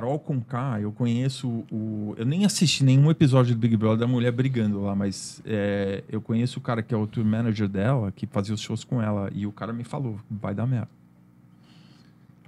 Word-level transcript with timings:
Carol 0.00 0.18
Conká, 0.18 0.80
eu 0.80 0.90
conheço 0.92 1.46
o. 1.70 2.14
Eu 2.16 2.24
nem 2.24 2.46
assisti 2.46 2.82
nenhum 2.82 3.10
episódio 3.10 3.54
do 3.54 3.58
Big 3.58 3.76
Brother 3.76 3.98
da 3.98 4.06
mulher 4.06 4.32
brigando 4.32 4.80
lá, 4.80 4.94
mas 4.94 5.42
é, 5.44 6.02
eu 6.08 6.22
conheço 6.22 6.58
o 6.58 6.62
cara 6.62 6.82
que 6.82 6.94
é 6.94 6.96
o 6.96 7.06
tour 7.06 7.22
manager 7.22 7.68
dela, 7.68 8.10
que 8.10 8.26
fazia 8.26 8.54
os 8.54 8.62
shows 8.62 8.82
com 8.82 9.02
ela, 9.02 9.30
e 9.34 9.46
o 9.46 9.52
cara 9.52 9.74
me 9.74 9.84
falou: 9.84 10.18
vai 10.30 10.54
dar 10.54 10.66
merda. 10.66 10.88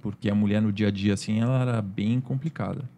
Porque 0.01 0.31
a 0.31 0.35
mulher 0.35 0.63
no 0.63 0.73
dia 0.73 0.87
a 0.87 0.91
dia, 0.91 1.13
assim, 1.13 1.41
ela 1.41 1.61
era 1.61 1.79
bem 1.79 2.19
complicada. 2.19 2.89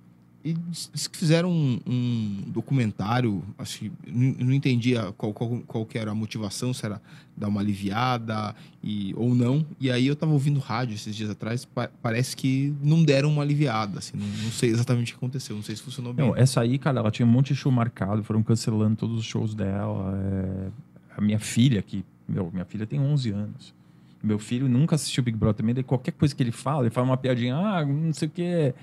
E 0.45 0.53
disse 0.53 1.09
que 1.09 1.17
fizeram 1.17 1.51
um, 1.51 1.79
um 1.87 2.43
documentário, 2.49 3.43
acho 3.57 3.79
que 3.79 3.91
não, 4.05 4.45
não 4.45 4.53
entendia 4.53 5.11
qual, 5.17 5.33
qual, 5.33 5.59
qual 5.65 5.85
que 5.87 5.97
era 5.97 6.11
a 6.11 6.13
motivação, 6.13 6.71
se 6.71 6.85
era 6.85 7.01
dar 7.35 7.47
uma 7.47 7.59
aliviada 7.59 8.55
e, 8.83 9.11
ou 9.17 9.33
não. 9.33 9.65
E 9.79 9.89
aí 9.89 10.05
eu 10.05 10.13
estava 10.13 10.31
ouvindo 10.31 10.59
rádio 10.59 10.93
esses 10.93 11.15
dias 11.15 11.31
atrás, 11.31 11.65
pa, 11.65 11.89
parece 11.99 12.37
que 12.37 12.71
não 12.79 13.03
deram 13.03 13.31
uma 13.31 13.41
aliviada, 13.41 13.97
assim, 13.97 14.15
não, 14.15 14.27
não, 14.27 14.51
sei 14.51 14.69
exatamente 14.69 15.13
o 15.13 15.15
que 15.15 15.17
aconteceu, 15.17 15.55
não 15.55 15.63
sei 15.63 15.75
se 15.75 15.81
funcionou 15.81 16.13
bem. 16.13 16.23
Não, 16.23 16.35
essa 16.35 16.61
aí, 16.61 16.77
cara, 16.77 16.99
ela 16.99 17.09
tinha 17.09 17.25
um 17.25 17.31
monte 17.31 17.47
de 17.47 17.55
show 17.55 17.71
marcado, 17.71 18.23
foram 18.23 18.43
cancelando 18.43 18.97
todos 18.97 19.17
os 19.17 19.25
shows 19.25 19.55
dela. 19.55 20.15
É... 20.15 20.69
A 21.17 21.21
minha 21.21 21.39
filha, 21.39 21.81
que, 21.81 22.05
meu, 22.29 22.51
minha 22.53 22.65
filha 22.65 22.85
tem 22.85 22.99
11 22.99 23.31
anos. 23.31 23.73
Meu 24.21 24.37
filho 24.37 24.69
nunca 24.69 24.93
assistiu 24.93 25.23
Big 25.23 25.35
Brother 25.35 25.57
também, 25.57 25.73
daí 25.73 25.83
qualquer 25.83 26.11
coisa 26.11 26.35
que 26.35 26.43
ele 26.43 26.51
fala, 26.51 26.83
ele 26.83 26.91
fala 26.91 27.07
uma 27.07 27.17
piadinha, 27.17 27.55
ah, 27.55 27.83
não 27.83 28.13
sei 28.13 28.27
o 28.27 28.31
que 28.31 28.75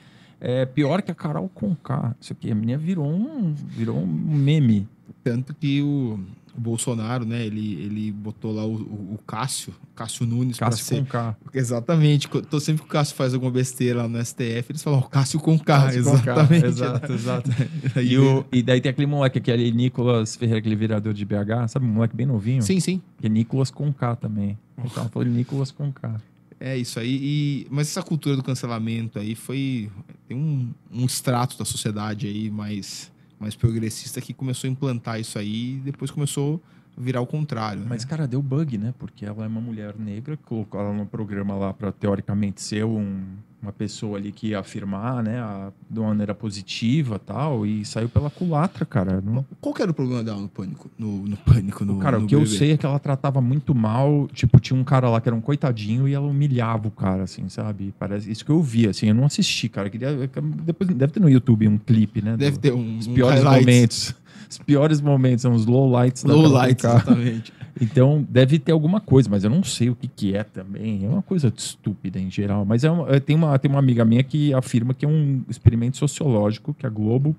é 0.44 0.66
pior 0.66 1.00
que 1.02 1.10
a 1.12 1.14
Carol 1.14 1.48
Conká. 1.48 2.16
Isso 2.20 2.32
aqui, 2.32 2.50
a 2.50 2.54
menina 2.54 2.76
virou 2.76 3.06
um, 3.06 3.54
virou 3.54 3.96
um 3.96 4.06
meme. 4.06 4.88
Tanto 5.22 5.54
que 5.54 5.80
o, 5.80 6.18
o 6.52 6.60
Bolsonaro, 6.60 7.24
né, 7.24 7.46
ele, 7.46 7.80
ele 7.80 8.10
botou 8.10 8.52
lá 8.52 8.66
o, 8.66 8.74
o, 8.74 9.20
Cássio, 9.24 9.72
Cássio 9.94 10.26
Nunes 10.26 10.58
Cássio 10.58 10.84
ser... 10.84 10.96
Conká. 10.96 11.36
Exatamente. 11.54 12.28
Tô 12.28 12.58
sempre 12.58 12.82
que 12.82 12.88
o 12.88 12.90
Cássio 12.90 13.14
faz 13.14 13.34
alguma 13.34 13.52
besteira 13.52 14.02
lá 14.02 14.08
no 14.08 14.18
STF, 14.24 14.64
eles 14.70 14.82
falam, 14.82 15.00
Cássio 15.02 15.38
Conká. 15.38 15.84
Cássio 15.84 16.00
exatamente. 16.00 16.66
Exato, 16.66 17.12
exato. 17.12 17.50
e, 18.02 18.18
o, 18.18 18.44
e 18.50 18.64
daí 18.64 18.80
tem 18.80 18.90
aquele 18.90 19.06
moleque, 19.06 19.38
aquele 19.38 19.70
Nicolas 19.70 20.34
Ferreira, 20.34 20.58
aquele 20.58 20.74
vereador 20.74 21.14
de 21.14 21.24
BH, 21.24 21.68
sabe? 21.68 21.86
Um 21.86 21.90
moleque 21.90 22.16
bem 22.16 22.26
novinho. 22.26 22.62
Sim, 22.62 22.80
sim. 22.80 23.00
Que 23.20 23.28
é 23.28 23.30
Nicolas 23.30 23.70
Conká 23.70 24.16
também. 24.16 24.58
Então, 24.84 25.08
falou 25.08 25.28
Nicolas 25.28 25.70
Conká. 25.70 26.20
É 26.64 26.76
isso 26.76 27.00
aí. 27.00 27.18
E, 27.20 27.66
mas 27.68 27.88
essa 27.88 28.04
cultura 28.04 28.36
do 28.36 28.42
cancelamento 28.42 29.18
aí 29.18 29.34
foi. 29.34 29.90
Tem 30.28 30.36
um, 30.36 30.72
um 30.92 31.04
extrato 31.04 31.58
da 31.58 31.64
sociedade 31.64 32.28
aí 32.28 32.52
mais, 32.52 33.10
mais 33.40 33.56
progressista 33.56 34.20
que 34.20 34.32
começou 34.32 34.68
a 34.68 34.70
implantar 34.70 35.18
isso 35.18 35.40
aí 35.40 35.74
e 35.74 35.80
depois 35.80 36.12
começou 36.12 36.62
virar 36.96 37.20
o 37.20 37.26
contrário. 37.26 37.80
Né? 37.80 37.86
Mas, 37.88 38.04
cara, 38.04 38.26
deu 38.26 38.42
bug, 38.42 38.78
né? 38.78 38.94
Porque 38.98 39.24
ela 39.24 39.44
é 39.44 39.48
uma 39.48 39.60
mulher 39.60 39.94
negra, 39.98 40.36
colocou 40.36 40.80
ela 40.80 40.92
no 40.92 41.06
programa 41.06 41.54
lá 41.54 41.72
para 41.72 41.92
teoricamente 41.92 42.62
ser 42.62 42.84
um 42.84 43.22
uma 43.62 43.72
pessoa 43.72 44.18
ali 44.18 44.32
que 44.32 44.48
ia 44.48 44.58
afirmar, 44.58 45.22
né, 45.22 45.38
a, 45.38 45.70
de 45.88 46.00
uma 46.00 46.08
maneira 46.08 46.34
positiva 46.34 47.18
tal, 47.18 47.64
e 47.64 47.84
saiu 47.84 48.08
pela 48.08 48.28
culatra, 48.28 48.84
cara. 48.84 49.22
Não... 49.24 49.46
Qual 49.60 49.72
que 49.72 49.80
era 49.80 49.90
o 49.90 49.94
problema 49.94 50.24
dela 50.24 50.40
no 50.40 50.48
pânico? 50.48 50.90
No, 50.98 51.28
no 51.28 51.36
pânico, 51.36 51.84
no. 51.84 51.98
Cara, 51.98 52.18
no 52.18 52.24
o 52.24 52.26
que 52.26 52.34
BBB? 52.34 52.52
eu 52.52 52.58
sei 52.58 52.72
é 52.72 52.76
que 52.76 52.84
ela 52.84 52.98
tratava 52.98 53.40
muito 53.40 53.72
mal. 53.72 54.28
Tipo, 54.32 54.58
tinha 54.58 54.78
um 54.78 54.82
cara 54.82 55.08
lá 55.08 55.20
que 55.20 55.28
era 55.28 55.36
um 55.36 55.40
coitadinho 55.40 56.08
e 56.08 56.12
ela 56.12 56.26
humilhava 56.26 56.88
o 56.88 56.90
cara, 56.90 57.22
assim, 57.22 57.48
sabe? 57.48 57.94
Parece 57.96 58.28
isso 58.30 58.44
que 58.44 58.50
eu 58.50 58.60
vi, 58.60 58.88
assim. 58.88 59.06
Eu 59.06 59.14
não 59.14 59.24
assisti, 59.24 59.68
cara. 59.68 59.88
Queria, 59.88 60.28
depois, 60.64 60.90
deve 60.90 61.12
ter 61.12 61.20
no 61.20 61.30
YouTube 61.30 61.68
um 61.68 61.78
clipe, 61.78 62.20
né? 62.20 62.36
Deve 62.36 62.56
do, 62.56 62.60
ter 62.60 62.72
um. 62.72 62.98
Os 62.98 63.06
piores 63.06 63.44
um 63.44 63.50
momentos. 63.50 64.14
Os 64.52 64.58
piores 64.58 65.00
momentos 65.00 65.42
são 65.42 65.52
os 65.52 65.66
low 65.66 65.90
lights 65.90 66.24
low 66.24 66.46
lights, 66.46 66.84
exatamente. 66.84 67.52
Então, 67.80 68.24
deve 68.28 68.58
ter 68.58 68.70
alguma 68.70 69.00
coisa, 69.00 69.30
mas 69.30 69.44
eu 69.44 69.50
não 69.50 69.64
sei 69.64 69.88
o 69.88 69.96
que, 69.96 70.06
que 70.06 70.36
é 70.36 70.44
também. 70.44 71.06
É 71.06 71.08
uma 71.08 71.22
coisa 71.22 71.50
estúpida 71.56 72.20
em 72.20 72.30
geral. 72.30 72.66
Mas 72.66 72.84
é 72.84 72.90
uma, 72.90 73.18
tem, 73.18 73.34
uma, 73.34 73.58
tem 73.58 73.70
uma 73.70 73.80
amiga 73.80 74.04
minha 74.04 74.22
que 74.22 74.52
afirma 74.52 74.92
que 74.92 75.06
é 75.06 75.08
um 75.08 75.42
experimento 75.48 75.96
sociológico 75.96 76.74
que 76.74 76.86
a 76.86 76.90
Globo 76.90 77.34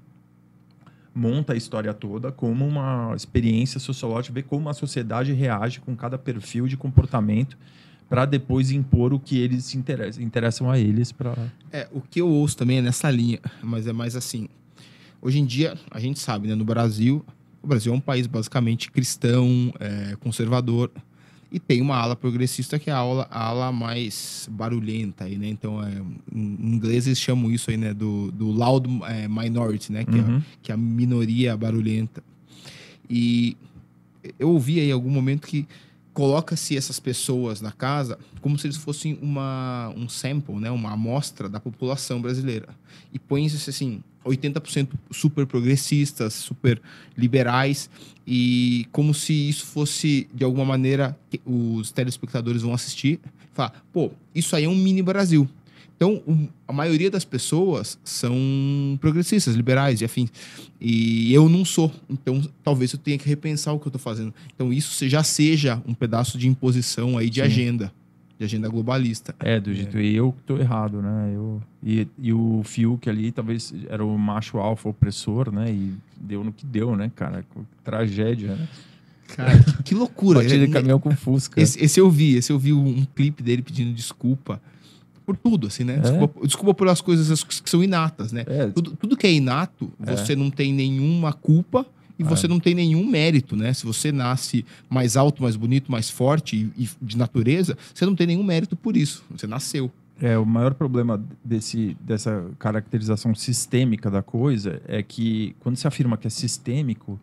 monta 1.13 1.53
a 1.53 1.55
história 1.55 1.93
toda 1.93 2.31
como 2.31 2.65
uma 2.67 3.13
experiência 3.15 3.79
sociológica, 3.79 4.33
ver 4.33 4.43
como 4.43 4.67
a 4.69 4.73
sociedade 4.73 5.31
reage 5.31 5.79
com 5.79 5.95
cada 5.95 6.17
perfil 6.17 6.67
de 6.67 6.75
comportamento 6.75 7.55
para 8.09 8.25
depois 8.25 8.71
impor 8.71 9.13
o 9.13 9.19
que 9.19 9.39
eles 9.39 9.73
interessam, 9.75 10.23
interessam 10.23 10.69
a 10.69 10.77
eles 10.77 11.11
para 11.11 11.35
É, 11.71 11.87
o 11.91 12.01
que 12.01 12.21
eu 12.21 12.27
ouço 12.27 12.57
também 12.57 12.77
é 12.77 12.81
nessa 12.81 13.09
linha, 13.09 13.39
mas 13.61 13.87
é 13.87 13.93
mais 13.93 14.15
assim. 14.15 14.47
Hoje 15.25 15.39
em 15.39 15.45
dia, 15.45 15.77
a 15.89 16.01
gente 16.01 16.19
sabe, 16.19 16.49
né, 16.49 16.53
no 16.53 16.65
Brasil, 16.65 17.25
o 17.61 17.67
Brasil 17.67 17.93
é 17.93 17.95
um 17.95 18.01
país 18.01 18.27
basicamente 18.27 18.91
cristão, 18.91 19.73
é, 19.79 20.17
conservador, 20.17 20.91
e 21.49 21.61
tem 21.61 21.81
uma 21.81 21.95
ala 21.95 22.13
progressista 22.13 22.77
que 22.77 22.89
é 22.89 22.93
a 22.93 22.97
ala, 22.97 23.25
a 23.31 23.45
ala 23.45 23.71
mais 23.71 24.49
barulhenta 24.51 25.23
aí, 25.23 25.37
né? 25.37 25.47
Então, 25.47 25.81
é, 25.81 26.01
em 26.33 26.75
inglês 26.75 27.07
eles 27.07 27.21
chamam 27.21 27.49
isso 27.49 27.71
aí, 27.71 27.77
né? 27.77 27.93
Do, 27.93 28.31
do 28.33 28.51
loud 28.51 28.89
é, 29.05 29.29
minority, 29.29 29.93
né? 29.93 30.03
Que, 30.03 30.17
uhum. 30.17 30.37
é, 30.39 30.41
que 30.61 30.71
é 30.71 30.75
a 30.75 30.77
minoria 30.77 31.55
barulhenta. 31.55 32.21
E 33.09 33.55
eu 34.37 34.49
ouvi 34.49 34.81
aí 34.81 34.89
em 34.89 34.91
algum 34.91 35.11
momento 35.11 35.47
que 35.47 35.65
coloca-se 36.13 36.77
essas 36.77 36.99
pessoas 36.99 37.59
na 37.59 37.71
casa 37.71 38.19
como 38.39 38.57
se 38.57 38.67
eles 38.67 38.77
fossem 38.77 39.17
uma, 39.21 39.91
um 39.95 40.07
sample, 40.07 40.55
né? 40.55 40.69
Uma 40.69 40.91
amostra 40.91 41.49
da 41.49 41.59
população 41.59 42.21
brasileira. 42.21 42.69
E 43.11 43.17
põe-se 43.17 43.69
assim, 43.69 44.03
80% 44.25 44.89
super 45.11 45.45
progressistas, 45.45 46.33
super 46.33 46.81
liberais, 47.17 47.89
e 48.25 48.87
como 48.91 49.13
se 49.13 49.33
isso 49.33 49.65
fosse, 49.65 50.27
de 50.33 50.43
alguma 50.43 50.65
maneira, 50.65 51.17
os 51.45 51.91
telespectadores 51.91 52.61
vão 52.61 52.73
assistir 52.73 53.19
e 53.25 53.55
falar, 53.55 53.83
pô, 53.91 54.11
isso 54.33 54.55
aí 54.55 54.63
é 54.63 54.69
um 54.69 54.75
mini 54.75 55.01
Brasil. 55.01 55.47
Então, 56.03 56.49
a 56.67 56.73
maioria 56.73 57.09
das 57.09 57.23
pessoas 57.23 57.97
são 58.03 58.35
progressistas, 58.99 59.55
liberais 59.55 60.01
e 60.01 60.05
afins. 60.05 60.29
E 60.81 61.33
eu 61.33 61.47
não 61.47 61.63
sou. 61.63 61.89
Então, 62.09 62.41
talvez 62.61 62.91
eu 62.91 62.99
tenha 62.99 63.17
que 63.17 63.27
repensar 63.27 63.71
o 63.71 63.79
que 63.79 63.87
eu 63.87 63.89
estou 63.89 64.01
fazendo. 64.01 64.33
Então, 64.53 64.73
isso 64.73 65.07
já 65.07 65.23
seja 65.23 65.81
um 65.87 65.93
pedaço 65.93 66.37
de 66.37 66.49
imposição 66.49 67.17
aí 67.17 67.29
de 67.29 67.39
Sim. 67.39 67.45
agenda 67.45 67.93
de 68.37 68.45
agenda 68.45 68.67
globalista. 68.67 69.33
É, 69.39 69.59
do 69.59 69.71
jeito 69.73 69.95
é. 69.95 70.03
eu 70.03 70.33
que 70.33 70.41
tô 70.41 70.57
errado, 70.57 71.01
né? 71.03 71.31
Eu, 71.35 71.61
e, 71.83 72.07
e 72.17 72.33
o 72.33 72.63
Fiuk 72.65 73.07
ali 73.07 73.31
talvez 73.31 73.71
era 73.87 74.03
o 74.03 74.17
macho 74.17 74.57
alfa 74.57 74.89
opressor, 74.89 75.51
né? 75.53 75.71
E 75.71 75.93
deu 76.19 76.43
no 76.43 76.51
que 76.51 76.65
deu, 76.65 76.95
né, 76.95 77.11
cara? 77.15 77.45
Tragédia, 77.83 78.55
né? 78.55 78.67
Cara, 79.27 79.57
que, 79.59 79.83
que 79.83 79.95
loucura. 79.95 80.41
Batida 80.41 80.65
de 80.65 80.73
caminhão 80.73 80.99
com 80.99 81.15
Fusca. 81.15 81.61
Esse, 81.61 81.81
esse, 81.81 81.99
eu 81.99 82.09
vi, 82.09 82.35
esse 82.35 82.51
eu 82.51 82.57
vi 82.57 82.73
um 82.73 83.05
clipe 83.15 83.43
dele 83.43 83.61
pedindo 83.61 83.93
desculpa 83.93 84.59
por 85.25 85.37
tudo, 85.37 85.67
assim, 85.67 85.83
né? 85.83 85.95
É? 85.95 85.99
Desculpa, 85.99 86.47
desculpa, 86.47 86.73
por 86.73 86.87
as 86.87 87.01
coisas 87.01 87.43
que 87.43 87.69
são 87.69 87.83
inatas, 87.83 88.31
né? 88.31 88.43
É. 88.47 88.67
Tudo, 88.67 88.95
tudo 88.95 89.17
que 89.17 89.27
é 89.27 89.33
inato, 89.33 89.91
é. 90.05 90.15
você 90.15 90.35
não 90.35 90.49
tem 90.49 90.73
nenhuma 90.73 91.33
culpa 91.33 91.85
e 92.17 92.23
você 92.23 92.45
é. 92.45 92.49
não 92.49 92.59
tem 92.59 92.75
nenhum 92.75 93.05
mérito, 93.05 93.55
né? 93.55 93.73
Se 93.73 93.85
você 93.85 94.11
nasce 94.11 94.65
mais 94.89 95.17
alto, 95.17 95.41
mais 95.41 95.55
bonito, 95.55 95.91
mais 95.91 96.09
forte 96.09 96.69
e, 96.77 96.83
e, 96.83 96.89
de 97.01 97.17
natureza, 97.17 97.77
você 97.93 98.05
não 98.05 98.15
tem 98.15 98.27
nenhum 98.27 98.43
mérito 98.43 98.75
por 98.75 98.95
isso. 98.95 99.23
Você 99.31 99.47
nasceu. 99.47 99.91
É, 100.21 100.37
o 100.37 100.45
maior 100.45 100.73
problema 100.73 101.21
desse, 101.43 101.97
dessa 101.99 102.45
caracterização 102.59 103.33
sistêmica 103.33 104.11
da 104.11 104.21
coisa 104.21 104.81
é 104.87 105.01
que 105.01 105.55
quando 105.59 105.75
se 105.75 105.87
afirma 105.87 106.17
que 106.17 106.27
é 106.27 106.29
sistêmico, 106.29 107.19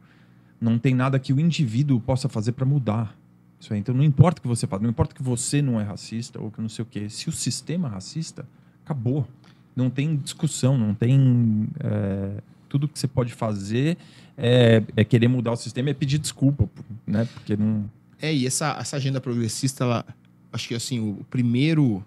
não 0.61 0.79
tem 0.79 0.95
nada 0.95 1.19
que 1.19 1.33
o 1.33 1.41
indivíduo 1.41 2.01
possa 2.01 2.29
fazer 2.29 2.53
para 2.53 2.67
mudar. 2.67 3.17
Isso 3.61 3.75
aí. 3.75 3.81
Então 3.81 3.95
não 3.95 4.03
importa 4.03 4.39
o 4.39 4.43
que 4.43 4.49
você 4.49 4.67
faz, 4.67 4.83
não 4.83 4.89
importa 4.89 5.15
que 5.15 5.23
você 5.23 5.61
não 5.61 5.79
é 5.79 5.85
racista 5.85 6.41
ou 6.41 6.51
que 6.51 6.61
não 6.61 6.69
sei 6.69 6.83
o 6.83 6.87
quê. 6.87 7.11
Se 7.11 7.29
o 7.29 7.33
sistema 7.33 7.89
é 7.89 7.91
racista, 7.91 8.47
acabou. 8.85 9.29
Não 9.77 9.91
tem 9.91 10.17
discussão, 10.17 10.77
não 10.77 10.95
tem. 10.95 11.69
É, 11.79 12.43
tudo 12.69 12.89
que 12.89 12.99
você 12.99 13.09
pode 13.09 13.33
fazer 13.33 13.99
é, 14.37 14.83
é, 14.97 15.05
querer 15.05 15.29
mudar 15.29 15.53
o 15.53 15.57
sistema, 15.57 15.91
é 15.91 15.95
pedir 15.95 16.19
desculpa, 16.19 16.69
né? 17.07 17.29
Porque 17.35 17.57
não. 17.57 17.91
É, 18.21 18.35
e 18.35 18.47
essa, 18.47 18.77
essa 18.79 18.97
agenda 18.97 19.21
progressista, 19.21 19.85
ela, 19.85 20.05
acho 20.53 20.69
que 20.69 20.75
assim, 20.75 21.01
o 21.01 21.25
primeiro 21.29 22.05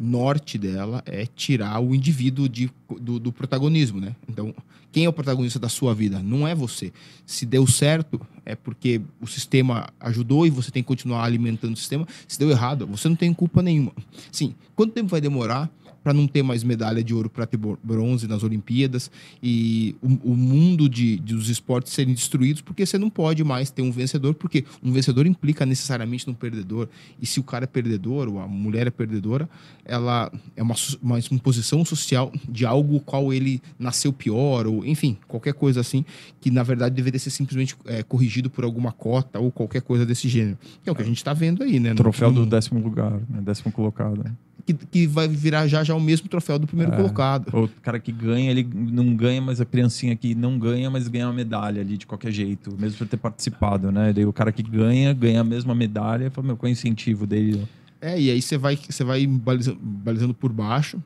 norte 0.00 0.56
dela 0.56 1.02
é 1.04 1.26
tirar 1.26 1.78
o 1.80 1.94
indivíduo 1.94 2.48
de, 2.48 2.70
do, 3.00 3.18
do, 3.18 3.32
protagonismo, 3.32 4.00
né? 4.00 4.16
Então, 4.28 4.54
quem 4.90 5.04
é 5.04 5.08
o 5.08 5.12
protagonista 5.12 5.58
da 5.58 5.68
sua 5.68 5.94
vida? 5.94 6.20
Não 6.20 6.48
é 6.48 6.54
você. 6.54 6.92
Se 7.26 7.44
deu 7.44 7.66
certo, 7.66 8.20
é 8.44 8.56
porque 8.56 9.00
o 9.20 9.26
sistema 9.26 9.88
ajudou 10.00 10.46
e 10.46 10.50
você 10.50 10.70
tem 10.70 10.82
que 10.82 10.86
continuar 10.86 11.24
alimentando 11.24 11.74
o 11.74 11.76
sistema. 11.76 12.08
Se 12.26 12.38
deu 12.38 12.50
errado, 12.50 12.86
você 12.86 13.08
não 13.08 13.14
tem 13.14 13.32
culpa 13.32 13.62
nenhuma. 13.62 13.92
Sim, 14.32 14.54
quanto 14.74 14.94
tempo 14.94 15.08
vai 15.08 15.20
demorar 15.20 15.70
para 16.02 16.12
não 16.12 16.26
ter 16.26 16.42
mais 16.42 16.64
medalha 16.64 17.02
de 17.02 17.14
ouro, 17.14 17.28
prata 17.28 17.56
e 17.56 17.58
bronze 17.58 18.26
nas 18.26 18.42
Olimpíadas 18.42 19.10
e 19.42 19.94
o, 20.02 20.32
o 20.32 20.36
mundo 20.36 20.88
de, 20.88 21.18
de, 21.18 21.34
dos 21.34 21.48
esportes 21.48 21.92
serem 21.92 22.14
destruídos, 22.14 22.62
porque 22.62 22.84
você 22.84 22.98
não 22.98 23.10
pode 23.10 23.44
mais 23.44 23.70
ter 23.70 23.82
um 23.82 23.90
vencedor, 23.90 24.34
porque 24.34 24.64
um 24.82 24.92
vencedor 24.92 25.26
implica 25.26 25.66
necessariamente 25.66 26.26
num 26.26 26.34
perdedor. 26.34 26.88
E 27.20 27.26
se 27.26 27.40
o 27.40 27.42
cara 27.42 27.64
é 27.64 27.66
perdedor, 27.66 28.28
ou 28.28 28.40
a 28.40 28.48
mulher 28.48 28.86
é 28.86 28.90
perdedora, 28.90 29.48
ela 29.84 30.32
é 30.56 30.62
uma, 30.62 30.74
uma 31.02 31.18
imposição 31.18 31.84
social 31.84 32.32
de 32.48 32.64
algo 32.64 33.00
qual 33.00 33.32
ele 33.32 33.60
nasceu 33.78 34.12
pior, 34.12 34.66
ou 34.66 34.84
enfim, 34.84 35.16
qualquer 35.28 35.54
coisa 35.54 35.80
assim, 35.80 36.04
que 36.40 36.50
na 36.50 36.62
verdade 36.62 36.94
deveria 36.94 37.18
ser 37.18 37.30
simplesmente 37.30 37.76
é, 37.84 38.02
corrigido 38.02 38.48
por 38.50 38.64
alguma 38.64 38.92
cota 38.92 39.38
ou 39.38 39.50
qualquer 39.50 39.82
coisa 39.82 40.06
desse 40.06 40.28
gênero. 40.28 40.58
Que 40.82 40.88
é 40.88 40.92
o 40.92 40.96
que 40.96 41.02
a 41.02 41.06
gente 41.06 41.18
está 41.18 41.32
vendo 41.32 41.62
aí, 41.62 41.78
né? 41.78 41.94
Troféu 41.94 42.30
no, 42.30 42.44
do 42.44 42.46
décimo 42.46 42.80
lugar, 42.80 43.12
né? 43.28 43.40
décimo 43.42 43.72
colocado. 43.72 44.20
O 44.20 44.49
que, 44.72 44.86
que 44.86 45.06
vai 45.06 45.28
virar 45.28 45.66
já 45.66 45.82
já 45.84 45.94
o 45.94 46.00
mesmo 46.00 46.28
troféu 46.28 46.58
do 46.58 46.66
primeiro 46.66 46.92
É. 46.92 46.96
colocado. 46.96 47.48
O 47.56 47.68
cara 47.82 47.98
que 47.98 48.12
ganha, 48.12 48.50
ele 48.50 48.62
não 48.74 49.14
ganha, 49.14 49.40
mas 49.40 49.60
a 49.60 49.64
criancinha 49.64 50.14
que 50.16 50.34
não 50.34 50.58
ganha, 50.58 50.90
mas 50.90 51.08
ganha 51.08 51.26
uma 51.26 51.32
medalha 51.34 51.80
ali 51.80 51.96
de 51.96 52.06
qualquer 52.06 52.30
jeito, 52.32 52.76
mesmo 52.78 52.98
por 52.98 53.06
ter 53.06 53.16
participado, 53.16 53.90
né? 53.92 54.12
Daí 54.12 54.24
o 54.26 54.32
cara 54.32 54.52
que 54.52 54.62
ganha, 54.62 55.12
ganha 55.12 55.40
a 55.40 55.44
mesma 55.44 55.74
medalha, 55.74 56.30
fala, 56.30 56.46
meu, 56.48 56.56
qual 56.56 56.68
é 56.68 56.70
o 56.70 56.72
incentivo 56.72 57.26
dele? 57.26 57.66
É, 58.00 58.18
e 58.20 58.30
aí 58.30 58.40
você 58.40 58.56
vai, 58.56 58.76
você 58.76 59.04
vai 59.04 59.26
balizando, 59.26 59.78
balizando 59.80 60.32
por 60.34 60.52
baixo. 60.52 61.02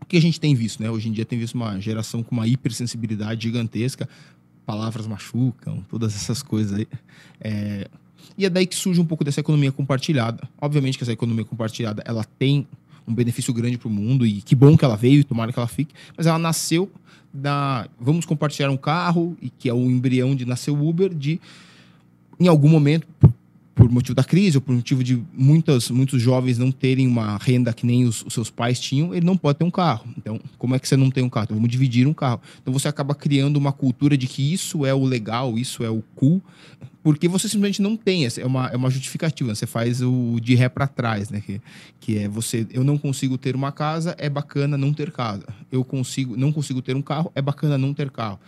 O 0.00 0.06
que 0.06 0.16
a 0.16 0.20
gente 0.20 0.38
tem 0.40 0.54
visto, 0.54 0.82
né? 0.82 0.90
Hoje 0.90 1.08
em 1.08 1.12
dia 1.12 1.24
tem 1.24 1.38
visto 1.38 1.54
uma 1.54 1.78
geração 1.80 2.22
com 2.22 2.34
uma 2.34 2.46
hipersensibilidade 2.46 3.42
gigantesca. 3.44 4.08
Palavras 4.64 5.06
machucam, 5.06 5.84
todas 5.88 6.14
essas 6.14 6.42
coisas 6.42 6.78
aí. 6.78 6.88
É, 7.40 7.88
E 8.36 8.44
é 8.44 8.50
daí 8.50 8.66
que 8.66 8.74
surge 8.74 9.00
um 9.00 9.04
pouco 9.04 9.22
dessa 9.24 9.38
economia 9.40 9.70
compartilhada. 9.72 10.48
Obviamente 10.60 10.98
que 10.98 11.04
essa 11.04 11.12
economia 11.12 11.44
compartilhada, 11.44 12.02
ela 12.04 12.24
tem 12.38 12.66
um 13.06 13.14
benefício 13.14 13.52
grande 13.52 13.78
para 13.78 13.88
o 13.88 13.90
mundo 13.90 14.26
e 14.26 14.42
que 14.42 14.54
bom 14.54 14.76
que 14.76 14.84
ela 14.84 14.96
veio 14.96 15.20
e 15.20 15.24
tomara 15.24 15.52
que 15.52 15.58
ela 15.58 15.68
fique. 15.68 15.94
Mas 16.16 16.26
ela 16.26 16.38
nasceu 16.38 16.90
da... 17.32 17.88
Vamos 18.00 18.24
compartilhar 18.24 18.70
um 18.70 18.76
carro, 18.76 19.36
e 19.40 19.50
que 19.50 19.68
é 19.68 19.74
o 19.74 19.90
embrião 19.90 20.34
de 20.34 20.44
nascer 20.44 20.70
o 20.70 20.88
Uber, 20.88 21.12
de 21.14 21.40
em 22.38 22.48
algum 22.48 22.68
momento, 22.68 23.06
por, 23.76 23.90
motivo 23.90 24.14
da 24.14 24.24
crise 24.24 24.56
ou 24.56 24.62
por 24.62 24.74
motivo 24.74 25.04
de 25.04 25.22
muitas, 25.34 25.90
muitos 25.90 26.20
jovens 26.20 26.56
não 26.56 26.72
terem 26.72 27.06
uma 27.06 27.36
renda 27.36 27.74
que 27.74 27.84
nem 27.84 28.06
os, 28.06 28.24
os 28.24 28.32
seus 28.32 28.50
pais 28.50 28.80
tinham, 28.80 29.14
ele 29.14 29.24
não 29.24 29.36
pode 29.36 29.58
ter 29.58 29.64
um 29.66 29.70
carro. 29.70 30.08
Então, 30.16 30.40
como 30.56 30.74
é 30.74 30.78
que 30.78 30.88
você 30.88 30.96
não 30.96 31.10
tem 31.10 31.22
um 31.22 31.28
carro? 31.28 31.44
Então, 31.44 31.56
vamos 31.56 31.70
dividir 31.70 32.06
um 32.06 32.14
carro. 32.14 32.40
Então, 32.62 32.72
você 32.72 32.88
acaba 32.88 33.14
criando 33.14 33.58
uma 33.58 33.72
cultura 33.72 34.16
de 34.16 34.26
que 34.26 34.50
isso 34.50 34.86
é 34.86 34.94
o 34.94 35.04
legal, 35.04 35.58
isso 35.58 35.84
é 35.84 35.90
o 35.90 36.02
cool, 36.14 36.42
porque 37.02 37.28
você 37.28 37.50
simplesmente 37.50 37.82
não 37.82 37.98
tem. 37.98 38.26
É 38.26 38.46
uma, 38.46 38.68
é 38.68 38.76
uma 38.76 38.88
justificativa. 38.88 39.54
Você 39.54 39.66
faz 39.66 40.00
o 40.00 40.40
de 40.40 40.54
ré 40.54 40.70
para 40.70 40.86
trás, 40.86 41.28
né? 41.28 41.42
Que, 41.42 41.60
que 42.00 42.18
é 42.18 42.28
você, 42.28 42.66
eu 42.70 42.82
não 42.82 42.96
consigo 42.96 43.36
ter 43.36 43.54
uma 43.54 43.70
casa, 43.72 44.16
é 44.18 44.30
bacana 44.30 44.78
não 44.78 44.94
ter 44.94 45.12
casa. 45.12 45.44
Eu 45.70 45.84
consigo, 45.84 46.34
não 46.34 46.50
consigo 46.50 46.80
ter 46.80 46.96
um 46.96 47.02
carro, 47.02 47.30
é 47.34 47.42
bacana 47.42 47.76
não 47.76 47.92
ter 47.92 48.10
carro. 48.10 48.40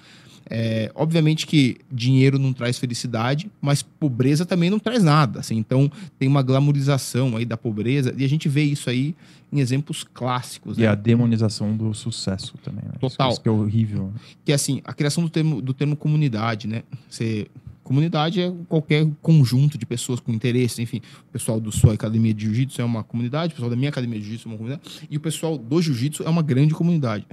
É, 0.51 0.91
obviamente 0.95 1.47
que 1.47 1.77
dinheiro 1.93 2.39
não 2.39 2.53
traz 2.53 2.79
felicidade, 2.79 3.51
mas 3.61 3.83
pobreza 3.83 4.47
também 4.47 4.71
não 4.71 4.79
traz 4.79 5.03
nada. 5.03 5.41
assim. 5.41 5.57
Então 5.57 5.91
tem 6.19 6.29
uma 6.29 6.43
glamorização 6.43 7.37
aí 7.37 7.45
da 7.45 7.57
pobreza 7.57 8.15
e 8.17 8.25
a 8.25 8.29
gente 8.29 8.49
vê 8.49 8.63
isso 8.63 8.89
aí 8.89 9.15
em 9.53 9.61
exemplos 9.61 10.05
clássicos. 10.05 10.77
E 10.79 10.83
né? 10.83 10.89
a 10.89 10.95
demonização 10.95 11.77
do 11.77 11.93
sucesso 11.95 12.55
também, 12.63 12.83
né? 12.85 12.93
Isso- 12.93 13.17
Total. 13.17 13.31
Isso 13.31 13.41
que 13.41 13.49
é 13.49 13.53
horrível. 13.53 14.13
Que 14.45 14.53
é 14.53 14.55
assim, 14.55 14.81
a 14.85 14.93
criação 14.93 15.23
do 15.25 15.31
termo, 15.31 15.61
do 15.63 15.73
termo 15.75 15.97
comunidade, 15.97 16.67
né? 16.69 16.83
Você, 17.09 17.47
comunidade 17.89 18.41
é 18.41 18.53
qualquer 18.69 19.07
conjunto 19.23 19.77
de 19.79 19.85
pessoas 19.87 20.21
com 20.21 20.33
interesses, 20.33 20.79
enfim. 20.79 21.01
O 21.29 21.33
pessoal 21.33 21.59
do 21.59 21.73
sua 21.73 21.95
academia 21.95 22.33
de 22.35 22.45
jiu-jitsu 22.45 22.81
é 22.81 22.85
uma 22.85 23.03
comunidade, 23.03 23.53
o 23.53 23.57
pessoal 23.57 23.71
da 23.71 23.77
minha 23.77 23.89
academia 23.89 24.19
de 24.19 24.25
jiu-jitsu 24.27 24.49
é 24.49 24.51
uma 24.53 24.59
comunidade, 24.59 24.89
e 25.11 25.17
o 25.17 25.21
pessoal 25.21 25.59
do 25.59 25.83
jiu-jitsu 25.83 26.23
é 26.23 26.29
uma 26.29 26.43
grande 26.43 26.75
comunidade. 26.75 27.27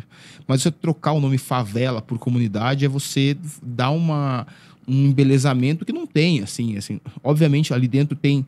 Mas 0.48 0.62
você 0.62 0.72
trocar 0.72 1.12
o 1.12 1.19
nome 1.19 1.38
favela 1.38 2.02
por 2.02 2.18
comunidade 2.18 2.86
é 2.86 2.88
você 2.88 3.38
dar 3.62 3.92
uma, 3.92 4.48
um 4.88 5.06
embelezamento 5.07 5.86
que 5.86 5.92
não 5.94 6.07
tem, 6.07 6.42
assim, 6.42 6.78
assim. 6.78 7.00
Obviamente, 7.24 7.74
ali 7.74 7.88
dentro 7.88 8.16
tem 8.16 8.46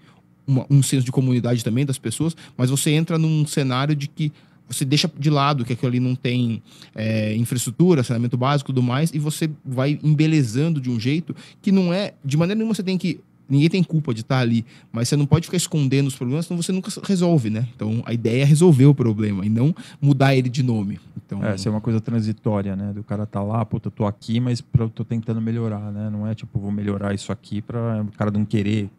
uma- 0.48 0.66
um 0.70 0.82
senso 0.82 1.06
de 1.06 1.12
comunidade 1.12 1.64
também 1.64 1.86
das 1.86 1.98
pessoas, 1.98 2.36
mas 2.56 2.70
você 2.70 2.92
entra 2.92 3.18
num 3.18 3.46
cenário 3.46 3.94
de 3.96 4.08
que 4.08 4.32
você 4.68 4.84
deixa 4.84 5.10
de 5.18 5.30
lado 5.30 5.64
que 5.64 5.74
aquilo 5.74 5.90
ali 5.90 6.00
não 6.00 6.16
tem 6.16 6.62
é, 6.94 7.36
infraestrutura, 7.36 8.04
saneamento 8.04 8.38
básico 8.38 8.72
e 8.72 8.74
tudo 8.74 8.84
mais, 8.84 9.12
e 9.14 9.20
você 9.20 9.50
vai 9.66 10.00
embelezando 10.04 10.82
de 10.82 10.90
um 10.90 11.00
jeito 11.00 11.36
que 11.62 11.72
não 11.72 11.94
é. 11.94 12.14
De 12.24 12.38
maneira 12.38 12.58
nenhuma 12.58 12.74
você 12.74 12.84
tem 12.84 12.98
que. 12.98 13.20
Ninguém 13.50 13.70
tem 13.70 13.82
culpa 13.82 14.14
de 14.14 14.22
estar 14.22 14.40
ali, 14.40 14.66
mas 14.92 15.08
você 15.08 15.16
não 15.16 15.26
pode 15.26 15.46
ficar 15.46 15.56
escondendo 15.56 16.08
os 16.08 16.16
problemas, 16.16 16.46
senão 16.48 16.62
você 16.62 16.74
nunca 16.74 16.92
resolve, 17.06 17.50
né? 17.50 17.66
Então 17.74 18.04
a 18.06 18.12
ideia 18.12 18.42
é 18.42 18.46
resolver 18.46 18.88
o 18.88 18.94
problema 18.94 19.46
e 19.46 19.50
não 19.50 19.74
mudar 20.02 20.36
ele 20.36 20.50
de 20.50 20.62
nome. 20.62 21.00
Então, 21.26 21.42
É, 21.42 21.58
ser 21.58 21.70
uma 21.70 21.80
coisa 21.80 22.02
transitória, 22.02 22.76
né? 22.76 22.92
Do 22.92 23.06
cara 23.06 23.26
tá 23.26 23.42
lá, 23.42 23.64
puta, 23.64 23.88
eu 23.88 23.92
tô 23.92 24.06
aqui, 24.06 24.42
mas 24.42 24.62
eu 24.78 24.90
tô 24.90 25.06
tentando 25.06 25.40
melhorar, 25.40 25.94
né? 25.94 26.10
Não 26.10 26.28
é 26.28 26.36
tipo, 26.36 26.60
vou 26.60 26.72
melhorar 26.72 27.14
isso 27.14 27.32
aqui 27.32 27.62
pra 27.62 28.02
o 28.02 28.18
cara 28.18 28.32
não 28.32 28.44
querer 28.44 28.90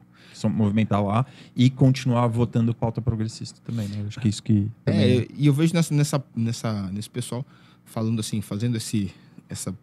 movimentar 0.47 1.03
lá 1.03 1.25
e 1.57 1.71
continuar 1.71 2.27
votando 2.27 2.75
pauta 2.75 3.01
progressista 3.01 3.59
também, 3.65 3.89
né? 3.89 3.97
Eu 4.03 4.07
Acho 4.09 4.21
que 4.21 4.29
isso 4.29 4.43
que. 4.43 4.71
também- 4.85 5.21
É, 5.21 5.27
e 5.37 5.47
eu 5.47 5.55
vejo 5.55 5.73
nessa, 5.75 5.95
nessa, 5.95 6.23
nessa, 6.37 6.83
nesse 6.93 7.09
pessoal 7.09 7.45
falando 7.85 8.21
assim, 8.21 8.41
fazendo 8.43 8.77
esse, 8.77 9.11
essa 9.49 9.75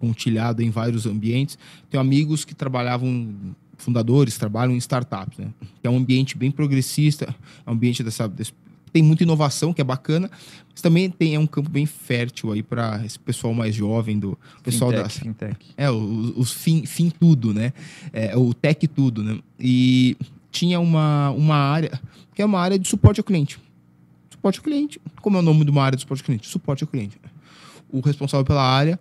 pontilhada 0.00 0.62
em 0.64 0.70
vários 0.70 1.06
ambientes. 1.06 1.56
Tenho 1.88 2.00
amigos 2.00 2.44
que 2.44 2.54
trabalhavam, 2.54 3.54
fundadores, 3.76 4.36
trabalham 4.36 4.74
em 4.74 4.78
startups, 4.78 5.38
né? 5.38 5.52
Que 5.80 5.86
é 5.86 5.90
um 5.90 5.96
ambiente 5.96 6.36
bem 6.36 6.50
progressista, 6.50 7.34
é 7.64 7.70
um 7.70 7.74
ambiente 7.74 8.02
dessa, 8.02 8.28
desse- 8.28 8.52
tem 8.92 9.02
muita 9.02 9.22
inovação, 9.22 9.72
que 9.72 9.80
é 9.80 9.84
bacana, 9.84 10.30
mas 10.70 10.80
também 10.80 11.08
tem 11.08 11.34
é 11.34 11.38
um 11.38 11.46
campo 11.46 11.70
bem 11.70 11.86
fértil 11.86 12.52
aí 12.52 12.62
para 12.62 13.02
esse 13.04 13.18
pessoal 13.18 13.54
mais 13.54 13.74
jovem, 13.74 14.18
do 14.18 14.38
pessoal 14.62 14.90
fintech, 14.90 15.04
das, 15.04 15.18
fintech. 15.18 15.66
é, 15.76 15.90
os, 15.90 16.36
os 16.36 16.52
fim, 16.52 16.84
fim 16.84 17.10
tudo, 17.10 17.54
né? 17.54 17.72
É, 18.12 18.36
o 18.36 18.52
tech 18.52 18.86
tudo, 18.88 19.22
né? 19.22 19.38
E 19.58 20.16
tinha 20.50 20.78
uma, 20.78 21.30
uma 21.30 21.56
área 21.56 21.98
que 22.34 22.42
é 22.42 22.44
uma 22.44 22.60
área 22.60 22.78
de 22.78 22.86
suporte 22.86 23.20
ao 23.20 23.24
cliente. 23.24 23.58
Suporte 24.30 24.58
ao 24.58 24.64
cliente. 24.64 25.00
Como 25.20 25.36
é 25.36 25.40
o 25.40 25.42
nome 25.42 25.64
de 25.64 25.70
uma 25.70 25.82
área 25.82 25.96
de 25.96 26.02
suporte 26.02 26.20
ao 26.20 26.26
cliente? 26.26 26.48
Suporte 26.48 26.84
ao 26.84 26.88
cliente. 26.88 27.18
O 27.90 28.00
responsável 28.00 28.44
pela 28.44 28.62
área 28.62 28.98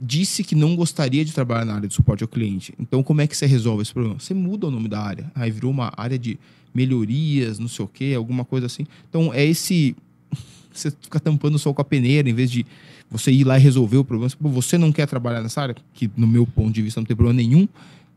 disse 0.00 0.44
que 0.44 0.54
não 0.54 0.76
gostaria 0.76 1.24
de 1.24 1.32
trabalhar 1.32 1.64
na 1.64 1.74
área 1.74 1.88
de 1.88 1.94
suporte 1.94 2.22
ao 2.22 2.28
cliente. 2.28 2.72
Então, 2.78 3.02
como 3.02 3.20
é 3.20 3.26
que 3.26 3.36
você 3.36 3.46
resolve 3.46 3.82
esse 3.82 3.92
problema? 3.92 4.18
Você 4.18 4.32
muda 4.32 4.68
o 4.68 4.70
nome 4.70 4.88
da 4.88 5.00
área. 5.00 5.30
Aí 5.34 5.50
virou 5.50 5.70
uma 5.70 5.92
área 5.96 6.18
de 6.18 6.38
melhorias, 6.74 7.58
não 7.58 7.68
sei 7.68 7.84
o 7.84 7.88
quê, 7.88 8.14
alguma 8.16 8.44
coisa 8.44 8.66
assim. 8.66 8.86
Então, 9.08 9.32
é 9.32 9.44
esse. 9.44 9.96
Você 10.72 10.90
fica 10.90 11.18
tampando 11.18 11.56
o 11.56 11.58
sol 11.58 11.74
com 11.74 11.82
a 11.82 11.84
peneira, 11.84 12.28
em 12.28 12.34
vez 12.34 12.50
de 12.50 12.64
você 13.10 13.32
ir 13.32 13.44
lá 13.44 13.58
e 13.58 13.62
resolver 13.62 13.96
o 13.96 14.04
problema. 14.04 14.30
Você 14.40 14.76
não 14.76 14.92
quer 14.92 15.06
trabalhar 15.06 15.42
nessa 15.42 15.62
área, 15.62 15.74
que 15.94 16.10
no 16.16 16.26
meu 16.26 16.46
ponto 16.46 16.72
de 16.72 16.82
vista 16.82 17.00
não 17.00 17.06
tem 17.06 17.16
problema 17.16 17.36
nenhum. 17.36 17.66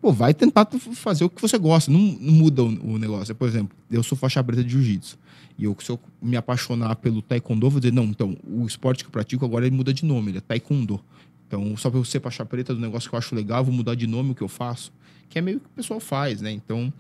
Pô, 0.02 0.12
vai 0.12 0.34
tentar 0.34 0.68
fazer 0.94 1.24
o 1.24 1.30
que 1.30 1.42
você 1.42 1.58
gosta. 1.58 1.92
Não, 1.92 2.00
não 2.00 2.34
muda 2.34 2.64
o, 2.64 2.94
o 2.94 2.98
negócio. 2.98 3.34
Por 3.36 3.48
exemplo, 3.48 3.76
eu 3.90 4.04
sou 4.04 4.18
faixa 4.18 4.44
preta 4.44 4.64
de 4.64 4.72
jiu-jitsu. 4.72 5.18
E 5.58 5.66
eu, 5.66 5.76
se 5.80 5.92
eu 5.92 6.00
me 6.22 6.36
apaixonar 6.36 6.96
pelo 6.96 7.22
taekwondo, 7.22 7.70
vou 7.70 7.80
dizer, 7.80 7.94
não, 7.94 8.06
então, 8.06 8.36
o 8.44 8.66
esporte 8.66 9.04
que 9.04 9.08
eu 9.08 9.12
pratico 9.12 9.46
agora 9.46 9.66
ele 9.66 9.76
muda 9.76 9.94
de 9.94 10.04
nome, 10.04 10.32
ele 10.32 10.40
é 10.40 10.42
taekwondo. 10.42 11.00
Então, 11.48 11.76
só 11.78 11.90
pra 11.90 12.00
eu 12.00 12.06
ser 12.06 12.20
faixa 12.20 12.46
preta 12.46 12.74
do 12.74 12.82
negócio 12.82 13.10
que 13.10 13.16
eu 13.16 13.20
acho 13.20 13.36
legal, 13.36 13.64
vou 13.64 13.74
mudar 13.74 13.94
de 13.94 14.08
nome 14.08 14.32
o 14.32 14.36
que 14.36 14.42
eu 14.42 14.48
faço. 14.48 14.92
Que 15.30 15.38
é 15.38 15.42
meio 15.42 15.60
que 15.60 15.68
o 15.68 15.70
pessoal 15.70 16.00
faz, 16.00 16.42
né? 16.42 16.52
Então, 16.52 16.92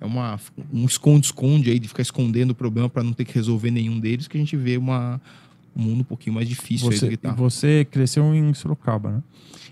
é 0.00 0.04
uma, 0.04 0.38
um 0.72 0.84
esconde-esconde 0.84 1.70
aí 1.70 1.78
de 1.78 1.88
ficar 1.88 2.02
escondendo 2.02 2.50
o 2.50 2.54
problema 2.54 2.88
para 2.88 3.02
não 3.02 3.12
ter 3.12 3.24
que 3.24 3.34
resolver 3.34 3.70
nenhum 3.70 3.98
deles, 3.98 4.28
que 4.28 4.36
a 4.36 4.40
gente 4.40 4.56
vê 4.56 4.76
uma, 4.76 5.20
um 5.76 5.82
mundo 5.82 6.00
um 6.00 6.04
pouquinho 6.04 6.34
mais 6.34 6.48
difícil 6.48 6.88
aí 6.90 6.94
do 6.94 7.00
Você, 7.00 7.08
que 7.10 7.16
tá. 7.16 7.32
você 7.32 7.86
cresceu 7.90 8.34
em 8.34 8.52
Sorocaba, 8.54 9.10
né? 9.10 9.22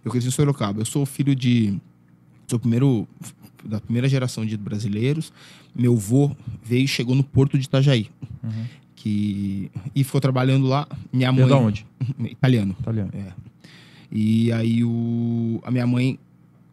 Eu 0.04 0.10
cresci 0.10 0.28
em 0.28 0.30
Sorocaba. 0.30 0.80
Eu 0.80 0.84
sou 0.84 1.06
filho 1.06 1.34
de. 1.34 1.78
Sou 2.46 2.58
primeiro. 2.58 3.06
Da 3.64 3.80
primeira 3.80 4.08
geração 4.08 4.44
de 4.44 4.56
brasileiros. 4.56 5.32
Meu 5.74 5.94
avô 5.94 6.34
veio 6.64 6.84
e 6.84 6.88
chegou 6.88 7.14
no 7.14 7.22
porto 7.22 7.56
de 7.56 7.64
Itajaí. 7.64 8.10
Uhum. 8.42 8.64
Que, 8.96 9.70
e 9.94 10.02
ficou 10.02 10.20
trabalhando 10.20 10.66
lá. 10.66 10.86
Minha 11.12 11.30
mãe. 11.30 11.46
da 11.46 11.56
onde? 11.56 11.86
Italiano. 12.18 12.76
Italiano. 12.80 13.10
É. 13.14 13.32
E 14.10 14.52
aí 14.52 14.84
o, 14.84 15.60
a 15.64 15.70
minha 15.70 15.86
mãe 15.86 16.18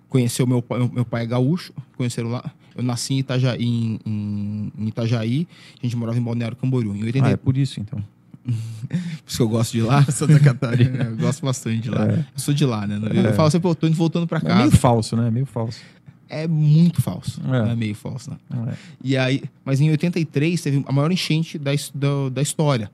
conheceu 0.09 0.47
meu 0.47 0.61
pai, 0.61 0.79
meu 0.91 1.05
pai 1.05 1.23
é 1.23 1.27
gaúcho, 1.27 1.71
conheceram 1.95 2.29
lá. 2.29 2.51
Eu 2.79 2.83
nasci 2.83 3.13
em 3.15 3.19
Itajaí, 3.19 3.63
em, 3.63 3.99
em- 4.05 4.71
em 4.77 4.87
Itajaí, 4.87 5.47
a 5.81 5.85
gente 5.85 5.95
morava 5.95 6.17
em 6.17 6.21
Balneário 6.21 6.55
Camboriú. 6.57 6.95
Em 6.95 7.03
80, 7.03 7.27
Ah, 7.27 7.31
é 7.31 7.37
por 7.37 7.57
isso, 7.57 7.79
então. 7.79 8.03
por 8.47 8.97
isso 9.27 9.37
que 9.37 9.43
eu 9.43 9.49
gosto 9.49 9.71
de 9.73 9.81
lá. 9.81 10.03
Santa 10.05 10.39
Catarina. 10.39 10.89
É, 11.03 11.07
eu 11.07 11.17
gosto 11.17 11.45
bastante 11.45 11.81
de 11.81 11.89
lá. 11.89 12.05
É. 12.07 12.19
Eu 12.19 12.25
sou 12.39 12.53
de 12.53 12.65
lá, 12.65 12.87
né? 12.87 12.99
Eu 13.13 13.27
É. 13.29 13.33
falo 13.33 13.47
assim, 13.47 13.59
pô, 13.59 13.75
tô 13.75 13.87
indo 13.87 13.95
voltando 13.95 14.25
pra 14.25 14.37
É 14.39 14.41
casa. 14.41 14.55
meio 14.59 14.71
falso, 14.71 15.15
né? 15.15 15.29
Meio 15.29 15.45
falso. 15.45 15.79
É 16.27 16.47
muito 16.47 17.01
falso. 17.01 17.41
É. 17.51 17.71
É 17.71 17.75
meio 17.75 17.95
falso, 17.95 18.31
né? 18.31 18.37
É. 18.71 18.73
E 19.03 19.17
aí, 19.17 19.43
mas 19.65 19.81
em 19.81 19.89
83 19.89 20.61
teve 20.61 20.83
a 20.87 20.91
maior 20.91 21.11
enchente 21.11 21.57
da, 21.57 21.71
da, 21.93 22.29
da 22.31 22.41
história 22.41 22.89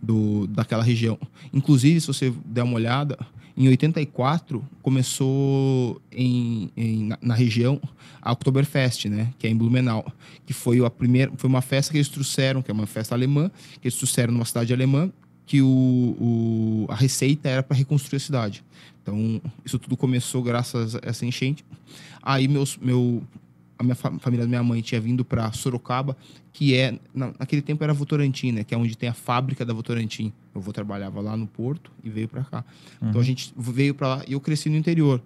do, 0.00 0.46
daquela 0.46 0.82
região. 0.84 1.18
Inclusive, 1.52 2.00
se 2.00 2.06
você 2.06 2.32
der 2.44 2.62
uma 2.62 2.74
olhada, 2.74 3.18
em 3.56 3.68
84 3.68 4.62
começou 4.82 6.00
em, 6.12 6.70
em- 6.76 7.04
na, 7.04 7.18
na 7.22 7.34
região 7.34 7.80
a 8.20 8.32
Oktoberfest, 8.32 9.06
né? 9.06 9.32
Que 9.38 9.46
é 9.46 9.50
em 9.50 9.56
Blumenau. 9.56 10.04
Que 10.44 10.52
foi 10.52 10.84
a 10.84 10.90
primeira, 10.90 11.32
foi 11.36 11.48
uma 11.48 11.62
festa 11.62 11.92
que 11.92 11.98
eles 11.98 12.08
trouxeram, 12.08 12.60
que 12.62 12.70
é 12.70 12.74
uma 12.74 12.86
festa 12.86 13.14
alemã, 13.14 13.50
que 13.80 13.88
eles 13.88 13.96
trouxeram 13.96 14.32
numa 14.32 14.44
cidade 14.44 14.72
alemã, 14.72 15.10
que 15.46 15.62
o, 15.62 15.66
o- 16.20 16.86
a 16.88 16.94
receita 16.94 17.48
era 17.48 17.62
para 17.62 17.76
reconstruir 17.76 18.16
a 18.16 18.20
cidade. 18.20 18.64
Então, 19.02 19.40
isso 19.64 19.78
tudo 19.78 19.96
começou 19.96 20.42
graças 20.42 20.96
a 20.96 21.00
essa 21.02 21.24
enchente. 21.24 21.64
Aí 22.22 22.48
meus, 22.48 22.76
meu, 22.76 23.22
a 23.78 23.82
minha 23.82 23.94
fa- 23.94 24.12
família 24.20 24.44
da 24.44 24.48
minha 24.48 24.62
mãe 24.62 24.80
tinha 24.80 25.00
vindo 25.00 25.24
para 25.24 25.50
Sorocaba, 25.52 26.16
que 26.52 26.74
é 26.74 26.98
na- 27.14 27.32
naquele 27.38 27.60
tempo 27.62 27.82
era 27.84 27.92
Votorantim, 27.92 28.52
né? 28.52 28.64
Que 28.64 28.74
é 28.74 28.78
onde 28.78 28.96
tem 28.96 29.08
a 29.08 29.12
fábrica 29.14 29.64
da 29.64 29.74
Votorantim. 29.74 30.32
Eu 30.54 30.60
vou 30.60 30.72
trabalhava 30.72 31.20
lá 31.20 31.36
no 31.36 31.46
porto 31.46 31.90
e 32.02 32.08
veio 32.08 32.26
para 32.28 32.42
cá. 32.44 32.64
Então 33.02 33.20
a 33.20 33.24
gente 33.24 33.52
veio 33.56 33.94
para 33.94 34.08
lá 34.08 34.22
e 34.26 34.32
eu 34.32 34.40
cresci 34.40 34.68
no 34.70 34.76
interior. 34.76 35.20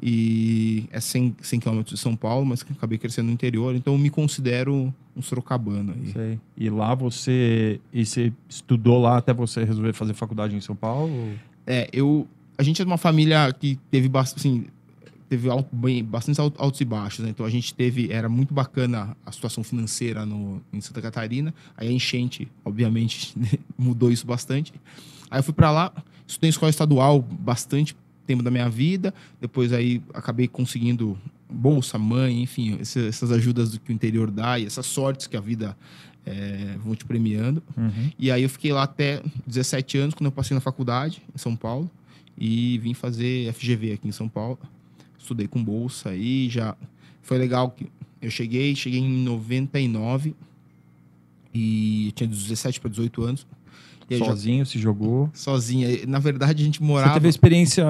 E 0.00 0.86
é 0.92 1.00
100, 1.00 1.36
100 1.40 1.58
km 1.60 1.82
de 1.82 1.96
São 1.96 2.14
Paulo, 2.14 2.44
mas 2.44 2.64
acabei 2.70 2.98
crescendo 2.98 3.26
no 3.26 3.32
interior, 3.32 3.74
então 3.74 3.94
eu 3.94 3.98
me 3.98 4.10
considero 4.10 4.92
um 5.16 5.22
sorocabano 5.22 5.94
aí. 5.96 6.12
Sei. 6.12 6.38
E 6.56 6.68
lá 6.68 6.94
você. 6.94 7.80
E 7.92 8.04
você 8.04 8.32
estudou 8.48 9.00
lá 9.00 9.16
até 9.16 9.32
você 9.32 9.64
resolver 9.64 9.92
fazer 9.94 10.12
faculdade 10.12 10.54
em 10.54 10.60
São 10.60 10.76
Paulo? 10.76 11.30
É, 11.66 11.88
eu. 11.92 12.26
A 12.58 12.62
gente 12.62 12.80
é 12.80 12.84
de 12.84 12.90
uma 12.90 12.98
família 12.98 13.50
que 13.58 13.78
teve 13.90 14.08
bastante. 14.08 14.40
Assim, 14.40 14.66
teve 15.28 15.48
alto, 15.48 15.74
bem, 15.74 16.04
bastante 16.04 16.40
alto- 16.40 16.60
altos 16.60 16.80
e 16.80 16.84
baixos, 16.84 17.24
né? 17.24 17.30
Então 17.30 17.44
a 17.44 17.50
gente 17.50 17.74
teve. 17.74 18.12
Era 18.12 18.28
muito 18.28 18.54
bacana 18.54 19.16
a 19.24 19.32
situação 19.32 19.62
financeira 19.64 20.24
no, 20.24 20.62
em 20.72 20.80
Santa 20.80 21.02
Catarina. 21.02 21.54
Aí 21.76 21.88
a 21.88 21.92
enchente, 21.92 22.48
obviamente, 22.64 23.34
mudou 23.76 24.10
isso 24.10 24.26
bastante. 24.26 24.72
Aí 25.30 25.38
eu 25.38 25.42
fui 25.42 25.54
para 25.54 25.70
lá, 25.70 25.92
estudei 26.26 26.48
em 26.48 26.50
escola 26.50 26.70
estadual 26.70 27.20
bastante 27.20 27.96
tempo 28.26 28.42
da 28.42 28.50
minha 28.50 28.68
vida. 28.68 29.12
Depois 29.40 29.72
aí 29.72 30.02
acabei 30.14 30.48
conseguindo 30.48 31.18
bolsa, 31.48 31.98
mãe, 31.98 32.42
enfim, 32.42 32.78
essas 32.80 33.30
ajudas 33.30 33.70
do 33.70 33.80
que 33.80 33.90
o 33.90 33.92
interior 33.92 34.30
dá 34.30 34.58
e 34.58 34.66
essas 34.66 34.86
sortes 34.86 35.26
que 35.26 35.36
a 35.36 35.40
vida 35.40 35.76
eh, 36.24 36.76
vão 36.84 36.94
te 36.94 37.04
premiando. 37.04 37.62
Uhum. 37.76 38.10
E 38.18 38.30
aí 38.30 38.42
eu 38.42 38.50
fiquei 38.50 38.72
lá 38.72 38.82
até 38.82 39.22
17 39.46 39.98
anos, 39.98 40.14
quando 40.14 40.26
eu 40.26 40.32
passei 40.32 40.54
na 40.54 40.60
faculdade, 40.60 41.22
em 41.34 41.38
São 41.38 41.54
Paulo, 41.54 41.90
e 42.36 42.78
vim 42.78 42.94
fazer 42.94 43.52
FGV 43.52 43.92
aqui 43.92 44.08
em 44.08 44.12
São 44.12 44.28
Paulo. 44.28 44.58
Estudei 45.26 45.48
com 45.48 45.62
bolsa 45.62 46.10
aí, 46.10 46.48
já 46.48 46.76
foi 47.20 47.36
legal 47.36 47.72
que 47.72 47.88
eu 48.22 48.30
cheguei, 48.30 48.76
cheguei 48.76 49.00
em 49.00 49.24
99 49.24 50.36
e 51.52 52.12
tinha 52.14 52.28
17 52.28 52.78
para 52.80 52.88
18 52.90 53.22
anos. 53.24 53.44
E 54.08 54.14
aí 54.14 54.20
já- 54.20 54.26
Sozinho, 54.26 54.64
se 54.64 54.78
jogou. 54.78 55.28
sozinha. 55.34 55.90
E, 55.90 56.06
Na 56.06 56.20
verdade, 56.20 56.62
a 56.62 56.64
gente 56.64 56.78
Você 56.78 56.84
morava 56.84 57.14
teve 57.14 57.26
a 57.26 57.30
experiência 57.30 57.84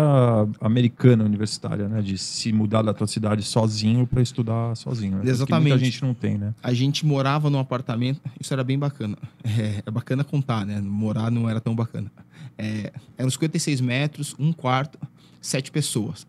americana 0.62 1.24
universitária, 1.24 1.86
né? 1.90 2.00
De 2.00 2.16
se 2.16 2.50
mudar 2.54 2.80
da 2.80 2.94
tua 2.94 3.06
cidade 3.06 3.42
sozinho 3.42 4.06
para 4.06 4.22
estudar 4.22 4.74
sozinho. 4.74 5.18
Né? 5.18 5.28
Exatamente. 5.30 5.68
muita 5.72 5.84
gente 5.84 6.00
não 6.02 6.14
tem, 6.14 6.38
né? 6.38 6.54
a 6.62 6.72
gente 6.72 7.04
morava 7.04 7.50
num 7.50 7.58
apartamento, 7.58 8.18
isso 8.40 8.50
era 8.54 8.64
bem 8.64 8.78
bacana. 8.78 9.18
É, 9.44 9.82
é 9.84 9.90
bacana 9.90 10.24
contar, 10.24 10.64
né? 10.64 10.80
Morar 10.80 11.30
não 11.30 11.50
era 11.50 11.60
tão 11.60 11.74
bacana. 11.74 12.10
É, 12.56 12.90
eram 13.18 13.28
56 13.30 13.82
metros, 13.82 14.34
um 14.38 14.54
quarto, 14.54 14.98
sete 15.38 15.70
pessoas. 15.70 16.26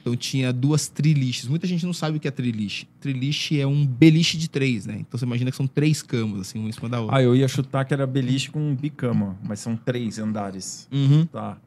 Então 0.00 0.16
tinha 0.16 0.52
duas 0.52 0.88
triliches. 0.88 1.46
Muita 1.46 1.66
gente 1.66 1.84
não 1.84 1.92
sabe 1.92 2.16
o 2.16 2.20
que 2.20 2.26
é 2.26 2.30
triliche. 2.30 2.86
Triliche 3.00 3.60
é 3.60 3.66
um 3.66 3.86
beliche 3.86 4.38
de 4.38 4.48
três, 4.48 4.86
né? 4.86 4.96
Então 5.00 5.18
você 5.18 5.24
imagina 5.24 5.50
que 5.50 5.56
são 5.56 5.66
três 5.66 6.02
camas, 6.02 6.40
assim, 6.40 6.58
uma 6.58 6.68
em 6.68 6.72
cima 6.72 6.88
da 6.88 7.00
outra. 7.00 7.16
Ah, 7.16 7.22
eu 7.22 7.36
ia 7.36 7.46
chutar 7.46 7.84
que 7.84 7.92
era 7.92 8.06
beliche 8.06 8.50
com 8.50 8.74
bicama, 8.74 9.36
mas 9.46 9.60
são 9.60 9.76
três 9.76 10.18
andares. 10.18 10.88
Uhum. 10.90 11.26
Tá. 11.26 11.58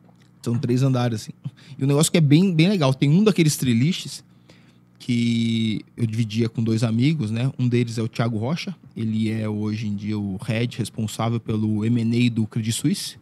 São 0.42 0.58
três 0.58 0.84
andares, 0.84 1.22
assim. 1.22 1.32
E 1.78 1.84
o 1.84 1.88
negócio 1.88 2.12
que 2.12 2.18
é 2.18 2.22
bem, 2.22 2.54
bem 2.54 2.68
legal. 2.68 2.94
Tem 2.94 3.10
um 3.10 3.24
daqueles 3.24 3.56
triliches 3.56 4.24
que 5.00 5.82
eu 5.98 6.06
dividia 6.06 6.48
com 6.50 6.63
dois 6.63 6.84
amigos, 6.84 7.30
né? 7.30 7.52
Um 7.60 7.68
deles 7.68 7.98
é 7.98 8.02
o 8.02 8.08
Thiago 8.08 8.38
Rocha. 8.38 8.75
Ele 8.96 9.30
é 9.30 9.48
hoje 9.48 9.88
em 9.88 9.96
dia 9.96 10.18
o 10.18 10.38
head 10.38 10.78
responsável 10.78 11.40
pelo 11.40 11.86
M&A 11.86 12.30
do 12.30 12.48
Credit 12.48 12.74
Suisse. 12.74 13.18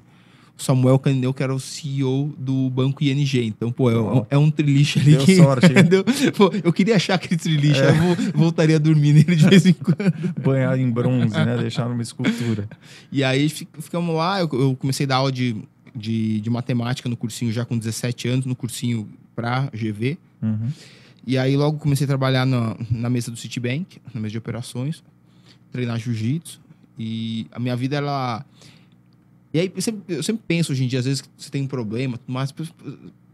Samuel 0.62 0.98
Canindeu, 1.00 1.34
que 1.34 1.42
era 1.44 1.54
o 1.54 1.60
CEO 1.60 2.34
do 2.38 2.70
banco 2.70 3.04
ING. 3.04 3.46
Então, 3.46 3.72
pô, 3.72 3.90
é, 3.92 4.00
um- 4.00 4.26
é 4.30 4.38
um 4.38 4.50
triliche 4.52 5.00
ali 5.00 5.16
Deu 5.16 5.26
que... 5.26 5.36
sorte? 5.36 5.68
Deu- 5.84 6.04
pô, 6.36 6.52
eu 6.64 6.72
queria 6.72 6.96
achar 6.96 7.16
aquele 7.16 7.38
triliche. 7.38 7.80
Eu 7.80 7.96
vou- 7.96 8.16
voltaria 8.34 8.76
a 8.76 8.80
dormir 8.80 9.14
nele 9.14 9.36
de 9.36 9.48
vez 9.50 9.66
em 9.66 9.74
quando. 9.76 10.14
Banhar 10.44 10.78
em 10.80 10.90
bronze, 10.90 11.34
né? 11.36 11.58
Deixar 11.58 11.90
numa 11.90 12.02
escultura. 12.02 12.68
E 13.12 13.24
aí 13.24 13.50
fi- 13.50 13.68
ficamos 13.80 14.16
lá, 14.16 14.40
eu, 14.40 14.50
eu 14.54 14.76
comecei 14.76 15.06
a 15.06 15.10
dar 15.10 15.16
aula 15.18 15.32
de, 15.32 15.56
de, 15.96 16.40
de 16.42 16.50
matemática 16.50 17.08
no 17.10 17.18
cursinho 17.18 17.52
já 17.52 17.66
com 17.66 17.78
17 17.78 18.28
anos, 18.28 18.46
no 18.46 18.56
cursinho 18.56 19.10
para 19.36 19.70
GV. 19.74 20.18
Uhum. 20.42 20.70
E 21.26 21.38
aí 21.38 21.56
logo 21.56 21.78
comecei 21.78 22.06
a 22.06 22.08
trabalhar 22.08 22.46
na, 22.46 22.76
na 22.90 23.10
mesa 23.10 23.30
do 23.30 23.38
Citibank, 23.38 23.98
na 24.14 24.20
mesa 24.20 24.32
de 24.32 24.38
operações, 24.38 25.04
treinar 25.72 26.00
jiu-jitsu. 26.00 26.60
E 26.98 27.48
a 27.52 27.60
minha 27.60 27.76
vida, 27.76 27.96
ela... 27.98 28.46
E 29.54 29.60
aí 29.60 29.72
eu 29.76 29.82
sempre, 29.82 30.16
eu 30.16 30.24
sempre 30.24 30.44
penso 30.48 30.72
hoje 30.72 30.84
em 30.84 30.88
dia, 30.88 31.00
às 31.00 31.06
vezes 31.06 31.22
que 31.22 31.30
você 31.38 31.50
tem 31.50 31.64
um 31.64 31.68
problema, 31.68 32.20
mais 32.28 32.54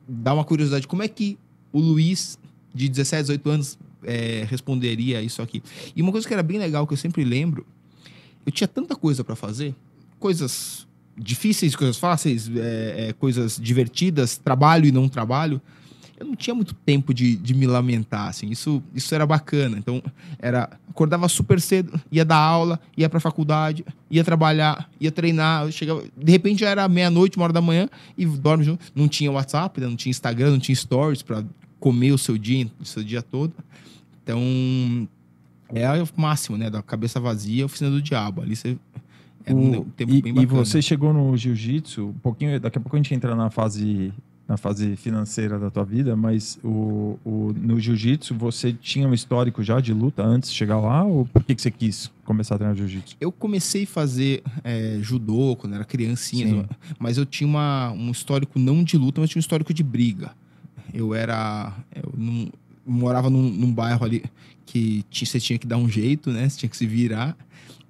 dá 0.07 0.33
uma 0.33 0.43
curiosidade, 0.43 0.87
como 0.87 1.03
é 1.03 1.07
que 1.07 1.37
o 1.71 1.79
Luiz, 1.79 2.39
de 2.73 2.87
17, 2.87 3.23
18 3.23 3.49
anos, 3.49 3.79
é, 4.03 4.45
responderia 4.49 5.21
isso 5.21 5.41
aqui? 5.41 5.61
E 5.95 6.01
uma 6.01 6.11
coisa 6.11 6.27
que 6.27 6.33
era 6.33 6.43
bem 6.43 6.57
legal, 6.57 6.87
que 6.87 6.93
eu 6.93 6.97
sempre 6.97 7.23
lembro, 7.23 7.65
eu 8.45 8.51
tinha 8.51 8.67
tanta 8.67 8.95
coisa 8.95 9.23
para 9.23 9.35
fazer, 9.35 9.75
coisas 10.19 10.87
difíceis, 11.17 11.75
coisas 11.75 11.97
fáceis, 11.97 12.49
é, 12.55 13.09
é, 13.09 13.13
coisas 13.13 13.59
divertidas, 13.61 14.37
trabalho 14.37 14.85
e 14.85 14.91
não 14.91 15.09
trabalho. 15.09 15.61
Eu 16.19 16.25
não 16.25 16.35
tinha 16.35 16.55
muito 16.55 16.73
tempo 16.73 17.13
de, 17.13 17.35
de 17.35 17.53
me 17.53 17.67
lamentar, 17.67 18.27
assim. 18.29 18.49
Isso, 18.49 18.81
isso 18.93 19.13
era 19.13 19.25
bacana. 19.25 19.77
Então, 19.77 20.01
era 20.39 20.69
acordava 20.89 21.29
super 21.29 21.61
cedo, 21.61 21.99
ia 22.11 22.25
dar 22.25 22.37
aula, 22.37 22.79
ia 22.97 23.07
pra 23.07 23.19
faculdade, 23.19 23.85
ia 24.09 24.23
trabalhar, 24.23 24.89
ia 24.99 25.11
treinar, 25.11 25.71
chegava, 25.71 26.03
de 26.17 26.31
repente 26.31 26.61
já 26.61 26.69
era 26.69 26.87
meia-noite, 26.87 27.37
uma 27.37 27.43
hora 27.43 27.53
da 27.53 27.61
manhã 27.61 27.87
e 28.17 28.25
dorme 28.25 28.63
junto. 28.63 28.83
Não 28.95 29.07
tinha 29.07 29.31
WhatsApp, 29.31 29.79
né? 29.79 29.85
não 29.87 29.95
tinha 29.95 30.09
Instagram, 30.09 30.51
não 30.51 30.59
tinha 30.59 30.75
stories 30.75 31.21
para 31.21 31.43
comer 31.79 32.11
o 32.13 32.17
seu 32.17 32.35
dia, 32.35 32.67
o 32.79 32.85
seu 32.85 33.03
dia 33.03 33.21
todo. 33.21 33.53
Então, 34.23 35.07
é 35.73 36.01
o 36.01 36.07
máximo, 36.15 36.57
né? 36.57 36.69
Da 36.69 36.81
cabeça 36.81 37.19
vazia, 37.19 37.65
oficina 37.65 37.91
do 37.91 38.01
diabo. 38.01 38.41
Ali 38.41 38.55
você 38.55 38.75
um 39.49 39.79
O- 39.79 39.85
tempo 39.95 40.11
e, 40.13 40.41
e 40.41 40.45
você 40.45 40.81
chegou 40.81 41.13
no 41.13 41.35
jiu-jitsu, 41.37 42.07
um 42.07 42.13
pouquinho, 42.13 42.59
daqui 42.59 42.77
a 42.77 42.81
pouco 42.81 42.95
a 42.95 42.99
gente 42.99 43.13
entra 43.13 43.35
na 43.35 43.49
fase 43.49 44.11
na 44.47 44.55
fase 44.55 44.95
financeira 44.95 45.59
da 45.59 45.69
tua 45.69 45.83
vida, 45.83 46.15
mas 46.15 46.57
o, 46.63 47.19
o- 47.25 47.53
no 47.59 47.79
jiu-jitsu 47.79 48.33
você 48.35 48.71
tinha 48.71 49.07
um 49.07 49.13
histórico 49.13 49.61
já 49.61 49.79
de 49.81 49.93
luta 49.93 50.23
antes 50.23 50.49
de 50.49 50.55
chegar 50.55 50.79
lá 50.79 51.03
ou 51.03 51.25
por 51.25 51.43
que, 51.43 51.53
que 51.53 51.61
você 51.61 51.69
quis 51.69 52.09
começar 52.23 52.55
a 52.55 52.57
treinar 52.57 52.75
jiu-jitsu? 52.77 53.17
Eu 53.19 53.31
comecei 53.31 53.83
a 53.83 53.87
fazer 53.87 54.41
é, 54.63 54.99
judô 55.01 55.55
quando 55.57 55.73
era 55.73 55.83
criancinha, 55.83 56.47
Sim. 56.47 56.65
mas 56.97 57.17
eu 57.17 57.25
tinha 57.25 57.47
uma, 57.47 57.91
um 57.91 58.09
histórico 58.09 58.57
não 58.57 58.83
de 58.83 58.97
luta, 58.97 59.19
mas 59.19 59.29
tinha 59.29 59.39
um 59.39 59.41
histórico 59.41 59.73
de 59.73 59.83
briga. 59.83 60.31
Eu 60.93 61.13
era. 61.13 61.73
Eu 61.93 62.13
não- 62.17 62.49
morava 62.85 63.29
num, 63.29 63.49
num 63.51 63.73
bairro 63.73 64.05
ali 64.05 64.23
que 64.65 65.03
tinha- 65.09 65.27
você 65.27 65.41
tinha 65.41 65.59
que 65.59 65.67
dar 65.67 65.75
um 65.75 65.89
jeito, 65.89 66.31
né? 66.31 66.47
Você 66.47 66.59
tinha 66.59 66.69
que 66.69 66.77
se 66.77 66.87
virar. 66.87 67.35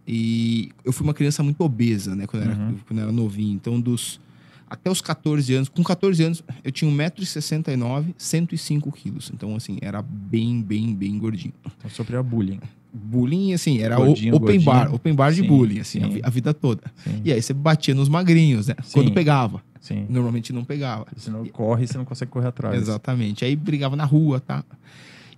E 0.08 0.70
eu 0.84 0.92
fui 0.92 1.06
uma 1.06 1.14
criança 1.14 1.44
muito 1.44 1.62
obesa, 1.62 2.16
né? 2.16 2.26
Quando, 2.26 2.44
eu 2.44 2.52
era, 2.52 2.60
Uhum. 2.60 2.76
quando 2.88 3.00
era 3.00 3.12
novinho. 3.12 3.54
Então, 3.54 3.80
dos. 3.80 4.20
Até 4.70 4.90
os 4.92 5.00
14 5.02 5.54
anos, 5.54 5.70
com 5.70 5.82
14 5.84 6.24
anos, 6.24 6.44
eu 6.64 6.72
tinha 6.72 6.92
1,69m, 6.92 8.14
105 8.18 8.92
quilos. 8.92 9.32
Então, 9.34 9.56
assim, 9.56 9.78
era 9.82 10.02
bem, 10.02 10.62
bem, 10.62 10.94
bem 10.94 11.18
gordinho 11.18 11.54
Então 11.78 11.90
sofria 11.90 12.22
bullying. 12.22 12.60
bullying, 12.94 13.54
assim, 13.54 13.80
era 13.80 13.96
Gordinho, 13.96 14.36
open 14.36 14.46
gordinho. 14.60 14.66
bar, 14.66 14.94
open 14.94 15.14
bar 15.14 15.32
de 15.32 15.42
Sim, 15.42 15.48
bullying, 15.48 15.80
assim, 15.80 16.00
a, 16.22 16.28
a 16.28 16.30
vida 16.30 16.54
toda. 16.54 16.84
Sim. 17.04 17.22
E 17.24 17.32
aí 17.32 17.42
você 17.42 17.54
batia 17.54 17.96
nos 17.96 18.10
magrinhos, 18.10 18.68
né? 18.68 18.76
Sim. 18.84 18.94
Quando 18.94 19.14
pegava. 19.14 19.62
Sim. 19.80 20.06
Normalmente 20.10 20.52
não 20.52 20.66
pegava. 20.66 21.06
Se 21.16 21.30
não 21.30 21.46
corre, 21.46 21.88
você 21.88 21.98
não 21.98 22.04
consegue 22.06 22.30
correr 22.32 22.48
atrás. 22.48 22.76
Exatamente. 22.82 23.46
Aí 23.46 23.56
brigava 23.56 23.96
na 23.96 24.04
rua, 24.04 24.40
tá? 24.42 24.64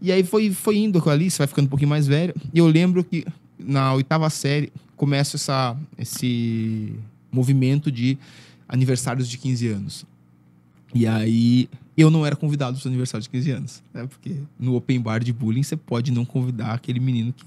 E 0.02 0.12
aí 0.12 0.24
foi, 0.24 0.50
foi 0.52 0.78
indo 0.78 1.00
com 1.02 1.10
ali, 1.10 1.30
você 1.30 1.38
vai 1.40 1.48
ficando 1.48 1.66
um 1.66 1.70
pouquinho 1.70 1.90
mais 1.90 2.08
velho. 2.08 2.34
E 2.54 2.58
eu 2.58 2.66
lembro 2.68 3.04
que 3.04 3.26
na 3.60 3.94
oitava 3.94 4.28
série 4.30 4.72
começa 4.96 5.36
essa, 5.36 5.76
esse 5.98 6.94
movimento 7.32 7.92
de 7.92 8.18
aniversários 8.70 9.28
de 9.28 9.38
15 9.38 9.68
anos. 9.68 10.06
E 10.96 11.06
aí 11.06 11.68
eu 11.98 12.10
não 12.10 12.26
era 12.26 12.36
convidado 12.36 12.74
para 12.74 12.80
os 12.80 12.88
aniversários 12.88 13.26
de 13.26 13.30
15 13.32 13.52
anos, 13.52 13.84
né? 13.94 14.08
Porque 14.08 14.38
no 14.58 14.76
open 14.76 15.00
bar 15.02 15.22
de 15.24 15.34
bullying 15.34 15.62
você 15.64 15.76
pode 15.76 16.12
não 16.12 16.24
convidar 16.24 16.74
aquele 16.74 17.00
menino 17.00 17.34
que 17.34 17.46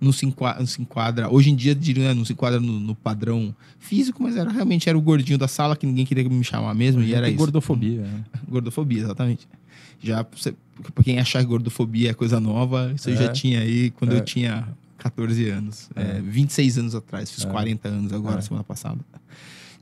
não 0.00 0.12
se 0.12 0.26
enquadra, 0.26 0.60
não 0.60 0.66
se 0.66 0.80
enquadra 0.82 1.28
hoje 1.32 1.50
em 1.50 1.56
dia 1.56 1.74
diria, 1.74 2.08
né, 2.08 2.14
não 2.14 2.24
se 2.24 2.34
enquadra 2.34 2.60
no, 2.60 2.78
no 2.78 2.94
padrão 2.94 3.54
físico, 3.78 4.22
mas 4.22 4.36
era 4.36 4.50
realmente 4.50 4.88
era 4.88 4.96
o 4.98 5.00
gordinho 5.00 5.38
da 5.38 5.48
sala 5.48 5.74
que 5.74 5.86
ninguém 5.86 6.04
queria 6.04 6.28
me 6.28 6.44
chamar 6.44 6.74
mesmo 6.74 7.00
e 7.02 7.14
era 7.14 7.22
Tem 7.26 7.34
isso. 7.34 7.38
gordofobia. 7.38 8.02
né? 8.02 8.24
Gordofobia, 8.48 9.00
exatamente. 9.02 9.48
Já 10.02 10.22
pra 10.22 11.02
quem 11.02 11.18
achar 11.18 11.40
que 11.40 11.46
gordofobia 11.46 12.10
é 12.10 12.14
coisa 12.14 12.38
nova, 12.38 12.92
isso 12.94 13.08
eu 13.08 13.14
É. 13.14 13.16
já 13.16 13.32
tinha 13.32 13.60
aí 13.60 13.90
quando 13.90 14.12
É. 14.14 14.18
eu 14.18 14.24
tinha 14.24 14.68
14 14.98 15.48
anos. 15.48 15.88
É. 15.96 16.18
É, 16.18 16.20
26 16.20 16.78
anos 16.78 16.94
atrás, 16.94 17.30
fiz 17.30 17.44
É. 17.44 17.48
40 17.50 17.88
anos 17.88 18.12
agora, 18.12 18.38
É. 18.38 18.42
semana 18.42 18.62
passada. 18.64 19.00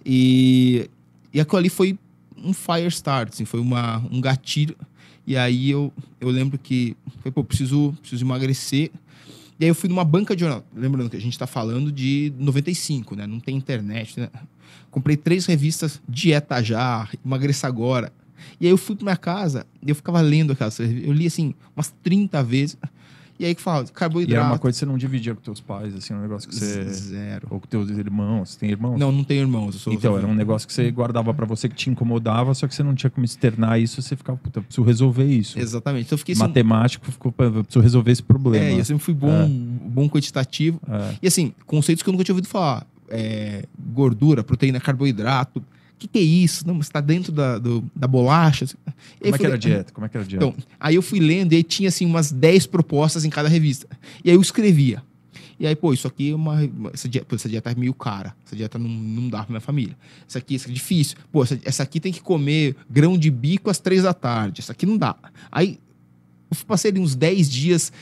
E, 0.05 0.89
e 1.33 1.41
aquilo 1.41 1.59
ali 1.59 1.69
foi 1.69 1.99
um 2.37 2.53
fire 2.53 2.87
start, 2.89 3.31
assim, 3.33 3.45
foi 3.45 3.61
uma, 3.61 3.99
um 4.11 4.21
gatilho. 4.21 4.77
E 5.27 5.37
aí 5.37 5.71
eu, 5.71 5.93
eu 6.21 6.29
lembro 6.29 6.59
que, 6.59 6.97
foi, 7.21 7.31
pô, 7.31 7.45
preciso, 7.45 7.95
preciso 8.01 8.25
emagrecer. 8.25 8.91
E 9.61 9.65
aí 9.65 9.71
eu 9.71 9.75
fui 9.75 9.89
numa 9.89 10.05
banca 10.05 10.35
de 10.35 10.41
jornal. 10.41 10.65
Lembrando 10.75 11.09
que 11.09 11.17
a 11.17 11.21
gente 11.21 11.39
tá 11.39 11.47
falando 11.47 11.93
de 11.93 12.33
95, 12.37 13.15
né? 13.15 13.27
Não 13.27 13.39
tem 13.39 13.57
internet, 13.57 14.19
né? 14.19 14.29
Comprei 14.91 15.17
três 15.17 15.47
revistas, 15.47 16.03
Dieta 16.09 16.63
Já, 16.63 17.09
Emagreça 17.25 17.67
Agora. 17.69 18.13
E 18.61 18.67
aí 18.67 18.73
eu 18.73 18.77
fui 18.77 18.97
pra 18.97 19.05
minha 19.05 19.17
casa 19.17 19.65
e 19.81 19.89
eu 19.91 19.95
ficava 19.95 20.21
lendo 20.21 20.53
aquelas. 20.53 20.79
Eu 20.81 21.13
li, 21.13 21.27
assim, 21.27 21.55
umas 21.77 21.95
30 22.03 22.43
vezes. 22.43 22.77
E 23.43 23.47
aí 23.47 23.55
que 23.57 23.61
fala, 23.61 23.85
E 23.85 23.89
carboidrato. 23.93 24.41
era 24.41 24.53
uma 24.53 24.59
coisa 24.59 24.77
que 24.77 24.79
você 24.79 24.87
não 24.87 24.97
dividia 24.97 25.35
com 25.35 25.41
teus 25.41 25.61
pais, 25.61 25.93
assim, 25.97 26.15
um 26.15 26.21
negócio 26.23 26.49
que 26.49 26.55
você. 26.55 26.85
Zero. 26.85 27.49
Ou 27.51 27.59
com 27.59 27.67
teus 27.67 27.91
irmãos. 27.91 28.51
Você 28.51 28.59
tem 28.61 28.71
irmãos? 28.71 28.97
Não, 28.97 29.11
não 29.11 29.25
tenho 29.25 29.41
irmãos. 29.41 29.75
Eu 29.75 29.81
sou 29.81 29.93
Então, 29.93 30.17
era 30.17 30.27
um 30.29 30.35
negócio 30.35 30.69
que 30.69 30.73
você 30.73 30.89
guardava 30.93 31.35
pra 31.35 31.45
você 31.45 31.69
que 31.69 31.75
te 31.75 31.91
incomodava, 31.91 32.55
só 32.55 32.69
que 32.69 32.75
você 32.75 32.85
não 32.85 32.95
tinha 32.95 33.11
como 33.11 33.25
externar 33.25 33.81
isso, 33.81 34.01
você 34.01 34.15
ficava, 34.15 34.39
puta, 34.39 34.61
eu 34.61 34.63
preciso 34.63 34.87
resolver 34.87 35.25
isso. 35.25 35.59
Exatamente. 35.59 36.05
Então 36.07 36.15
eu 36.15 36.19
fiquei 36.19 36.35
assim, 36.35 36.41
Matemático 36.43 37.11
ficou, 37.11 37.33
"Pô, 37.33 37.43
eu 37.43 37.65
preciso 37.65 37.81
resolver 37.83 38.13
esse 38.13 38.23
problema. 38.23 38.65
É, 38.65 38.79
eu 38.79 38.85
sempre 38.85 39.03
fui 39.03 39.15
bom, 39.15 39.49
bom 39.49 40.09
quantitativo. 40.09 40.81
É. 40.89 41.15
E 41.21 41.27
assim, 41.27 41.53
conceitos 41.67 42.01
que 42.03 42.09
eu 42.09 42.13
nunca 42.13 42.23
tinha 42.23 42.35
ouvido 42.35 42.47
falar. 42.47 42.87
É, 43.09 43.65
gordura, 43.93 44.45
proteína, 44.45 44.79
carboidrato. 44.81 45.61
Que, 46.03 46.09
que 46.09 46.19
é 46.19 46.23
isso? 46.23 46.67
Não, 46.67 46.75
mas 46.75 46.89
tá 46.89 47.01
dentro 47.01 47.31
da, 47.31 47.59
do- 47.59 47.85
da 47.95 48.09
bolacha. 48.09 48.65
Aí 48.65 49.31
Como 49.31 49.35
é 49.35 49.39
que 49.39 49.45
era 49.47 49.55
a 49.55 49.57
le- 49.57 49.61
dieta? 49.61 49.93
Como 49.93 50.05
é 50.05 50.09
que 50.09 50.17
era 50.17 50.25
a 50.25 50.29
dieta? 50.29 50.45
Então, 50.45 50.57
aí 50.81 50.97
eu 50.97 51.03
fui 51.03 51.21
lendo 51.21 51.53
e 51.53 51.63
tinha 51.63 51.89
assim 51.89 52.05
umas 52.05 52.33
10 52.33 52.67
propostas 52.67 53.25
em 53.25 53.31
cada 53.31 53.49
revista. 53.49 53.87
E 54.25 54.31
aí 54.31 54.37
eu 54.37 54.41
escrevia. 54.43 55.01
E 55.61 55.67
aí, 55.67 55.77
pô, 55.77 55.93
isso 55.93 56.09
aqui 56.09 56.33
é 56.33 56.35
uma. 56.35 56.59
Essa 56.93 57.09
dieta, 57.09 57.33
essa 57.37 57.49
dieta 57.49 57.71
é 57.71 57.75
meio 57.77 57.95
cara. 57.95 58.35
Essa 58.45 58.57
dieta 58.57 58.79
não, 58.81 58.89
não 58.89 59.29
dá 59.29 59.39
pra 59.45 59.51
minha 59.51 59.61
família. 59.61 59.97
Essa 60.29 60.39
aqui, 60.39 60.57
essa 60.57 60.65
aqui 60.65 60.73
é 60.73 60.75
difícil. 60.75 61.17
Pô, 61.31 61.45
essa, 61.45 61.61
essa 61.65 61.83
aqui 61.85 62.01
tem 62.01 62.13
que 62.13 62.21
comer 62.21 62.75
grão 62.91 63.17
de 63.17 63.31
bico 63.31 63.71
às 63.71 63.79
três 63.79 64.03
da 64.03 64.13
tarde. 64.13 64.61
Essa 64.61 64.73
aqui 64.73 64.85
não 64.87 64.99
dá. 64.99 65.15
Aí 65.53 65.79
eu 66.53 66.67
passei 66.67 66.91
ali 66.91 67.01
uns 67.01 67.15
10 67.15 67.51
dias 67.51 67.93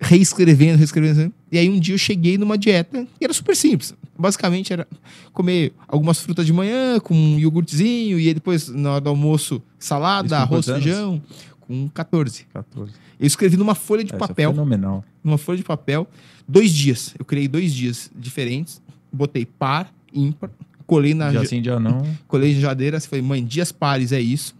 reescrevendo, 0.00 0.78
reescrevendo. 0.78 1.32
E 1.50 1.58
aí 1.58 1.68
um 1.68 1.78
dia 1.78 1.94
eu 1.94 1.98
cheguei 1.98 2.38
numa 2.38 2.56
dieta 2.56 3.06
que 3.18 3.24
era 3.24 3.32
super 3.32 3.56
simples. 3.56 3.94
Basicamente 4.18 4.72
era 4.72 4.86
comer 5.32 5.72
algumas 5.86 6.20
frutas 6.20 6.44
de 6.46 6.52
manhã 6.52 6.98
com 7.00 7.14
um 7.14 7.38
iogurtezinho 7.38 8.18
e 8.18 8.28
aí 8.28 8.34
depois 8.34 8.68
na 8.68 8.92
hora 8.92 9.00
do 9.00 9.08
almoço 9.10 9.62
salada, 9.78 10.38
arroz, 10.38 10.66
feijão, 10.66 11.22
com 11.60 11.88
14. 11.88 12.46
14. 12.52 12.92
Eu 13.20 13.26
escrevi 13.26 13.56
numa 13.56 13.74
folha 13.74 14.02
de 14.04 14.14
Essa 14.14 14.24
é 14.24 14.28
papel, 14.28 14.50
fenomenal. 14.52 15.04
numa 15.22 15.38
folha 15.38 15.58
de 15.58 15.64
papel, 15.64 16.08
dois 16.46 16.72
dias. 16.72 17.14
Eu 17.18 17.24
criei 17.24 17.48
dois 17.48 17.72
dias 17.72 18.10
diferentes, 18.16 18.80
botei 19.12 19.44
par, 19.44 19.92
ímpar, 20.14 20.50
colei 20.86 21.14
na 21.14 21.30
Dia 21.30 21.44
sim, 21.44 21.60
dia 21.60 21.78
não. 21.78 22.02
colei 22.26 22.54
na 22.54 22.60
jadeira, 22.60 23.00
falei, 23.00 23.22
mãe, 23.22 23.44
dias 23.44 23.70
pares 23.72 24.12
é 24.12 24.20
isso, 24.20 24.54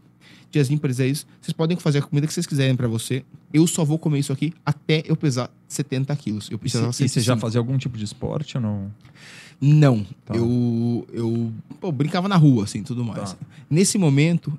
dias 0.50 0.70
ímpares 0.70 0.98
é 1.00 1.06
isso. 1.06 1.26
Vocês 1.40 1.52
podem 1.52 1.76
fazer 1.76 1.98
a 1.98 2.02
comida 2.02 2.26
que 2.26 2.32
vocês 2.32 2.46
quiserem 2.46 2.74
pra 2.76 2.88
você. 2.88 3.24
Eu 3.52 3.66
só 3.66 3.84
vou 3.84 3.98
comer 3.98 4.18
isso 4.20 4.32
aqui 4.32 4.52
até 4.64 5.02
eu 5.06 5.16
pesar 5.16 5.50
70 5.68 6.14
quilos. 6.16 6.50
Eu 6.50 6.56
E, 6.56 6.58
precisava 6.58 6.92
se- 6.92 7.04
e 7.04 7.08
você 7.08 7.20
já 7.20 7.34
105. 7.34 7.40
fazia 7.40 7.58
algum 7.60 7.76
tipo 7.78 7.96
de 7.98 8.04
esporte 8.04 8.56
ou 8.56 8.62
não? 8.62 8.90
Não. 9.60 10.06
Tá. 10.24 10.34
Eu, 10.36 11.06
eu 11.12 11.52
pô, 11.80 11.90
brincava 11.90 12.28
na 12.28 12.36
rua, 12.36 12.64
assim, 12.64 12.82
tudo 12.82 13.04
mais. 13.04 13.32
Tá. 13.32 13.38
Nesse 13.68 13.98
momento, 13.98 14.58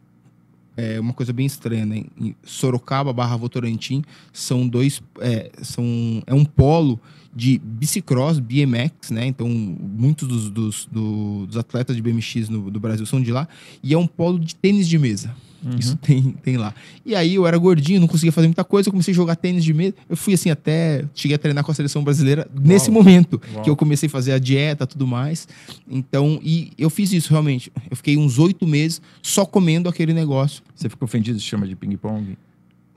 é 0.76 1.00
uma 1.00 1.14
coisa 1.14 1.32
bem 1.34 1.46
estranha, 1.46 1.86
né? 1.86 2.04
Em 2.20 2.36
Sorocaba 2.44 3.12
barra 3.14 3.36
Votorantim 3.38 4.04
são 4.34 4.68
dois. 4.68 5.02
É, 5.20 5.52
são, 5.62 5.86
é 6.28 6.34
um 6.34 6.44
polo 6.46 7.00
de 7.34 7.60
bicicross, 7.60 8.40
BMX, 8.40 9.12
né? 9.12 9.26
Então, 9.26 9.48
muitos 9.48 10.28
dos, 10.28 10.50
dos, 10.50 10.86
do- 10.92 11.46
dos 11.48 11.58
atletas 11.58 11.96
de 11.96 12.02
BMX 12.02 12.50
no, 12.50 12.70
do 12.72 12.80
Brasil 12.80 13.06
são 13.06 13.22
de 13.22 13.32
lá. 13.32 13.48
E 13.84 13.94
é 13.94 13.98
um 13.98 14.08
polo 14.08 14.38
de 14.40 14.54
tênis 14.56 14.88
de 14.88 14.98
mesa. 14.98 15.34
Uhum. 15.64 15.78
Isso 15.78 15.98
tem, 15.98 16.32
tem 16.44 16.58
lá. 16.58 16.74
E 17.06 17.16
aí 17.16 17.36
eu 17.36 17.46
era 17.46 17.58
gordinho, 17.58 18.00
não 18.00 18.08
conseguia 18.08 18.32
fazer 18.32 18.48
muita 18.48 18.64
coisa, 18.64 18.90
eu 18.90 18.92
comecei 18.92 19.14
a 19.14 19.16
jogar 19.16 19.36
tênis 19.36 19.64
de 19.64 19.74
mesa. 19.74 19.94
Eu 20.10 20.18
fui 20.18 20.34
assim 20.34 20.50
até. 20.50 21.06
Cheguei 21.14 21.36
a 21.36 21.40
treinar 21.40 21.64
com 21.64 21.72
a 21.72 21.76
seleção 21.76 22.04
brasileira 22.04 22.50
nesse 22.60 22.90
momento 22.92 23.42
Uau. 23.54 23.64
que 23.64 23.70
eu 23.70 23.76
comecei 23.76 24.08
a 24.08 24.10
fazer 24.10 24.32
a 24.32 24.40
dieta 24.40 24.88
tudo 24.88 25.06
mais. 25.06 25.48
Então, 25.90 26.40
e 26.44 26.72
eu 26.78 26.90
fiz 26.90 27.12
isso 27.12 27.30
realmente. 27.32 27.72
Eu 27.90 27.96
fiquei 27.96 28.18
uns 28.18 28.40
oito 28.40 28.66
meses 28.66 29.02
só 29.22 29.46
comendo 29.46 29.90
aquele 29.90 30.14
negócio. 30.14 30.64
Você 30.76 30.90
ficou 30.90 31.06
ofendido 31.06 31.40
se 31.40 31.46
chama 31.46 31.68
de 31.68 31.76
ping-pong? 31.76 32.38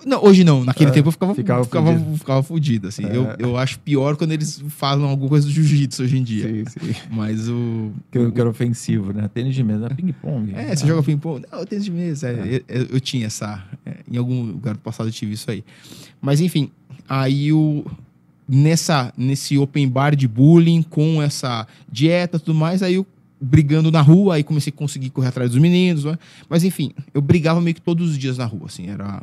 Não, 0.06 0.25
hoje 0.25 0.42
não. 0.44 0.64
Naquele 0.64 0.90
É, 0.90 0.92
tempo 0.92 1.09
eu 1.09 1.12
ficava, 1.12 1.35
ficava 1.35 1.64
ficava, 1.64 1.92
fudido. 1.92 2.18
ficava, 2.18 2.42
fudido, 2.42 2.88
assim. 2.88 3.04
É. 3.04 3.16
Eu, 3.16 3.26
eu 3.38 3.56
acho 3.56 3.78
pior 3.80 4.16
quando 4.16 4.32
eles 4.32 4.62
falam 4.68 5.09
alguma 5.09 5.28
coisa 5.28 5.47
do 5.47 5.52
jiu-jitsu 5.52 6.02
hoje 6.02 6.18
em 6.18 6.23
dia. 6.23 6.64
sim. 6.68 6.94
Mas 7.11 7.49
o. 7.49 7.92
Que, 8.11 8.18
eu- 8.18 8.32
que 8.32 8.40
era 8.40 8.49
ofensivo, 8.50 9.12
né? 9.12 9.28
Tênis 9.32 9.54
de 9.54 9.62
mesa, 9.62 9.88
ping-pong. 9.90 10.52
É, 10.54 10.75
você 10.75 10.85
Ah, 10.85 10.87
joga 10.88 11.02
ping-pong. 11.02 11.44
Não, 11.50 11.64
tênis 11.64 11.85
de 11.85 11.90
mesa. 11.90 12.28
é, 12.28 12.62
eu, 12.68 12.87
eu 12.94 13.00
tinha 13.00 13.27
essa. 13.27 13.62
é, 13.87 13.96
em 14.11 14.16
algum 14.16 14.42
lugar 14.44 14.74
do 14.74 14.81
passado 14.81 15.09
eu 15.09 15.12
tive 15.12 15.33
isso 15.35 15.50
aí. 15.50 15.62
Mas 16.20 16.40
enfim, 16.40 16.70
aí 17.09 17.53
o. 17.53 17.85
Nessa, 18.48 19.12
nesse 19.16 19.57
open 19.57 19.88
bar 19.88 20.14
de 20.16 20.27
bullying, 20.29 20.83
com 20.83 21.22
essa 21.22 21.66
dieta 21.90 22.37
e 22.37 22.40
tudo 22.40 22.55
mais, 22.59 22.83
aí 22.83 22.94
eu 22.94 23.07
brigando 23.40 23.90
na 23.90 24.00
rua, 24.03 24.35
aí 24.35 24.42
comecei 24.42 24.72
a 24.74 24.77
conseguir 24.77 25.11
correr 25.11 25.29
atrás 25.29 25.50
dos 25.50 25.61
meninos. 25.61 26.05
né? 26.05 26.18
Mas 26.50 26.62
enfim, 26.64 26.92
eu 27.14 27.22
brigava 27.22 27.61
meio 27.61 27.74
que 27.74 27.81
todos 27.81 28.11
os 28.11 28.18
dias 28.18 28.37
na 28.37 28.44
rua, 28.44 28.66
assim, 28.66 28.88
era. 28.88 29.22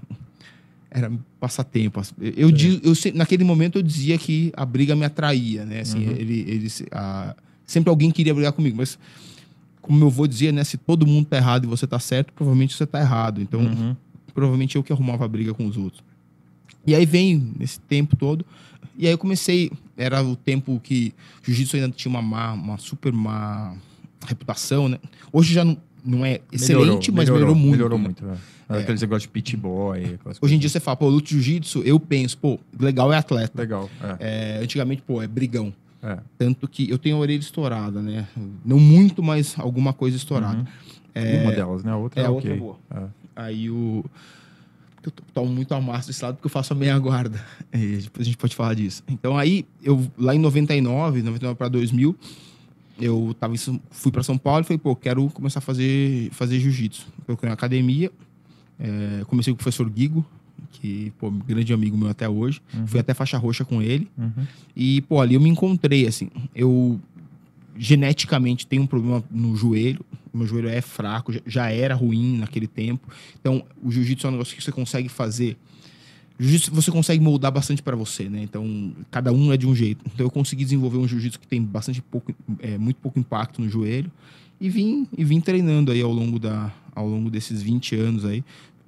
Era 0.91 1.11
passatempo. 1.39 2.01
Eu, 2.19 2.33
eu, 2.35 2.51
diz- 2.51 2.79
eu 2.83 3.13
naquele 3.13 3.43
momento 3.43 3.77
eu 3.77 3.81
dizia 3.83 4.17
que 4.17 4.51
a 4.55 4.65
briga 4.65 4.95
me 4.95 5.05
atraía, 5.05 5.63
né? 5.65 5.81
Assim, 5.81 6.05
Uhum. 6.07 6.11
ele, 6.15 6.39
ele, 6.47 6.67
a- 6.91 7.35
sempre 7.65 7.89
alguém 7.89 8.09
queria 8.11 8.33
brigar 8.33 8.51
comigo, 8.53 8.75
mas 8.77 8.97
como 9.81 9.97
meu 9.99 10.07
avô 10.07 10.25
dizia, 10.25 10.51
né? 10.51 10.63
Se 10.63 10.77
todo 10.77 11.05
mundo 11.05 11.27
tá 11.27 11.37
errado 11.37 11.65
e 11.65 11.67
você 11.67 11.85
tá 11.85 11.99
certo, 11.99 12.33
provavelmente 12.33 12.75
você 12.75 12.85
tá 12.87 12.99
errado. 12.99 13.39
Então, 13.41 13.59
Uhum. 13.61 13.95
provavelmente 14.33 14.75
eu 14.75 14.83
que 14.83 14.91
arrumava 14.91 15.25
a 15.25 15.27
briga 15.27 15.53
com 15.53 15.65
os 15.67 15.77
outros. 15.77 16.03
E 16.87 16.95
aí 16.95 17.05
vem 17.05 17.53
nesse 17.59 17.79
tempo 17.81 18.15
todo. 18.15 18.43
E 18.97 19.05
aí 19.05 19.13
eu 19.13 19.17
comecei. 19.17 19.71
Era 19.95 20.23
o 20.23 20.35
tempo 20.35 20.79
que 20.83 21.13
jiu-jitsu 21.43 21.75
ainda 21.75 21.89
tinha 21.89 22.09
uma, 22.09 22.21
má, 22.21 22.53
uma 22.53 22.77
super 22.77 23.11
má 23.13 23.75
reputação, 24.25 24.89
né? 24.89 24.97
Hoje 25.31 25.53
já 25.53 25.63
não, 25.63 25.77
não 26.03 26.25
é 26.25 26.41
excelente, 26.51 27.11
mas 27.11 27.29
melhorou 27.29 27.53
muito. 27.55 27.71
Melhorou 27.71 27.97
né? 27.99 28.03
muito, 28.05 28.25
é. 28.69 28.77
Aqueles 28.81 29.01
negócios 29.01 29.23
de 29.23 29.29
pit 29.29 29.57
boy. 29.57 30.17
Hoje 30.41 30.55
em 30.55 30.59
dia 30.59 30.69
você 30.69 30.79
fala, 30.79 30.95
pô, 30.97 31.09
luta 31.09 31.29
jiu-jitsu, 31.29 31.81
eu 31.83 31.99
penso, 31.99 32.37
pô, 32.37 32.59
legal 32.79 33.11
é 33.11 33.17
atleta. 33.17 33.59
Legal, 33.59 33.89
é. 34.19 34.57
É, 34.59 34.63
antigamente, 34.63 35.01
pô, 35.01 35.21
é 35.21 35.27
brigão. 35.27 35.73
é. 36.03 36.19
Tanto 36.37 36.67
que 36.67 36.89
eu 36.89 36.97
tenho 36.97 37.15
a 37.17 37.19
orelha 37.19 37.39
estourada, 37.39 38.01
né? 38.01 38.27
Não 38.63 38.79
muito, 38.79 39.21
mas 39.23 39.55
alguma 39.57 39.91
coisa 39.93 40.15
estourada. 40.15 40.59
Uhum. 41.15 41.41
Uma 41.43 41.51
delas, 41.51 41.83
né? 41.83 41.91
A 41.91 41.97
outra 41.97 42.21
É, 42.21 42.23
é, 42.23 42.27
a 42.27 42.31
ok. 42.31 42.35
outra 42.37 42.53
é 42.53 42.57
boa. 42.57 42.77
É. 42.95 43.03
Aí 43.35 43.69
o. 43.69 44.05
Eu 45.03 45.11
to- 45.11 45.23
tomo 45.33 45.49
muito 45.51 45.73
amasso 45.73 46.07
desse 46.07 46.21
lado 46.23 46.35
porque 46.35 46.45
eu 46.47 46.51
faço 46.51 46.73
a 46.73 46.75
meia 46.75 46.97
guarda. 46.99 47.43
E 47.73 47.97
depois 47.97 48.21
a 48.21 48.23
gente 48.23 48.37
pode 48.37 48.55
falar 48.55 48.73
disso. 48.73 49.01
Então 49.07 49.37
aí, 49.37 49.65
eu 49.81 50.05
lá 50.17 50.35
em 50.35 50.39
99, 50.39 51.21
99 51.23 51.55
para 51.57 51.67
2000, 51.69 52.15
eu 52.99 53.33
tava 53.39 53.53
fui 53.89 54.11
para 54.11 54.23
São 54.23 54.37
Paulo 54.37 54.61
e 54.61 54.63
falei, 54.65 54.77
pô, 54.77 54.95
quero 54.95 55.27
começar 55.29 55.59
a 55.59 55.61
fazer, 55.61 56.29
fazer 56.31 56.59
jiu-jitsu. 56.59 57.07
Procurei 57.25 57.49
uma 57.49 57.53
academia, 57.53 58.11
é, 58.79 59.23
comecei 59.25 59.51
com 59.53 59.55
o 59.55 59.57
professor 59.57 59.89
Guigo, 59.89 60.25
que, 60.71 61.11
pô, 61.19 61.29
grande 61.31 61.73
amigo 61.73 61.97
meu 61.97 62.07
até 62.09 62.27
hoje. 62.29 62.61
Uhum. 62.73 62.87
Fui 62.87 62.99
até 62.99 63.13
faixa 63.13 63.37
roxa 63.37 63.65
com 63.65 63.81
ele. 63.81 64.07
Uhum. 64.17 64.45
E, 64.75 65.01
pô, 65.01 65.19
ali 65.19 65.35
eu 65.35 65.41
me 65.41 65.49
encontrei, 65.49 66.07
assim. 66.07 66.29
Eu 66.55 66.99
geneticamente 67.77 68.67
tenho 68.67 68.83
um 68.83 68.87
problema 68.87 69.23
no 69.31 69.55
joelho. 69.55 70.05
Meu 70.33 70.45
joelho 70.45 70.69
é 70.69 70.81
fraco, 70.81 71.33
já- 71.45 71.71
era 71.71 71.95
ruim 71.95 72.37
naquele 72.37 72.67
tempo. 72.67 73.07
Então, 73.39 73.63
o 73.81 73.91
jiu-jitsu 73.91 74.27
é 74.27 74.29
um 74.29 74.33
negócio 74.33 74.55
que 74.55 74.63
você 74.63 74.71
consegue 74.71 75.09
fazer. 75.09 75.57
Jiu-jitsu 76.39 76.73
você 76.73 76.89
consegue 76.89 77.21
moldar 77.21 77.51
bastante 77.51 77.83
para 77.83 77.97
você, 77.97 78.29
né? 78.29 78.41
Então, 78.41 78.93
cada 79.11 79.33
um 79.33 79.51
é 79.51 79.57
de 79.57 79.67
um 79.67 79.75
jeito. 79.75 80.05
Então, 80.13 80.25
eu 80.25 80.31
consegui 80.31 80.63
desenvolver 80.63 80.97
um 80.97 81.07
jiu-jitsu 81.07 81.37
que 81.37 81.47
tem 81.47 81.61
bastante 81.61 82.01
pouco, 82.01 82.33
é, 82.59 82.77
muito 82.77 82.97
pouco 82.97 83.19
impacto 83.19 83.61
no 83.61 83.67
joelho. 83.67 84.09
E 84.59 84.69
vim, 84.69 85.05
e 85.17 85.23
vim 85.25 85.41
treinando 85.41 85.91
aí 85.91 86.01
ao 86.01 86.11
longo, 86.11 86.39
da, 86.39 86.73
ao 86.95 87.07
longo 87.07 87.29
desses 87.29 87.61
20 87.61 87.95
anos 87.95 88.23
aí. 88.23 88.43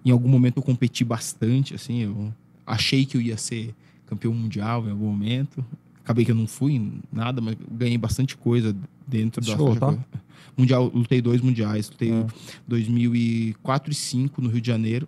Em 0.05 0.11
algum 0.11 0.29
momento 0.29 0.57
eu 0.57 0.63
competi 0.63 1.03
bastante, 1.03 1.75
assim. 1.75 1.99
Eu 1.99 2.33
achei 2.65 3.05
que 3.05 3.17
eu 3.17 3.21
ia 3.21 3.35
ser 3.35 3.75
campeão 4.07 4.33
mundial 4.33 4.87
em 4.87 4.91
algum 4.91 5.07
momento. 5.07 5.63
Acabei 6.03 6.23
que 6.23 6.31
eu 6.31 6.35
não 6.35 6.47
fui 6.47 6.89
nada, 7.11 7.41
mas 7.41 7.57
ganhei 7.69 7.97
bastante 7.97 8.37
coisa 8.37 8.75
dentro 9.07 9.41
da 9.41 9.47
Chegou 9.47 9.71
a 9.71 9.75
faixa 9.75 9.97
preta. 9.97 10.21
Mundial, 10.57 10.91
lutei 10.93 11.21
dois 11.21 11.41
mundiais. 11.41 11.89
Lutei 11.89 12.11
Ah. 12.11 12.25
2004 12.67 13.87
e 13.87 13.93
2005 13.93 14.41
no 14.41 14.49
Rio 14.49 14.61
de 14.61 14.67
Janeiro. 14.67 15.07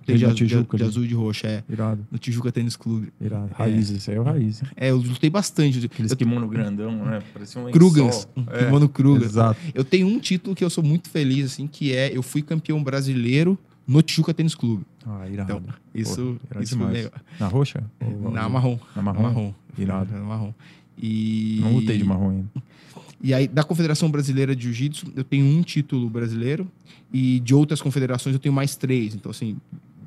Lutei 0.00 0.16
de, 0.18 0.26
de- 0.26 0.34
Tijuca, 0.34 0.76
de 0.76 0.82
né? 0.82 0.88
azul 0.88 1.04
e 1.04 1.08
de 1.08 1.14
roxo, 1.14 1.46
é. 1.46 1.64
Irado, 1.68 2.06
No 2.12 2.18
Tijuca 2.18 2.52
Tênis 2.52 2.76
Clube. 2.76 3.10
irado. 3.20 3.50
Raiz, 3.54 3.88
isso 3.88 4.10
aí 4.10 4.16
é 4.16 4.20
o 4.20 4.22
raiz. 4.22 4.62
É, 4.76 4.90
eu 4.90 4.96
lutei 4.98 5.30
bastante. 5.30 5.84
Aqueles 5.86 6.10
Eu- 6.10 6.16
kimono 6.16 6.46
grandão, 6.46 6.92
né? 7.06 7.22
Parecia 7.32 7.60
um 7.60 7.70
Krugans. 7.70 8.28
lençol. 8.36 8.54
É, 8.54 8.64
Kimono 8.66 8.88
Krugans. 8.88 9.24
Exato. 9.24 9.58
Eu 9.74 9.82
tenho 9.84 10.06
um 10.06 10.18
título 10.18 10.54
que 10.54 10.62
eu 10.62 10.68
sou 10.70 10.84
muito 10.84 11.08
feliz, 11.08 11.46
assim, 11.52 11.66
que 11.66 11.92
é 11.94 12.14
eu 12.16 12.22
fui 12.22 12.42
campeão 12.42 12.82
brasileiro 12.84 13.58
no 13.86 14.02
Tijuca 14.02 14.34
Tênis 14.34 14.54
Clube. 14.54 14.84
Ah, 15.06 15.26
irado. 15.28 15.52
Então, 15.52 15.74
isso, 15.94 16.38
irado 16.50 16.64
isso 16.64 16.76
demais. 16.76 17.10
Na 17.40 17.46
roxa? 17.48 17.82
Ou- 18.00 18.30
Na 18.30 18.46
marrom. 18.48 18.78
Na 18.94 18.96
Na 18.96 19.02
marrom? 19.02 19.22
marrom. 19.22 19.54
Irado. 19.78 20.12
Na 20.12 20.20
marrom. 20.20 20.52
E... 20.98 21.58
Não 21.62 21.72
lutei 21.72 21.96
de 21.98 22.04
marrom 22.04 22.30
ainda. 22.30 22.48
E 23.22 23.32
aí, 23.32 23.48
da 23.48 23.62
Confederação 23.62 24.10
Brasileira 24.10 24.54
de 24.54 24.64
Jiu-Jitsu, 24.64 25.12
eu 25.16 25.24
tenho 25.24 25.44
um 25.44 25.62
título 25.62 26.08
brasileiro. 26.10 26.70
E 27.12 27.40
de 27.40 27.54
outras 27.54 27.80
confederações, 27.80 28.34
eu 28.34 28.40
tenho 28.40 28.54
mais 28.54 28.76
três. 28.76 29.14
Então, 29.14 29.30
assim, 29.30 29.56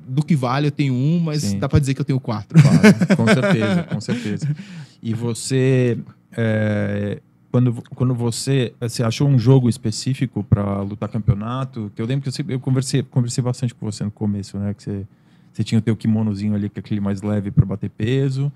do 0.08 0.24
que 0.24 0.36
vale, 0.36 0.68
eu 0.68 0.72
tenho 0.72 0.94
um, 0.94 1.20
mas 1.20 1.42
Sim. 1.42 1.60
dá 1.60 1.68
pra 1.68 1.80
dizer 1.80 1.94
que 1.94 2.02
eu 2.02 2.06
tenho 2.06 2.20
quatro. 2.20 2.62
Claro, 2.62 3.16
com 3.16 3.28
certeza, 3.28 3.84
com 3.84 4.02
certeza. 4.02 4.56
E 5.02 5.14
você, 5.14 5.98
é, 6.32 7.22
quando, 7.52 7.82
quando 7.96 8.14
você, 8.14 8.74
você 8.80 9.04
achou 9.04 9.28
um 9.28 9.38
jogo 9.38 9.70
específico 9.70 10.44
para 10.44 10.82
lutar 10.82 11.10
campeonato, 11.10 11.92
que 11.96 12.02
eu 12.02 12.06
lembro 12.06 12.30
que 12.32 12.42
eu, 12.42 12.46
eu 12.50 12.60
conversei, 12.60 13.04
conversei 13.04 13.44
bastante 13.44 13.76
com 13.76 13.86
você 13.86 14.04
no 14.04 14.12
começo, 14.12 14.58
né? 14.58 14.74
Que 14.74 14.84
você, 14.84 15.06
você 15.54 15.64
tinha 15.64 15.80
o 15.80 15.82
teu 15.82 15.96
kimonozinho 15.96 16.56
ali, 16.56 16.70
que 16.70 16.80
é 16.80 16.82
aquele 16.82 17.02
mais 17.02 17.22
leve 17.22 17.52
para 17.52 17.66
bater 17.66 17.90
peso. 17.90 18.52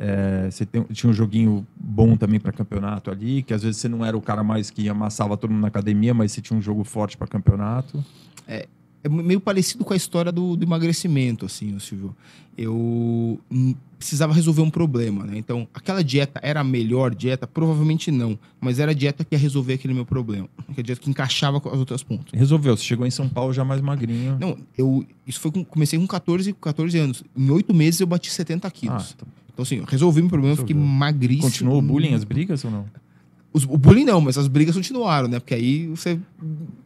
É, 0.00 0.48
você 0.50 0.64
tem- 0.64 0.84
tinha 0.84 1.10
um 1.10 1.12
joguinho 1.12 1.66
bom 1.76 2.16
também 2.16 2.38
para 2.38 2.52
campeonato 2.52 3.10
ali, 3.10 3.42
que 3.42 3.52
às 3.52 3.62
vezes 3.62 3.80
você 3.80 3.88
não 3.88 4.04
era 4.04 4.16
o 4.16 4.20
cara 4.20 4.44
mais 4.44 4.70
que 4.70 4.88
amassava 4.88 5.36
todo 5.36 5.50
mundo 5.50 5.62
na 5.62 5.68
academia, 5.68 6.14
mas 6.14 6.32
você 6.32 6.40
tinha 6.40 6.56
um 6.56 6.62
jogo 6.62 6.84
forte 6.84 7.16
para 7.16 7.26
campeonato. 7.26 8.04
é 8.46 9.08
meio 9.08 9.40
parecido 9.40 9.84
com 9.84 9.92
a 9.92 9.96
história 9.96 10.30
do, 10.30 10.56
do 10.56 10.64
emagrecimento, 10.64 11.46
assim, 11.46 11.74
o 11.74 11.80
Silvio. 11.80 12.14
Eu 12.56 13.38
hum, 13.50 13.74
precisava 13.96 14.32
resolver 14.32 14.62
um 14.62 14.70
problema, 14.70 15.24
né? 15.24 15.38
Então, 15.38 15.68
aquela 15.72 16.02
dieta 16.02 16.40
era 16.42 16.60
a 16.60 16.64
melhor 16.64 17.14
dieta? 17.14 17.46
Provavelmente 17.46 18.10
não. 18.10 18.38
Mas 18.60 18.80
era 18.80 18.90
a 18.90 18.94
dieta 18.94 19.24
que 19.24 19.34
ia 19.34 19.38
resolver 19.38 19.74
aquele 19.74 19.94
meu 19.94 20.04
problema. 20.04 20.48
Aquela 20.68 20.82
dieta 20.82 21.00
que 21.00 21.08
encaixava 21.08 21.60
com 21.60 21.68
as 21.68 21.78
outras 21.78 22.02
pontas. 22.02 22.38
Resolveu, 22.38 22.76
você 22.76 22.82
chegou 22.82 23.06
em 23.06 23.10
São 23.10 23.28
Paulo 23.28 23.52
já 23.52 23.64
mais 23.64 23.80
magrinho. 23.80 24.36
Não, 24.40 24.58
eu. 24.76 25.04
Isso 25.26 25.40
foi 25.40 25.52
com, 25.52 25.64
comecei 25.64 25.98
com 25.98 26.06
14, 26.06 26.52
14 26.54 26.98
anos. 26.98 27.24
Em 27.36 27.50
oito 27.50 27.72
meses 27.72 28.00
eu 28.00 28.06
bati 28.06 28.30
70 28.30 28.66
ah, 28.66 28.70
quilos. 28.70 29.14
então, 29.16 29.28
Então, 29.58 29.64
assim, 29.64 29.82
resolvi 29.88 30.20
meu 30.20 30.28
problema, 30.30 30.52
eu 30.52 30.56
fiquei 30.58 30.72
Resolveu. 30.76 30.96
magríssimo. 30.98 31.50
continuou 31.50 31.78
o 31.80 31.82
bullying, 31.82 32.14
as 32.14 32.22
brigas 32.22 32.64
ou 32.64 32.70
não? 32.70 32.84
Os- 33.52 33.64
o 33.64 33.76
bullying 33.76 34.04
não, 34.04 34.20
mas 34.20 34.38
as 34.38 34.46
brigas 34.46 34.76
continuaram, 34.76 35.26
né? 35.26 35.40
Porque 35.40 35.52
aí 35.52 35.88
você 35.88 36.20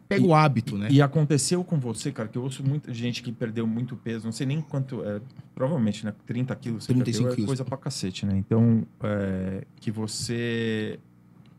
pega 0.09 0.25
o 0.25 0.35
hábito, 0.35 0.79
né? 0.79 0.89
E 0.91 1.03
aconteceu 1.03 1.63
com 1.63 1.79
você, 1.79 2.11
cara, 2.11 2.31
que 2.31 2.39
eu 2.39 2.43
ouço 2.43 2.65
muita 2.67 2.95
gente 2.95 3.23
que 3.23 3.31
perdeu 3.31 3.67
muito 3.67 3.95
peso, 3.95 4.25
não 4.25 4.33
sei 4.33 4.47
nem 4.47 4.63
quanto, 4.63 5.05
é, 5.05 5.21
provavelmente, 5.55 6.03
né? 6.03 6.15
30 6.25 6.57
quilos 6.57 6.85
você 6.85 6.95
35 6.95 7.19
perdeu, 7.25 7.33
é 7.33 7.37
quilos. 7.37 7.47
coisa 7.49 7.63
pra 7.65 7.77
cacete, 7.77 8.25
né? 8.25 8.39
Então, 8.39 8.85
é, 9.03 9.65
que 9.79 9.91
você, 9.91 10.99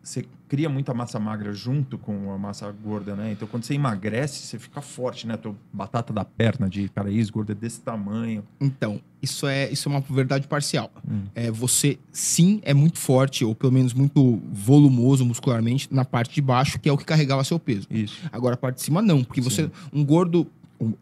você 0.03 0.25
cria 0.49 0.67
muita 0.67 0.93
massa 0.93 1.17
magra 1.17 1.53
junto 1.53 1.97
com 1.97 2.31
a 2.31 2.37
massa 2.37 2.69
gorda, 2.71 3.15
né? 3.15 3.31
Então, 3.31 3.47
quando 3.47 3.63
você 3.63 3.73
emagrece, 3.73 4.45
você 4.45 4.59
fica 4.59 4.81
forte, 4.81 5.25
né? 5.25 5.37
Tua 5.37 5.55
batata 5.71 6.11
da 6.11 6.25
perna 6.25 6.69
de 6.69 6.89
cara 6.89 7.09
gorda 7.31 7.53
é 7.53 7.55
desse 7.55 7.79
tamanho. 7.79 8.43
Então, 8.59 8.99
isso 9.21 9.47
é, 9.47 9.71
isso 9.71 9.87
é 9.87 9.91
uma 9.91 10.01
verdade 10.01 10.45
parcial. 10.45 10.91
Hum. 11.09 11.23
É, 11.33 11.49
você, 11.49 11.97
sim, 12.11 12.59
é 12.63 12.73
muito 12.73 12.99
forte, 12.99 13.45
ou 13.45 13.55
pelo 13.55 13.71
menos 13.71 13.93
muito 13.93 14.41
volumoso 14.51 15.25
muscularmente, 15.25 15.87
na 15.89 16.03
parte 16.03 16.35
de 16.35 16.41
baixo, 16.41 16.77
que 16.77 16.89
é 16.89 16.91
o 16.91 16.97
que 16.97 17.05
carregava 17.05 17.43
seu 17.45 17.57
peso. 17.57 17.87
Isso. 17.89 18.19
Agora, 18.31 18.55
a 18.55 18.57
parte 18.57 18.75
de 18.75 18.81
cima, 18.83 19.01
não. 19.01 19.23
Porque 19.23 19.39
você, 19.39 19.63
Sim. 19.63 19.71
um 19.93 20.03
gordo, 20.03 20.45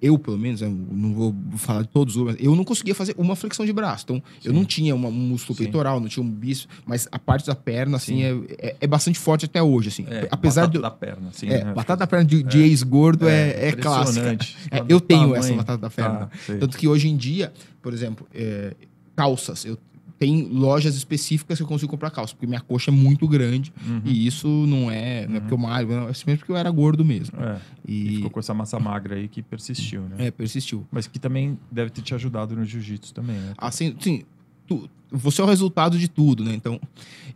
eu 0.02 0.18
pelo 0.20 0.38
menos, 0.38 0.62
eu 0.62 0.70
não 0.70 1.14
vou 1.14 1.36
falar 1.58 1.82
de 1.84 1.88
todos, 1.88 2.16
mas 2.16 2.36
eu 2.40 2.56
não 2.56 2.64
conseguia 2.64 2.94
fazer 2.94 3.16
uma 3.18 3.36
flexão 3.36 3.66
de 3.66 3.72
braço. 3.74 4.04
Então, 4.06 4.24
eu 4.44 4.52
Sim. 4.52 4.58
não 4.58 4.66
tinha 4.66 4.94
uma- 4.96 5.10
um 5.10 5.12
músculo 5.12 5.58
Sim. 5.58 5.64
peitoral, 5.64 6.00
não 6.00 6.08
tinha 6.08 6.24
um 6.24 6.30
bíceps, 6.30 6.68
mas 6.86 7.08
a 7.12 7.18
parte 7.20 7.48
da 7.48 7.56
perna, 7.56 7.98
assim, 7.98 8.18
Sim. 8.18 8.46
é, 8.60 8.68
é, 8.68 8.76
é 8.82 8.88
bastante 8.88 9.18
forte 9.20 9.46
até 9.46 9.62
hoje, 9.62 9.90
assim. 9.90 10.06
É, 10.10 10.28
Apesar 10.32 10.62
batata 10.68 10.78
de... 10.78 10.82
da 10.82 10.92
perna, 10.92 11.30
assim, 11.30 11.48
É, 11.48 11.64
né? 11.66 11.74
batata 11.74 12.00
da 12.00 12.08
perna 12.08 12.26
de, 12.26 12.44
de 12.44 12.60
ex-gordo 12.60 13.28
é, 13.28 13.68
é, 13.68 13.72
clássica. 13.72 14.34
impressionante. 14.34 14.58
É, 14.72 14.80
Tá 14.80 14.86
eu 14.90 15.00
tenho 15.02 15.22
tamanho. 15.22 15.36
essa 15.40 15.54
batata 15.54 15.78
da 15.80 15.90
perna. 15.90 16.20
Tá. 16.20 16.30
Tanto 16.60 16.78
que 16.78 16.88
hoje 16.88 17.08
em 17.10 17.18
dia, 17.18 17.52
por 17.82 17.94
exemplo, 17.94 18.28
é, 18.34 18.74
calças, 19.16 19.66
eu 19.66 19.78
tenho 20.22 20.48
lojas 20.54 20.96
específicas 20.96 21.58
que 21.58 21.64
eu 21.64 21.68
consigo 21.68 21.90
comprar 21.90 22.12
calça, 22.12 22.36
porque 22.36 22.46
minha 22.46 22.62
coxa 22.62 22.92
é 22.92 22.94
muito 22.94 23.28
grande 23.28 23.74
Uhum. 23.84 24.02
e 24.06 24.28
isso 24.28 24.48
não 24.68 24.92
é, 24.92 25.26
não 25.28 25.38
é 25.38 25.40
porque 25.40 25.54
eu 25.54 25.58
malho, 25.58 25.88
não, 25.88 26.08
é 26.10 26.14
simplesmente 26.14 26.40
porque 26.42 26.52
eu 26.52 26.58
era 26.58 26.70
gordo 26.70 27.04
mesmo. 27.04 27.40
É, 27.42 27.60
e 27.88 28.08
E 28.08 28.16
ficou 28.18 28.30
com 28.30 28.40
essa 28.40 28.54
massa 28.54 28.80
magra 28.80 29.16
aí 29.16 29.28
que 29.28 29.42
persistiu, 29.42 30.02
né? 30.04 30.28
é, 30.28 30.30
persistiu. 30.30 30.86
Mas 30.92 31.08
que 31.08 31.18
também 31.18 31.58
deve 31.72 31.90
ter 31.90 32.04
te 32.04 32.14
ajudado 32.14 32.56
no 32.56 32.64
jiu-jitsu 32.64 33.16
também, 33.16 33.36
né? 33.36 33.54
Assim, 33.58 33.96
sim, 34.00 34.22
tu- 34.68 34.88
você 35.12 35.42
é 35.42 35.44
o 35.44 35.48
resultado 35.48 35.98
de 35.98 36.08
tudo, 36.08 36.44
né? 36.44 36.54
Então, 36.54 36.80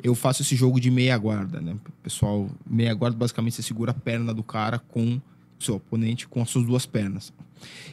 eu 0.04 0.13
faço 0.13 0.43
esse 0.43 0.56
jogo 0.56 0.80
de 0.80 0.91
meia 0.91 1.17
guarda, 1.17 1.60
né? 1.60 1.76
Pessoal, 2.04 2.48
meia 2.69 2.93
guarda 2.93 3.17
basicamente 3.17 3.56
você 3.56 3.63
segura 3.63 3.89
a 3.89 3.95
perna 3.95 4.32
do 4.32 4.43
cara 4.43 4.78
com 4.78 5.15
o 5.60 5.63
seu 5.63 5.76
oponente 5.78 6.28
com 6.28 6.39
as 6.43 6.50
suas 6.52 6.65
duas 6.67 6.86
pernas. 6.86 7.34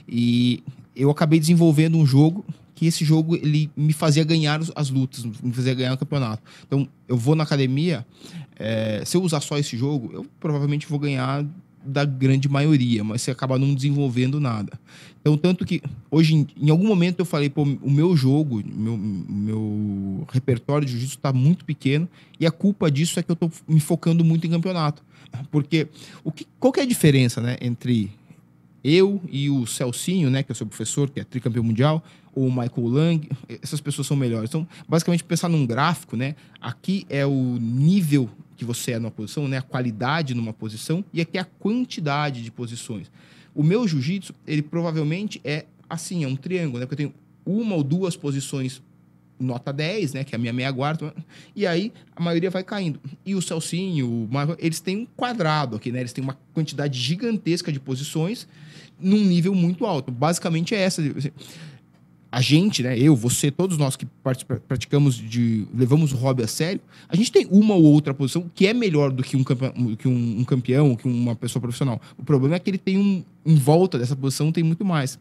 E 0.07 0.63
eu 0.95 1.11
acabei 1.11 1.41
desenvolvendo 1.41 1.97
um 1.97 2.05
jogo 2.05 2.45
que 2.83 2.89
esse 2.89 3.05
jogo 3.05 3.37
ele 3.37 3.71
me 3.77 3.93
fazia 3.93 4.25
ganhar 4.25 4.61
as 4.75 4.91
lutas, 4.91 5.25
me 5.25 5.53
fazia 5.53 5.73
ganhar 5.73 5.95
o 5.95 5.97
campeonato. 5.97 6.43
Então, 6.67 6.89
eu 7.07 7.17
vou 7.17 7.37
na 7.37 7.45
academia, 7.45 8.05
é, 8.59 9.05
se 9.07 9.17
eu 9.17 9.23
usar 9.23 9.41
só 9.41 9.57
esse 9.57 9.77
jogo, 9.77 10.11
eu 10.13 10.27
provavelmente 10.41 10.89
vou 10.89 10.99
ganhar 10.99 11.47
da 11.85 12.05
grande 12.05 12.49
maioria, 12.49 13.05
mas 13.05 13.23
você 13.23 13.31
acaba 13.31 13.57
não 13.57 13.73
desenvolvendo 13.73 14.41
nada. 14.41 14.73
Então, 15.21 15.37
tanto 15.37 15.65
que 15.65 15.81
hoje, 16.11 16.35
em, 16.35 16.47
em 16.61 16.71
algum 16.71 16.85
momento, 16.85 17.21
eu 17.21 17.25
falei, 17.25 17.49
pô, 17.49 17.63
o 17.63 17.91
meu 17.91 18.17
jogo, 18.17 18.61
meu, 18.67 18.97
meu 18.97 20.27
repertório 20.33 20.85
de 20.85 20.91
jiu-jitsu 20.91 21.19
está 21.19 21.33
muito 21.33 21.65
pequeno 21.65 22.09
e 22.41 22.45
a 22.45 22.51
culpa 22.51 22.91
disso 22.91 23.21
é 23.21 23.23
que 23.23 23.31
eu 23.31 23.35
estou 23.35 23.53
me 23.69 23.79
focando 23.79 24.25
muito 24.25 24.45
em 24.45 24.51
campeonato. 24.51 25.05
Porque 25.53 25.87
o 26.25 26.33
que, 26.33 26.49
qual 26.59 26.73
que 26.73 26.81
é 26.81 26.83
a 26.83 26.87
diferença 26.87 27.41
né, 27.41 27.57
entre 27.61 28.11
eu 28.85 29.21
e 29.31 29.49
o 29.49 29.67
Celcinho, 29.67 30.29
né, 30.31 30.43
que 30.43 30.51
é 30.51 30.55
o 30.55 30.57
seu 30.57 30.67
professor, 30.67 31.09
que 31.11 31.21
é 31.21 31.25
tricampeão 31.25 31.63
mundial, 31.63 32.03
ou 32.35 32.47
o 32.47 32.51
Michael 32.51 32.89
Lang, 32.89 33.31
essas 33.63 33.81
pessoas 33.81 34.07
são 34.07 34.17
melhores. 34.17 34.49
Então, 34.51 34.67
basicamente, 34.89 35.23
pensar 35.23 35.49
num 35.49 35.67
gráfico, 35.67 36.17
né, 36.17 36.35
aqui 36.61 37.07
é 37.09 37.25
o 37.27 37.59
nível 37.61 38.29
que 38.57 38.65
você 38.65 38.93
é 38.93 38.99
numa 38.99 39.11
posição, 39.11 39.47
né, 39.49 39.59
a 39.59 39.63
qualidade 39.63 40.35
numa 40.35 40.53
posição, 40.53 41.05
e 41.13 41.21
aqui 41.21 41.39
é 41.39 41.41
a 41.41 41.45
quantidade 41.45 42.43
de 42.43 42.51
posições. 42.51 43.11
O 43.55 43.63
meu 43.63 43.87
jiu-jitsu, 43.87 44.35
ele 44.47 44.63
provavelmente 44.63 45.41
é 45.45 45.67
assim, 45.89 46.25
é 46.25 46.27
um 46.27 46.37
triângulo, 46.37 46.79
né, 46.79 46.87
porque 46.87 47.03
eu 47.03 47.09
tenho 47.09 47.15
uma 47.45 47.75
ou 47.75 47.83
duas 47.83 48.17
posições 48.17 48.81
nota 49.43 49.73
10, 49.73 50.15
né, 50.15 50.25
que 50.25 50.35
é 50.35 50.37
a 50.37 50.39
minha 50.39 50.53
meia 50.53 50.71
guarda, 50.71 51.15
e 51.55 51.67
aí 51.67 51.93
a 52.15 52.23
maioria 52.23 52.51
vai 52.51 52.63
caindo. 52.63 53.01
E 53.25 53.35
o 53.35 53.43
Celcinho, 53.43 54.29
eles 54.59 54.81
têm 54.81 54.99
um 54.99 55.07
quadrado 55.17 55.77
aqui, 55.77 55.91
né, 55.93 56.01
eles 56.01 56.13
têm 56.13 56.23
uma 56.23 56.39
quantidade 56.55 56.99
gigantesca 56.99 57.73
de 57.73 57.81
posições 57.81 58.47
num 58.99 59.25
nível 59.25 59.55
muito 59.55 59.85
alto. 59.85 60.11
Basicamente 60.11 60.75
é 60.75 60.81
essa. 60.81 61.03
A 62.31 62.41
gente, 62.41 62.83
né, 62.83 62.99
eu, 62.99 63.15
você, 63.15 63.51
todos 63.51 63.77
nós 63.77 63.95
que 63.95 64.07
praticamos 64.67 65.17
de. 65.17 65.67
levamos 65.75 66.13
o 66.13 66.17
hobby 66.17 66.43
a 66.43 66.47
sério, 66.47 66.81
a 67.07 67.15
gente 67.15 67.31
tem 67.31 67.47
uma 67.51 67.75
ou 67.75 67.85
outra 67.85 68.15
posição 68.15 68.51
que 68.55 68.67
é 68.67 68.73
melhor 68.73 69.11
do 69.11 69.23
que 69.23 69.37
um 69.37 69.45
campeão, 69.45 69.95
que 69.97 70.09
um, 70.09 70.41
um 70.41 70.45
campeão, 70.45 70.97
que 70.97 71.07
uma 71.07 71.37
pessoa 71.37 71.61
profissional. 71.61 72.01
O 72.17 72.25
problema 72.25 72.57
é 72.57 72.59
que 72.59 72.71
ele 72.71 72.79
tem 72.79 72.97
um. 72.97 73.23
Em 73.45 73.57
volta 73.57 73.99
dessa 73.99 74.17
posição 74.17 74.51
tem 74.51 74.65
muito 74.65 74.85
mais. 74.85 75.19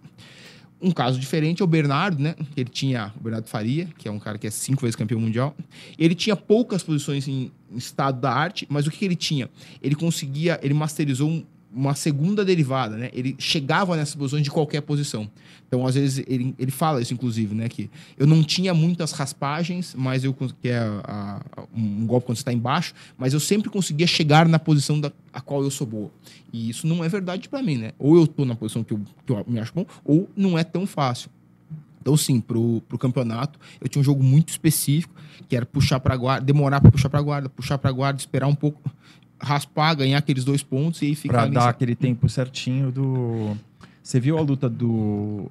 Um 0.81 0.91
caso 0.91 1.19
diferente 1.19 1.61
é 1.61 1.63
o 1.63 1.67
Bernardo, 1.67 2.21
né? 2.21 2.35
Ele 2.57 2.69
tinha 2.69 3.13
o 3.19 3.23
Bernardo 3.23 3.47
Faria, 3.47 3.87
que 3.97 4.07
é 4.07 4.11
um 4.11 4.17
cara 4.19 4.37
que 4.37 4.47
é 4.47 4.49
cinco 4.49 4.81
vezes 4.81 4.95
campeão 4.95 5.19
mundial. 5.19 5.55
Ele 5.97 6.15
tinha 6.15 6.35
poucas 6.35 6.81
posições 6.83 7.27
em 7.27 7.51
em 7.73 7.77
estado 7.77 8.19
da 8.19 8.29
arte, 8.33 8.67
mas 8.69 8.85
o 8.85 8.91
que, 8.91 8.97
que 8.97 9.05
ele 9.05 9.15
tinha? 9.15 9.49
Ele 9.81 9.95
conseguia, 9.95 10.59
ele 10.61 10.73
masterizou 10.73 11.29
um- 11.29 11.45
uma 11.73 11.95
segunda 11.95 12.43
derivada, 12.43 12.97
né? 12.97 13.09
Ele 13.13 13.35
chegava 13.39 13.95
nessas 13.95 14.15
posições 14.15 14.43
de 14.43 14.51
qualquer 14.51 14.81
posição. 14.81 15.29
Então, 15.67 15.87
às 15.87 15.95
vezes, 15.95 16.23
ele, 16.27 16.53
ele 16.59 16.69
fala 16.71 17.01
isso, 17.01 17.13
inclusive, 17.13 17.55
né? 17.55 17.69
Que 17.69 17.89
eu 18.17 18.27
não 18.27 18.43
tinha 18.43 18.73
muitas 18.73 19.13
raspagens, 19.13 19.95
mas 19.97 20.23
eu 20.25 20.33
que 20.33 20.67
é 20.67 20.77
a- 20.79 21.41
a- 21.55 21.63
um 21.73 22.05
golpe 22.05 22.25
quando 22.25 22.35
você 22.37 22.41
está 22.41 22.51
embaixo, 22.51 22.93
mas 23.17 23.33
eu 23.33 23.39
sempre 23.39 23.69
conseguia 23.69 24.05
chegar 24.05 24.47
na 24.49 24.59
posição 24.59 24.99
da 24.99 25.11
a 25.31 25.39
qual 25.39 25.63
eu 25.63 25.71
sou 25.71 25.87
boa. 25.87 26.11
E 26.51 26.69
isso 26.69 26.85
não 26.85 27.03
é 27.05 27.07
verdade 27.07 27.47
para 27.47 27.63
mim, 27.63 27.77
né? 27.77 27.91
Ou 27.97 28.17
eu 28.17 28.27
tô 28.27 28.43
na 28.43 28.53
posição 28.55 28.83
que 28.83 28.93
eu, 28.93 28.99
que 29.25 29.31
eu 29.31 29.45
me 29.47 29.59
acho 29.59 29.73
bom, 29.73 29.85
ou 30.03 30.29
não 30.35 30.59
é 30.59 30.63
tão 30.65 30.85
fácil. 30.85 31.29
Então, 32.01 32.17
sim, 32.17 32.41
pro, 32.41 32.81
pro 32.89 32.97
campeonato, 32.97 33.59
eu 33.79 33.87
tinha 33.87 34.01
um 34.01 34.03
jogo 34.03 34.23
muito 34.23 34.49
específico, 34.49 35.13
que 35.47 35.55
era 35.55 35.65
puxar 35.65 35.99
pra 35.99 36.17
guarda, 36.17 36.43
demorar 36.45 36.81
pra 36.81 36.91
puxar 36.91 37.09
pra 37.09 37.21
guarda, 37.21 37.47
puxar 37.47 37.77
pra 37.77 37.91
guarda, 37.91 38.19
esperar 38.19 38.47
um 38.47 38.55
pouco, 38.55 38.81
raspar, 39.41 39.95
ganhar 39.95 40.17
aqueles 40.17 40.43
dois 40.43 40.63
pontos 40.63 41.01
e 41.01 41.05
aí 41.07 41.15
ficar 41.15 41.33
Pra 41.33 41.41
ali 41.43 41.53
dar 41.53 41.69
aquele 41.69 41.95
tempo 41.95 42.27
certinho 42.29 42.91
do. 42.91 43.57
Você 44.03 44.19
viu 44.19 44.37
a 44.37 44.41
luta 44.41 44.69
do 44.69 45.49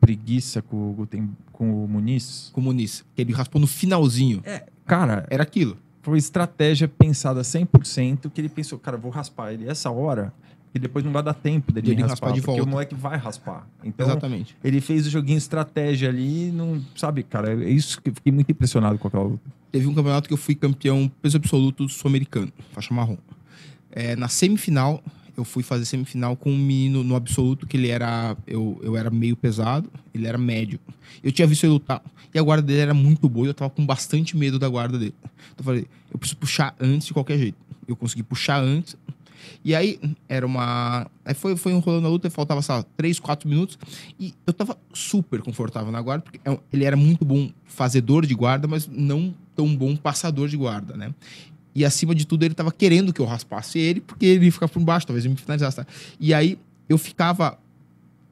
Preguiça 0.00 0.60
com, 0.62 0.90
o 0.90 0.92
Guten- 0.94 1.30
com 1.52 1.84
o 1.84 1.88
Muniz? 1.88 2.50
com 2.52 2.60
o 2.60 2.64
Muniz, 2.64 3.04
que 3.14 3.22
ele 3.22 3.32
raspou 3.32 3.60
no 3.60 3.66
finalzinho. 3.66 4.42
Cara, 4.86 5.26
Era 5.30 5.42
aquilo. 5.42 5.76
foi 6.02 6.18
estratégia 6.18 6.88
pensada 6.88 7.42
100% 7.42 8.28
que 8.30 8.40
ele 8.40 8.48
pensou, 8.48 8.78
cara, 8.78 8.96
vou 8.96 9.10
raspar 9.12 9.52
ele 9.52 9.68
essa 9.68 9.90
hora 9.90 10.32
e 10.74 10.78
depois 10.78 11.04
não 11.04 11.12
vai 11.12 11.22
dar 11.22 11.34
tempo 11.34 11.72
dele 11.72 11.86
De 11.86 11.92
ele 11.92 12.02
raspar, 12.02 12.28
raspar 12.28 12.32
de 12.32 12.40
porque 12.40 12.56
volta. 12.58 12.68
o 12.68 12.70
moleque 12.70 12.94
vai 12.94 13.16
raspar. 13.16 13.66
Então, 13.84 14.06
Exatamente. 14.06 14.56
ele 14.62 14.80
fez 14.80 15.06
o 15.06 15.10
joguinho 15.10 15.38
estratégia 15.38 16.08
ali, 16.08 16.50
não 16.50 16.82
sabe, 16.94 17.22
cara, 17.22 17.52
é 17.52 17.70
isso 17.70 18.00
que 18.00 18.10
eu 18.10 18.14
fiquei 18.14 18.32
muito 18.32 18.50
impressionado 18.50 18.98
com 18.98 19.08
aquela 19.08 19.24
luta. 19.24 19.42
Teve 19.70 19.86
um 19.86 19.94
campeonato 19.94 20.28
que 20.28 20.34
eu 20.34 20.38
fui 20.38 20.54
campeão 20.54 21.10
peso 21.20 21.36
absoluto 21.36 21.88
sul-americano, 21.88 22.52
faixa 22.72 22.92
marrom. 22.94 23.16
É, 23.90 24.16
na 24.16 24.28
semifinal, 24.28 25.02
eu 25.36 25.44
fui 25.44 25.62
fazer 25.62 25.84
semifinal 25.84 26.36
com 26.36 26.50
um 26.50 26.58
menino 26.58 27.02
no 27.02 27.16
absoluto 27.16 27.66
que 27.66 27.76
ele 27.76 27.88
era. 27.88 28.36
Eu, 28.46 28.78
eu 28.82 28.96
era 28.96 29.10
meio 29.10 29.34
pesado, 29.34 29.90
ele 30.14 30.26
era 30.26 30.36
médio. 30.36 30.78
Eu 31.22 31.32
tinha 31.32 31.46
visto 31.46 31.64
ele 31.64 31.72
lutar 31.72 32.02
e 32.34 32.38
a 32.38 32.42
guarda 32.42 32.62
dele 32.62 32.80
era 32.80 32.94
muito 32.94 33.28
boa 33.28 33.46
e 33.46 33.50
eu 33.50 33.54
tava 33.54 33.70
com 33.70 33.84
bastante 33.84 34.36
medo 34.36 34.58
da 34.58 34.68
guarda 34.68 34.98
dele. 34.98 35.14
Então 35.22 35.58
eu 35.58 35.64
falei, 35.64 35.86
eu 36.10 36.18
preciso 36.18 36.38
puxar 36.38 36.74
antes 36.80 37.06
de 37.06 37.12
qualquer 37.12 37.38
jeito. 37.38 37.56
Eu 37.86 37.96
consegui 37.96 38.22
puxar 38.22 38.60
antes. 38.62 38.96
E 39.64 39.74
aí 39.74 40.00
era 40.28 40.46
uma. 40.46 41.06
Aí 41.24 41.34
foi, 41.34 41.56
foi 41.56 41.72
enrolando 41.72 42.06
a 42.06 42.08
luta, 42.08 42.30
faltava, 42.30 42.62
sei 42.62 42.74
lá, 42.74 42.84
3, 42.96 43.18
4 43.20 43.48
minutos. 43.48 43.78
E 44.18 44.34
eu 44.46 44.52
tava 44.52 44.76
super 44.92 45.40
confortável 45.40 45.92
na 45.92 46.00
guarda, 46.00 46.24
porque 46.24 46.40
é 46.44 46.58
ele 46.72 46.84
era 46.84 46.96
muito 46.96 47.24
bom 47.24 47.50
fazedor 47.64 48.26
de 48.26 48.34
guarda, 48.34 48.66
mas 48.68 48.88
não 48.88 49.34
tão 49.54 49.74
bom 49.74 49.96
passador 49.96 50.48
de 50.48 50.56
guarda, 50.56 50.96
né? 50.96 51.14
E 51.74 51.84
acima 51.84 52.14
de 52.14 52.26
tudo, 52.26 52.44
ele 52.44 52.54
tava 52.54 52.70
querendo 52.70 53.12
que 53.12 53.20
eu 53.20 53.24
raspasse 53.24 53.78
ele, 53.78 54.00
porque 54.00 54.26
ele 54.26 54.44
ia 54.44 54.52
ficar 54.52 54.68
por 54.68 54.82
baixo, 54.82 55.06
talvez 55.06 55.24
ele 55.24 55.34
me 55.34 55.40
finalizasse. 55.40 55.78
Tá? 55.78 55.86
E 56.20 56.34
aí 56.34 56.58
eu 56.88 56.98
ficava 56.98 57.58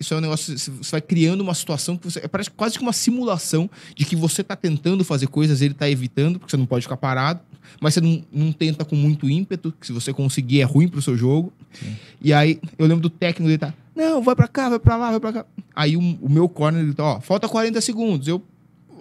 isso 0.00 0.14
é 0.14 0.16
um 0.16 0.20
negócio, 0.20 0.58
você 0.58 0.90
vai 0.90 1.00
criando 1.02 1.42
uma 1.42 1.52
situação 1.52 1.94
que 1.94 2.10
você. 2.10 2.26
Parece 2.26 2.50
quase 2.50 2.78
que 2.78 2.82
uma 2.82 2.92
simulação 2.92 3.68
de 3.94 4.06
que 4.06 4.16
você 4.16 4.40
está 4.40 4.56
tentando 4.56 5.04
fazer 5.04 5.26
coisas, 5.26 5.60
ele 5.60 5.72
está 5.72 5.90
evitando, 5.90 6.38
porque 6.38 6.50
você 6.50 6.56
não 6.56 6.64
pode 6.64 6.84
ficar 6.84 6.96
parado, 6.96 7.40
mas 7.78 7.92
você 7.92 8.00
não, 8.00 8.24
não 8.32 8.50
tenta 8.50 8.82
com 8.82 8.96
muito 8.96 9.28
ímpeto, 9.28 9.72
que 9.78 9.86
se 9.86 9.92
você 9.92 10.10
conseguir 10.10 10.62
é 10.62 10.64
ruim 10.64 10.88
pro 10.88 11.02
seu 11.02 11.16
jogo. 11.18 11.52
Sim. 11.72 11.94
E 12.22 12.32
aí, 12.32 12.58
eu 12.78 12.86
lembro 12.86 13.02
do 13.02 13.10
técnico 13.10 13.46
dele 13.46 13.58
tá, 13.58 13.74
não, 13.94 14.22
vai 14.22 14.34
para 14.34 14.48
cá, 14.48 14.70
vai 14.70 14.78
para 14.78 14.96
lá, 14.96 15.10
vai 15.10 15.20
para 15.20 15.32
cá. 15.34 15.46
Aí 15.76 15.94
o, 15.96 16.00
o, 16.00 16.30
meu 16.30 16.48
corner, 16.48 16.82
ele 16.82 16.94
tá, 16.94 17.04
ó, 17.04 17.20
falta 17.20 17.46
40 17.46 17.78
segundos. 17.82 18.26
Eu 18.26 18.42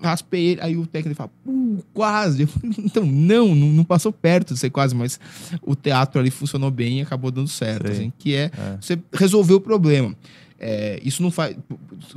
raspei 0.02 0.48
ele, 0.48 0.62
aí 0.62 0.78
o 0.78 0.86
técnico 0.86 1.16
fala, 1.16 1.32
uh, 1.46 1.84
quase. 1.94 2.46
Falei, 2.46 2.76
então, 2.80 3.06
não, 3.06 3.56
não, 3.56 3.68
não, 3.68 3.84
passou 3.86 4.12
perto 4.12 4.54
de 4.54 4.60
ser 4.60 4.70
quase, 4.70 4.94
mas 4.94 5.18
o 5.62 5.76
teatro 5.76 6.20
ali 6.20 6.30
funcionou 6.30 6.70
bem 6.70 7.00
e 7.00 7.02
acabou 7.02 7.32
dando 7.32 7.48
certo, 7.48 7.90
assim, 7.90 8.12
que 8.18 8.36
é, 8.36 8.52
é, 8.58 8.78
você 8.80 9.00
resolveu 9.14 9.58
o 9.58 9.62
problema. 9.62 10.14
É, 10.60 11.00
isso 11.04 11.24
não 11.24 11.32
faz. 11.32 11.56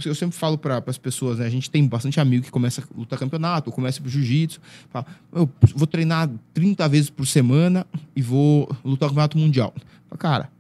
Eu 0.05 0.15
sempre 0.15 0.37
falo 0.37 0.59
para 0.59 0.83
as 0.87 0.99
pessoas, 0.99 1.39
né? 1.39 1.47
A 1.47 1.51
gente 1.51 1.71
tem 1.71 1.87
bastante 1.87 2.19
amigo 2.19 2.45
que 2.45 2.51
começa 2.51 2.83
a 2.83 2.99
lutar 2.99 3.19
campeonato, 3.19 3.71
ou 3.71 3.75
começa 3.75 4.01
pro 4.01 4.11
jiu-jitsu. 4.11 4.61
Fala, 4.91 5.07
eu 5.33 5.49
vou 5.75 5.87
treinar 5.87 6.29
30 6.53 6.89
vezes 6.89 7.09
por 7.09 7.27
semana 7.27 7.87
e 8.17 8.21
vou 8.21 8.69
lutar 8.85 9.09
campeonato 9.09 9.39
mundial. 9.39 9.73
Fala, 10.09 10.19
cara, 10.19 10.51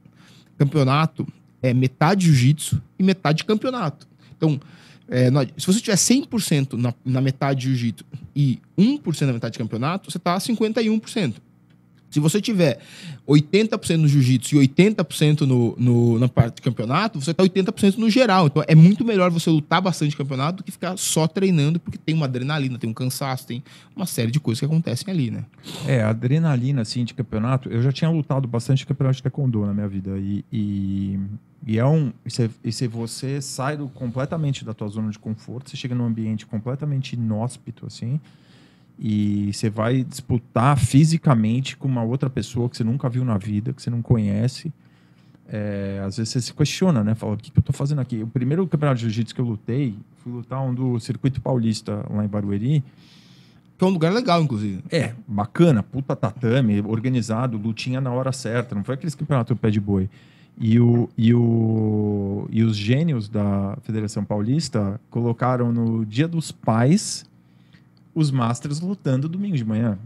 campeonato 0.57 1.27
é 1.61 1.75
metade 1.75 2.27
jiu-jitsu 2.27 2.81
e 2.99 3.03
metade 3.03 3.45
campeonato. 3.45 4.07
Então, 4.37 4.61
é, 5.09 5.29
se 5.57 5.66
você 5.66 5.81
tiver 5.81 5.97
100% 5.97 6.75
na, 6.75 6.95
na 7.05 7.21
metade 7.21 7.61
de 7.61 7.66
jiu-jitsu 7.68 8.05
e 8.35 8.61
1% 8.79 9.27
na 9.27 9.33
metade 9.33 9.55
de 9.55 9.59
campeonato, 9.59 10.11
você 10.11 10.18
está 10.18 10.37
51%. 10.38 11.35
Se 12.12 12.20
você 12.20 12.42
tiver 12.42 12.79
80% 13.27 13.96
no 13.96 14.07
jiu-jitsu 14.07 14.62
e 14.62 14.68
80% 14.68 15.40
no, 15.40 15.75
no, 15.79 16.18
na 16.18 16.29
parte 16.29 16.57
de 16.57 16.62
campeonato, 16.62 17.18
você 17.18 17.31
está 17.31 17.42
80% 17.42 17.96
no 17.96 18.11
geral. 18.11 18.48
Então 18.48 18.62
é 18.68 18.75
muito 18.75 19.03
melhor 19.03 19.31
você 19.31 19.48
lutar 19.48 19.81
bastante 19.81 20.14
campeonato 20.14 20.59
do 20.59 20.62
que 20.62 20.70
ficar 20.70 20.98
só 20.98 21.27
treinando, 21.27 21.81
porque 21.81 21.96
tem 21.96 22.14
uma 22.14 22.27
adrenalina, 22.27 22.79
tem 22.79 22.90
um 22.90 22.92
cansaço, 22.92 23.46
tem 23.46 23.64
uma 23.96 24.05
série 24.05 24.31
de 24.31 24.38
coisas 24.38 24.61
que 24.61 24.66
acontecem 24.66 25.11
ali, 25.11 25.31
né? 25.31 25.46
É, 25.88 26.03
a 26.03 26.11
adrenalina, 26.11 26.83
assim, 26.83 27.03
de 27.03 27.14
campeonato. 27.14 27.70
Eu 27.70 27.81
já 27.81 27.90
tinha 27.90 28.11
lutado 28.11 28.46
bastante 28.46 28.85
campeonato 28.85 29.16
de 29.16 29.22
taekwondo 29.22 29.64
na 29.64 29.72
minha 29.72 29.88
vida. 29.88 30.11
E, 30.18 30.44
e, 30.53 31.18
e 31.66 31.79
é 31.79 31.87
um. 31.87 32.12
E 32.27 32.31
se, 32.31 32.51
e 32.62 32.70
se 32.70 32.87
você 32.87 33.40
sai 33.40 33.79
do, 33.79 33.88
completamente 33.88 34.66
da 34.66 34.75
tua 34.75 34.88
zona 34.88 35.11
de 35.11 35.18
conforto, 35.18 35.70
você 35.70 35.79
chega 35.79 35.94
num 35.94 36.05
ambiente 36.05 36.44
completamente 36.44 37.14
inóspito, 37.14 37.87
assim 37.87 38.20
e 39.05 39.53
você 39.53 39.69
vai 39.69 40.05
disputar 40.05 40.79
fisicamente 40.79 41.77
com 41.77 41.88
uma 41.88 42.05
outra 42.05 42.31
pessoa 42.31 42.69
que 42.69 42.77
você 42.77 42.85
nunca 42.85 43.09
viu 43.09 43.25
na 43.25 43.37
vida, 43.37 43.73
que 43.73 43.83
você 43.83 43.91
não 43.91 44.01
conhece. 44.01 44.73
É, 45.49 46.01
às 46.07 46.19
vezes 46.19 46.33
você 46.33 46.41
se 46.41 46.55
questiona, 46.55 47.03
né? 47.03 47.17
Fala, 47.17 47.35
o 47.35 47.37
que, 47.37 47.51
que 47.51 47.59
eu 47.59 47.62
estou 47.62 47.75
fazendo 47.75 48.01
aqui? 48.01 48.23
O 48.23 48.29
primeiro 48.29 48.65
campeonato 48.69 48.99
de 48.99 49.03
jiu-jitsu 49.03 49.35
que 49.35 49.41
eu 49.41 49.45
lutei, 49.45 49.97
fui 50.19 50.33
lutar 50.33 50.62
um 50.62 50.73
do 50.73 51.01
Circuito 51.01 51.41
Paulista, 51.41 52.07
lá 52.09 52.25
em 52.25 52.29
Barueri. 52.29 52.85
Que 53.77 53.85
é 53.85 53.88
um 53.88 53.91
lugar 53.91 54.12
legal, 54.12 54.41
inclusive. 54.41 54.85
É, 54.88 55.15
bacana, 55.27 55.83
puta 55.83 56.15
tatame, 56.15 56.81
organizado, 56.83 57.59
lutinha 57.59 58.01
na 58.01 58.12
hora 58.12 58.31
certa. 58.31 58.73
Não 58.73 58.85
foi 58.85 58.95
aqueles 58.95 59.17
campeonatos 59.17 59.59
pé 59.59 59.69
de 59.69 59.81
boi. 59.81 60.09
E, 60.57 60.79
o, 60.79 61.09
e, 61.19 61.35
o, 61.35 62.47
e 62.53 62.62
os 62.62 62.77
gênios 62.77 63.29
da 63.29 63.77
Federação 63.83 64.25
Paulista 64.25 65.01
colocaram 65.11 65.73
no 65.73 66.07
Dia 66.07 66.29
dos 66.29 66.53
Pais 66.53 67.27
os 68.14 68.31
Masters 68.31 68.81
lutando 68.81 69.29
domingo 69.29 69.57
de 69.57 69.64
manhã. 69.64 69.98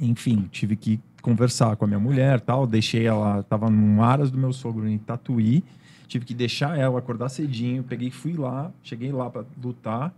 Enfim, 0.00 0.48
tive 0.50 0.76
que 0.76 1.00
conversar 1.22 1.76
com 1.76 1.84
a 1.84 1.88
minha 1.88 2.00
mulher 2.00 2.40
tal. 2.40 2.66
Deixei 2.66 3.06
ela, 3.06 3.42
tava 3.42 3.70
num 3.70 4.02
aras 4.02 4.30
do 4.30 4.38
meu 4.38 4.52
sogro 4.52 4.88
em 4.88 4.98
Tatuí. 4.98 5.64
Tive 6.06 6.24
que 6.24 6.34
deixar 6.34 6.78
ela 6.78 6.98
acordar 6.98 7.28
cedinho. 7.28 7.82
Peguei, 7.82 8.10
fui 8.10 8.34
lá, 8.34 8.70
cheguei 8.82 9.12
lá 9.12 9.28
para 9.28 9.44
lutar. 9.62 10.14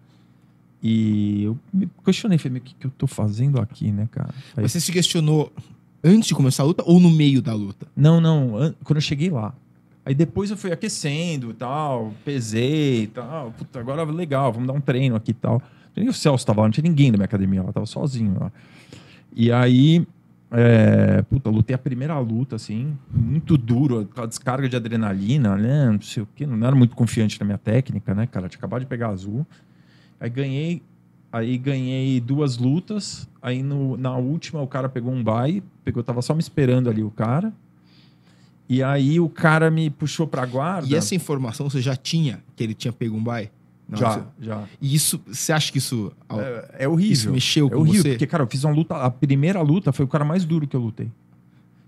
E 0.83 1.45
eu 1.45 1.59
me 1.73 1.89
questionei, 2.05 2.39
falei, 2.39 2.59
o 2.59 2.61
que, 2.61 2.75
que 2.75 2.87
eu 2.87 2.91
tô 2.91 3.07
fazendo 3.07 3.61
aqui, 3.61 3.91
né, 3.93 4.09
cara? 4.11 4.35
Aí... 4.57 4.67
Você 4.67 4.81
se 4.81 4.91
questionou 4.91 5.53
antes 6.03 6.29
de 6.29 6.35
começar 6.35 6.63
a 6.63 6.67
luta 6.67 6.83
ou 6.87 6.99
no 6.99 7.11
meio 7.11 7.43
da 7.43 7.53
luta? 7.53 7.87
Não, 7.95 8.21
não, 8.21 8.75
quando 8.83 8.97
eu 8.97 9.03
cheguei 9.03 9.31
lá. 9.31 9.55
Aí 10.05 10.15
depois 10.15 10.51
eu 10.51 10.57
fui 10.57 10.73
aquecendo 10.73 11.53
tal, 11.53 12.15
pesei 12.25 13.03
e 13.03 13.07
tal. 13.09 13.53
Puta, 13.53 13.79
agora 13.79 14.03
legal, 14.05 14.53
vamos 14.53 14.67
dar 14.67 14.73
um 14.73 14.81
treino 14.81 15.15
aqui 15.15 15.33
e 15.33 15.35
tal. 15.35 15.63
Nem 15.97 16.09
o 16.09 16.13
Celso 16.13 16.43
estava 16.43 16.61
lá, 16.61 16.67
não 16.67 16.73
tinha 16.73 16.83
ninguém 16.83 17.11
na 17.11 17.19
minha 17.19 17.25
academia, 17.25 17.61
ela 17.61 17.71
estava 17.71 17.87
sozinho 17.87 18.37
lá. 18.39 18.53
E 19.35 19.53
aí, 19.53 20.07
é, 20.51 21.23
puta, 21.23 21.51
lutei 21.51 21.75
a 21.75 21.79
primeira 21.79 22.19
luta, 22.19 22.57
assim, 22.57 22.97
muito 23.13 23.57
duro, 23.57 24.09
a 24.17 24.27
descarga 24.27 24.69
de 24.69 24.77
adrenalina, 24.77 25.57
né? 25.57 25.91
Não 25.91 26.01
sei 26.01 26.23
o 26.23 26.29
quê, 26.35 26.47
não 26.47 26.67
era 26.67 26.75
muito 26.75 26.97
confiante 26.97 27.39
na 27.39 27.47
minha 27.47 27.59
técnica, 27.59 28.15
né, 28.15 28.27
cara? 28.27 28.49
Tinha 28.49 28.59
acabado 28.59 28.81
de 28.81 28.87
pegar 28.87 29.09
azul. 29.09 29.47
Aí 30.19 30.29
ganhei, 30.29 30.83
aí 31.33 31.57
ganhei 31.57 32.21
duas 32.21 32.57
lutas. 32.57 33.29
Aí 33.41 33.63
no, 33.63 33.97
na 33.97 34.17
última 34.17 34.61
o 34.61 34.67
cara 34.67 34.89
pegou 34.89 35.13
um 35.13 35.23
bye, 35.23 35.63
pegou, 35.85 36.03
tava 36.03 36.23
só 36.23 36.35
me 36.35 36.41
esperando 36.41 36.91
ali 36.91 37.03
o 37.03 37.11
cara. 37.11 37.53
E 38.69 38.83
aí 38.83 39.19
o 39.19 39.29
cara 39.29 39.71
me 39.71 39.91
puxou 39.91 40.27
pra 40.27 40.47
guarda. 40.47 40.87
E 40.89 40.95
essa 40.95 41.15
informação 41.15 41.69
você 41.69 41.81
já 41.81 41.97
tinha 41.97 42.41
que 42.55 42.63
ele 42.63 42.75
tinha 42.75 42.93
pego 42.93 43.17
um 43.17 43.23
bye? 43.23 43.51
Já, 43.93 44.27
já. 44.41 44.65
E 44.81 44.95
isso, 44.95 45.21
você 45.27 45.53
acha 45.53 45.73
que 45.73 45.79
isso. 45.79 46.13
É, 46.29 46.85
é 46.85 46.89
horrível. 46.89 47.13
Isso 47.13 47.31
mexeu 47.31 47.67
é 47.67 47.71
com 47.71 47.79
horrível, 47.79 48.03
você? 48.03 48.11
Porque, 48.11 48.27
cara, 48.27 48.43
eu 48.43 48.47
fiz 48.47 48.65
uma 48.65 48.75
luta. 48.75 48.97
A 48.97 49.11
primeira 49.11 49.61
luta 49.61 49.93
foi 49.93 50.05
o 50.05 50.09
cara 50.09 50.25
mais 50.25 50.45
duro 50.45 50.67
que 50.67 50.77
eu 50.77 50.81
lutei. 50.81 51.11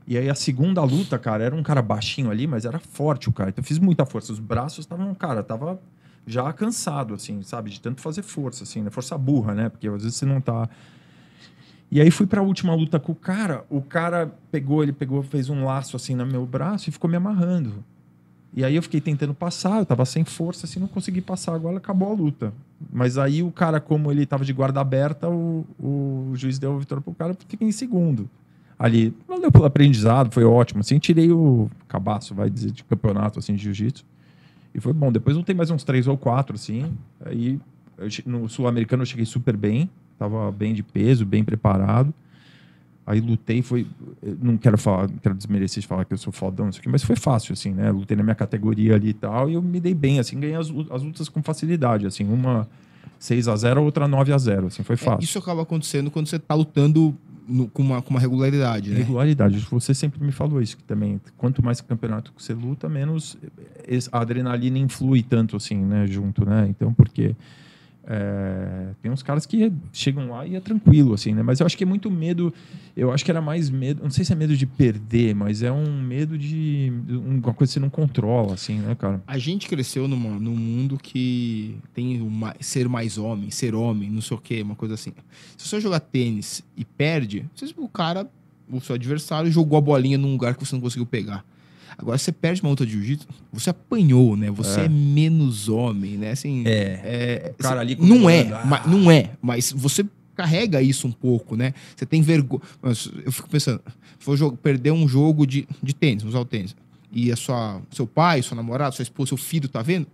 E 0.06 0.18
aí 0.18 0.28
a 0.28 0.34
segunda 0.34 0.82
luta, 0.82 1.18
cara, 1.18 1.44
era 1.44 1.54
um 1.54 1.62
cara 1.62 1.80
baixinho 1.80 2.30
ali, 2.30 2.46
mas 2.46 2.64
era 2.64 2.78
forte 2.78 3.28
o 3.28 3.32
cara. 3.32 3.50
Então 3.50 3.62
eu 3.62 3.66
fiz 3.66 3.78
muita 3.78 4.04
força. 4.04 4.32
Os 4.32 4.40
braços 4.40 4.80
estavam, 4.80 5.14
cara, 5.14 5.42
tava 5.42 5.80
já 6.26 6.52
cansado, 6.52 7.14
assim, 7.14 7.42
sabe? 7.42 7.70
De 7.70 7.80
tanto 7.80 8.00
fazer 8.00 8.22
força, 8.22 8.64
assim, 8.64 8.82
né? 8.82 8.90
Força 8.90 9.16
burra, 9.16 9.54
né? 9.54 9.68
Porque 9.68 9.86
às 9.88 10.02
vezes 10.02 10.16
você 10.16 10.26
não 10.26 10.40
tá. 10.40 10.68
E 11.90 12.00
aí 12.00 12.10
fui 12.10 12.26
para 12.26 12.40
a 12.40 12.42
última 12.42 12.74
luta 12.74 12.98
com 12.98 13.12
o 13.12 13.14
cara. 13.14 13.64
O 13.68 13.82
cara 13.82 14.32
pegou, 14.50 14.82
ele 14.82 14.92
pegou, 14.92 15.22
fez 15.22 15.48
um 15.48 15.64
laço 15.64 15.94
assim 15.94 16.14
no 16.14 16.26
meu 16.26 16.46
braço 16.46 16.88
e 16.88 16.92
ficou 16.92 17.08
me 17.08 17.16
amarrando. 17.16 17.84
E 18.54 18.64
aí 18.64 18.76
eu 18.76 18.82
fiquei 18.82 19.00
tentando 19.00 19.32
passar, 19.32 19.78
eu 19.78 19.86
tava 19.86 20.04
sem 20.04 20.24
força, 20.24 20.66
assim, 20.66 20.78
não 20.78 20.86
consegui 20.86 21.22
passar. 21.22 21.54
Agora 21.54 21.78
acabou 21.78 22.10
a 22.10 22.14
luta. 22.14 22.52
Mas 22.92 23.16
aí 23.16 23.42
o 23.42 23.50
cara, 23.50 23.80
como 23.80 24.12
ele 24.12 24.26
tava 24.26 24.44
de 24.44 24.52
guarda 24.52 24.80
aberta, 24.80 25.28
o, 25.28 25.64
o 25.80 26.32
juiz 26.34 26.58
deu 26.58 26.76
a 26.76 26.78
vitória 26.78 27.02
pro 27.02 27.14
cara, 27.14 27.34
fica 27.48 27.64
em 27.64 27.72
segundo. 27.72 28.28
Ali, 28.78 29.14
valeu 29.26 29.50
pelo 29.50 29.64
aprendizado, 29.64 30.32
foi 30.32 30.44
ótimo. 30.44 30.80
Assim, 30.80 30.98
tirei 30.98 31.30
o 31.30 31.70
cabaço, 31.88 32.34
vai 32.34 32.50
dizer, 32.50 32.72
de 32.72 32.84
campeonato, 32.84 33.38
assim, 33.38 33.54
de 33.54 33.62
jiu-jitsu. 33.62 34.04
E 34.74 34.80
foi 34.80 34.92
bom. 34.92 35.10
Depois 35.10 35.36
eu 35.36 35.42
tenho 35.42 35.56
mais 35.56 35.70
uns 35.70 35.84
três 35.84 36.06
ou 36.06 36.18
quatro, 36.18 36.56
assim. 36.56 36.92
Aí 37.24 37.58
eu, 37.96 38.08
no 38.26 38.48
sul-americano 38.48 39.02
eu 39.02 39.06
cheguei 39.06 39.24
super 39.24 39.56
bem, 39.56 39.88
tava 40.18 40.50
bem 40.50 40.74
de 40.74 40.82
peso, 40.82 41.24
bem 41.24 41.44
preparado. 41.44 42.12
Aí 43.06 43.20
lutei, 43.20 43.62
foi. 43.62 43.86
Não 44.40 44.56
quero 44.56 44.78
falar, 44.78 45.08
não 45.08 45.16
quero 45.16 45.34
desmerecer 45.34 45.80
de 45.80 45.86
falar 45.86 46.04
que 46.04 46.14
eu 46.14 46.18
sou 46.18 46.32
fodão, 46.32 46.68
isso 46.68 46.78
aqui, 46.78 46.88
mas 46.88 47.02
foi 47.02 47.16
fácil, 47.16 47.52
assim, 47.52 47.72
né? 47.72 47.90
Lutei 47.90 48.16
na 48.16 48.22
minha 48.22 48.34
categoria 48.34 48.94
ali 48.94 49.08
e 49.08 49.14
tal, 49.14 49.50
e 49.50 49.54
eu 49.54 49.62
me 49.62 49.80
dei 49.80 49.94
bem, 49.94 50.20
assim, 50.20 50.38
ganhei 50.38 50.54
as, 50.54 50.68
as 50.90 51.02
lutas 51.02 51.28
com 51.28 51.42
facilidade, 51.42 52.06
assim, 52.06 52.24
uma 52.24 52.68
6 53.18 53.48
a 53.48 53.56
0 53.56 53.82
outra 53.82 54.06
9 54.06 54.32
a 54.32 54.38
0 54.38 54.66
assim, 54.68 54.82
foi 54.82 54.94
é, 54.94 54.96
fácil. 54.96 55.20
É, 55.20 55.24
isso 55.24 55.38
acaba 55.38 55.62
acontecendo 55.62 56.10
quando 56.10 56.26
você 56.26 56.38
tá 56.38 56.54
lutando 56.54 57.16
no, 57.46 57.68
com, 57.68 57.82
uma, 57.82 58.00
com 58.00 58.10
uma 58.10 58.20
regularidade, 58.20 58.90
né? 58.90 58.98
Regularidade. 58.98 59.58
Você 59.70 59.94
sempre 59.94 60.22
me 60.24 60.32
falou 60.32 60.62
isso, 60.62 60.76
que 60.76 60.84
também, 60.84 61.20
quanto 61.36 61.64
mais 61.64 61.80
campeonato 61.80 62.32
você 62.36 62.54
luta, 62.54 62.88
menos 62.88 63.36
a 64.12 64.20
adrenalina 64.20 64.78
influi 64.78 65.22
tanto, 65.22 65.56
assim, 65.56 65.76
né, 65.76 66.06
junto, 66.06 66.44
né? 66.44 66.66
Então, 66.68 66.94
porque 66.94 67.34
é, 68.04 68.94
tem 69.00 69.12
uns 69.12 69.22
caras 69.22 69.46
que 69.46 69.72
chegam 69.92 70.30
lá 70.30 70.44
e 70.44 70.56
é 70.56 70.60
tranquilo, 70.60 71.14
assim, 71.14 71.32
né? 71.32 71.42
Mas 71.42 71.60
eu 71.60 71.66
acho 71.66 71.76
que 71.76 71.84
é 71.84 71.86
muito 71.86 72.10
medo. 72.10 72.52
Eu 72.96 73.12
acho 73.12 73.24
que 73.24 73.30
era 73.30 73.40
mais 73.40 73.70
medo. 73.70 74.02
Não 74.02 74.10
sei 74.10 74.24
se 74.24 74.32
é 74.32 74.34
medo 74.34 74.56
de 74.56 74.66
perder, 74.66 75.34
mas 75.34 75.62
é 75.62 75.70
um 75.70 76.02
medo 76.02 76.36
de. 76.36 76.92
Uma 77.08 77.54
coisa 77.54 77.70
que 77.70 77.74
você 77.74 77.80
não 77.80 77.90
controla, 77.90 78.54
assim, 78.54 78.78
né, 78.78 78.94
cara? 78.96 79.22
A 79.26 79.38
gente 79.38 79.68
cresceu 79.68 80.08
numa, 80.08 80.30
num 80.30 80.56
mundo 80.56 80.98
que 81.00 81.76
tem 81.94 82.20
uma, 82.20 82.54
ser 82.60 82.88
mais 82.88 83.18
homem, 83.18 83.50
ser 83.50 83.74
homem, 83.74 84.10
não 84.10 84.20
sei 84.20 84.36
o 84.36 84.40
quê, 84.40 84.62
uma 84.62 84.74
coisa 84.74 84.94
assim. 84.94 85.12
Se 85.56 85.68
você 85.68 85.80
jogar 85.80 86.00
tênis 86.00 86.64
e 86.76 86.84
perde, 86.84 87.46
o 87.76 87.88
cara, 87.88 88.28
o 88.68 88.80
seu 88.80 88.96
adversário, 88.96 89.50
jogou 89.50 89.78
a 89.78 89.80
bolinha 89.80 90.18
num 90.18 90.32
lugar 90.32 90.54
que 90.54 90.66
você 90.66 90.74
não 90.74 90.82
conseguiu 90.82 91.06
pegar. 91.06 91.44
Agora, 91.98 92.18
você 92.18 92.32
perde 92.32 92.60
uma 92.62 92.70
luta 92.70 92.86
de 92.86 92.92
jiu-jitsu, 92.92 93.26
você 93.52 93.70
apanhou, 93.70 94.36
né? 94.36 94.50
Você 94.50 94.80
é. 94.80 94.84
é, 94.84 94.88
menos 94.88 95.68
homem, 95.68 96.16
né? 96.16 96.30
Assim, 96.30 96.64
é. 96.66 97.00
é 97.48 97.54
cara 97.58 97.80
ali 97.80 97.96
não 97.96 98.28
é, 98.28 98.42
ah. 98.52 98.64
mas, 98.64 98.86
não 98.86 99.10
é, 99.10 99.30
mas 99.40 99.72
você 99.72 100.04
carrega 100.34 100.80
isso 100.80 101.06
um 101.06 101.12
pouco, 101.12 101.56
né? 101.56 101.74
Você 101.94 102.06
tem 102.06 102.22
vergonha. 102.22 102.62
Eu 103.24 103.32
fico 103.32 103.48
pensando, 103.48 103.80
jogo, 104.34 104.56
perder 104.56 104.90
um 104.90 105.06
jogo 105.06 105.46
de, 105.46 105.66
de 105.82 105.94
tênis, 105.94 106.24
usar 106.24 106.40
o 106.40 106.44
tênis, 106.44 106.74
e 107.12 107.30
a 107.30 107.36
sua, 107.36 107.80
seu 107.90 108.06
pai, 108.06 108.42
sua 108.42 108.56
namorada, 108.56 108.92
sua 108.92 109.02
esposa, 109.02 109.28
seu 109.28 109.36
filho 109.36 109.68
tá 109.68 109.82
vendo? 109.82 110.06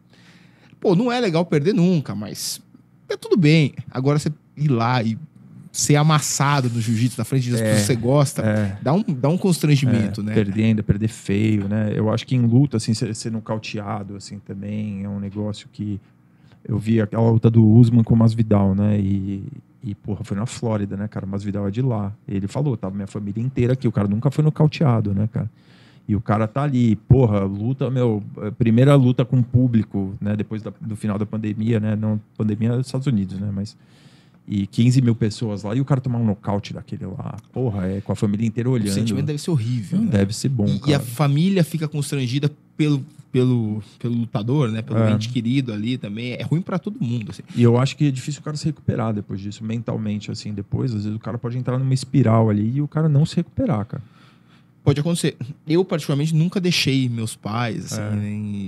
Pô, 0.81 0.95
não 0.95 1.11
é 1.11 1.21
legal 1.21 1.45
perder 1.45 1.75
nunca, 1.75 2.14
mas 2.14 2.61
é 3.09 3.17
tudo 3.17 3.37
bem. 3.37 3.75
Agora 3.91 4.19
você 4.19 4.31
ir 4.57 4.69
lá 4.69 5.03
e 5.03 5.17
ser 5.73 5.97
amassado 5.97 6.69
no 6.71 6.81
jiu-jitsu 6.81 7.19
na 7.19 7.25
frente 7.25 7.51
das 7.51 7.61
É, 7.61 7.65
pessoas 7.65 7.81
que 7.81 7.87
você 7.95 7.97
gosta, 7.97 8.43
É, 8.43 8.79
dá, 8.83 8.93
um, 8.93 9.03
dá 9.03 9.29
um 9.29 9.39
constrangimento, 9.39 10.21
é, 10.21 10.25
né? 10.25 10.35
Perder 10.35 10.65
ainda, 10.65 10.83
perder 10.83 11.09
feio, 11.09 11.69
né? 11.69 11.93
Eu 11.95 12.11
acho 12.13 12.27
que 12.27 12.35
em 12.35 12.41
luta, 12.47 12.77
assim, 12.79 12.95
ser, 12.95 13.15
ser 13.15 13.31
nocauteado, 13.31 14.17
assim, 14.17 14.39
também 14.39 15.05
é 15.05 15.09
um 15.09 15.21
negócio 15.21 15.69
que... 15.73 16.01
Eu 16.67 16.79
vi 16.79 17.01
aquela 17.01 17.31
luta 17.31 17.51
do 17.51 17.67
Usman 17.67 18.03
com 18.03 18.15
o 18.15 18.17
Masvidal, 18.17 18.75
né? 18.75 18.99
E, 18.99 19.43
e, 19.83 19.95
porra, 19.95 20.25
foi 20.25 20.37
na 20.37 20.45
Flórida, 20.45 20.97
né, 20.97 21.07
cara? 21.09 21.25
O 21.25 21.29
Masvidal 21.29 21.67
é 21.69 21.71
de 21.71 21.81
lá. 21.81 22.13
Ele 22.27 22.47
falou, 22.49 22.77
tava 22.77 22.95
minha 22.95 23.07
família 23.07 23.43
inteira 23.43 23.73
aqui. 23.75 23.87
O 23.89 23.93
cara 23.93 24.09
nunca 24.09 24.31
foi 24.31 24.43
nocauteado, 24.45 25.15
né, 25.15 25.29
cara? 25.33 25.49
E 26.07 26.17
o 26.17 26.21
cara 26.21 26.49
tá 26.49 26.63
ali, 26.63 26.97
porra, 26.97 27.41
luta, 27.45 27.91
meu, 27.91 28.23
eh, 28.39 28.51
primeira 28.51 28.95
luta 28.97 29.25
com 29.25 29.39
o 29.39 29.43
público, 29.43 30.15
né? 30.21 30.35
Depois 30.35 30.63
da- 30.63 30.73
do 30.81 30.97
final 30.97 31.19
da 31.19 31.25
pandemia, 31.27 31.79
né? 31.79 31.95
Não, 31.95 32.21
pandemia 32.37 32.77
dos 32.77 32.87
Estados 32.87 33.07
Unidos, 33.07 33.39
né? 33.39 33.51
Mas. 33.55 33.77
E 34.51 34.67
15 34.67 35.03
mil 35.03 35.15
pessoas 35.15 35.63
lá, 35.63 35.75
e 35.75 35.81
o 35.81 35.85
cara 35.85 36.01
tomar 36.01 36.19
um 36.19 36.25
nocaute 36.25 36.73
daquele 36.73 37.05
lá, 37.05 37.37
porra, 37.53 37.87
é 37.87 38.01
com 38.01 38.13
a 38.13 38.17
família 38.17 38.47
inteira 38.47 38.69
O 38.71 38.73
olhando. 38.73 38.89
sentimento 38.95 39.27
deve 39.27 39.39
ser 39.39 39.51
horrível. 39.51 39.99
Não 39.99 40.07
né? 40.07 40.11
deve 40.13 40.35
ser 40.35 40.49
bom, 40.49 40.67
E, 40.67 40.77
e 40.77 40.81
cara. 40.81 40.97
a 40.97 41.01
família 41.01 41.63
fica 41.63 41.87
constrangida 41.87 42.51
pelo, 42.75 43.05
pelo, 43.31 43.83
pelo 43.99 44.15
lutador, 44.15 44.71
né? 44.71 44.81
Pelo 44.81 45.01
É. 45.01 45.13
ente 45.13 45.29
querido 45.29 45.71
ali 45.71 45.99
também. 45.99 46.33
É 46.33 46.43
ruim 46.43 46.63
pra 46.63 46.79
todo 46.79 46.97
mundo, 46.99 47.31
assim. 47.31 47.43
E 47.55 47.63
eu 47.63 47.77
acho 47.77 47.95
que 47.95 48.07
é 48.07 48.11
difícil 48.11 48.41
o 48.41 48.45
cara 48.45 48.57
se 48.57 48.65
recuperar 48.65 49.13
depois 49.13 49.39
disso, 49.39 49.63
mentalmente, 49.63 50.31
assim, 50.31 50.55
depois. 50.55 50.95
Às 50.95 51.05
vezes 51.05 51.15
o 51.17 51.21
cara 51.21 51.37
pode 51.37 51.59
entrar 51.59 51.77
numa 51.79 51.93
espiral 51.93 52.49
ali 52.49 52.77
e 52.77 52.81
o 52.81 52.89
cara 52.89 53.07
não 53.07 53.27
se 53.27 53.37
recuperar, 53.37 53.85
cara. 53.85 54.03
Pode 54.83 54.99
acontecer. 55.01 55.37
Eu, 55.67 55.85
particularmente, 55.85 56.35
nunca 56.35 56.59
deixei 56.59 57.07
meus 57.07 57.37
pais 57.37 57.93
assim, 57.93 58.01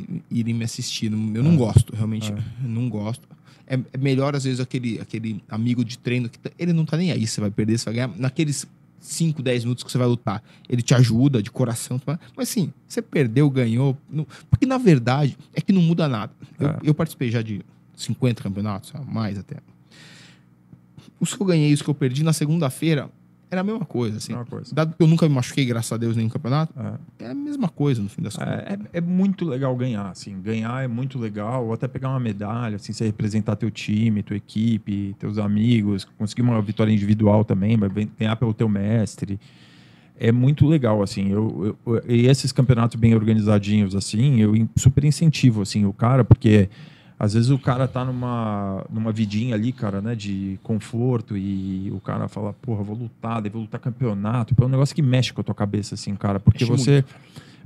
É. 0.04 0.20
irem 0.30 0.52
me 0.52 0.64
assistir. 0.64 1.06
Eu 1.10 1.42
não 1.42 1.56
gosto, 1.56 1.94
realmente. 1.96 2.30
É. 2.30 2.36
Não 2.62 2.86
gosto. 2.90 3.26
É, 3.72 3.78
é 3.92 3.98
melhor, 3.98 4.34
às 4.34 4.42
vezes, 4.44 4.58
aquele, 4.58 5.00
aquele 5.00 5.40
amigo 5.48 5.84
de 5.84 5.96
treino 5.96 6.28
que 6.28 6.38
tá- 6.38 6.50
ele 6.58 6.72
não 6.72 6.84
tá 6.84 6.96
nem 6.96 7.12
aí. 7.12 7.24
Você 7.26 7.40
vai 7.40 7.50
perder, 7.52 7.78
você 7.78 7.84
vai 7.84 7.94
ganhar. 7.94 8.08
Naqueles 8.18 8.66
5, 9.00 9.40
10 9.42 9.62
minutos 9.64 9.84
que 9.84 9.90
você 9.92 9.96
vai 9.96 10.08
lutar, 10.08 10.42
ele 10.68 10.82
te 10.82 10.92
ajuda 10.92 11.40
de 11.42 11.50
coração. 11.52 11.98
tá? 11.98 12.18
Mas 12.36 12.48
sim, 12.48 12.72
você 12.88 13.00
perdeu, 13.00 13.48
ganhou. 13.48 13.96
não- 14.10 14.26
Porque, 14.50 14.66
na 14.66 14.76
verdade, 14.76 15.38
é 15.54 15.60
que 15.60 15.72
não 15.72 15.80
muda 15.82 16.08
nada. 16.08 16.32
Eu, 16.58 16.68
É. 16.68 16.78
eu 16.82 16.94
participei 16.94 17.30
já 17.30 17.40
de 17.42 17.62
50 17.96 18.42
campeonatos, 18.42 18.92
mais 19.06 19.38
até. 19.38 19.56
Os 21.20 21.32
que 21.34 21.40
eu 21.40 21.46
ganhei 21.46 21.70
e 21.70 21.74
os 21.74 21.80
que 21.82 21.88
eu 21.88 21.94
perdi 21.94 22.22
na 22.24 22.32
segunda-feira 22.32 23.08
era 23.50 23.60
a 23.62 23.64
mesma 23.64 23.84
coisa, 23.84 24.18
assim. 24.18 24.32
É 24.32 24.36
uma 24.36 24.44
coisa. 24.46 24.74
Dado 24.74 24.94
que 24.96 25.02
eu 25.02 25.06
nunca 25.06 25.28
me 25.28 25.34
machuquei, 25.34 25.64
graças 25.64 25.90
a 25.92 25.96
Deus, 25.96 26.16
nenhum 26.16 26.28
campeonato, 26.28 26.72
É. 27.18 27.24
é 27.24 27.30
a 27.30 27.34
mesma 27.34 27.68
coisa 27.68 28.02
no 28.02 28.08
fim 28.08 28.22
das 28.22 28.36
contas. 28.36 28.52
É, 28.52 28.74
é- 28.74 28.98
é 28.98 29.00
muito 29.00 29.44
legal 29.44 29.74
ganhar, 29.76 30.08
assim. 30.10 30.40
Ganhar 30.40 30.84
é 30.84 30.88
muito 30.88 31.18
legal, 31.18 31.66
ou 31.66 31.72
até 31.72 31.88
pegar 31.88 32.10
uma 32.10 32.20
medalha, 32.20 32.76
assim, 32.76 32.92
você 32.92 33.04
representar 33.06 33.56
teu 33.56 33.70
time, 33.70 34.22
tua 34.22 34.36
equipe, 34.36 35.14
teus 35.18 35.38
amigos, 35.38 36.06
conseguir 36.16 36.42
uma 36.42 36.60
vitória 36.62 36.92
individual 36.92 37.44
também, 37.44 37.76
ganhar 38.18 38.36
pelo 38.36 38.54
teu 38.54 38.68
mestre. 38.68 39.40
É 40.18 40.30
muito 40.30 40.66
legal, 40.66 41.02
assim. 41.02 41.30
Eu, 41.30 41.76
eu- 41.86 41.94
eu- 41.94 42.02
e 42.14 42.26
esses 42.26 42.52
campeonatos 42.52 43.00
bem 43.00 43.14
organizadinhos, 43.14 43.94
assim, 43.96 44.38
eu 44.40 44.52
super 44.76 45.02
incentivo, 45.04 45.62
assim, 45.62 45.86
o 45.86 45.92
cara, 45.94 46.22
porque 46.24 46.68
às 47.20 47.34
vezes 47.34 47.50
o 47.50 47.58
cara 47.58 47.86
tá 47.86 48.02
numa, 48.02 48.82
numa 48.88 49.12
vidinha 49.12 49.54
ali, 49.54 49.72
cara, 49.72 50.00
né, 50.00 50.14
de 50.14 50.58
conforto 50.62 51.36
e 51.36 51.90
o 51.92 52.00
cara 52.00 52.28
fala, 52.28 52.54
porra, 52.54 52.82
vou 52.82 52.96
lutar, 52.96 53.42
daí 53.42 53.50
vou 53.50 53.60
lutar 53.60 53.78
campeonato. 53.78 54.54
É 54.58 54.64
um 54.64 54.68
negócio 54.70 54.94
que 54.94 55.02
mexe 55.02 55.30
com 55.30 55.42
a 55.42 55.44
tua 55.44 55.54
cabeça, 55.54 55.94
assim, 55.94 56.16
cara, 56.16 56.40
porque 56.40 56.64
Mexe 56.64 56.82
você 56.82 57.04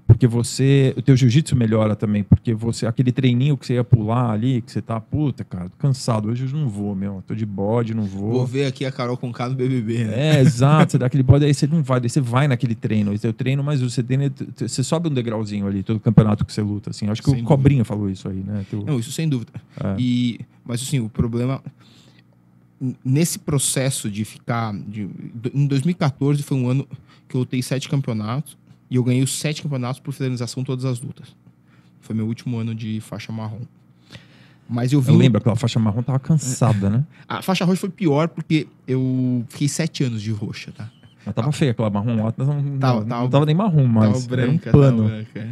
porque 0.07 0.27
você 0.27 0.93
o 0.99 1.03
teu 1.03 1.17
jiu-jitsu 1.17 1.57
melhora 1.57 1.97
também 1.97 2.23
porque 2.23 2.53
você 2.53 2.87
aquele 2.87 3.11
treininho 3.11 3.57
que 3.57 3.67
você 3.67 3.75
ia 3.75 3.85
pular 3.85 4.31
ali 4.33 4.61
que 4.61 4.71
você 4.71 4.83
tá 4.83 5.01
puta 5.01 5.43
cara 5.45 5.71
tô 5.71 5.77
cansado 5.79 6.29
hoje 6.29 6.45
eu 6.45 6.51
não 6.53 6.69
vou 6.69 6.95
meu 6.95 7.23
tô 7.27 7.35
de 7.35 7.47
bode 7.47 7.95
não 7.95 8.05
vou, 8.05 8.33
Vou 8.33 8.47
ver 8.47 8.67
aqui 8.67 8.85
a 8.85 8.93
Carol 8.93 9.17
com 9.17 9.33
K 9.33 9.49
no 9.49 9.55
BBB, 9.55 10.05
né? 10.05 10.37
é 10.37 10.41
exato 10.41 10.93
você 10.93 10.99
dá 10.99 11.07
aquele 11.07 11.23
bode 11.23 11.45
aí 11.47 11.55
você 11.55 11.67
não 11.67 11.83
vai 11.83 12.01
daí 12.01 12.11
você 12.11 12.21
vai 12.21 12.47
naquele 12.47 12.75
treino 12.75 13.13
é 13.21 13.29
o 13.29 13.33
treino 13.33 13.65
mas 13.65 13.81
você 13.81 14.03
treina 14.03 14.31
você 14.57 14.85
sobe 14.85 15.09
um 15.09 15.13
degrauzinho 15.15 15.67
ali 15.67 15.83
todo 15.83 15.99
campeonato 15.99 16.45
que 16.45 16.53
você 16.53 16.61
luta 16.61 16.91
assim 16.91 17.09
acho 17.09 17.23
que 17.23 17.27
Sem 17.31 17.35
o 17.35 17.37
dúvida. 17.43 17.49
Cobrinha 17.57 17.85
falou 17.85 18.11
isso 18.11 18.29
aí 18.29 18.43
né 18.45 18.65
Teu- 18.71 18.85
Não, 18.85 18.99
isso 18.99 19.11
sem 19.11 19.27
dúvida. 19.29 19.53
É. 19.83 19.97
E, 19.99 20.41
mas 20.65 20.83
assim, 20.83 21.01
o 21.01 21.09
problema 21.09 21.63
nesse 23.05 23.39
processo 23.39 24.11
de 24.11 24.25
ficar 24.25 24.75
de, 24.75 25.09
em 25.55 25.67
2014 25.67 26.43
foi 26.43 26.57
um 26.59 26.69
ano 26.69 26.87
que 27.29 27.35
eu 27.37 27.41
lutei 27.41 27.63
sete 27.63 27.89
campeonatos 27.89 28.57
e 28.95 28.97
eu 28.97 29.03
ganhei 29.03 29.25
os 29.25 29.37
sete 29.37 29.61
campeonatos 29.61 29.99
por 29.99 30.15
finalização 30.15 30.63
todas 30.63 30.85
as 30.85 31.01
lutas. 31.01 31.35
Foi 32.01 32.15
meu 32.15 32.29
último 32.29 32.57
ano 32.59 32.73
de 32.73 33.01
faixa 33.01 33.33
marrom. 33.33 33.63
Mas 34.69 34.93
eu 34.93 35.01
vi 35.01 35.11
eu 35.11 35.17
lembro 35.17 35.39
aquela 35.39 35.57
faixa 35.57 35.81
marrom 35.81 36.01
tava 36.01 36.21
cansada 36.21 36.89
né 36.89 37.05
a 37.29 37.43
faixa 37.43 37.65
roxa 37.65 37.81
foi 37.81 37.91
pior 37.91 38.29
porque 38.29 38.69
eu 38.87 39.45
fiquei 39.49 39.67
sete 39.69 40.05
anos 40.05 40.23
de 40.23 40.31
roxa, 40.31 40.71
tá? 40.71 40.89
mas 41.27 41.35
tava 41.35 41.51
feia 41.51 41.73
aquela 41.73 41.91
marrom 41.91 42.25
lá 42.25 42.33
não, 42.39 42.63
não, 42.63 42.79
Tava- 42.79 43.05
não 43.05 43.29
tava- 43.29 43.47
nem 43.47 43.55
marrom 43.55 43.85
mas 43.89 44.13
tava 44.13 44.27
branca, 44.29 44.69
era 44.69 44.79
um 44.79 44.81
pano 44.81 45.05
branca. 45.09 45.49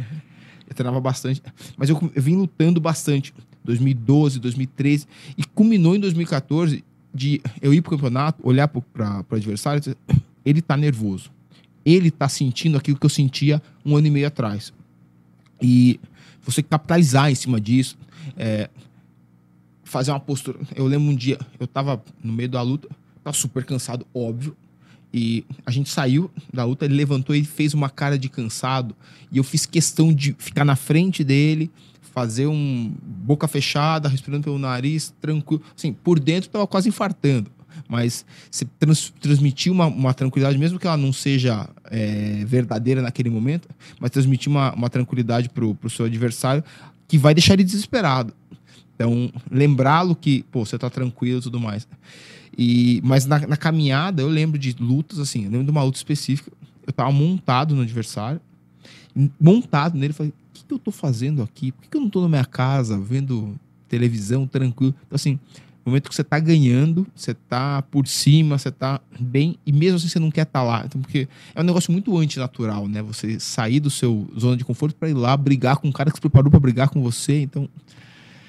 Eu 0.65 0.73
treinava 0.73 1.01
bastante. 1.01 1.43
Mas 1.75 1.89
eu, 1.89 2.11
eu 2.15 2.21
vim 2.21 2.37
lutando 2.37 2.79
bastante. 2.79 3.33
2012, 3.65 4.39
2013. 4.39 5.05
E 5.37 5.43
culminou 5.43 5.95
em 5.95 5.99
2014 5.99 6.83
de 7.13 7.41
eu 7.61 7.73
ir 7.73 7.81
pro 7.81 7.91
campeonato, 7.91 8.39
olhar 8.47 8.67
pro, 8.69 8.81
pra, 8.81 9.21
pro 9.23 9.37
adversário 9.37 9.77
e 9.77 9.81
dizer, 9.81 9.97
ele 10.45 10.61
tá 10.61 10.75
nervoso. 10.77 11.29
Ele 11.85 12.09
tá 12.09 12.29
sentindo 12.29 12.77
aquilo 12.77 12.97
que 12.97 13.05
eu 13.05 13.09
sentia 13.09 13.61
um 13.85 13.95
ano 13.95 14.07
e 14.07 14.11
meio 14.11 14.27
atrás. 14.27 14.73
E 15.61 15.99
você 16.41 16.61
capitalizar 16.61 17.31
em 17.31 17.35
cima 17.35 17.59
disso, 17.59 17.97
é, 18.37 18.69
fazer 19.83 20.11
uma 20.11 20.19
postura. 20.19 20.59
Eu 20.75 20.85
lembro 20.87 21.09
um 21.09 21.15
dia, 21.15 21.39
eu 21.59 21.67
tava 21.67 22.03
no 22.23 22.33
meio 22.33 22.49
da 22.49 22.61
luta, 22.61 22.89
tava 23.23 23.35
super 23.35 23.63
cansado, 23.63 24.05
óbvio. 24.13 24.55
E 25.13 25.45
a 25.63 25.69
gente 25.69 25.89
saiu 25.89 26.31
da 26.51 26.65
luta, 26.65 26.85
ele 26.85 26.95
levantou 26.95 27.35
e 27.35 27.43
fez 27.43 27.73
uma 27.73 27.89
cara 27.89 28.17
de 28.17 28.27
cansado. 28.27 28.95
E 29.31 29.37
eu 29.37 29.43
fiz 29.43 29.65
questão 29.65 30.11
de 30.11 30.35
ficar 30.39 30.65
na 30.65 30.75
frente 30.75 31.23
dele, 31.23 31.69
fazer 32.01 32.47
um 32.47 32.91
boca 33.01 33.47
fechada, 33.47 34.09
respirando 34.09 34.43
pelo 34.43 34.57
nariz, 34.57 35.13
tranquilo. 35.21 35.61
Assim, 35.77 35.93
por 35.93 36.19
dentro 36.19 36.49
tava 36.49 36.65
quase 36.65 36.89
infartando. 36.89 37.51
Mas 37.93 38.25
você 38.49 38.65
trans, 38.79 39.13
transmitir 39.21 39.71
uma, 39.71 39.85
uma 39.85 40.15
tranquilidade, 40.15 40.57
mesmo 40.57 40.79
que 40.79 40.87
ela 40.87 40.97
não 40.97 41.13
seja 41.13 41.69
é, 41.91 42.43
verdadeira 42.43 43.03
naquele 43.03 43.29
momento, 43.29 43.69
mas 43.99 44.09
transmitir 44.09 44.49
uma, 44.49 44.73
uma 44.73 44.89
tranquilidade 44.89 45.47
pro, 45.47 45.75
pro 45.75 45.91
seu 45.91 46.07
adversário 46.07 46.63
que 47.07 47.19
vai 47.19 47.35
deixar 47.35 47.53
ele 47.53 47.63
desesperado. 47.63 48.33
Então, 48.95 49.31
lembrá-lo 49.51 50.15
que, 50.15 50.41
pô, 50.51 50.65
você 50.65 50.75
tá 50.75 50.89
tranquilo 50.89 51.37
e 51.37 51.43
tudo 51.43 51.59
mais. 51.59 51.87
E, 52.57 52.99
mas 53.03 53.27
na, 53.27 53.45
na 53.45 53.55
caminhada, 53.55 54.23
eu 54.23 54.27
lembro 54.27 54.57
de 54.57 54.75
lutas, 54.79 55.19
assim, 55.19 55.45
eu 55.45 55.51
lembro 55.51 55.65
de 55.65 55.71
uma 55.71 55.83
luta 55.83 55.97
específica. 55.97 56.51
Eu 56.87 56.93
tava 56.93 57.11
montado 57.11 57.75
no 57.75 57.83
adversário, 57.83 58.41
montado 59.39 59.95
nele, 59.99 60.13
falei, 60.13 60.31
o 60.31 60.33
que, 60.51 60.63
que 60.65 60.73
eu 60.73 60.79
tô 60.79 60.89
fazendo 60.89 61.43
aqui? 61.43 61.71
Por 61.71 61.83
que, 61.83 61.89
que 61.89 61.97
eu 61.97 62.01
não 62.01 62.09
tô 62.09 62.21
na 62.21 62.27
minha 62.27 62.45
casa, 62.45 62.97
vendo 62.97 63.53
televisão, 63.87 64.47
tranquilo? 64.47 64.95
Então, 65.05 65.15
assim, 65.15 65.39
no 65.85 65.91
momento 65.91 66.09
que 66.09 66.15
você 66.15 66.23
tá 66.23 66.39
ganhando, 66.39 67.05
você 67.15 67.33
tá 67.33 67.81
por 67.83 68.07
cima, 68.07 68.57
você 68.57 68.71
tá 68.71 69.01
bem, 69.19 69.57
e 69.65 69.71
mesmo 69.73 69.97
assim 69.97 70.07
você 70.07 70.19
não 70.19 70.31
quer 70.31 70.43
estar 70.43 70.63
lá. 70.63 70.83
Então, 70.85 71.01
porque 71.01 71.27
é 71.53 71.59
um 71.61 71.63
negócio 71.63 71.91
muito 71.91 72.17
antinatural, 72.17 72.87
né? 72.87 73.01
Você 73.01 73.39
sair 73.39 73.79
do 73.79 73.89
seu 73.89 74.27
zona 74.39 74.55
de 74.55 74.63
conforto 74.63 74.95
para 74.95 75.09
ir 75.09 75.13
lá 75.13 75.35
brigar 75.35 75.77
com 75.77 75.87
um 75.87 75.91
cara 75.91 76.09
que 76.09 76.17
se 76.17 76.21
preparou 76.21 76.49
para 76.49 76.59
brigar 76.59 76.89
com 76.89 77.01
você. 77.01 77.41
Então, 77.41 77.67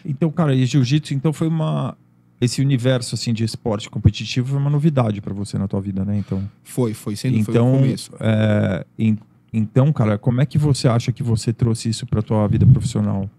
Então, 0.05 0.31
cara, 0.31 0.55
e 0.55 0.64
jiu-jitsu, 0.66 1.14
então 1.14 1.33
foi 1.33 1.49
uma 1.49 1.97
esse 2.40 2.61
universo 2.61 3.14
assim 3.14 3.33
de 3.33 3.42
esporte 3.42 3.88
competitivo 3.88 4.49
foi 4.49 4.59
uma 4.59 4.68
novidade 4.68 5.20
pra 5.23 5.33
você 5.33 5.57
na 5.57 5.66
tua 5.66 5.81
vida, 5.81 6.05
né? 6.05 6.18
Então, 6.18 6.42
foi, 6.62 6.92
foi, 6.92 7.16
sendo 7.16 7.42
foi 7.42 7.55
o 7.55 7.57
então, 7.57 7.70
começo. 7.73 8.11
é, 8.20 8.85
em- 8.99 9.16
então, 9.53 9.90
cara, 9.92 10.18
como 10.18 10.40
é 10.40 10.47
que 10.47 10.59
você 10.59 10.87
acha 10.88 11.11
que 11.12 11.23
você 11.23 11.53
trouxe 11.53 11.88
isso 11.88 12.05
pra 12.07 12.20
tua 12.20 12.47
vida 12.49 12.66
profissional? 12.66 13.31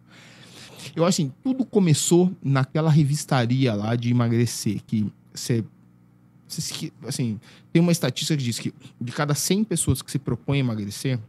Eu 0.95 1.03
acho 1.03 1.21
assim, 1.21 1.31
tudo 1.43 1.65
começou 1.65 2.31
naquela 2.43 2.89
revistaria 2.89 3.73
lá 3.73 3.95
de 3.95 4.09
emagrecer, 4.09 4.81
que 4.87 5.11
você, 5.33 5.63
assim, 7.05 7.39
tem 7.73 7.81
uma 7.81 7.91
estatística 7.91 8.37
que 8.37 8.43
diz 8.43 8.59
que 8.59 8.73
de 8.99 9.11
cada 9.11 9.35
100 9.35 9.65
pessoas 9.65 10.01
que 10.01 10.09
se 10.09 10.17
propõem 10.17 10.61
a 10.61 10.63
emagrecer, 10.63 11.19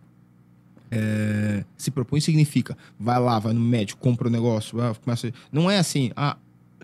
é, 0.91 1.65
se 1.77 1.91
propõe 1.91 2.21
significa, 2.21 2.79
vai 2.99 3.19
lá, 3.19 3.39
vai 3.39 3.53
no 3.53 3.61
médico, 3.61 4.01
compra 4.01 4.29
o 4.29 4.31
negócio, 4.31 4.79
vai, 4.79 4.95
começa, 4.95 5.33
não 5.51 5.69
é 5.69 5.79
assim, 5.79 6.13
ah, 6.15 6.37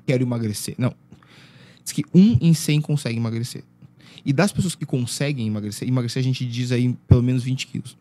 quero 0.04 0.24
emagrecer, 0.24 0.74
não. 0.76 0.92
Diz 1.84 1.92
que 1.92 2.04
um 2.12 2.36
em 2.40 2.52
100 2.52 2.80
consegue 2.80 3.16
emagrecer. 3.16 3.62
E 4.24 4.32
das 4.32 4.52
pessoas 4.52 4.74
que 4.74 4.86
conseguem 4.86 5.46
emagrecer, 5.46 5.86
emagrecer 5.86 6.20
a 6.20 6.24
gente 6.24 6.44
diz 6.44 6.72
aí 6.72 6.96
pelo 7.08 7.22
menos 7.22 7.42
20 7.44 7.66
quilos. 7.66 7.96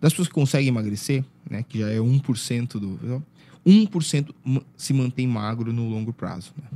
Das 0.00 0.12
pessoas 0.12 0.28
que 0.28 0.34
conseguem 0.34 0.68
emagrecer, 0.68 1.24
né, 1.48 1.62
que 1.66 1.78
já 1.78 1.88
é 1.88 1.98
1% 1.98 2.72
do... 2.78 3.22
1% 3.66 4.28
ma- 4.44 4.62
se 4.76 4.92
mantém 4.92 5.26
magro 5.26 5.72
no 5.72 5.88
longo 5.88 6.12
prazo. 6.12 6.52
né? 6.56 6.68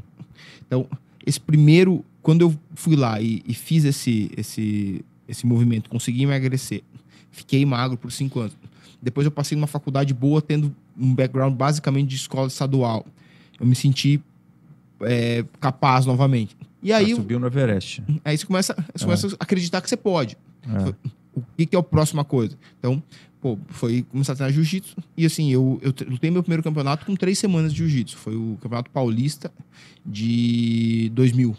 Então, 0.67 0.87
esse 1.27 1.41
primeiro, 1.41 2.05
quando 2.23 2.43
eu 2.43 2.59
fui 2.75 2.97
lá 2.97 3.21
e, 3.21 3.43
e 3.47 3.55
fiz 3.55 3.85
esse, 3.85 4.31
esse, 4.37 5.05
esse 5.29 5.47
movimento, 5.47 5.91
consegui 5.91 6.23
emagrecer, 6.23 6.83
fiquei 7.31 7.65
magro 7.67 7.97
por 7.97 8.11
cinco 8.13 8.41
anos. 8.41 8.57
Depois 9.01 9.25
eu 9.25 9.31
passei 9.31 9.57
numa 9.57 9.67
faculdade 9.67 10.13
boa, 10.13 10.43
tendo 10.43 10.75
um 10.99 11.15
background 11.15 11.55
basicamente 11.55 12.09
de 12.09 12.17
escola 12.17 12.49
estadual. 12.49 13.07
Eu 13.61 13.67
me 13.67 13.75
senti 13.75 14.21
é, 15.03 15.45
capaz 15.61 16.05
novamente. 16.07 16.57
E 16.83 16.93
aí, 16.93 17.15
subiu 17.15 17.39
no 17.39 17.47
Everest. 17.47 18.03
aí 18.25 18.37
você 18.39 18.47
começa, 18.47 18.75
você 18.95 19.05
começa 19.05 19.27
a 19.29 19.31
acreditar 19.41 19.81
que 19.81 19.89
você 19.89 19.97
pode. 19.97 20.37
É. 20.67 20.95
O 21.35 21.43
que, 21.57 21.67
que 21.67 21.77
é 21.77 21.79
a 21.79 21.83
próxima 21.83 22.25
coisa? 22.25 22.57
Então, 22.79 23.03
pô, 23.41 23.59
foi 23.69 24.03
começar 24.03 24.33
a 24.33 24.37
treinar 24.37 24.53
jiu-jitsu. 24.53 24.97
E 25.17 25.25
assim, 25.25 25.51
eu, 25.51 25.79
eu 25.83 25.95
lutei 26.09 26.31
meu 26.31 26.43
primeiro 26.43 26.63
campeonato 26.63 27.07
com 27.07 27.15
três 27.15 27.39
semanas 27.39 27.73
de 27.73 27.79
jiu-jitsu. 27.79 28.17
Foi 28.17 28.35
o 28.35 28.59
Campeonato 28.61 28.91
Paulista 28.91 29.53
de 30.05 31.11
2000. 31.15 31.57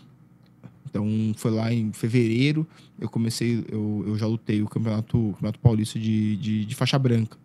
Então, 0.90 1.08
foi 1.38 1.52
lá 1.52 1.72
em 1.74 1.94
fevereiro. 1.94 2.68
Eu 3.00 3.10
comecei, 3.10 3.64
eu, 3.70 4.04
eu 4.08 4.18
já 4.18 4.26
lutei 4.26 4.62
o 4.62 4.68
Campeonato, 4.68 5.18
o 5.18 5.34
campeonato 5.34 5.60
Paulista 5.60 6.00
de, 6.00 6.36
de, 6.38 6.66
de 6.66 6.76
faixa 6.76 6.98
branca. 6.98 7.38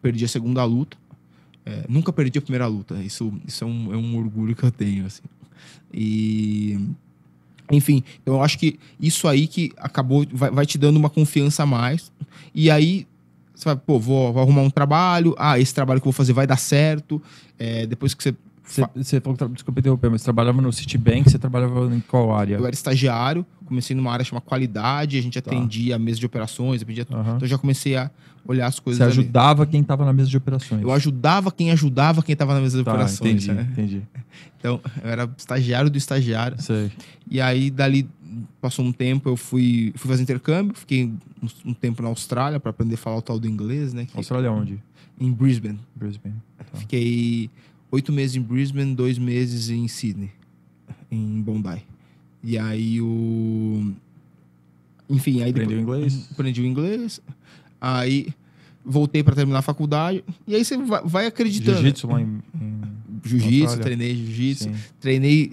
Perdi 0.00 0.24
a 0.24 0.28
segunda 0.28 0.64
luta. 0.64 0.96
É, 1.64 1.84
nunca 1.88 2.12
perdi 2.12 2.38
a 2.38 2.42
primeira 2.42 2.66
luta. 2.66 2.94
Isso, 3.02 3.32
isso 3.46 3.64
é, 3.64 3.66
um, 3.66 3.92
é 3.92 3.96
um 3.96 4.16
orgulho 4.16 4.54
que 4.54 4.64
eu 4.64 4.70
tenho, 4.70 5.06
assim. 5.06 5.22
E... 5.92 6.78
Enfim, 7.70 8.04
então 8.20 8.34
eu 8.34 8.42
acho 8.42 8.58
que 8.58 8.78
isso 9.00 9.26
aí 9.26 9.46
que 9.46 9.72
acabou, 9.78 10.26
vai, 10.30 10.50
vai 10.50 10.66
te 10.66 10.76
dando 10.76 10.96
uma 10.96 11.08
confiança 11.08 11.62
a 11.62 11.66
mais. 11.66 12.12
E 12.54 12.70
aí, 12.70 13.06
você 13.62 13.68
vai, 13.68 13.76
pô, 13.76 13.98
vou, 13.98 14.32
vou 14.32 14.42
arrumar 14.42 14.62
um 14.62 14.70
trabalho. 14.70 15.34
Ah, 15.38 15.58
esse 15.58 15.74
trabalho 15.74 16.00
que 16.00 16.06
eu 16.06 16.12
vou 16.12 16.16
fazer 16.16 16.32
vai 16.32 16.46
dar 16.46 16.58
certo. 16.58 17.20
É, 17.58 17.86
depois 17.86 18.14
que 18.14 18.22
você. 18.22 18.34
Você, 18.64 18.84
você 18.94 19.20
falou 19.20 19.34
que, 19.36 19.44
tra- 19.44 19.48
desculpa 19.52 19.80
interromper, 19.80 20.08
mas 20.08 20.20
você 20.20 20.24
trabalhava 20.24 20.62
no 20.62 20.72
Citibank, 20.72 21.28
você 21.28 21.38
trabalhava 21.38 21.84
em 21.94 22.00
qual 22.00 22.32
área? 22.32 22.54
Eu 22.56 22.64
era 22.64 22.72
estagiário, 22.72 23.44
comecei 23.66 23.94
numa 23.94 24.10
área 24.12 24.24
chamada 24.24 24.46
qualidade, 24.46 25.18
a 25.18 25.20
gente 25.20 25.38
Tá. 25.42 25.50
atendia 25.50 25.96
a 25.96 25.98
mesa 25.98 26.20
de 26.20 26.24
operações, 26.26 26.80
atendia. 26.80 27.04
Aham. 27.10 27.20
Então 27.22 27.38
eu 27.42 27.46
já 27.48 27.58
comecei 27.58 27.96
a 27.96 28.08
olhar 28.46 28.66
as 28.68 28.78
coisas 28.78 28.98
Você 28.98 29.02
ali. 29.02 29.12
ajudava 29.12 29.66
quem 29.66 29.80
estava 29.82 30.04
na 30.06 30.12
mesa 30.12 30.30
de 30.30 30.36
operações. 30.36 30.80
Eu 30.80 30.92
ajudava 30.92 31.50
quem 31.50 31.70
ajudava 31.72 32.22
quem 32.22 32.32
estava 32.34 32.54
na 32.54 32.60
mesa 32.60 32.78
de 32.78 32.84
Tá, 32.84 32.92
operações. 32.92 33.30
entendi, 33.46 33.52
né? 33.52 33.68
entendi. 33.72 34.02
Então, 34.58 34.80
eu 35.02 35.10
era 35.10 35.28
estagiário 35.36 35.90
do 35.90 35.98
estagiário. 35.98 36.62
Sei. 36.62 36.90
E 37.28 37.40
aí, 37.40 37.68
dali, 37.68 38.08
passou 38.60 38.84
um 38.84 38.92
tempo, 38.92 39.28
eu 39.28 39.36
fui, 39.36 39.92
fui 39.96 40.08
fazer 40.10 40.22
intercâmbio, 40.22 40.74
fiquei 40.76 41.04
um, 41.04 41.48
um 41.66 41.74
tempo 41.74 42.02
na 42.02 42.08
Austrália 42.08 42.58
para 42.60 42.70
aprender 42.70 42.94
a 42.94 42.98
falar 42.98 43.16
o 43.16 43.22
tal 43.22 43.38
do 43.38 43.46
inglês, 43.48 43.92
né? 43.92 44.06
que- 44.06 44.16
Austrália 44.16 44.50
onde? 44.52 44.78
Em 45.20 45.30
Brisbane. 45.30 45.78
Brisbane. 45.94 46.34
Tá. 46.58 46.78
Fiquei 46.78 47.50
oito 47.90 48.12
meses 48.12 48.34
em 48.36 48.40
Brisbane, 48.40 48.94
dois 48.94 49.18
meses 49.18 49.68
em 49.70 49.86
Sydney, 49.88 50.30
em 51.10 51.40
Bondi. 51.42 51.82
E 52.42 52.58
aí 52.58 53.00
o. 53.00 53.92
Enfim, 55.08 55.42
aí 55.42 55.50
Aprendeu 55.50 55.78
depois- 55.78 56.12
inglês? 56.14 56.28
Aprendi 56.32 56.60
o 56.62 56.66
inglês. 56.66 57.20
Aí 57.80 58.28
voltei 58.84 59.22
para 59.22 59.34
terminar 59.34 59.58
a 59.58 59.62
faculdade. 59.62 60.24
E 60.46 60.54
aí 60.54 60.64
você 60.64 60.76
vai, 60.76 61.02
vai 61.04 61.26
acreditando. 61.26 61.76
Jiu-jitsu 61.78 62.06
lá 62.08 62.20
em, 62.20 62.40
em 62.60 62.82
Jiu-jitsu, 63.24 63.78
treinei 63.80 64.14
jiu-jitsu. 64.16 64.70
Treinei. 64.98 65.52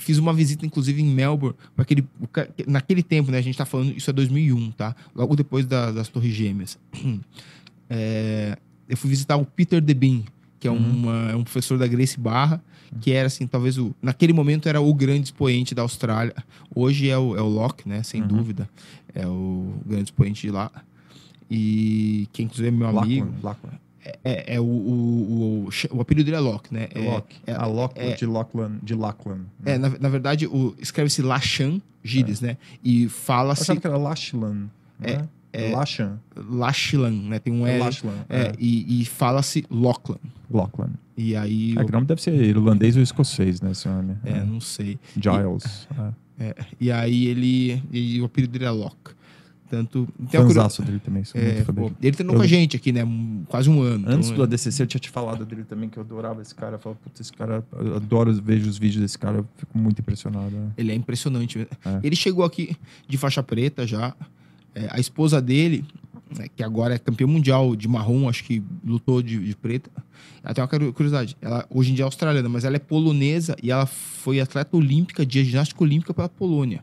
Fiz 0.00 0.18
uma 0.18 0.32
visita, 0.32 0.64
inclusive, 0.66 1.00
em 1.02 1.06
Melbourne. 1.06 1.56
Aquele, 1.76 2.04
naquele 2.66 3.02
tempo, 3.02 3.30
né? 3.30 3.38
A 3.38 3.42
gente 3.42 3.56
tá 3.58 3.64
falando, 3.66 3.96
isso 3.96 4.08
é 4.10 4.12
2001, 4.12 4.70
tá? 4.72 4.96
Logo 5.14 5.36
depois 5.36 5.66
da- 5.66 5.90
das 5.92 6.08
Torres 6.08 6.32
Gêmeas. 6.34 6.78
É, 7.92 8.56
eu 8.88 8.96
fui 8.96 9.10
visitar 9.10 9.36
o 9.36 9.44
Peter 9.44 9.80
DeBean, 9.80 10.22
que 10.60 10.68
é, 10.68 10.70
Uhum. 10.70 10.78
uma- 10.78 11.30
é 11.32 11.34
um 11.36 11.42
professor 11.42 11.76
da 11.76 11.86
Grace 11.88 12.18
Barra, 12.18 12.62
que 13.00 13.10
era, 13.12 13.26
assim, 13.26 13.46
talvez 13.48 13.78
o... 13.78 13.92
Naquele 14.00 14.32
momento 14.32 14.68
era 14.68 14.80
o 14.80 14.94
grande 14.94 15.24
expoente 15.24 15.74
da 15.74 15.82
Austrália. 15.82 16.34
Hoje 16.74 17.08
é 17.08 17.18
o, 17.18 17.36
é 17.36 17.40
o 17.42 17.48
Locke, 17.48 17.88
né? 17.88 18.02
Sem 18.04 18.22
Uhum. 18.22 18.28
dúvida. 18.28 18.68
É 19.14 19.26
o 19.26 19.74
grande 19.84 20.04
expoente 20.04 20.42
de 20.42 20.50
lá. 20.52 20.70
E 21.50 22.28
que, 22.32 22.42
inclusive, 22.44 22.68
é 22.68 22.70
meu 22.70 22.86
amigo. 22.96 23.28
Lachlan. 23.42 23.70
Lachlan. 24.04 24.18
É, 24.24 24.54
é 24.54 24.60
o, 24.60 24.64
o, 24.64 25.68
o, 25.92 25.96
o 25.96 26.00
apelido 26.00 26.24
dele 26.24 26.36
é 26.36 26.40
Locke, 26.40 26.72
né? 26.72 26.88
É, 26.94 26.98
Locke. 27.00 27.36
é- 27.46 27.52
a 27.52 27.66
Lachlan 27.66 28.02
é- 28.02 28.14
de 28.14 28.26
Lachlan. 28.26 28.72
De 28.82 28.94
Lachlan. 28.94 29.40
é, 29.64 29.78
na, 29.78 29.88
na 29.98 30.08
verdade, 30.08 30.48
escreve-se 30.78 31.22
Lachan 31.22 31.80
Gilles, 32.02 32.40
né? 32.40 32.56
E 32.82 33.04
Eu 33.04 33.10
fala-se 33.10 33.62
achava 33.62 33.80
que 33.80 33.86
era 33.86 33.96
Lachlan. 33.98 34.68
É, 35.02 35.24
É. 35.52 35.70
Lachan. 35.74 36.18
Lachlan, 36.36 37.10
né? 37.10 37.38
Tem 37.38 37.52
um 37.52 37.66
É 37.66 37.72
L. 37.74 37.80
Lachlan. 37.80 38.14
É, 38.28 38.40
É. 38.42 38.52
e, 38.58 39.02
e 39.02 39.04
fala-se 39.04 39.64
Lachlan. 39.70 40.18
Lachlan. 40.50 40.90
E 41.16 41.36
aí. 41.36 41.74
É 41.76 41.82
eu- 41.82 41.86
o 41.86 41.90
nome 41.92 42.06
deve 42.06 42.22
ser 42.22 42.32
irlandês 42.34 42.96
ou 42.96 43.02
escocês, 43.02 43.60
né, 43.60 43.72
esse 43.72 43.86
nome? 43.88 44.16
é, 44.24 44.42
não 44.44 44.60
sei. 44.60 44.98
Giles. 45.16 45.86
É. 46.38 46.54
E 46.80 46.90
aí 46.90 47.26
ele. 47.26 47.82
E 47.92 48.18
o 48.22 48.24
apelido 48.24 48.52
dele 48.54 48.64
é 48.64 48.70
Locke. 48.70 49.12
Tanto. 49.70 50.08
Tem 50.28 50.40
Fanzaço 50.40 50.82
dele 50.82 50.98
também, 50.98 51.22
é, 51.34 51.62
pô, 51.62 51.92
ele 52.02 52.10
treinou 52.12 52.34
Eu- 52.34 52.40
com 52.40 52.44
a 52.44 52.46
gente 52.48 52.76
aqui, 52.76 52.90
né? 52.90 53.04
um- 53.04 53.44
Quase 53.48 53.70
um 53.70 53.80
ano. 53.80 54.04
Antes 54.08 54.26
Então, 54.30 54.38
do 54.38 54.42
ADCC, 54.42 54.82
eu 54.82 54.86
tinha 54.88 55.00
te 55.00 55.08
falado 55.08 55.46
dele 55.46 55.62
também, 55.62 55.88
que 55.88 55.96
eu 55.96 56.02
adorava 56.02 56.42
esse 56.42 56.52
cara. 56.54 56.74
Eu 56.74 56.78
falava, 56.80 57.00
putz, 57.04 57.20
esse 57.20 57.32
cara, 57.32 57.64
eu 57.78 57.94
adoro, 57.94 58.34
vejo 58.42 58.68
os 58.68 58.76
vídeos 58.78 59.00
desse 59.02 59.16
cara, 59.16 59.38
eu 59.38 59.46
fico 59.56 59.78
muito 59.78 60.00
impressionado. 60.00 60.50
né? 60.50 60.70
Ele 60.76 60.90
é 60.90 60.94
impressionante. 60.96 61.60
É. 61.84 62.00
Ele 62.02 62.16
chegou 62.16 62.44
aqui 62.44 62.76
de 63.08 63.16
faixa 63.16 63.42
preta 63.44 63.86
já. 63.86 64.12
É, 64.74 64.88
a 64.90 64.98
esposa 64.98 65.40
dele, 65.40 65.84
né, 66.36 66.46
que 66.54 66.62
agora 66.64 66.94
é 66.94 66.98
campeã 66.98 67.26
mundial 67.28 67.74
de 67.76 67.86
marrom, 67.86 68.28
acho 68.28 68.42
que 68.44 68.60
lutou 68.84 69.22
de, 69.22 69.38
de 69.38 69.54
preta. 69.56 69.88
Tem 70.52 70.62
uma 70.62 70.68
curi- 70.68 70.92
curiosidade. 70.92 71.36
Ela 71.40 71.64
hoje 71.70 71.92
em 71.92 71.94
dia 71.94 72.02
é 72.02 72.06
australiana, 72.06 72.48
mas 72.48 72.64
ela 72.64 72.74
é 72.74 72.78
polonesa 72.78 73.54
e 73.62 73.70
ela 73.70 73.86
foi 73.86 74.40
atleta 74.40 74.76
olímpica 74.76 75.24
de 75.24 75.44
ginástica 75.44 75.82
olímpica 75.84 76.12
pela 76.12 76.28
Polônia. 76.28 76.82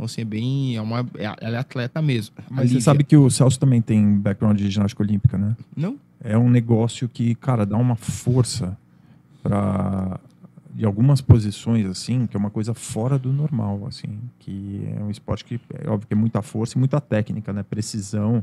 Então, 0.00 0.06
assim, 0.06 0.22
é 0.22 0.24
bem. 0.24 0.76
É 0.76 0.80
uma, 0.80 1.00
é- 1.18 1.36
ela 1.40 1.56
é 1.56 1.58
atleta 1.58 2.00
mesmo. 2.00 2.34
Mas 2.48 2.70
você 2.70 2.80
sabe 2.80 3.04
que 3.04 3.14
o 3.16 3.28
Celso 3.28 3.60
também 3.60 3.82
tem 3.82 4.16
background 4.18 4.56
de 4.56 4.70
ginástica 4.70 5.02
olímpica, 5.02 5.36
né? 5.36 5.54
Não? 5.76 5.98
É 6.24 6.38
um 6.38 6.48
negócio 6.48 7.06
que, 7.06 7.34
cara, 7.34 7.66
dá 7.66 7.76
uma 7.76 7.96
força 7.96 8.78
para 9.42 10.18
de 10.72 10.86
algumas 10.86 11.20
posições 11.20 11.84
assim, 11.84 12.26
que 12.26 12.36
é 12.36 12.40
uma 12.40 12.48
coisa 12.48 12.72
fora 12.72 13.18
do 13.18 13.32
normal, 13.32 13.86
assim, 13.88 14.20
que 14.38 14.88
é 14.96 15.02
um 15.02 15.10
esporte 15.10 15.44
que 15.44 15.60
é 15.74 15.90
óbvio 15.90 16.06
que 16.06 16.14
é 16.14 16.16
muita 16.16 16.40
força 16.42 16.76
e 16.76 16.78
muita 16.78 17.00
técnica, 17.00 17.52
né, 17.52 17.62
precisão. 17.62 18.42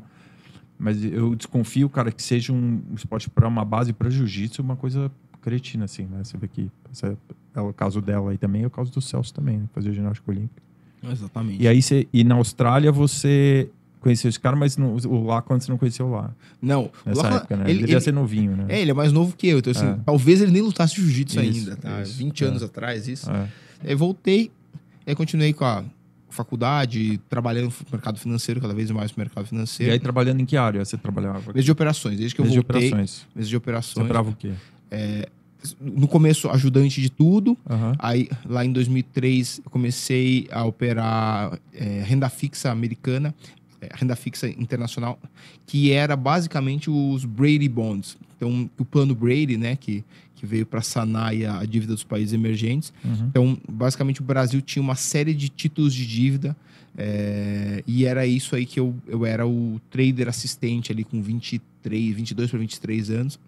Mas 0.78 1.04
eu 1.04 1.34
desconfio, 1.36 1.90
cara, 1.90 2.12
que 2.12 2.22
seja 2.22 2.52
um 2.54 2.82
esporte 2.94 3.30
para 3.30 3.48
uma 3.48 3.64
base 3.64 3.94
para 3.94 4.10
jiu-jitsu, 4.10 4.62
uma 4.62 4.76
coisa 4.76 5.10
cretina 5.42 5.86
assim, 5.86 6.04
né? 6.04 6.24
Você 6.24 6.38
vê 6.38 6.48
que 6.50 6.70
é 7.56 7.62
o 7.62 7.74
caso 7.74 8.02
dela 8.02 8.30
aí 8.32 8.38
também, 8.38 8.64
é 8.64 8.68
o 8.68 8.70
caso 8.70 8.92
do 8.92 9.02
Celso 9.02 9.34
também, 9.34 9.58
né? 9.60 9.66
fazer 9.74 9.94
ginástica 9.94 10.30
olímpica. 10.30 10.67
Exatamente. 11.04 11.62
E 11.64 11.68
aí 11.68 11.82
você 11.82 12.08
e 12.12 12.24
na 12.24 12.36
Austrália 12.36 12.92
você 12.92 13.70
conheceu 14.00 14.30
esse 14.30 14.40
cara, 14.40 14.56
mas 14.56 14.78
no, 14.78 14.96
o 15.08 15.26
lá 15.26 15.42
quando 15.42 15.62
você 15.62 15.72
não 15.72 15.78
conheceu 15.78 16.10
lá, 16.10 16.32
Não, 16.62 16.90
nessa 17.06 17.22
Lachlan, 17.24 17.38
época, 17.38 17.58
né? 17.58 17.64
ele, 17.66 17.72
Ele, 17.72 17.80
devia 17.82 17.96
ele- 17.96 18.02
ser 18.02 18.14
novinho, 18.14 18.56
né? 18.56 18.66
é, 18.70 18.82
ele 18.82 18.92
é 18.92 18.94
mais 18.94 19.12
novo 19.12 19.36
que 19.36 19.48
eu. 19.48 19.60
Então, 19.60 19.72
assim, 19.72 19.86
É. 19.88 19.98
talvez 20.06 20.42
ele 20.42 20.52
nem 20.52 20.62
lutasse 20.62 20.96
jiu-jitsu 20.96 21.40
ainda, 21.40 21.76
tá? 21.76 22.02
isso, 22.02 22.18
20 22.18 22.44
é. 22.44 22.48
anos 22.48 22.64
atrás, 22.64 23.08
isso. 23.08 23.30
É. 23.30 23.48
Aí 23.84 23.96
voltei, 23.96 24.52
aí 25.06 25.14
continuei 25.16 25.52
com 25.54 25.66
a 25.66 25.84
faculdade, 26.30 27.20
trabalhando 27.30 27.66
no 27.66 27.74
mercado 27.92 28.20
financeiro, 28.20 28.62
cada 28.62 28.74
vez 28.74 28.92
mais 28.92 29.12
no 29.12 29.18
mercado 29.18 29.46
E 29.46 29.50
financeiro. 29.50 29.92
aí, 29.94 30.00
trabalhando 30.00 30.40
em 30.42 30.46
que 30.46 30.56
área 30.56 30.84
você 30.86 30.96
trabalhava? 30.98 31.52
Mesa 31.54 31.66
de 31.66 31.72
operações, 31.72 32.18
desde 32.18 32.36
que 32.36 32.42
eu 32.42 32.46
Mesa 32.46 32.54
de 32.54 32.60
voltei. 32.66 32.88
operações. 32.90 33.26
Mesa 33.36 33.48
de 33.48 33.52
Você 33.52 33.58
operações. 33.58 34.06
operava 34.06 34.30
o 34.30 34.36
quê? 34.36 34.52
No 35.80 36.08
começo, 36.08 36.50
ajudante 36.50 37.02
de 37.02 37.10
tudo. 37.10 37.58
Aham. 37.70 37.96
Aí, 38.00 38.30
lá 38.46 38.66
em 38.66 38.72
2003, 38.72 39.62
eu 39.66 39.72
comecei 39.72 40.48
a 40.52 40.66
operar 40.66 41.60
é, 41.74 42.04
renda 42.06 42.30
fixa 42.30 42.72
americana, 42.72 43.34
é, 43.82 43.90
renda 43.94 44.16
fixa 44.16 44.48
internacional, 44.50 45.20
que 45.66 45.92
era 45.92 46.16
basicamente 46.16 46.90
os 46.90 47.26
Brady 47.26 47.70
Bonds. 47.70 48.18
Então, 48.36 48.70
o 48.78 48.86
plano 48.86 49.16
Brady, 49.16 49.58
né, 49.58 49.76
que, 49.76 50.04
que 50.36 50.46
veio 50.46 50.66
para 50.66 50.82
sanar 50.82 51.34
a, 51.34 51.60
a 51.60 51.66
dívida 51.66 51.94
dos 51.94 52.04
países 52.04 52.34
emergentes. 52.34 52.94
Uhum. 53.04 53.28
Então, 53.28 53.58
basicamente, 53.68 54.22
o 54.22 54.24
Brasil 54.24 54.62
tinha 54.62 54.82
uma 54.82 54.96
série 54.96 55.34
de 55.34 55.50
títulos 55.50 55.94
de 55.94 56.06
dívida 56.06 56.56
é, 56.98 57.84
e 57.86 58.06
era 58.06 58.26
isso 58.26 58.56
aí 58.56 58.66
que 58.66 58.80
eu, 58.80 58.96
eu 59.08 59.24
era 59.24 59.46
o 59.46 59.80
trader 59.92 60.28
assistente 60.28 60.92
ali 60.92 61.04
com 61.04 61.22
23, 61.22 62.16
22 62.16 62.50
para 62.50 62.60
23 62.60 63.10
anos. 63.12 63.40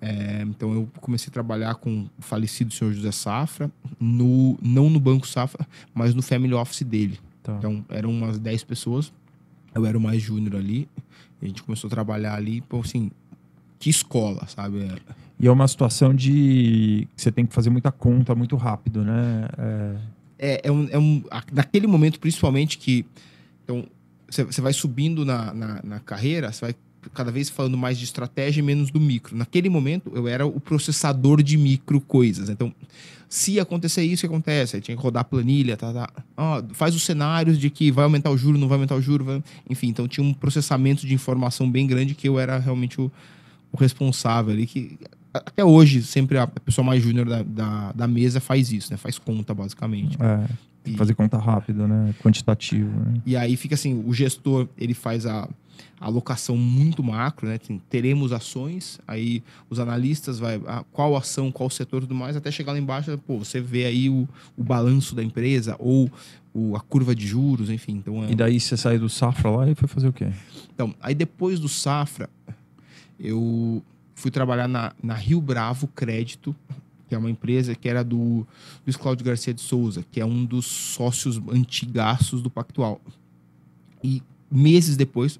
É, 0.00 0.42
então, 0.42 0.72
eu 0.72 0.88
comecei 1.00 1.28
a 1.28 1.32
trabalhar 1.32 1.74
com 1.74 2.06
o 2.18 2.22
falecido 2.22 2.72
senhor 2.72 2.92
José 2.92 3.12
Safra, 3.12 3.70
no, 3.98 4.58
não 4.62 4.88
no 4.88 4.98
Banco 4.98 5.26
Safra, 5.28 5.66
mas 5.92 6.14
no 6.14 6.22
family 6.22 6.54
office 6.54 6.82
dele. 6.82 7.18
Tá. 7.42 7.54
Então, 7.58 7.84
eram 7.88 8.10
umas 8.10 8.38
10 8.38 8.64
pessoas, 8.64 9.12
eu 9.74 9.84
era 9.84 9.96
o 9.96 10.00
mais 10.00 10.22
júnior 10.22 10.56
ali, 10.56 10.88
e 11.40 11.44
a 11.44 11.48
gente 11.48 11.62
começou 11.62 11.88
a 11.88 11.90
trabalhar 11.90 12.34
ali, 12.34 12.60
pô, 12.62 12.80
assim, 12.80 13.10
que 13.78 13.90
escola, 13.90 14.46
sabe? 14.48 14.80
É, 14.84 14.96
E 15.38 15.46
é 15.46 15.50
uma 15.50 15.66
situação 15.68 16.14
de 16.14 17.06
você 17.16 17.30
tem 17.32 17.44
que 17.46 17.52
fazer 17.54 17.70
muita 17.70 17.90
conta 17.92 18.34
muito 18.34 18.56
rápido, 18.56 19.02
né? 19.04 19.48
É, 19.58 19.96
é, 20.38 20.60
é 20.64 20.72
um, 20.72 20.88
é 20.90 20.98
um- 20.98 21.22
naquele 21.52 21.86
momento 21.86 22.18
principalmente 22.20 22.76
que 22.78 23.04
então 23.64 23.86
você, 24.28 24.44
você 24.44 24.60
vai 24.60 24.72
subindo 24.72 25.24
na, 25.24 25.52
na, 25.54 25.80
na 25.82 26.00
carreira, 26.00 26.52
você 26.52 26.60
vai 26.66 26.74
cada 27.14 27.30
vez 27.30 27.48
falando 27.48 27.76
mais 27.76 27.98
de 27.98 28.04
estratégia 28.04 28.60
e 28.60 28.62
menos 28.62 28.90
do 28.90 29.00
micro. 29.00 29.36
Naquele 29.36 29.68
momento 29.68 30.12
eu 30.14 30.28
era 30.28 30.46
o 30.46 30.60
processador 30.60 31.42
de 31.42 31.56
micro 31.56 32.00
coisas. 32.00 32.48
Então, 32.48 32.74
se 33.28 33.60
acontecer 33.60 34.02
isso, 34.02 34.26
o 34.26 34.28
que 34.28 34.34
acontece? 34.34 34.76
Aí 34.76 34.82
tinha 34.82 34.96
que 34.96 35.02
rodar 35.02 35.20
a 35.20 35.24
planilha, 35.24 35.76
tá, 35.76 35.92
tá. 35.92 36.10
Ó, 36.36 36.62
faz 36.72 36.94
os 36.94 37.04
cenários 37.04 37.58
de 37.58 37.70
que 37.70 37.90
vai 37.90 38.04
aumentar 38.04 38.30
o 38.30 38.36
juro, 38.36 38.58
não 38.58 38.68
vai 38.68 38.76
aumentar 38.76 38.96
o 38.96 39.00
juro, 39.00 39.24
vai- 39.24 39.42
enfim. 39.68 39.88
Então 39.88 40.08
tinha 40.08 40.24
um 40.24 40.34
processamento 40.34 41.06
de 41.06 41.14
informação 41.14 41.70
bem 41.70 41.86
grande 41.86 42.14
que 42.14 42.28
eu 42.28 42.38
era 42.38 42.58
realmente 42.58 43.00
o, 43.00 43.10
o 43.72 43.76
responsável 43.76 44.52
ali 44.52 44.66
que 44.66 44.98
até 45.32 45.64
hoje, 45.64 46.02
sempre 46.02 46.38
a 46.38 46.46
pessoa 46.46 46.84
mais 46.84 47.02
júnior 47.02 47.28
da, 47.28 47.42
da, 47.42 47.92
da, 47.92 48.06
mesa 48.08 48.40
faz 48.40 48.72
isso, 48.72 48.90
né? 48.90 48.96
Faz 48.96 49.16
conta, 49.16 49.54
basicamente. 49.54 50.16
É, 50.20 50.48
tem 50.82 50.92
que 50.94 50.98
fazer 50.98 51.14
conta 51.14 51.38
rápida, 51.38 51.86
né? 51.86 52.12
Quantitativo. 52.20 52.90
Né? 52.90 53.20
E 53.24 53.36
aí 53.36 53.56
fica 53.56 53.76
assim, 53.76 54.02
o 54.04 54.12
gestor, 54.12 54.68
ele 54.76 54.92
faz 54.92 55.26
a 55.26 55.48
alocação 56.00 56.56
muito 56.56 57.02
macro, 57.02 57.46
né? 57.46 57.58
Teremos 57.90 58.32
ações, 58.32 58.98
aí 59.06 59.42
os 59.68 59.78
analistas 59.78 60.38
vai 60.38 60.58
qual 60.90 61.14
ação, 61.14 61.52
qual 61.52 61.68
setor 61.68 61.98
e 61.98 62.00
tudo 62.06 62.14
mais, 62.14 62.36
até 62.36 62.50
chegar 62.50 62.72
lá 62.72 62.78
embaixo, 62.78 63.16
pô, 63.18 63.38
você 63.38 63.60
vê 63.60 63.84
aí 63.84 64.08
o, 64.08 64.26
o 64.56 64.64
balanço 64.64 65.14
da 65.14 65.22
empresa 65.22 65.76
ou 65.78 66.10
o, 66.54 66.74
a 66.74 66.80
curva 66.80 67.14
de 67.14 67.26
juros, 67.26 67.68
enfim. 67.68 67.92
Então 67.92 68.24
é... 68.24 68.32
E 68.32 68.34
daí 68.34 68.58
você 68.58 68.76
saiu 68.76 69.00
do 69.00 69.08
Safra 69.10 69.50
lá 69.50 69.70
e 69.70 69.74
foi 69.74 69.86
fazer 69.86 70.08
o 70.08 70.12
quê? 70.12 70.32
Então, 70.74 70.94
aí 71.00 71.14
depois 71.14 71.60
do 71.60 71.68
Safra, 71.68 72.30
eu 73.18 73.82
fui 74.14 74.30
trabalhar 74.30 74.68
na, 74.68 74.92
na 75.02 75.14
Rio 75.14 75.40
Bravo 75.40 75.86
Crédito, 75.86 76.56
que 77.08 77.14
é 77.14 77.18
uma 77.18 77.30
empresa 77.30 77.74
que 77.74 77.88
era 77.88 78.02
do 78.02 78.46
Luiz 78.86 78.96
Cláudio 78.96 79.26
Garcia 79.26 79.52
de 79.52 79.60
Souza, 79.60 80.04
que 80.10 80.20
é 80.20 80.24
um 80.24 80.44
dos 80.44 80.64
sócios 80.64 81.38
antigaços 81.50 82.40
do 82.40 82.48
Pactual. 82.48 83.00
E 84.02 84.22
meses 84.50 84.96
depois, 84.96 85.38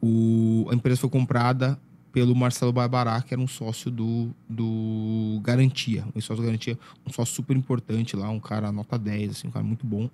o, 0.00 0.66
a 0.70 0.74
empresa 0.74 1.00
foi 1.00 1.10
comprada 1.10 1.78
pelo 2.12 2.34
Marcelo 2.34 2.72
Barbará, 2.72 3.22
que 3.22 3.32
era 3.32 3.40
um 3.40 3.46
sócio 3.46 3.90
do, 3.90 4.30
do 4.48 5.40
Garantia. 5.42 6.04
Um 6.14 6.20
sócio 6.20 6.42
do 6.42 6.46
Garantia, 6.46 6.78
um 7.06 7.12
sócio 7.12 7.34
super 7.34 7.56
importante 7.56 8.16
lá, 8.16 8.28
um 8.30 8.40
cara 8.40 8.72
nota 8.72 8.98
10, 8.98 9.30
assim, 9.30 9.48
um 9.48 9.50
cara 9.50 9.64
muito 9.64 9.86
bom. 9.86 10.10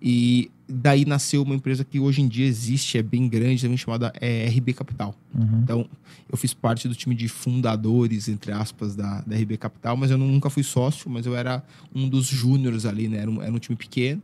E 0.00 0.50
daí 0.68 1.06
nasceu 1.06 1.42
uma 1.42 1.54
empresa 1.54 1.82
que 1.82 1.98
hoje 1.98 2.20
em 2.20 2.28
dia 2.28 2.46
existe, 2.46 2.98
é 2.98 3.02
bem 3.02 3.26
grande, 3.28 3.62
também 3.62 3.78
chamada 3.78 4.12
é, 4.20 4.46
RB 4.46 4.74
Capital. 4.74 5.14
Uhum. 5.34 5.60
Então, 5.62 5.88
eu 6.30 6.36
fiz 6.36 6.52
parte 6.52 6.86
do 6.86 6.94
time 6.94 7.14
de 7.14 7.28
fundadores, 7.28 8.28
entre 8.28 8.52
aspas, 8.52 8.94
da, 8.94 9.22
da 9.22 9.36
RB 9.36 9.56
Capital, 9.56 9.96
mas 9.96 10.10
eu 10.10 10.18
nunca 10.18 10.50
fui 10.50 10.62
sócio, 10.62 11.08
mas 11.08 11.24
eu 11.24 11.34
era 11.34 11.64
um 11.94 12.08
dos 12.08 12.26
júniores 12.26 12.84
ali, 12.84 13.08
né? 13.08 13.18
Era 13.18 13.30
um, 13.30 13.42
era 13.42 13.52
um 13.52 13.58
time 13.58 13.76
pequeno. 13.76 14.22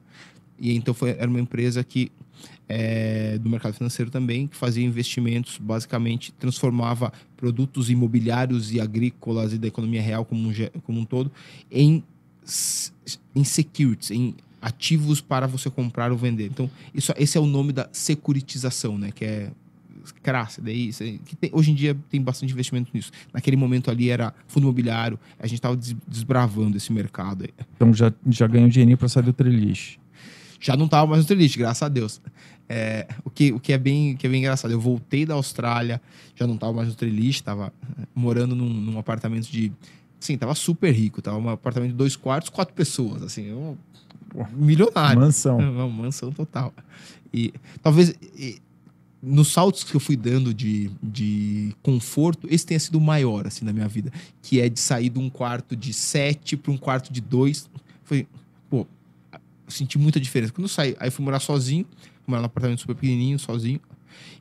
E 0.58 0.76
então 0.76 0.92
foi, 0.92 1.10
era 1.10 1.28
uma 1.28 1.40
empresa 1.40 1.82
que 1.82 2.12
é, 2.74 3.36
do 3.38 3.50
mercado 3.50 3.74
financeiro 3.74 4.10
também, 4.10 4.46
que 4.46 4.56
fazia 4.56 4.82
investimentos, 4.82 5.58
basicamente 5.58 6.32
transformava 6.32 7.12
produtos 7.36 7.90
imobiliários 7.90 8.72
e 8.72 8.80
agrícolas 8.80 9.52
e 9.52 9.58
da 9.58 9.68
economia 9.68 10.00
real 10.00 10.24
como 10.24 10.48
um, 10.48 10.52
como 10.82 11.00
um 11.00 11.04
todo 11.04 11.30
em, 11.70 12.02
em 13.36 13.44
securities, 13.44 14.10
em 14.10 14.34
ativos 14.60 15.20
para 15.20 15.46
você 15.46 15.68
comprar 15.68 16.10
ou 16.10 16.16
vender. 16.16 16.46
Então, 16.46 16.70
isso, 16.94 17.12
esse 17.18 17.36
é 17.36 17.40
o 17.40 17.46
nome 17.46 17.74
da 17.74 17.90
securitização, 17.92 18.96
né? 18.96 19.10
Que 19.12 19.24
é 19.26 19.50
crasse, 20.20 20.60
daí 20.60 20.92
que 21.24 21.36
tem, 21.36 21.50
hoje 21.52 21.70
em 21.70 21.74
dia 21.74 21.96
tem 22.10 22.20
bastante 22.20 22.52
investimento 22.52 22.90
nisso. 22.92 23.12
Naquele 23.32 23.56
momento 23.56 23.90
ali 23.90 24.08
era 24.08 24.34
fundo 24.48 24.64
imobiliário, 24.64 25.18
a 25.38 25.46
gente 25.46 25.58
estava 25.58 25.76
desbravando 26.08 26.76
esse 26.76 26.92
mercado. 26.92 27.44
Aí. 27.44 27.50
Então 27.76 27.92
já, 27.92 28.12
já 28.26 28.46
ganhou 28.46 28.68
dinheirinho 28.68 28.96
para 28.96 29.08
sair 29.08 29.22
do 29.22 29.32
Trelist. 29.32 30.01
Já 30.62 30.76
não 30.76 30.84
estava 30.84 31.08
mais 31.08 31.22
no 31.22 31.26
Trelist, 31.26 31.58
graças 31.58 31.82
a 31.82 31.88
Deus. 31.88 32.20
É, 32.68 33.08
o, 33.24 33.30
que, 33.30 33.52
o 33.52 33.58
que, 33.58 33.72
é 33.72 33.78
bem, 33.78 34.16
que 34.16 34.28
é 34.28 34.30
bem 34.30 34.38
engraçado, 34.38 34.70
eu 34.70 34.80
voltei 34.80 35.26
da 35.26 35.34
Austrália, 35.34 36.00
já 36.36 36.46
não 36.46 36.54
estava 36.54 36.72
mais 36.72 36.88
no 36.88 36.94
Trelist, 36.94 37.40
estava 37.40 37.72
morando 38.14 38.54
num, 38.54 38.68
num, 38.68 38.96
apartamento 38.96 39.50
de. 39.50 39.72
Sim, 40.20 40.38
tava 40.38 40.54
super 40.54 40.94
rico, 40.94 41.20
tava 41.20 41.36
um 41.36 41.48
apartamento 41.48 41.90
de 41.90 41.96
dois 41.96 42.14
quartos, 42.14 42.48
quatro 42.48 42.72
pessoas, 42.74 43.24
assim, 43.24 43.46
eu, 43.46 43.76
milionário. 44.52 45.20
Mansão. 45.20 45.58
Uma 45.58 45.88
mansão 45.88 46.30
total. 46.30 46.72
E 47.34 47.52
talvez 47.82 48.14
e, 48.36 48.62
nos 49.20 49.52
saltos 49.52 49.82
que 49.82 49.96
eu 49.96 50.00
fui 50.00 50.16
dando 50.16 50.54
de, 50.54 50.92
de 51.02 51.74
conforto, 51.82 52.46
esse 52.48 52.64
tenha 52.64 52.78
sido 52.78 52.98
o 52.98 53.00
maior, 53.00 53.48
assim, 53.48 53.64
na 53.64 53.72
minha 53.72 53.88
vida, 53.88 54.12
que 54.40 54.60
é 54.60 54.68
de 54.68 54.78
sair 54.78 55.08
de 55.08 55.18
um 55.18 55.28
quarto 55.28 55.74
de 55.74 55.92
sete 55.92 56.56
para 56.56 56.70
um 56.70 56.78
quarto 56.78 57.12
de 57.12 57.20
dois. 57.20 57.68
Foi, 58.04 58.28
pô, 58.70 58.86
senti 59.72 59.98
muita 59.98 60.20
diferença. 60.20 60.52
Quando 60.52 60.64
eu 60.64 60.68
saí, 60.68 60.96
aí 60.98 61.10
fui 61.10 61.24
morar 61.24 61.40
sozinho, 61.40 61.86
morar 62.26 62.40
num 62.40 62.46
apartamento 62.46 62.80
super 62.80 62.94
pequenininho, 62.94 63.38
sozinho. 63.38 63.80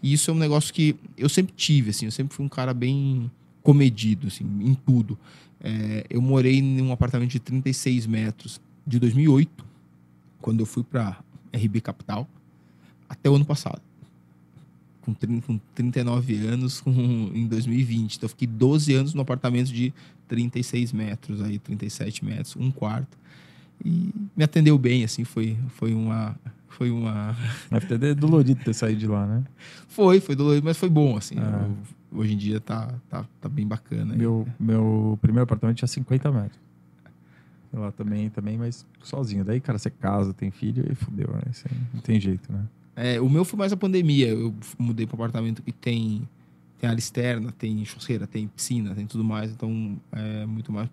E 0.02 0.14
isso 0.14 0.32
é 0.32 0.34
um 0.34 0.38
negócio 0.38 0.74
que 0.74 0.96
eu 1.18 1.30
sempre 1.30 1.54
tive, 1.56 1.92
assim, 1.92 2.06
eu 2.06 2.12
sempre 2.12 2.36
fui 2.36 2.46
um 2.46 2.50
cara 2.50 2.74
bem 2.74 3.32
comedido, 3.64 4.28
assim, 4.28 4.44
em 4.44 4.74
tudo. 4.74 5.18
É, 5.60 6.06
eu 6.10 6.22
morei 6.22 6.58
em 6.58 6.82
um 6.82 6.92
apartamento 6.92 7.32
de 7.32 7.40
36 7.40 8.08
metros 8.08 8.60
de 8.86 9.00
2008, 9.00 9.66
quando 10.42 10.62
eu 10.62 10.66
fui 10.66 10.84
para 10.84 11.20
RB 11.54 11.82
Capital, 11.82 12.28
até 13.08 13.30
o 13.30 13.36
ano 13.36 13.46
passado. 13.46 13.82
Com, 15.02 15.14
30, 15.14 15.46
com 15.46 15.60
39 15.74 16.48
anos, 16.48 16.82
com, 16.82 16.92
em 17.34 17.48
2020. 17.48 18.16
Então, 18.16 18.26
eu 18.26 18.30
fiquei 18.30 18.48
12 18.48 18.94
anos 18.94 19.14
no 19.14 19.22
apartamento 19.22 19.72
de 19.72 19.94
36 20.28 20.94
metros, 20.94 21.42
aí 21.42 21.60
37 21.60 22.26
metros, 22.26 22.56
um 22.56 22.72
quarto 22.72 23.18
e 23.84 24.14
me 24.36 24.44
atendeu 24.44 24.78
bem, 24.78 25.04
assim, 25.04 25.24
foi, 25.24 25.58
foi 25.70 25.94
uma... 25.94 26.36
Foi 26.70 26.90
uma... 26.90 27.36
É 27.70 28.16
dolorido 28.16 28.64
ter 28.64 28.74
saído 28.74 29.00
de 29.00 29.08
lá, 29.08 29.28
né? 29.28 29.44
Foi, 29.88 30.20
foi 30.20 30.36
dolorido, 30.36 30.66
mas 30.66 30.78
foi 30.78 30.90
bom, 30.90 31.18
assim. 31.18 31.36
Ah. 31.38 31.68
Eu, 32.12 32.20
hoje 32.20 32.34
em 32.34 32.38
dia 32.38 32.60
tá, 32.60 32.94
tá, 33.10 33.26
tá 33.40 33.50
bem 33.50 33.68
bacana. 33.68 34.16
Meu, 34.16 34.48
meu 34.60 35.18
primeiro 35.22 35.44
apartamento 35.44 35.78
tinha 35.78 35.88
50 35.88 36.32
metros. 36.32 36.60
Lá 37.74 37.92
também, 37.92 38.30
também, 38.30 38.58
mas 38.58 38.86
sozinho. 39.02 39.46
Daí, 39.46 39.62
cara, 39.62 39.78
você 39.78 39.90
casa, 39.90 40.34
tem 40.34 40.52
filho 40.52 40.86
e 40.92 40.96
fudeu, 40.96 41.30
né? 41.34 41.52
Não 41.94 42.02
tem 42.02 42.20
jeito, 42.20 42.52
né? 42.52 42.66
É, 42.96 43.22
o 43.22 43.30
meu 43.30 43.46
foi 43.46 43.58
mais 43.58 43.72
a 43.72 43.78
pandemia. 43.78 44.28
Eu 44.28 44.54
mudei 44.78 45.08
para 45.08 45.16
um 45.16 45.20
apartamento 45.20 45.62
que 45.62 45.72
tem, 45.72 46.28
tem 46.80 46.90
área 46.90 47.00
externa, 47.00 47.52
tem 47.52 47.84
churrasqueira, 47.86 48.28
tem 48.28 48.48
piscina, 48.48 48.94
tem 48.94 49.08
tudo 49.08 49.24
mais. 49.24 49.52
Então, 49.52 49.98
é 50.12 50.46
muito 50.46 50.72
mais 50.72 50.90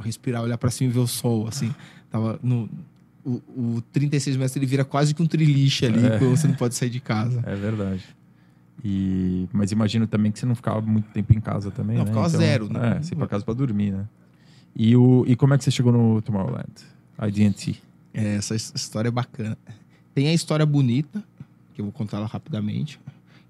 respirar, 0.00 0.42
olhar 0.42 0.58
para 0.58 0.70
cima 0.70 0.90
e 0.90 0.92
ver 0.92 1.00
o 1.00 1.06
sol, 1.06 1.46
assim. 1.46 1.74
Tava 2.10 2.38
no, 2.42 2.68
o, 3.24 3.42
o 3.76 3.82
36 3.92 4.36
metros 4.36 4.56
ele 4.56 4.66
vira 4.66 4.84
quase 4.84 5.14
que 5.14 5.22
um 5.22 5.26
triliche 5.26 5.86
ali, 5.86 6.06
é. 6.06 6.18
você 6.18 6.46
não 6.46 6.54
pode 6.54 6.74
sair 6.74 6.90
de 6.90 7.00
casa. 7.00 7.42
É 7.46 7.54
verdade. 7.54 8.04
E, 8.84 9.48
mas 9.52 9.72
imagino 9.72 10.06
também 10.06 10.30
que 10.30 10.38
você 10.38 10.44
não 10.44 10.54
ficava 10.54 10.80
muito 10.82 11.08
tempo 11.10 11.32
em 11.32 11.40
casa 11.40 11.70
também, 11.70 11.96
não, 11.96 12.04
né? 12.04 12.10
ficava 12.10 12.28
então, 12.28 12.40
zero, 12.40 12.72
né? 12.72 12.96
É, 12.98 13.02
você 13.02 13.14
ia 13.14 13.18
pra 13.18 13.26
casa 13.26 13.44
pra 13.44 13.54
dormir, 13.54 13.92
né? 13.92 14.04
E, 14.76 14.94
o, 14.96 15.24
e 15.26 15.34
como 15.36 15.54
é 15.54 15.58
que 15.58 15.64
você 15.64 15.70
chegou 15.70 15.92
no 15.92 16.20
Tomorrowland? 16.20 16.68
IDT. 17.18 17.76
É, 18.12 18.34
essa 18.34 18.54
história 18.54 19.08
é 19.08 19.10
bacana. 19.10 19.56
Tem 20.14 20.28
a 20.28 20.34
história 20.34 20.66
bonita, 20.66 21.24
que 21.72 21.80
eu 21.80 21.86
vou 21.86 21.92
contar 21.92 22.18
ela 22.18 22.26
rapidamente, 22.26 23.00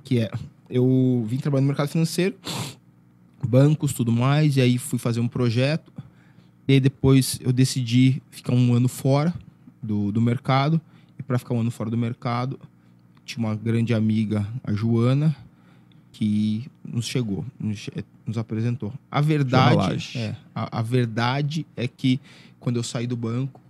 que 0.05 0.21
é, 0.21 0.31
eu 0.71 1.25
vim 1.27 1.39
trabalhar 1.39 1.63
no 1.63 1.67
mercado 1.67 1.89
financeiro, 1.89 2.37
bancos, 3.47 3.93
tudo 3.93 4.13
mais, 4.13 4.57
e 4.57 4.61
aí 4.61 4.79
fui 4.79 4.99
fazer 4.99 5.21
um 5.21 5.29
projeto, 5.29 5.93
e 6.67 6.75
aí 6.75 6.81
depois 6.81 7.39
eu 7.43 7.53
decidi 7.53 8.23
ficar 8.31 8.55
um 8.55 8.75
ano 8.75 8.89
fora 8.89 9.35
do, 9.83 10.11
do 10.11 10.21
mercado. 10.21 10.81
E 11.19 11.23
para 11.23 11.39
ficar 11.39 11.55
um 11.55 11.61
ano 11.61 11.71
fora 11.71 11.91
do 11.91 11.97
mercado, 11.97 12.59
tinha 13.25 13.47
uma 13.47 13.55
grande 13.55 13.95
amiga, 13.95 14.47
a 14.63 14.73
Joana, 14.73 15.35
que 16.13 16.67
nos 16.85 17.07
chegou, 17.07 17.45
nos, 17.59 17.91
nos 18.27 18.39
apresentou. 18.39 18.93
A 19.11 19.21
verdade, 19.21 20.17
é, 20.17 20.37
a, 20.55 20.79
a, 20.79 20.83
verdade 20.83 21.67
é 21.77 21.87
que 21.87 22.21
quando 22.59 22.77
eu 22.77 22.83
saí 22.83 23.07
do 23.07 23.17
banco, 23.17 23.61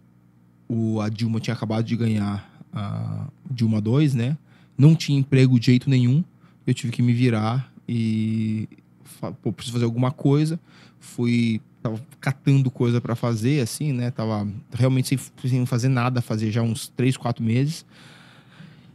o, 0.68 1.00
a 1.00 1.08
Dilma 1.08 1.40
tinha 1.40 1.54
acabado 1.54 1.84
de 1.84 1.96
ganhar 1.96 2.48
a 2.72 3.26
Dilma 3.50 3.80
2, 3.80 4.14
né? 4.14 4.36
Não 4.76 4.94
tinha 4.94 5.18
emprego 5.18 5.58
de 5.58 5.66
jeito 5.66 5.88
nenhum. 5.88 6.22
Eu 6.66 6.74
tive 6.74 6.92
que 6.92 7.02
me 7.02 7.12
virar 7.12 7.72
e 7.88 8.68
pô, 9.42 9.52
preciso 9.52 9.72
fazer 9.72 9.84
alguma 9.84 10.10
coisa. 10.10 10.58
Fui 10.98 11.60
tava 11.84 12.00
catando 12.18 12.70
coisa 12.70 12.98
para 12.98 13.14
fazer, 13.14 13.60
assim, 13.60 13.92
né? 13.92 14.10
Tava 14.10 14.48
realmente 14.72 15.08
sem, 15.08 15.18
sem, 15.46 15.66
fazer 15.66 15.90
nada, 15.90 16.22
fazer 16.22 16.50
já 16.50 16.62
uns 16.62 16.88
três, 16.88 17.14
quatro 17.14 17.44
meses. 17.44 17.84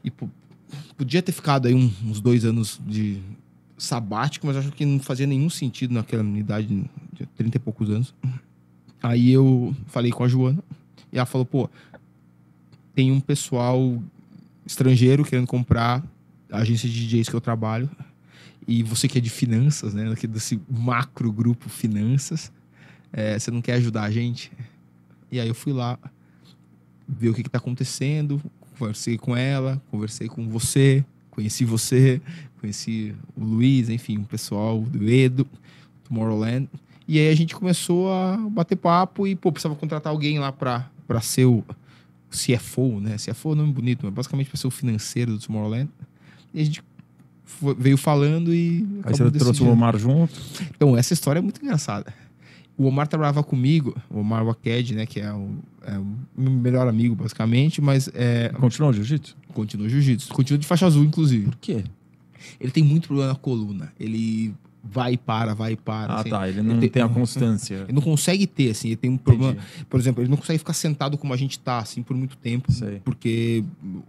E 0.03 0.09
pô, 0.09 0.27
podia 0.97 1.21
ter 1.21 1.31
ficado 1.31 1.67
aí 1.67 1.75
um, 1.75 1.91
uns 2.03 2.19
dois 2.19 2.43
anos 2.43 2.81
de 2.83 3.21
sabático, 3.77 4.47
mas 4.47 4.57
acho 4.57 4.71
que 4.71 4.87
não 4.87 4.99
fazia 4.99 5.27
nenhum 5.27 5.51
sentido 5.51 5.93
naquela 5.93 6.23
idade 6.35 6.89
de 7.13 7.25
30 7.37 7.57
e 7.57 7.59
poucos 7.59 7.91
anos. 7.91 8.15
Aí 9.03 9.31
eu 9.31 9.75
falei 9.85 10.11
com 10.11 10.23
a 10.23 10.27
Joana 10.27 10.63
e 11.13 11.17
ela 11.17 11.27
falou, 11.27 11.45
pô, 11.45 11.69
tem 12.95 13.11
um 13.11 13.19
pessoal 13.19 14.01
estrangeiro 14.65 15.23
querendo 15.23 15.45
comprar 15.45 16.03
a 16.51 16.57
agência 16.57 16.89
de 16.89 17.07
DJs 17.07 17.29
que 17.29 17.35
eu 17.35 17.41
trabalho 17.41 17.87
e 18.67 18.81
você 18.81 19.07
que 19.07 19.19
é 19.19 19.21
de 19.21 19.29
finanças, 19.29 19.93
né, 19.93 20.11
desse 20.27 20.59
macro 20.67 21.31
grupo 21.31 21.69
finanças, 21.69 22.51
é, 23.12 23.38
você 23.38 23.51
não 23.51 23.62
quer 23.62 23.74
ajudar 23.74 24.03
a 24.03 24.12
gente? 24.12 24.51
E 25.32 25.39
aí 25.39 25.47
eu 25.47 25.55
fui 25.55 25.74
lá 25.74 25.97
ver 27.07 27.30
o 27.30 27.34
que 27.34 27.41
está 27.41 27.57
acontecendo, 27.57 28.41
conversei 28.78 29.18
com 29.18 29.36
ela, 29.36 29.82
conversei 29.91 30.28
com 30.28 30.47
você, 30.47 31.03
conheci 31.32 31.66
você, 31.66 32.22
conheci 32.60 33.14
o 33.36 33.43
Luiz, 33.43 33.89
enfim, 33.89 34.18
o 34.18 34.24
pessoal 34.26 34.80
do 34.82 35.10
Edo, 35.10 35.45
Tomorrowland. 36.07 36.68
E 37.07 37.18
aí 37.20 37.30
a 37.30 37.36
gente 37.36 37.55
começou 37.55 38.12
a 38.12 38.38
bater 38.38 38.76
papo 38.76 39.26
e, 39.26 39.36
pô, 39.36 39.51
precisava 39.51 39.76
contratar 39.76 40.12
alguém 40.12 40.38
lá 40.39 40.51
para 40.51 40.88
ser 41.22 41.45
o 41.45 41.64
CFO, 42.32 42.99
né? 42.99 43.16
CFO 43.18 43.49
é 43.49 43.51
um 43.53 43.55
nome 43.55 43.74
bonito, 43.74 44.01
mas 44.05 44.14
basicamente 44.14 44.47
para 44.49 44.57
ser 44.57 44.68
o 44.68 44.72
financeiro 44.72 45.32
do 45.34 45.39
Tomorrowland. 45.39 45.89
E 46.53 46.62
a 46.62 46.64
gente 46.66 46.84
foi- 47.43 47.74
veio 47.74 47.97
falando 47.97 48.53
e. 48.53 48.88
Aí 49.03 49.12
você 49.14 49.24
trouxe 49.39 49.64
o. 49.64 49.70
Omar 49.72 49.97
junto. 49.97 50.39
Então, 50.76 50.95
essa 50.95 51.14
história 51.14 51.39
é 51.39 51.41
muito 51.41 51.60
engraçada. 51.64 52.14
O 52.80 52.86
Omar 52.86 53.07
trabalhava 53.07 53.43
comigo, 53.43 53.93
o 54.09 54.19
Omar 54.21 54.45
Waked, 54.45 54.95
né? 54.95 55.05
Que 55.05 55.19
é 55.19 55.34
o, 55.34 55.49
é 55.86 55.97
o 55.97 56.05
meu 56.38 56.51
melhor 56.53 56.88
amigo, 56.88 57.13
basicamente, 57.13 57.82
mas 57.82 58.09
é, 58.13 58.49
Continuou 58.57 58.91
o 58.91 58.93
jiu-jitsu? 58.95 59.36
continua 59.53 59.89
jiu-jitsu. 59.89 60.34
Continua 60.34 60.57
de 60.59 60.65
faixa 60.65 60.86
azul, 60.88 61.03
inclusive. 61.03 61.47
Por 61.47 61.57
quê? 61.57 61.84
Ele 62.59 62.71
tem 62.71 62.84
muito 62.84 63.07
problema 63.07 63.34
na 63.34 63.36
coluna. 63.38 63.91
Ele 63.99 64.53
vai 64.82 65.13
e 65.13 65.17
para, 65.17 65.53
vai 65.53 65.73
e 65.73 65.75
para. 65.75 66.13
Ah, 66.13 66.19
assim. 66.21 66.30
tá. 66.30 66.47
Ele 66.47 66.61
não 66.61 66.71
Ele 66.71 66.80
tem, 66.82 66.89
tem- 66.89 67.01
a 67.03 67.09
constância. 67.09 67.75
Ele 67.84 67.91
não 67.91 68.01
consegue 68.01 68.47
ter, 68.47 68.69
assim, 68.71 68.88
ele 68.88 68.95
tem 68.95 69.09
um 69.11 69.17
problema. 69.17 69.51
Entendi. 69.51 69.86
Por 69.89 69.99
exemplo, 69.99 70.23
ele 70.23 70.30
não 70.30 70.38
consegue 70.38 70.57
ficar 70.59 70.71
sentado 70.71 71.17
como 71.17 71.34
a 71.34 71.38
gente 71.38 71.59
tá, 71.59 71.80
assim, 71.80 72.01
por 72.01 72.15
muito 72.15 72.38
tempo. 72.38 72.71
Sei. 72.71 73.01
Porque 73.03 73.61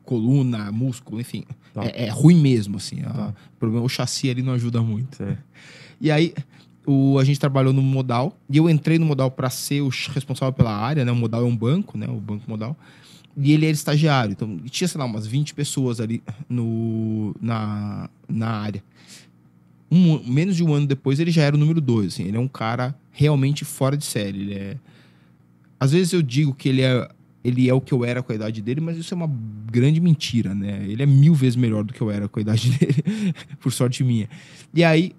coluna, 0.05 0.71
músculo, 0.71 1.21
enfim. 1.21 1.43
Tá. 1.75 1.85
É, 1.87 2.05
é 2.07 2.09
ruim 2.11 2.41
mesmo, 2.41 2.77
assim. 2.77 3.01
a- 3.03 3.11
Tá. 3.13 3.35
o, 3.55 3.59
problema, 3.59 3.85
o 3.85 3.89
chassi 3.89 4.31
ali 4.31 4.43
não 4.43 4.53
ajuda 4.53 4.81
muito. 4.81 5.17
Sei. 5.17 5.37
E 6.01 6.09
aí, 6.11 6.33
o, 6.87 7.19
a 7.19 7.25
gente 7.25 7.39
trabalhou 7.39 7.73
no 7.73 7.83
Modal. 7.83 8.37
E 8.49 8.57
eu 8.57 8.69
entrei 8.69 8.99
no 8.99 9.07
Modal 9.07 9.31
para 9.31 9.51
ser 9.51 9.81
o 9.81 9.89
responsável 9.89 10.53
pela 10.53 10.75
área, 10.75 11.05
né? 11.05 11.13
O 11.13 11.17
Modal 11.17 11.43
é 11.43 11.45
um 11.45 11.57
banco, 11.57 11.99
né? 11.99 12.07
O 12.09 12.21
Banco 12.21 12.45
Modal. 12.49 12.77
E 13.37 13.53
ele 13.53 13.67
era 13.67 13.73
estagiário. 13.73 14.33
Então, 14.33 14.59
tinha, 14.71 14.89
sei 14.89 14.99
lá, 14.99 15.05
umas 15.05 15.27
20 15.27 15.55
pessoas 15.55 16.01
ali 16.01 16.23
no, 16.49 17.35
na, 17.41 18.09
na 18.29 18.49
área. 18.49 18.83
Um, 19.91 20.21
menos 20.25 20.57
de 20.57 20.63
um 20.63 20.73
ano 20.73 20.87
depois, 20.87 21.19
ele 21.19 21.31
já 21.31 21.43
era 21.43 21.57
o 21.57 21.59
número 21.59 21.81
dois. 21.81 22.15
Assim, 22.15 22.25
ele 22.25 22.37
é 22.37 22.41
um 22.41 22.49
cara 22.49 22.95
realmente 23.11 23.65
fora 23.65 23.97
de 23.97 24.05
série. 24.05 24.41
Ele 24.41 24.55
é... 24.55 24.77
Às 25.79 25.93
vezes 25.93 26.13
eu 26.13 26.23
digo 26.23 26.55
que 26.55 26.69
ele 26.69 26.83
é, 26.83 27.09
ele 27.43 27.69
é 27.69 27.75
o 27.75 27.81
que 27.81 27.93
eu 27.93 28.05
era 28.05 28.23
com 28.23 28.33
a 28.33 28.35
idade 28.35 28.61
dele, 28.61 28.81
mas 28.81 28.99
isso 28.99 29.15
é 29.15 29.17
uma 29.17 29.31
grande 29.71 30.01
mentira, 30.01 30.55
né? 30.55 30.85
Ele 30.87 31.03
é 31.03 31.07
mil 31.07 31.35
vezes 31.35 31.57
melhor 31.57 31.85
do 31.85 31.93
que 31.93 32.01
eu 32.01 32.11
era 32.11 32.29
com 32.29 32.39
a 32.39 32.43
idade 32.43 32.71
dele, 32.77 33.35
por 33.61 33.73
sorte 33.73 34.05
minha. 34.05 34.29
E 34.75 34.85
aí, 34.85 35.15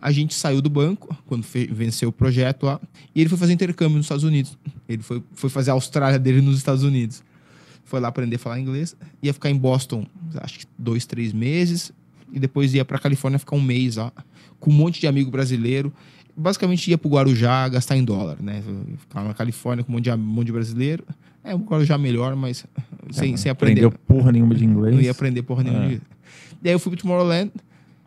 a 0.00 0.10
gente 0.10 0.34
saiu 0.34 0.60
do 0.62 0.70
banco, 0.70 1.16
quando 1.26 1.44
venceu 1.70 2.08
o 2.08 2.12
projeto 2.12 2.64
lá, 2.66 2.80
e 3.14 3.20
ele 3.20 3.28
foi 3.28 3.38
fazer 3.38 3.52
intercâmbio 3.52 3.96
nos 3.96 4.06
Estados 4.06 4.24
Unidos. 4.24 4.56
Ele 4.88 5.02
foi, 5.02 5.22
foi 5.32 5.50
fazer 5.50 5.70
a 5.70 5.74
Austrália 5.74 6.18
dele 6.18 6.40
nos 6.40 6.56
Estados 6.58 6.82
Unidos. 6.82 7.22
Foi 7.84 8.00
lá 8.00 8.08
aprender 8.08 8.36
a 8.36 8.38
falar 8.38 8.58
inglês, 8.60 8.96
ia 9.22 9.32
ficar 9.32 9.50
em 9.50 9.56
Boston, 9.56 10.04
acho 10.36 10.60
que 10.60 10.66
dois, 10.78 11.06
três 11.06 11.32
meses, 11.32 11.92
e 12.32 12.40
depois 12.40 12.74
ia 12.74 12.84
pra 12.84 12.98
Califórnia 12.98 13.38
ficar 13.38 13.54
um 13.56 13.60
mês 13.62 13.96
lá, 13.96 14.12
com 14.58 14.70
um 14.70 14.74
monte 14.74 15.00
de 15.00 15.06
amigo 15.06 15.30
brasileiro. 15.30 15.92
Basicamente 16.36 16.90
ia 16.90 16.98
pro 16.98 17.08
Guarujá 17.08 17.66
gastar 17.68 17.96
em 17.96 18.04
dólar, 18.04 18.36
né? 18.42 18.62
Ficar 18.98 19.22
na 19.24 19.32
Califórnia 19.32 19.82
com 19.84 19.90
um 19.92 19.94
monte 19.94 20.04
de, 20.04 20.10
um 20.10 20.18
monte 20.18 20.46
de 20.46 20.52
brasileiro. 20.52 21.04
É, 21.42 21.54
o 21.54 21.58
Guarujá 21.58 21.96
melhor, 21.96 22.34
mas 22.36 22.66
sem, 23.10 23.36
sem 23.36 23.50
aprender. 23.50 23.84
Aprendeu 23.86 23.98
porra 24.06 24.32
nenhuma 24.32 24.54
de 24.54 24.64
inglês. 24.64 24.94
Não 24.94 25.00
ia 25.02 25.12
aprender 25.12 25.42
porra 25.42 25.62
nenhuma. 25.62 25.84
É. 25.84 25.88
de- 25.90 26.02
E 26.62 26.68
aí 26.68 26.74
eu 26.74 26.78
fui 26.78 26.90
pro 26.92 27.00
Tomorrowland. 27.00 27.52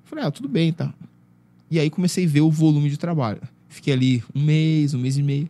Falei, 0.04 0.26
ah, 0.26 0.30
tudo 0.32 0.48
bem, 0.50 0.72
tá. 0.74 0.94
E 1.72 1.80
aí 1.80 1.90
comecei 1.90 2.26
a 2.26 2.28
ver 2.28 2.42
o 2.42 2.50
volume 2.50 2.90
de 2.90 2.98
trabalho. 2.98 3.42
Fiquei 3.68 3.94
ali 3.94 4.24
um 4.34 4.42
mês, 4.44 4.94
um 4.94 5.00
mês 5.00 5.18
e 5.18 5.24
meio. 5.24 5.50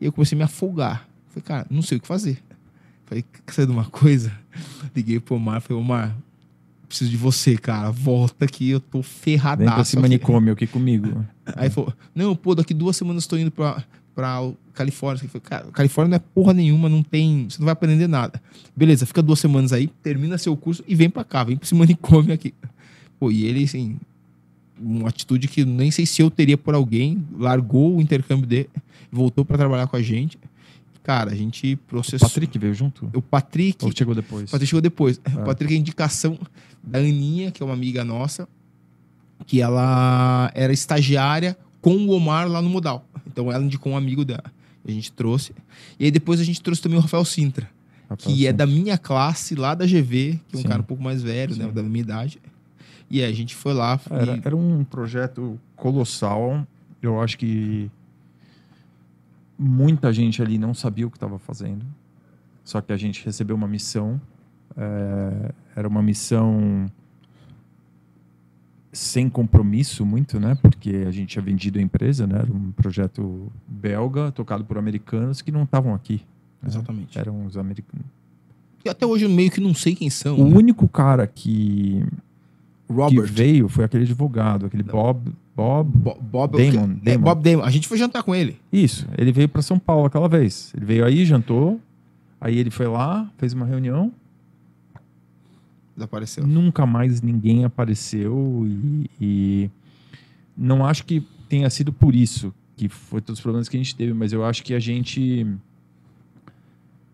E 0.00 0.04
eu 0.06 0.12
comecei 0.12 0.36
a 0.36 0.38
me 0.38 0.44
afogar. 0.44 1.08
Falei, 1.28 1.42
cara, 1.44 1.66
não 1.70 1.82
sei 1.82 1.98
o 1.98 2.00
que 2.00 2.06
fazer. 2.06 2.38
Falei, 3.06 3.24
quer 3.46 3.52
saber 3.52 3.66
de 3.66 3.72
uma 3.72 3.84
coisa? 3.84 4.32
Liguei 4.94 5.20
pro 5.20 5.36
Omar, 5.36 5.60
falei, 5.60 5.80
Omar, 5.80 6.16
preciso 6.88 7.10
de 7.10 7.16
você, 7.16 7.56
cara. 7.56 7.90
Volta 7.90 8.44
aqui, 8.44 8.70
eu 8.70 8.80
tô 8.80 9.00
Vem 9.00 9.10
ferradaço. 9.10 9.72
pra 9.72 9.82
esse 9.82 9.96
aqui." 9.96 10.02
manicômio 10.02 10.52
aqui 10.52 10.66
comigo. 10.66 11.24
Aí 11.56 11.66
ele 11.66 11.70
falou, 11.70 11.94
não, 12.14 12.34
pô, 12.34 12.54
daqui 12.54 12.74
duas 12.74 12.96
semanas 12.96 13.24
eu 13.24 13.30
tô 13.30 13.36
indo 13.36 13.50
pra, 13.50 13.84
pra 14.14 14.38
Califórnia. 14.74 15.22
Eu 15.24 15.28
falei, 15.28 15.42
cara, 15.42 15.66
Califórnia 15.72 16.10
não 16.10 16.16
é 16.16 16.28
porra 16.34 16.52
nenhuma, 16.52 16.88
não 16.88 17.02
tem. 17.02 17.46
Você 17.48 17.58
não 17.60 17.66
vai 17.66 17.72
aprender 17.72 18.08
nada. 18.08 18.42
Beleza, 18.76 19.06
fica 19.06 19.22
duas 19.22 19.38
semanas 19.38 19.72
aí, 19.72 19.86
termina 20.02 20.36
seu 20.38 20.56
curso 20.56 20.82
e 20.88 20.94
vem 20.96 21.08
pra 21.08 21.22
cá, 21.22 21.44
vem 21.44 21.56
pra 21.56 21.64
esse 21.64 21.74
manicômio 21.74 22.32
aqui. 22.34 22.52
Pô, 23.20 23.30
e 23.30 23.44
ele, 23.44 23.64
assim, 23.64 23.96
uma 24.80 25.08
atitude 25.08 25.46
que 25.48 25.64
nem 25.64 25.90
sei 25.90 26.06
se 26.06 26.22
eu 26.22 26.30
teria 26.30 26.56
por 26.56 26.74
alguém, 26.74 27.22
largou 27.38 27.96
o 27.96 28.00
intercâmbio 28.00 28.46
dele, 28.46 28.70
voltou 29.12 29.44
pra 29.44 29.58
trabalhar 29.58 29.86
com 29.86 29.96
a 29.96 30.02
gente. 30.02 30.38
Cara, 31.02 31.32
a 31.32 31.34
gente 31.34 31.74
O 31.74 31.78
processou. 31.88 32.28
Patrick 32.28 32.58
veio 32.58 32.74
junto? 32.74 33.10
O 33.14 33.22
Patrick. 33.22 33.84
Ou 33.84 33.92
chegou 33.94 34.14
depois? 34.14 34.48
O 34.48 34.52
Patrick 34.52 34.66
chegou 34.68 34.80
depois. 34.80 35.20
Ah. 35.24 35.40
O 35.40 35.44
Patrick 35.44 35.74
é 35.74 35.76
indicação 35.76 36.38
da 36.82 36.98
Aninha, 36.98 37.50
que 37.50 37.62
é 37.62 37.66
uma 37.66 37.74
amiga 37.74 38.04
nossa, 38.04 38.48
que 39.46 39.60
ela 39.60 40.50
era 40.54 40.72
estagiária 40.72 41.56
com 41.80 41.96
o 41.96 42.10
Omar 42.10 42.48
lá 42.48 42.60
no 42.60 42.68
Modal. 42.68 43.06
Então 43.26 43.50
ela 43.50 43.64
indicou 43.64 43.92
um 43.92 43.96
amigo 43.96 44.24
dela. 44.24 44.44
A 44.86 44.90
gente 44.90 45.10
trouxe. 45.12 45.52
E 45.98 46.04
aí 46.04 46.10
depois 46.10 46.40
a 46.40 46.44
gente 46.44 46.60
trouxe 46.60 46.80
também 46.82 46.98
o 46.98 47.00
Rafael 47.02 47.24
Sintra, 47.24 47.68
Rafael 48.08 48.16
que 48.36 48.46
é 48.46 48.50
Santos. 48.50 48.58
da 48.58 48.66
minha 48.66 48.98
classe, 48.98 49.54
lá 49.54 49.74
da 49.74 49.86
GV, 49.86 50.38
que 50.48 50.56
é 50.56 50.58
um 50.58 50.62
Sim. 50.62 50.68
cara 50.68 50.80
um 50.80 50.84
pouco 50.84 51.02
mais 51.02 51.22
velho, 51.22 51.56
né, 51.56 51.64
Sim. 51.66 51.72
da 51.72 51.82
minha 51.82 52.00
idade. 52.02 52.38
E 53.10 53.22
a 53.24 53.32
gente 53.32 53.54
foi 53.56 53.72
lá. 53.74 53.98
Era, 54.10 54.36
e- 54.36 54.42
era 54.44 54.56
um 54.56 54.84
projeto 54.84 55.58
colossal. 55.76 56.66
Eu 57.02 57.20
acho 57.20 57.36
que 57.38 57.90
muita 59.58 60.12
gente 60.12 60.40
ali 60.42 60.58
não 60.58 60.72
sabia 60.74 61.06
o 61.06 61.10
que 61.10 61.16
estava 61.16 61.38
fazendo. 61.38 61.84
Só 62.64 62.80
que 62.80 62.92
a 62.92 62.96
gente 62.96 63.24
recebeu 63.24 63.56
uma 63.56 63.66
missão. 63.68 64.20
é, 64.76 65.52
era 65.74 65.88
uma 65.88 66.02
missão 66.02 66.86
sem 68.92 69.28
compromisso 69.28 70.04
muito, 70.04 70.38
né? 70.40 70.56
Porque 70.60 71.04
a 71.06 71.10
gente 71.10 71.30
tinha 71.30 71.42
vendido 71.42 71.78
a 71.78 71.82
empresa, 71.82 72.26
né? 72.26 72.38
Era 72.40 72.52
um 72.52 72.72
projeto 72.72 73.50
belga 73.66 74.32
tocado 74.32 74.64
por 74.64 74.78
americanos 74.78 75.42
que 75.42 75.50
não 75.52 75.62
estavam 75.64 75.94
aqui. 75.94 76.22
né? 76.62 76.68
Exatamente. 76.68 77.18
Eram 77.18 77.44
os 77.46 77.56
americanos. 77.56 78.06
E 78.84 78.88
até 78.88 79.04
hoje 79.06 79.24
eu 79.26 79.30
meio 79.30 79.50
que 79.50 79.60
não 79.60 79.74
sei 79.74 79.94
quem 79.94 80.08
são. 80.10 80.38
O 80.40 80.48
né? 80.48 80.56
único 80.56 80.88
cara 80.88 81.26
que, 81.26 82.04
que 82.94 83.16
Robert. 83.16 83.32
veio 83.32 83.68
foi 83.68 83.84
aquele 83.84 84.04
advogado, 84.04 84.66
aquele 84.66 84.82
Bob. 84.82 85.32
Bob. 85.56 85.90
Bo- 85.98 86.18
Bob 86.20 86.52
Damon, 86.56 86.96
É, 87.04 87.12
Damon. 87.12 87.24
Bob 87.24 87.42
Damon. 87.42 87.62
A 87.64 87.70
gente 87.70 87.86
foi 87.86 87.98
jantar 87.98 88.22
com 88.22 88.34
ele. 88.34 88.58
Isso, 88.72 89.06
ele 89.18 89.30
veio 89.32 89.48
para 89.48 89.62
São 89.62 89.78
Paulo 89.78 90.06
aquela 90.06 90.28
vez. 90.28 90.72
Ele 90.76 90.84
veio 90.86 91.04
aí, 91.04 91.24
jantou. 91.24 91.80
Aí 92.40 92.56
ele 92.58 92.70
foi 92.70 92.86
lá, 92.86 93.30
fez 93.38 93.52
uma 93.52 93.66
reunião. 93.66 94.10
Desapareceu. 95.96 96.46
Nunca 96.46 96.86
mais 96.86 97.20
ninguém 97.20 97.64
apareceu. 97.64 98.64
E, 98.66 99.10
e 99.20 99.70
não 100.56 100.84
acho 100.86 101.04
que 101.04 101.22
tenha 101.48 101.68
sido 101.68 101.92
por 101.92 102.14
isso 102.14 102.54
que 102.76 102.88
foi 102.88 103.20
todos 103.20 103.38
os 103.38 103.42
problemas 103.42 103.68
que 103.68 103.76
a 103.76 103.80
gente 103.80 103.94
teve, 103.94 104.14
mas 104.14 104.32
eu 104.32 104.42
acho 104.44 104.62
que 104.64 104.72
a 104.72 104.80
gente. 104.80 105.46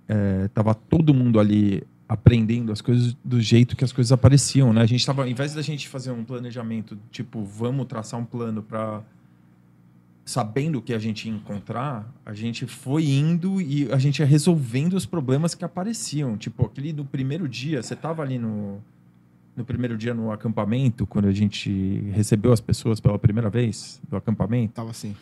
é, 0.09 0.47
tava 0.55 0.73
todo 0.75 1.13
mundo 1.13 1.41
ali 1.41 1.83
aprendendo 2.09 2.73
as 2.73 2.81
coisas 2.81 3.17
do 3.25 3.41
jeito 3.41 3.77
que 3.77 3.85
as 3.85 3.93
coisas 3.93 4.13
apareciam, 4.13 4.73
né? 4.73 4.81
A 4.81 4.87
gente 4.87 5.05
tava, 5.05 5.23
ao 5.23 5.29
invés 5.29 5.55
da 5.55 5.63
gente 5.63 5.89
fazer 5.89 6.11
um 6.11 6.25
planejamento, 6.25 6.97
tipo, 7.11 7.43
vamos 7.43 7.87
traçar 7.87 8.19
um 8.21 8.25
plano 8.25 8.63
para 8.63 9.03
sabendo 10.25 10.79
o 10.79 10.83
que 10.83 10.93
a 10.93 10.99
gente 10.99 11.29
ia 11.29 11.35
encontrar, 11.35 12.13
a 12.25 12.35
gente 12.35 12.67
foi 12.67 13.05
indo 13.07 13.61
e 13.61 13.91
a 13.93 13.99
gente 13.99 14.19
ia 14.19 14.27
resolvendo 14.27 14.95
os 14.95 15.07
problemas 15.07 15.55
que 15.55 15.65
apareciam. 15.65 16.37
Tipo, 16.37 16.67
aquele 16.67 16.93
do 16.93 17.05
primeiro 17.05 17.49
dia, 17.49 17.81
você 17.83 17.95
tava 17.95 18.23
ali 18.23 18.39
no 18.39 18.81
no 19.57 19.65
primeiro 19.65 19.97
dia 19.97 20.13
no 20.13 20.31
acampamento, 20.31 21.07
quando 21.07 21.29
a 21.29 21.33
gente 21.33 22.03
recebeu 22.13 22.53
as 22.53 22.61
pessoas 22.61 23.01
pela 23.01 23.19
primeira 23.19 23.49
vez 23.49 23.99
do 24.07 24.15
acampamento, 24.15 24.75
Tava 24.75 24.91
assim. 24.91 25.17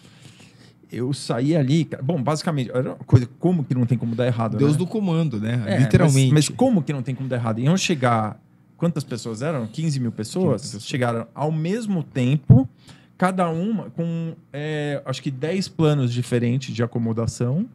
Eu 0.90 1.12
saí 1.12 1.56
ali, 1.56 1.84
cara, 1.84 2.02
bom, 2.02 2.22
basicamente, 2.22 2.70
era 2.70 2.90
uma 2.90 2.96
coisa 2.96 3.28
como 3.38 3.64
que 3.64 3.74
não 3.74 3.86
tem 3.86 3.96
como 3.98 4.14
dar 4.14 4.26
errado, 4.26 4.56
Deus 4.56 4.72
né? 4.72 4.78
do 4.78 4.86
comando, 4.86 5.40
né? 5.40 5.62
É, 5.66 5.78
Literalmente. 5.78 6.32
Mas, 6.32 6.48
mas 6.48 6.56
como 6.56 6.82
que 6.82 6.92
não 6.92 7.02
tem 7.02 7.14
como 7.14 7.28
dar 7.28 7.36
errado? 7.36 7.60
Iam 7.60 7.76
chegar. 7.76 8.40
Quantas 8.76 9.04
pessoas 9.04 9.42
eram? 9.42 9.66
15 9.66 10.00
mil 10.00 10.12
pessoas? 10.12 10.62
15 10.62 10.72
pessoas. 10.74 10.86
Chegaram 10.86 11.26
ao 11.34 11.50
mesmo 11.52 12.02
tempo, 12.02 12.68
cada 13.16 13.48
uma 13.48 13.90
com 13.90 14.34
é, 14.52 15.00
acho 15.04 15.22
que 15.22 15.30
10 15.30 15.68
planos 15.68 16.12
diferentes 16.12 16.74
de 16.74 16.82
acomodação. 16.82 17.66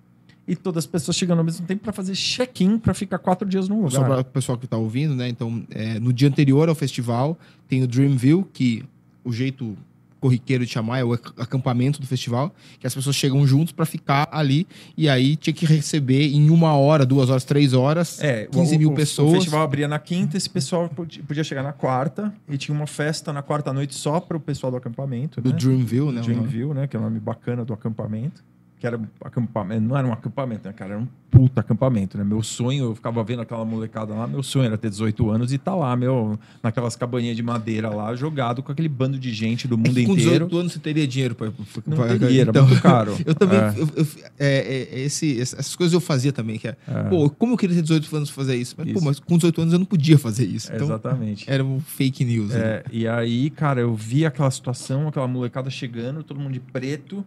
E 0.48 0.56
todas 0.56 0.84
as 0.84 0.88
pessoas 0.88 1.16
chegando 1.16 1.38
ao 1.38 1.46
mesmo 1.46 1.64
tempo 1.68 1.84
para 1.84 1.94
fazer 1.94 2.16
check-in 2.16 2.80
para 2.80 2.96
ficar 2.96 3.20
quatro 3.20 3.48
dias 3.48 3.70
num 3.70 3.88
Só 3.88 4.02
lugar. 4.02 4.10
para 4.10 4.22
o 4.22 4.34
pessoal 4.34 4.58
que 4.58 4.66
está 4.66 4.78
ouvindo, 4.78 5.14
né? 5.14 5.30
Então, 5.30 5.64
é, 5.70 6.00
no 6.00 6.12
dia 6.12 6.28
anterior 6.28 6.68
ao 6.68 6.74
festival, 6.74 7.38
tem 7.68 7.84
o 7.84 7.88
Dreamville, 7.88 8.44
que 8.52 8.84
o 9.24 9.32
jeito 9.32 9.78
corriqueiro 10.20 10.66
de 10.66 10.72
chamar 10.72 11.00
é 11.00 11.04
o 11.04 11.14
ac- 11.14 11.32
acampamento 11.38 12.00
do 12.02 12.08
festival, 12.08 12.54
que 12.80 12.86
as 12.86 12.94
pessoas 12.94 13.16
chegam 13.16 13.46
juntos 13.48 13.72
para 13.72 13.86
ficar 13.86 14.28
ali 14.32 14.68
e 14.98 15.08
aí 15.08 15.36
tinha 15.36 15.54
que 15.54 15.66
receber 15.66 16.28
em 16.34 16.50
uma 16.50 16.74
hora, 16.74 17.06
duas 17.06 17.30
horas, 17.30 17.44
três 17.44 17.74
horas, 17.74 18.22
É, 18.22 18.46
15 18.48 18.76
o- 18.76 18.80
mil 18.80 18.92
o- 18.92 18.96
pessoas. 18.96 19.32
O 19.32 19.36
festival 19.36 19.62
abria 19.64 19.88
na 19.88 20.00
quinta, 20.00 20.36
esse 20.38 20.50
pessoal 20.50 20.90
podia 21.28 21.44
chegar 21.44 21.64
na 21.64 21.74
quarta 21.74 22.34
e 22.50 22.58
tinha 22.58 22.76
uma 22.76 22.88
festa 22.88 23.32
na 23.32 23.42
quarta 23.42 23.72
noite 23.74 23.96
só 23.96 24.20
para 24.20 24.36
o 24.38 24.40
pessoal 24.40 24.72
do 24.72 24.78
acampamento. 24.78 25.42
do 25.42 25.50
né? 25.52 25.56
Dreamville, 25.58 26.12
né? 26.12 26.22
Dreamville, 26.22 26.74
né? 26.74 26.88
Que 26.88 26.96
é 26.96 27.00
o 27.00 27.04
nome 27.04 27.20
bacana 27.20 27.64
do 27.64 27.74
acampamento. 27.74 28.44
Que 28.80 28.88
era 28.88 29.00
acampamento, 29.24 29.82
não 29.82 29.98
era 29.98 30.08
um 30.08 30.14
acampamento, 30.14 30.66
né, 30.66 30.74
cara? 30.74 30.94
Era 30.94 31.02
um 31.02 31.08
puta 31.30 31.60
acampamento, 31.60 32.18
né? 32.18 32.24
Meu 32.24 32.42
sonho, 32.42 32.86
eu 32.86 32.96
ficava 32.96 33.22
vendo 33.24 33.42
aquela 33.42 33.64
molecada 33.66 34.14
lá, 34.14 34.26
meu 34.26 34.42
sonho 34.42 34.66
era 34.66 34.78
ter 34.78 34.90
18 34.90 35.30
anos 35.30 35.52
e 35.52 35.58
tá 35.58 35.76
lá, 35.76 35.96
meu, 35.98 36.40
naquelas 36.64 36.96
cabaninhas 36.96 37.36
de 37.36 37.44
madeira 37.44 37.90
lá, 37.90 38.16
jogado 38.16 38.64
com 38.64 38.72
aquele 38.72 38.88
bando 38.88 39.20
de 39.20 39.34
gente 39.34 39.68
do 39.68 39.78
mundo 39.78 40.00
é 40.00 40.06
com 40.06 40.14
inteiro. 40.14 40.46
Com 40.46 40.52
18 40.52 40.58
anos 40.58 40.74
você 40.74 40.80
teria 40.80 41.06
dinheiro 41.06 41.36
para 41.36 41.52
Não 41.86 41.98
pra... 41.98 42.08
teria, 42.08 42.42
era 42.42 42.50
então, 42.50 42.66
muito 42.66 42.82
caro. 42.82 43.18
eu 43.26 43.36
também, 43.36 43.60
é. 43.60 43.74
Eu, 43.78 43.90
eu, 43.98 44.08
é, 44.40 44.88
é, 44.94 45.00
esse, 45.02 45.40
essas 45.40 45.76
coisas 45.76 45.94
eu 45.94 46.00
fazia 46.00 46.32
também, 46.32 46.58
que 46.58 46.70
é, 46.70 46.78
é, 46.88 47.04
pô, 47.04 47.30
como 47.30 47.54
eu 47.54 47.58
queria 47.58 47.76
ter 47.76 47.82
18 47.82 48.16
anos 48.16 48.30
fazer 48.30 48.56
isso? 48.56 48.76
Mas, 48.78 48.88
isso. 48.88 49.00
Pô, 49.00 49.06
mas 49.06 49.20
com 49.20 49.36
18 49.36 49.62
anos 49.62 49.74
eu 49.74 49.80
não 49.80 49.86
podia 49.86 50.18
fazer 50.18 50.46
isso. 50.46 50.72
Então, 50.74 50.88
Exatamente. 50.88 51.50
Era 51.50 51.64
um 51.64 51.82
fake 51.82 52.24
news. 52.24 52.52
Né? 52.52 52.60
É, 52.60 52.84
e 52.92 53.08
aí, 53.08 53.50
cara, 53.50 53.82
eu 53.82 53.94
vi 53.94 54.26
aquela 54.26 54.50
situação, 54.50 55.10
aquela 55.10 55.28
molecada 55.28 55.70
chegando, 55.70 56.24
todo 56.24 56.40
mundo 56.40 56.54
de 56.54 56.60
preto, 56.60 57.26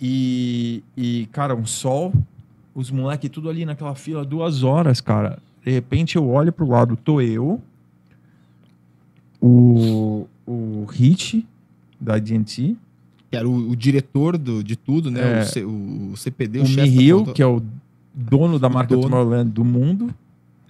e, 0.00 0.82
e, 0.96 1.26
cara, 1.32 1.54
um 1.54 1.66
sol, 1.66 2.12
os 2.74 2.90
moleques 2.90 3.30
tudo 3.30 3.50
ali 3.50 3.66
naquela 3.66 3.94
fila, 3.94 4.24
duas 4.24 4.62
horas, 4.62 5.00
cara. 5.00 5.38
De 5.64 5.70
repente 5.70 6.16
eu 6.16 6.28
olho 6.28 6.52
pro 6.52 6.66
lado, 6.66 6.96
tô 6.96 7.20
eu, 7.20 7.60
o, 9.40 10.26
o 10.46 10.86
Hit, 10.86 11.46
da 12.00 12.18
DNT. 12.18 12.76
Que 13.30 13.36
era 13.36 13.48
o, 13.48 13.70
o 13.70 13.76
diretor 13.76 14.38
do, 14.38 14.64
de 14.64 14.74
tudo, 14.74 15.10
né? 15.10 15.20
É, 15.20 15.42
o, 15.42 15.46
C, 15.46 15.64
o, 15.64 16.16
CPD, 16.16 16.60
o, 16.60 16.64
o 16.64 16.68
Mihil, 16.68 17.24
que 17.26 17.42
é 17.42 17.46
o 17.46 17.62
dono 18.14 18.58
da 18.58 18.68
marca 18.68 18.94
dono. 18.94 19.08
Tomorrowland 19.08 19.50
do 19.50 19.64
mundo. 19.64 20.12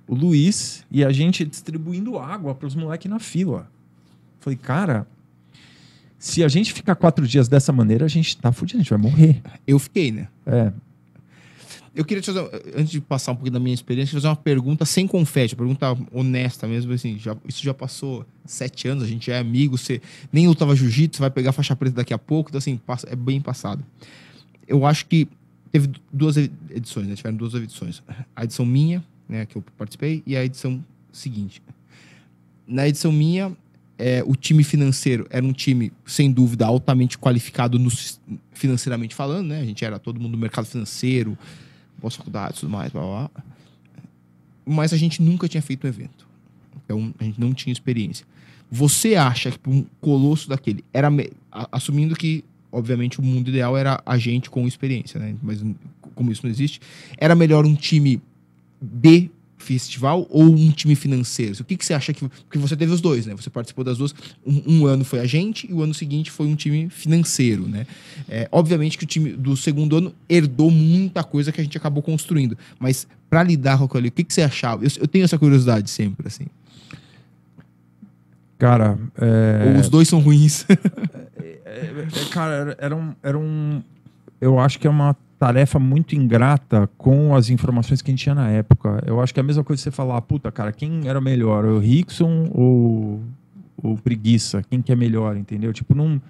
O 0.07 0.15
Luiz 0.15 0.85
e 0.91 1.05
a 1.05 1.13
gente 1.13 1.45
distribuindo 1.45 2.19
água 2.19 2.55
para 2.55 2.67
os 2.67 2.75
moleques 2.75 3.09
na 3.09 3.21
fila. 3.21 3.71
Falei, 4.41 4.59
cara, 4.61 5.07
se 6.21 6.45
a 6.45 6.49
gente 6.49 6.75
ficar 6.75 6.95
quatro 6.97 7.27
dias 7.27 7.49
dessa 7.49 7.73
maneira, 7.73 8.05
a 8.05 8.09
gente 8.09 8.37
tá 8.37 8.53
fudido, 8.53 8.79
a 8.79 8.83
gente 8.83 8.91
vai 8.91 8.99
morrer. 8.99 9.41
Eu 9.67 9.79
fiquei, 9.79 10.13
né? 10.13 10.29
É. 10.45 10.71
Eu 11.95 12.05
queria 12.05 12.21
te 12.21 12.27
fazer, 12.27 12.47
antes 12.77 12.91
de 12.91 13.01
passar 13.01 13.33
um 13.33 13.37
pouquinho 13.37 13.55
da 13.55 13.59
minha 13.59 13.73
experiência, 13.73 14.13
fazer 14.13 14.29
uma 14.29 14.37
pergunta 14.37 14.85
sem 14.85 15.07
confete, 15.07 15.55
uma 15.55 15.59
pergunta 15.59 15.97
honesta 16.13 16.69
mesmo, 16.69 16.93
assim, 16.93 17.19
já, 17.19 17.35
isso 17.49 17.63
já 17.63 17.73
passou 17.73 18.27
sete 18.45 18.87
anos, 18.87 19.03
a 19.03 19.07
gente 19.07 19.31
é 19.31 19.39
amigo, 19.39 19.79
você 19.79 20.03
nem 20.31 20.47
lutava 20.47 20.77
jiu-jitsu, 20.77 21.17
você 21.17 21.23
vai 21.23 21.31
pegar 21.31 21.53
faixa 21.53 21.75
preta 21.75 21.97
daqui 21.97 22.13
a 22.13 22.19
pouco, 22.19 22.51
então 22.51 22.59
assim, 22.59 22.77
passa, 22.77 23.09
é 23.11 23.17
bem 23.17 23.41
passado. 23.41 23.83
Eu 24.69 24.85
acho 24.85 25.07
que 25.07 25.27
teve 25.73 25.89
duas 26.13 26.37
edições, 26.37 27.07
né? 27.09 27.15
Tiveram 27.15 27.37
duas 27.39 27.55
edições. 27.55 28.03
A 28.37 28.45
edição 28.45 28.67
minha, 28.67 29.03
né, 29.27 29.47
que 29.47 29.57
eu 29.57 29.65
participei, 29.79 30.23
e 30.27 30.37
a 30.37 30.45
edição 30.45 30.85
seguinte. 31.11 31.63
Na 32.69 32.87
edição 32.87 33.11
minha, 33.11 33.57
é, 34.01 34.25
o 34.27 34.35
time 34.35 34.65
financeiro 34.65 35.27
era 35.29 35.45
um 35.45 35.53
time, 35.53 35.93
sem 36.07 36.33
dúvida, 36.33 36.67
altamente 36.67 37.19
qualificado 37.19 37.79
no, 37.79 37.91
financeiramente 38.51 39.15
falando, 39.15 39.49
né? 39.49 39.61
A 39.61 39.65
gente 39.65 39.85
era 39.85 39.99
todo 39.99 40.19
mundo 40.19 40.33
do 40.33 40.39
mercado 40.39 40.65
financeiro, 40.65 41.37
boas 41.99 42.17
faculdades 42.17 42.57
e 42.57 42.61
tudo 42.61 42.73
mais, 42.73 42.91
blá, 42.91 43.03
blá, 43.03 43.11
blá. 43.11 43.31
Mas 44.65 44.95
a 44.95 44.97
gente 44.97 45.21
nunca 45.21 45.47
tinha 45.47 45.61
feito 45.61 45.87
um 45.87 45.89
evento. 45.89 46.27
Então, 46.83 47.15
a 47.19 47.25
gente 47.25 47.39
não 47.39 47.53
tinha 47.53 47.73
experiência. 47.73 48.25
Você 48.71 49.17
acha 49.17 49.51
que 49.51 49.69
um 49.69 49.85
colosso 50.01 50.49
daquele 50.49 50.83
era 50.95 51.11
assumindo 51.71 52.17
que 52.17 52.43
obviamente 52.73 53.21
o 53.21 53.23
mundo 53.23 53.49
ideal 53.49 53.77
era 53.77 54.01
a 54.07 54.17
gente 54.17 54.49
com 54.49 54.67
experiência, 54.67 55.21
né? 55.21 55.35
Mas 55.43 55.63
como 56.15 56.33
isso 56.33 56.43
não 56.45 56.51
existe, 56.51 56.81
era 57.19 57.35
melhor 57.35 57.67
um 57.67 57.75
time 57.75 58.23
B 58.81 59.31
festival 59.63 60.27
ou 60.31 60.45
um 60.45 60.71
time 60.71 60.95
financeiro? 60.95 61.55
O 61.61 61.65
que, 61.65 61.77
que 61.77 61.85
você 61.85 61.95
acha 61.95 62.13
que. 62.13 62.27
Porque 62.29 62.59
você 62.59 62.77
teve 62.77 62.93
os 62.93 63.01
dois, 63.01 63.27
né? 63.27 63.35
Você 63.35 63.51
participou 63.51 63.85
das 63.85 63.99
duas. 63.99 64.15
Um, 64.45 64.63
um 64.67 64.87
ano 64.87 65.05
foi 65.05 65.21
a 65.21 65.27
gente 65.27 65.71
e 65.71 65.73
o 65.73 65.83
ano 65.83 65.95
seguinte 65.95 66.31
foi 66.31 66.47
um 66.47 66.55
time 66.55 66.89
financeiro, 66.91 67.67
né? 67.67 67.87
É, 68.29 68.49
obviamente 68.51 68.99
que 68.99 69.05
o 69.05 69.07
time 69.07 69.33
do 69.33 69.57
segundo 69.57 69.97
ano 69.97 70.15
herdou 70.29 70.71
muita 70.71 71.23
coisa 71.23 71.53
que 71.53 71.61
a 71.61 71.65
gente 71.65 71.77
acabou 71.77 72.03
construindo. 72.03 72.57
Mas 72.79 73.07
para 73.29 73.43
lidar 73.43 73.79
com 73.79 73.85
aquilo, 73.85 74.09
o 74.09 74.11
que, 74.11 74.25
que 74.25 74.35
você 74.35 74.43
achava? 74.43 74.85
Eu, 74.85 74.91
eu 75.01 75.09
tenho 75.09 75.25
essa 75.25 75.39
curiosidade 75.39 75.89
sempre, 75.91 76.27
assim. 76.27 76.47
Cara. 78.59 78.99
É... 79.17 79.73
Ou 79.73 79.81
os 79.81 79.89
dois 79.89 80.07
são 80.07 80.21
ruins. 80.21 80.67
é, 81.41 81.61
é, 81.65 82.07
é 82.07 82.25
cara, 82.31 82.77
era 82.79 82.95
um, 82.95 83.15
era 83.23 83.39
um. 83.39 83.83
Eu 84.41 84.59
acho 84.59 84.79
que 84.79 84.87
é 84.87 84.91
uma 84.91 85.17
tarefa 85.41 85.79
muito 85.79 86.15
ingrata 86.15 86.87
com 86.99 87.35
as 87.35 87.49
informações 87.49 88.03
que 88.03 88.11
a 88.11 88.13
gente 88.13 88.23
tinha 88.23 88.35
na 88.35 88.51
época. 88.51 89.03
Eu 89.07 89.23
acho 89.23 89.33
que 89.33 89.41
é 89.41 89.43
a 89.43 89.45
mesma 89.45 89.65
coisa 89.65 89.83
você 89.83 89.91
falar, 89.91 90.21
puta, 90.21 90.53
cara, 90.53 90.71
quem 90.71 91.09
era 91.09 91.19
melhor, 91.19 91.65
o 91.65 91.79
Rickson 91.79 92.51
ou 92.53 93.23
o 93.83 93.97
Preguiça? 93.97 94.63
Quem 94.69 94.83
que 94.83 94.93
é 94.93 94.95
melhor, 94.97 95.39
entendeu? 95.39 95.73
Tipo, 95.73 95.95
não... 95.95 96.21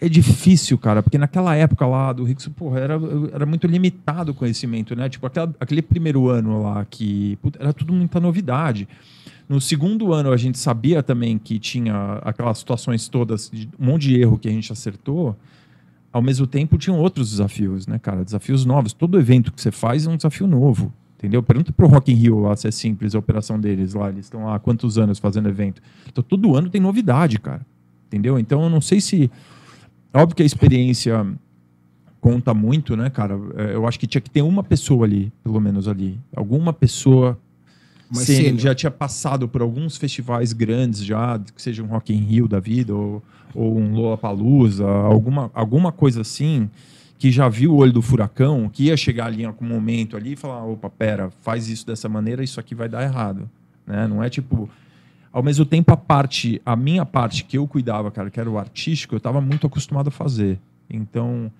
É 0.00 0.08
difícil, 0.08 0.78
cara, 0.78 1.02
porque 1.02 1.18
naquela 1.18 1.54
época 1.56 1.84
lá 1.84 2.12
do 2.12 2.22
Rickson, 2.24 2.52
porra, 2.52 2.78
era, 2.78 2.94
era 3.34 3.44
muito 3.44 3.66
limitado 3.66 4.30
o 4.30 4.34
conhecimento, 4.34 4.94
né? 4.96 5.10
Tipo, 5.10 5.26
aquela, 5.26 5.52
aquele 5.60 5.82
primeiro 5.82 6.28
ano 6.28 6.62
lá 6.62 6.86
que 6.88 7.36
puta, 7.42 7.58
era 7.60 7.72
tudo 7.72 7.92
muita 7.92 8.18
novidade. 8.18 8.88
No 9.46 9.60
segundo 9.60 10.14
ano, 10.14 10.32
a 10.32 10.38
gente 10.38 10.56
sabia 10.56 11.02
também 11.02 11.36
que 11.36 11.58
tinha 11.58 12.14
aquelas 12.22 12.58
situações 12.58 13.08
todas, 13.08 13.50
um 13.78 13.84
monte 13.84 14.08
de 14.08 14.20
erro 14.20 14.38
que 14.38 14.48
a 14.48 14.52
gente 14.52 14.72
acertou 14.72 15.36
ao 16.12 16.20
mesmo 16.20 16.46
tempo 16.46 16.76
tinham 16.76 16.98
outros 16.98 17.30
desafios, 17.30 17.86
né, 17.86 17.98
cara? 17.98 18.24
Desafios 18.24 18.64
novos. 18.64 18.92
Todo 18.92 19.18
evento 19.18 19.52
que 19.52 19.60
você 19.60 19.70
faz 19.70 20.06
é 20.06 20.10
um 20.10 20.16
desafio 20.16 20.46
novo, 20.46 20.92
entendeu? 21.16 21.42
Pergunta 21.42 21.72
pro 21.72 21.86
Rock 21.86 22.12
in 22.12 22.16
Rio 22.16 22.40
lá 22.40 22.56
se 22.56 22.66
é 22.66 22.70
simples 22.70 23.14
a 23.14 23.18
operação 23.18 23.58
deles 23.60 23.94
lá. 23.94 24.08
Eles 24.08 24.26
estão 24.26 24.52
há 24.52 24.58
quantos 24.58 24.98
anos 24.98 25.18
fazendo 25.18 25.48
evento. 25.48 25.80
Então, 26.08 26.22
todo 26.22 26.56
ano 26.56 26.68
tem 26.68 26.80
novidade, 26.80 27.38
cara. 27.38 27.64
Entendeu? 28.06 28.38
Então, 28.38 28.62
eu 28.62 28.70
não 28.70 28.80
sei 28.80 29.00
se... 29.00 29.30
Óbvio 30.12 30.34
que 30.34 30.42
a 30.42 30.46
experiência 30.46 31.24
conta 32.20 32.52
muito, 32.52 32.96
né, 32.96 33.08
cara? 33.08 33.38
É, 33.56 33.74
eu 33.74 33.86
acho 33.86 33.98
que 33.98 34.06
tinha 34.06 34.20
que 34.20 34.28
ter 34.28 34.42
uma 34.42 34.64
pessoa 34.64 35.06
ali, 35.06 35.32
pelo 35.42 35.60
menos 35.60 35.86
ali. 35.86 36.18
Alguma 36.34 36.72
pessoa 36.72 37.38
mas 38.12 38.24
Sim, 38.24 38.58
já 38.58 38.74
tinha 38.74 38.90
passado 38.90 39.48
por 39.48 39.62
alguns 39.62 39.96
festivais 39.96 40.52
grandes 40.52 41.04
já, 41.04 41.38
que 41.38 41.62
seja 41.62 41.82
um 41.82 41.86
Rock 41.86 42.12
in 42.12 42.18
Rio 42.18 42.48
da 42.48 42.58
vida 42.58 42.94
ou, 42.94 43.22
ou 43.54 43.78
um 43.78 43.94
Lollapalooza, 43.94 44.86
alguma, 44.86 45.50
alguma 45.54 45.92
coisa 45.92 46.22
assim, 46.22 46.68
que 47.18 47.30
já 47.30 47.48
viu 47.48 47.72
o 47.72 47.76
olho 47.76 47.92
do 47.92 48.02
furacão, 48.02 48.68
que 48.68 48.84
ia 48.84 48.96
chegar 48.96 49.26
ali 49.26 49.42
em 49.42 49.46
algum 49.46 49.66
momento 49.66 50.16
ali 50.16 50.32
e 50.32 50.36
falar, 50.36 50.64
opa, 50.64 50.90
pera, 50.90 51.30
faz 51.42 51.68
isso 51.68 51.86
dessa 51.86 52.08
maneira, 52.08 52.42
isso 52.42 52.58
aqui 52.58 52.74
vai 52.74 52.88
dar 52.88 53.02
errado. 53.02 53.48
Né? 53.86 54.06
Não 54.06 54.22
é 54.22 54.28
tipo... 54.28 54.68
Ao 55.32 55.44
mesmo 55.44 55.64
tempo, 55.64 55.92
a 55.92 55.96
parte, 55.96 56.60
a 56.66 56.74
minha 56.74 57.06
parte 57.06 57.44
que 57.44 57.56
eu 57.56 57.64
cuidava, 57.68 58.10
cara, 58.10 58.30
que 58.30 58.40
era 58.40 58.50
o 58.50 58.58
artístico, 58.58 59.14
eu 59.14 59.18
estava 59.18 59.40
muito 59.40 59.64
acostumado 59.64 60.08
a 60.08 60.10
fazer. 60.10 60.58
Então, 60.90 61.52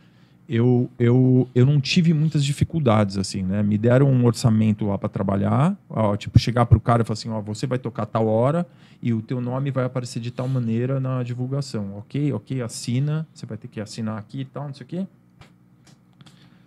eu, 0.51 0.91
eu, 0.99 1.49
eu 1.55 1.65
não 1.65 1.81
tive 1.81 2.13
muitas 2.13 2.45
dificuldades, 2.45 3.17
assim, 3.17 3.41
né? 3.41 3.63
Me 3.63 3.79
deram 3.79 4.11
um 4.11 4.27
orçamento 4.27 4.85
lá 4.85 4.99
para 4.99 5.09
trabalhar, 5.09 5.77
ó, 5.89 6.17
tipo, 6.17 6.41
chegar 6.41 6.67
para 6.67 6.77
o 6.77 6.81
cara 6.81 7.03
e 7.03 7.05
falar 7.05 7.13
assim, 7.13 7.31
ó, 7.31 7.41
você 7.41 7.69
vai 7.69 7.79
tocar 7.79 8.05
tal 8.05 8.27
hora 8.27 8.67
e 9.01 9.15
o 9.15 9.23
teu 9.23 9.41
nome 9.41 9.71
vai 9.71 9.85
aparecer 9.85 10.19
de 10.19 10.33
tal 10.33 10.49
maneira 10.49 10.99
na 10.99 11.23
divulgação, 11.23 11.97
ok? 11.97 12.33
Ok, 12.33 12.61
assina, 12.63 13.29
você 13.33 13.47
vai 13.47 13.57
ter 13.57 13.69
que 13.69 13.81
assinar 13.81 14.19
aqui 14.19 14.41
e 14.41 14.45
tal, 14.45 14.67
não 14.67 14.75
sei 14.75 14.85
o 14.85 14.89
quê. 14.89 15.07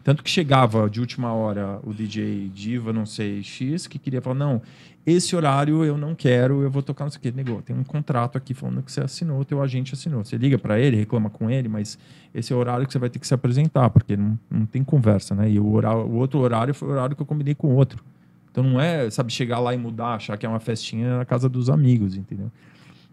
Tanto 0.03 0.21
que 0.21 0.29
chegava 0.29 0.89
de 0.89 0.99
última 0.99 1.31
hora 1.31 1.79
o 1.83 1.93
DJ 1.93 2.49
Diva, 2.53 2.91
não 2.91 3.05
sei, 3.05 3.41
X, 3.41 3.87
que 3.87 3.97
queria 3.97 4.21
falar, 4.21 4.35
não, 4.35 4.61
esse 5.05 5.35
horário 5.35 5.83
eu 5.83 5.97
não 5.97 6.13
quero, 6.13 6.61
eu 6.61 6.69
vou 6.69 6.81
tocar 6.81 7.05
não 7.05 7.11
sei 7.11 7.19
o 7.19 7.21
quê. 7.21 7.31
Negou, 7.33 7.61
tem 7.61 7.75
um 7.75 7.83
contrato 7.83 8.37
aqui 8.37 8.53
falando 8.53 8.83
que 8.83 8.91
você 8.91 9.01
assinou, 9.01 9.43
teu 9.45 9.61
agente 9.61 9.93
assinou. 9.93 10.23
Você 10.23 10.37
liga 10.37 10.57
para 10.57 10.79
ele, 10.79 10.97
reclama 10.97 11.29
com 11.29 11.49
ele, 11.49 11.69
mas 11.69 11.97
esse 12.33 12.51
é 12.51 12.55
o 12.55 12.59
horário 12.59 12.85
que 12.85 12.91
você 12.91 12.99
vai 12.99 13.09
ter 13.09 13.19
que 13.19 13.27
se 13.27 13.33
apresentar, 13.33 13.89
porque 13.89 14.17
não, 14.17 14.37
não 14.49 14.65
tem 14.65 14.83
conversa, 14.83 15.35
né? 15.35 15.49
E 15.49 15.59
o, 15.59 15.71
horário, 15.71 16.01
o 16.01 16.15
outro 16.15 16.39
horário 16.39 16.73
foi 16.73 16.89
o 16.89 16.91
horário 16.91 17.15
que 17.15 17.21
eu 17.21 17.25
combinei 17.25 17.55
com 17.55 17.67
o 17.67 17.75
outro. 17.75 18.03
Então 18.51 18.63
não 18.63 18.79
é, 18.79 19.09
sabe, 19.09 19.31
chegar 19.31 19.59
lá 19.59 19.73
e 19.73 19.77
mudar, 19.77 20.15
achar 20.15 20.37
que 20.37 20.45
é 20.45 20.49
uma 20.49 20.59
festinha 20.59 21.17
na 21.17 21.25
casa 21.25 21.49
dos 21.49 21.69
amigos, 21.69 22.15
entendeu? 22.15 22.51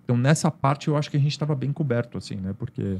Então 0.05 0.16
nessa 0.16 0.51
parte 0.51 0.88
eu 0.88 0.97
acho 0.97 1.11
que 1.11 1.16
a 1.16 1.20
gente 1.20 1.32
estava 1.32 1.55
bem 1.55 1.72
coberto, 1.72 2.18
assim, 2.18 2.34
né? 2.36 2.55
Porque 2.57 2.99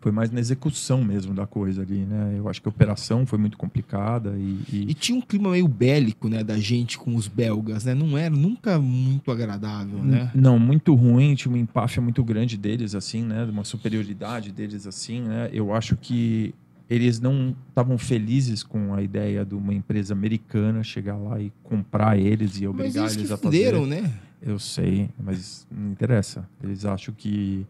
foi 0.00 0.12
mais 0.12 0.30
na 0.30 0.40
execução 0.40 1.04
mesmo 1.04 1.34
da 1.34 1.46
coisa 1.46 1.82
ali, 1.82 2.04
né? 2.04 2.34
Eu 2.36 2.48
acho 2.48 2.60
que 2.60 2.68
a 2.68 2.70
operação 2.70 3.26
foi 3.26 3.38
muito 3.38 3.56
complicada 3.56 4.34
e, 4.36 4.60
e... 4.72 4.86
e, 4.90 4.94
tinha 4.94 5.18
um 5.18 5.20
clima 5.20 5.50
meio 5.50 5.68
bélico, 5.68 6.28
né, 6.28 6.44
da 6.44 6.58
gente 6.58 6.98
com 6.98 7.14
os 7.14 7.28
belgas, 7.28 7.84
né? 7.84 7.94
Não 7.94 8.16
era 8.16 8.34
nunca 8.34 8.78
muito 8.78 9.30
agradável, 9.30 10.02
né? 10.02 10.30
Não, 10.34 10.58
muito 10.58 10.94
ruim, 10.94 11.34
tinha 11.34 11.50
uma 11.52 11.58
empáfia 11.58 12.02
muito 12.02 12.22
grande 12.22 12.56
deles, 12.56 12.94
assim, 12.94 13.22
né? 13.22 13.44
Uma 13.44 13.64
superioridade 13.64 14.52
deles, 14.52 14.86
assim, 14.86 15.22
né? 15.22 15.50
Eu 15.52 15.74
acho 15.74 15.96
que 15.96 16.54
eles 16.88 17.18
não 17.18 17.54
estavam 17.68 17.98
felizes 17.98 18.62
com 18.62 18.94
a 18.94 19.02
ideia 19.02 19.44
de 19.44 19.54
uma 19.54 19.74
empresa 19.74 20.14
americana 20.14 20.84
chegar 20.84 21.16
lá 21.16 21.40
e 21.40 21.52
comprar 21.62 22.16
eles 22.18 22.60
e 22.60 22.66
obrigar 22.66 23.04
eles, 23.04 23.16
eles 23.16 23.32
a 23.32 23.36
fazer. 23.36 23.80
né? 23.80 24.12
Eu 24.40 24.58
sei, 24.58 25.10
mas 25.18 25.66
não 25.70 25.90
interessa. 25.90 26.48
Eles 26.62 26.84
acham 26.84 27.12
que 27.12 27.66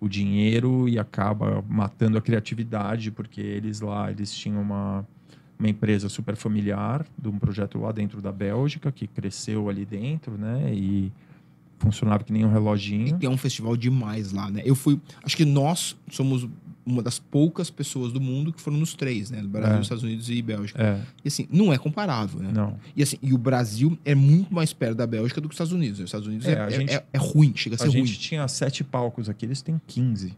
o 0.00 0.08
dinheiro 0.08 0.88
e 0.88 0.98
acaba 0.98 1.64
matando 1.68 2.18
a 2.18 2.20
criatividade, 2.20 3.10
porque 3.10 3.40
eles 3.40 3.80
lá 3.80 4.10
eles 4.10 4.32
tinham 4.32 4.60
uma, 4.60 5.06
uma 5.58 5.68
empresa 5.68 6.08
super 6.08 6.36
familiar 6.36 7.06
de 7.18 7.28
um 7.28 7.38
projeto 7.38 7.78
lá 7.78 7.92
dentro 7.92 8.20
da 8.20 8.30
Bélgica 8.30 8.92
que 8.92 9.06
cresceu 9.06 9.68
ali 9.68 9.84
dentro, 9.84 10.36
né? 10.36 10.72
E 10.74 11.12
funcionava 11.78 12.24
que 12.24 12.32
nem 12.32 12.44
um 12.44 12.50
reloginho. 12.50 13.08
E 13.08 13.12
tem 13.14 13.28
um 13.28 13.36
festival 13.36 13.76
demais 13.76 14.32
lá, 14.32 14.50
né? 14.50 14.62
Eu 14.64 14.74
fui, 14.74 15.00
acho 15.22 15.36
que 15.36 15.44
nós 15.44 15.96
somos 16.10 16.48
uma 16.86 17.02
das 17.02 17.18
poucas 17.18 17.68
pessoas 17.68 18.12
do 18.12 18.20
mundo 18.20 18.52
que 18.52 18.60
foram 18.62 18.76
nos 18.76 18.94
três, 18.94 19.30
né? 19.30 19.42
Do 19.42 19.48
Brasil, 19.48 19.78
É. 19.78 19.80
Estados 19.82 20.04
Unidos 20.04 20.30
e 20.30 20.40
Bélgica. 20.40 20.80
É, 20.80 21.00
E 21.24 21.28
assim, 21.28 21.48
não 21.50 21.72
é 21.72 21.78
comparável, 21.78 22.40
né? 22.40 22.50
não. 22.54 22.78
E 22.94 23.02
assim, 23.02 23.18
e 23.20 23.34
o 23.34 23.38
Brasil 23.38 23.98
é 24.04 24.14
muito 24.14 24.54
mais 24.54 24.72
perto 24.72 24.96
da 24.96 25.06
Bélgica 25.06 25.40
do 25.40 25.48
que 25.48 25.52
os 25.52 25.56
Estados 25.56 25.72
Unidos. 25.72 25.98
Os 25.98 26.04
Estados 26.06 26.26
Unidos 26.28 26.46
é, 26.46 26.52
É, 26.52 26.60
a 26.60 26.66
é- 26.66 26.70
gente- 26.70 26.92
é- 26.94 27.04
é 27.12 27.18
ruim, 27.18 27.52
chega 27.56 27.74
a 27.74 27.78
ser 27.78 27.84
A 27.88 27.90
ruim. 27.90 28.06
gente 28.06 28.18
tinha 28.20 28.46
sete 28.46 28.84
palcos 28.84 29.28
aqui, 29.28 29.44
eles 29.46 29.60
têm 29.62 29.80
15. 29.86 30.32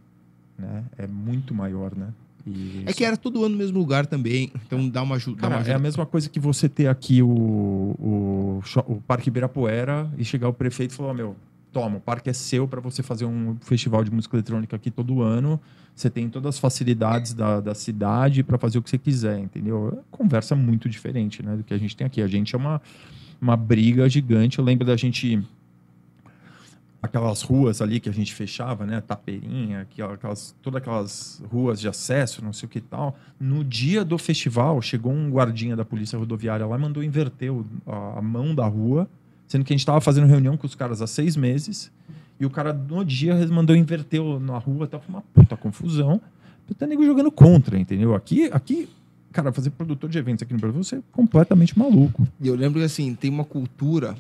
Né? 0.59 0.85
É 0.97 1.07
muito 1.07 1.55
maior, 1.55 1.95
né? 1.95 2.09
E 2.47 2.83
É 2.87 2.95
que 2.95 3.05
era 3.05 3.17
todo 3.17 3.41
ano 3.45 3.51
no 3.51 3.59
mesmo 3.59 3.79
lugar 3.79 4.07
também, 4.07 4.51
então 4.67 4.89
dá 4.89 5.03
uma 5.03 5.17
ajuda. 5.17 5.37
dá 5.37 5.43
Cara, 5.43 5.55
uma 5.57 5.59
é 5.59 5.63
ajuda. 5.65 5.77
a 5.77 5.79
mesma 5.79 6.07
coisa 6.07 6.31
que 6.31 6.41
você 6.41 6.67
ter 6.67 6.87
aqui 6.87 7.23
o, 7.23 7.29
o, 7.29 8.63
o 8.87 9.01
Parque 9.07 9.29
Ibirapuera 9.29 10.11
e 10.17 10.25
chegar 10.25 10.49
o 10.49 10.53
prefeito 10.55 10.93
e 10.93 10.95
falar: 10.95 11.11
"Ó, 11.11 11.15
meu, 11.15 11.37
toma, 11.79 11.99
o 11.99 12.01
parque 12.01 12.29
é 12.29 12.33
seu 12.33 12.67
para 12.67 12.81
você 12.81 13.03
fazer 13.03 13.25
um 13.25 13.57
festival 13.61 14.03
de 14.03 14.11
música 14.11 14.35
eletrônica 14.37 14.75
aqui 14.75 14.91
todo 14.91 15.23
ano. 15.23 15.61
Você 15.95 16.11
tem 16.11 16.29
todas 16.29 16.57
as 16.57 16.59
facilidades 16.59 17.35
da, 17.35 17.61
da 17.61 17.75
cidade 17.75 18.43
para 18.43 18.59
fazer 18.59 18.79
o 18.79 18.83
que 18.83 18.91
você 18.91 18.99
quiser, 18.99 19.39
entendeu? 19.39 19.97
É 19.97 20.17
conversa 20.17 20.55
muito 20.57 20.89
diferente 20.89 21.43
né, 21.43 21.57
do 21.57 21.63
que 21.63 21.73
a 21.75 21.79
gente 21.79 21.97
tem 21.97 22.07
aqui. 22.07 22.21
A 22.23 22.27
gente 22.27 22.55
é 22.55 22.59
uma, 22.59 22.81
uma 23.41 23.57
briga 23.57 24.09
gigante. 24.09 24.59
Eu 24.59 24.65
lembro 24.65 24.85
da 24.87 24.97
gente 24.97 25.41
aquelas 27.01 27.43
ruas 27.43 27.81
ali 27.81 28.01
que 28.01 28.09
a 28.09 28.13
gente 28.13 28.35
fechava, 28.35 28.85
né? 28.85 29.01
Tapeirinha, 29.01 29.83
aquela- 29.83 30.15
aquelas, 30.15 30.55
todas 30.61 30.79
aquelas 30.83 31.43
ruas 31.51 31.79
de 31.81 31.87
acesso, 31.89 32.45
não 32.45 32.53
sei 32.53 32.67
o 32.67 32.71
que 32.71 32.81
tal. 32.81 33.17
No 33.39 33.63
dia 33.63 34.05
do 34.05 34.19
festival, 34.19 34.83
chegou 34.83 35.13
um 35.13 35.31
guardinha 35.31 35.77
da 35.77 35.85
polícia 35.85 36.19
rodoviária 36.19 36.67
lá 36.67 36.77
mandou 36.77 37.03
inverter 37.05 37.53
o- 37.53 37.65
a, 37.87 38.19
a 38.19 38.23
mão 38.23 38.53
da 38.55 38.67
rua, 38.67 39.09
sendo 39.49 39.65
que 39.65 39.73
a 39.73 39.75
gente 39.75 39.81
estava 39.81 40.01
fazendo 40.01 40.27
reunião 40.27 40.57
com 40.57 40.67
os 40.67 40.75
caras 40.75 41.03
há 41.03 41.07
seis 41.07 41.35
meses. 41.37 41.91
E 42.39 42.47
o 42.47 42.51
cara, 42.51 42.73
no 42.73 43.05
dia, 43.05 43.35
mandou 43.49 43.75
inverter 43.75 44.23
na 44.41 44.59
rua, 44.59 44.85
até 44.85 44.99
foi 44.99 45.09
uma 45.09 45.23
puta 45.35 45.57
confusão. 45.57 46.21
Puta 46.67 46.87
nego 46.87 47.05
jogando 47.05 47.33
contra, 47.33 47.79
entendeu? 47.79 48.15
Aqui, 48.15 48.45
aqui, 48.53 48.89
cara, 49.33 49.51
fazer 49.53 49.71
produtor 49.71 50.09
de 50.09 50.19
eventos 50.19 50.43
aqui 50.43 50.53
no 50.53 50.61
Brasil, 50.61 50.85
você 50.85 50.97
é 50.97 51.03
completamente 51.11 51.77
maluco. 51.77 52.29
E 52.41 52.47
eu 52.47 52.55
lembro 52.55 52.79
que 52.79 52.85
assim, 52.85 53.15
tem 53.15 53.31
uma 53.31 53.45
cultura 53.45 54.15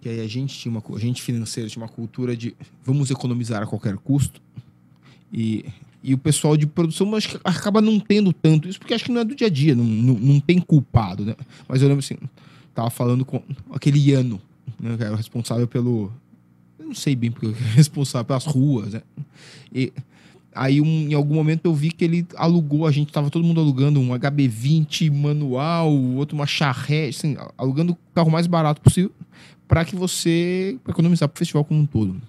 que 0.00 0.08
a 0.08 0.28
gente 0.28 0.56
tinha 0.56 0.70
uma 0.70 0.82
a 0.94 1.00
gente 1.00 1.22
financeiro 1.22 1.70
tinha 1.70 1.82
uma 1.82 1.88
cultura 1.88 2.36
de 2.36 2.54
vamos 2.84 3.10
economizar 3.10 3.62
a 3.62 3.66
qualquer 3.66 3.96
custo. 3.96 4.40
E, 5.32 5.64
e 6.02 6.12
o 6.12 6.18
pessoal 6.18 6.56
de 6.56 6.66
produção 6.66 7.10
que 7.18 7.40
acaba 7.42 7.80
não 7.80 7.98
tendo 7.98 8.32
tanto 8.32 8.68
isso, 8.68 8.78
porque 8.78 8.92
acho 8.92 9.04
que 9.04 9.10
não 9.10 9.22
é 9.22 9.24
do 9.24 9.34
dia 9.34 9.46
a 9.46 9.50
dia, 9.50 9.74
não, 9.74 9.82
não, 9.82 10.14
não 10.14 10.40
tem 10.40 10.60
culpado, 10.60 11.24
né? 11.24 11.34
Mas 11.66 11.80
eu 11.80 11.88
lembro 11.88 12.04
assim, 12.04 12.16
tava 12.74 12.90
falando 12.90 13.24
com 13.24 13.42
aquele 13.72 13.98
Iano, 13.98 14.38
né, 14.80 14.96
que 14.96 15.02
era 15.02 15.12
o 15.12 15.16
responsável 15.16 15.66
pelo. 15.66 16.12
Eu 16.78 16.86
não 16.86 16.94
sei 16.94 17.14
bem 17.16 17.30
porque 17.30 17.46
ele 17.46 17.56
é 17.72 17.76
responsável 17.76 18.24
pelas 18.24 18.44
ruas, 18.44 18.92
né? 18.94 19.02
E 19.72 19.92
aí 20.54 20.80
um- 20.80 21.08
em 21.10 21.14
algum 21.14 21.34
momento 21.34 21.64
eu 21.64 21.74
vi 21.74 21.90
que 21.90 22.04
ele 22.04 22.26
alugou, 22.36 22.86
a 22.86 22.90
gente 22.92 23.12
tava 23.12 23.30
todo 23.30 23.44
mundo 23.44 23.60
alugando 23.60 23.98
um 24.00 24.10
HB20 24.10 25.10
manual, 25.10 25.92
outro 25.92 26.36
uma 26.36 26.46
charrete, 26.46 27.18
assim, 27.18 27.36
alugando 27.58 27.92
o 27.92 27.98
carro 28.14 28.30
mais 28.30 28.46
barato 28.46 28.80
possível 28.80 29.10
para 29.66 29.84
que 29.84 29.96
você 29.96 30.78
pra 30.84 30.92
economizar 30.92 31.28
pro 31.28 31.38
festival 31.38 31.64
como 31.64 31.80
um 31.80 31.86
todo. 31.86 32.20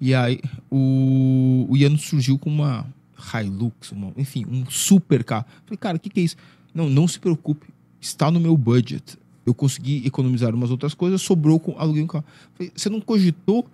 E 0.00 0.14
aí 0.14 0.40
o, 0.70 1.66
o 1.70 1.98
surgiu 1.98 2.38
com 2.38 2.50
uma 2.50 2.86
Hilux, 3.32 3.92
uma- 3.92 4.12
enfim, 4.16 4.44
um 4.50 4.66
super 4.68 5.24
carro. 5.24 5.46
Falei, 5.64 5.78
cara, 5.78 5.96
o 5.96 6.00
que, 6.00 6.10
que 6.10 6.20
é 6.20 6.22
isso? 6.24 6.36
Não, 6.74 6.90
não 6.90 7.06
se 7.08 7.18
preocupe, 7.18 7.66
está 8.00 8.30
no 8.30 8.40
meu 8.40 8.56
budget. 8.56 9.16
Eu 9.46 9.54
consegui 9.54 10.02
economizar 10.06 10.54
umas 10.54 10.70
outras 10.70 10.94
coisas, 10.94 11.20
sobrou 11.22 11.58
com 11.60 11.74
aluguei 11.78 12.02
um 12.02 12.06
carro. 12.06 12.24
Falei, 12.54 12.72
você 12.74 12.88
não 12.88 13.00
cogitou 13.00 13.66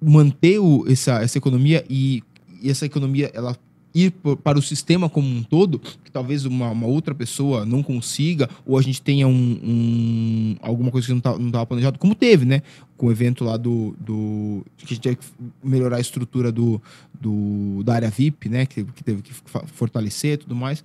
manter 0.00 0.58
o, 0.58 0.84
essa, 0.88 1.22
essa 1.22 1.38
economia 1.38 1.84
e, 1.88 2.22
e 2.60 2.70
essa 2.70 2.84
economia 2.86 3.30
ela 3.34 3.56
ir 3.94 4.10
po- 4.10 4.36
para 4.36 4.58
o 4.58 4.62
sistema 4.62 5.08
como 5.08 5.28
um 5.28 5.42
todo, 5.42 5.78
que 5.78 6.10
talvez 6.10 6.44
uma, 6.46 6.70
uma 6.70 6.86
outra 6.86 7.14
pessoa 7.14 7.66
não 7.66 7.82
consiga, 7.82 8.48
ou 8.66 8.78
a 8.78 8.82
gente 8.82 9.02
tenha 9.02 9.28
um, 9.28 9.32
um- 9.62 10.56
alguma 10.62 10.90
coisa 10.90 11.06
que 11.06 11.12
não 11.12 11.20
tá- 11.20 11.36
estava 11.36 11.66
planejado, 11.66 11.98
como 11.98 12.14
teve, 12.14 12.44
né? 12.46 12.62
Com 12.96 13.06
o 13.06 13.10
evento 13.12 13.44
lá 13.44 13.56
do. 13.56 13.94
do 14.00 14.64
que 14.78 14.86
a 14.86 14.88
gente 14.88 15.00
teve 15.00 15.16
que 15.16 15.26
melhorar 15.62 15.96
a 15.96 16.00
estrutura 16.00 16.50
do, 16.50 16.80
do, 17.20 17.82
da 17.84 17.94
área 17.94 18.10
VIP, 18.10 18.48
né? 18.48 18.64
Que, 18.66 18.82
que 18.82 19.04
teve 19.04 19.20
que 19.22 19.32
fortalecer 19.66 20.34
e 20.34 20.36
tudo 20.38 20.56
mais. 20.56 20.82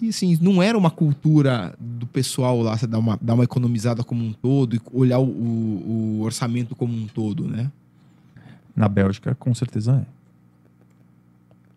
E 0.00 0.08
assim, 0.10 0.36
não 0.40 0.62
era 0.62 0.76
uma 0.76 0.90
cultura 0.90 1.74
do 1.80 2.06
pessoal 2.06 2.60
lá, 2.60 2.76
dar 2.88 2.98
uma, 2.98 3.18
dar 3.20 3.34
uma 3.34 3.44
economizada 3.44 4.04
como 4.04 4.22
um 4.24 4.32
todo 4.32 4.76
e 4.76 4.80
olhar 4.92 5.18
o, 5.18 5.24
o- 5.24 6.18
o 6.18 6.22
orçamento 6.22 6.74
como 6.76 6.94
um 6.94 7.06
todo, 7.06 7.46
né? 7.48 7.70
Na 8.74 8.88
Bélgica, 8.88 9.34
com 9.34 9.54
certeza 9.54 10.04
é. 10.12 10.16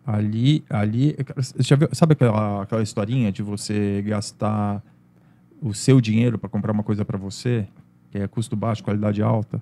Ali, 0.06 0.64
ali, 0.70 1.16
já 1.60 1.76
viu, 1.76 1.88
sabe 1.94 2.14
aquela, 2.14 2.64
aquela 2.64 2.82
historinha 2.82 3.32
de 3.32 3.44
você 3.44 4.02
gastar 4.02 4.84
o 5.62 5.74
seu 5.74 6.02
dinheiro 6.02 6.38
para 6.40 6.50
comprar 6.50 6.72
uma 6.72 6.84
coisa 6.84 7.06
para 7.06 7.18
você, 7.18 7.68
que 8.12 8.18
é 8.18 8.28
custo 8.28 8.56
baixo, 8.56 8.84
qualidade 8.84 9.22
alta? 9.22 9.62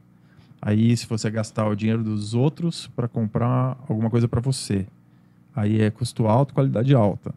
Aí, 0.62 0.95
se 0.95 1.05
você 1.05 1.30
gastar 1.30 1.68
o 1.68 1.76
dinheiro 1.76 2.03
dos 2.03 2.34
outros 2.34 2.88
para 2.95 3.08
comprar 3.08 3.78
alguma 3.89 4.10
coisa 4.10 4.28
para 4.28 4.39
você, 4.39 4.88
aí 5.55 5.82
é 5.82 5.91
custo 5.91 6.26
alto, 6.28 6.53
qualidade 6.53 6.95
alta. 6.95 7.34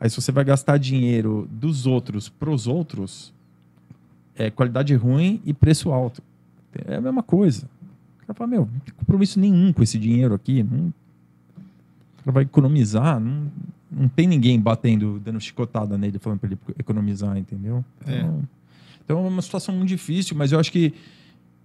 Aí, 0.00 0.08
se 0.08 0.20
você 0.20 0.32
vai 0.32 0.44
gastar 0.44 0.78
dinheiro 0.78 1.46
dos 1.50 1.86
outros 1.86 2.28
para 2.28 2.50
os 2.50 2.66
outros, 2.66 3.32
é 4.34 4.50
qualidade 4.50 4.94
ruim 4.94 5.42
e 5.44 5.52
preço 5.52 5.92
alto. 5.92 6.22
É 6.86 6.96
a 6.96 7.00
mesma 7.00 7.22
coisa. 7.22 7.68
O 8.16 8.26
cara 8.26 8.34
fala, 8.34 8.50
meu, 8.50 8.68
não 8.72 8.80
tem 8.80 8.94
compromisso 8.94 9.38
nenhum 9.38 9.72
com 9.72 9.82
esse 9.82 9.98
dinheiro 9.98 10.34
aqui. 10.34 10.62
Não... 10.62 10.86
O 10.86 12.24
cara 12.24 12.32
vai 12.32 12.42
economizar. 12.44 13.20
Não, 13.20 13.50
não 13.90 14.08
tem 14.08 14.26
ninguém 14.26 14.58
batendo, 14.58 15.20
dando 15.22 15.40
chicotada 15.40 15.98
nele, 15.98 16.18
falando 16.18 16.38
para 16.38 16.48
ele 16.48 16.58
economizar, 16.78 17.36
entendeu? 17.36 17.84
É. 18.06 18.18
Então, 18.18 18.48
então 19.04 19.24
é 19.26 19.28
uma 19.28 19.42
situação 19.42 19.74
muito 19.74 19.88
difícil, 19.88 20.36
mas 20.36 20.52
eu 20.52 20.60
acho 20.60 20.70
que 20.72 20.94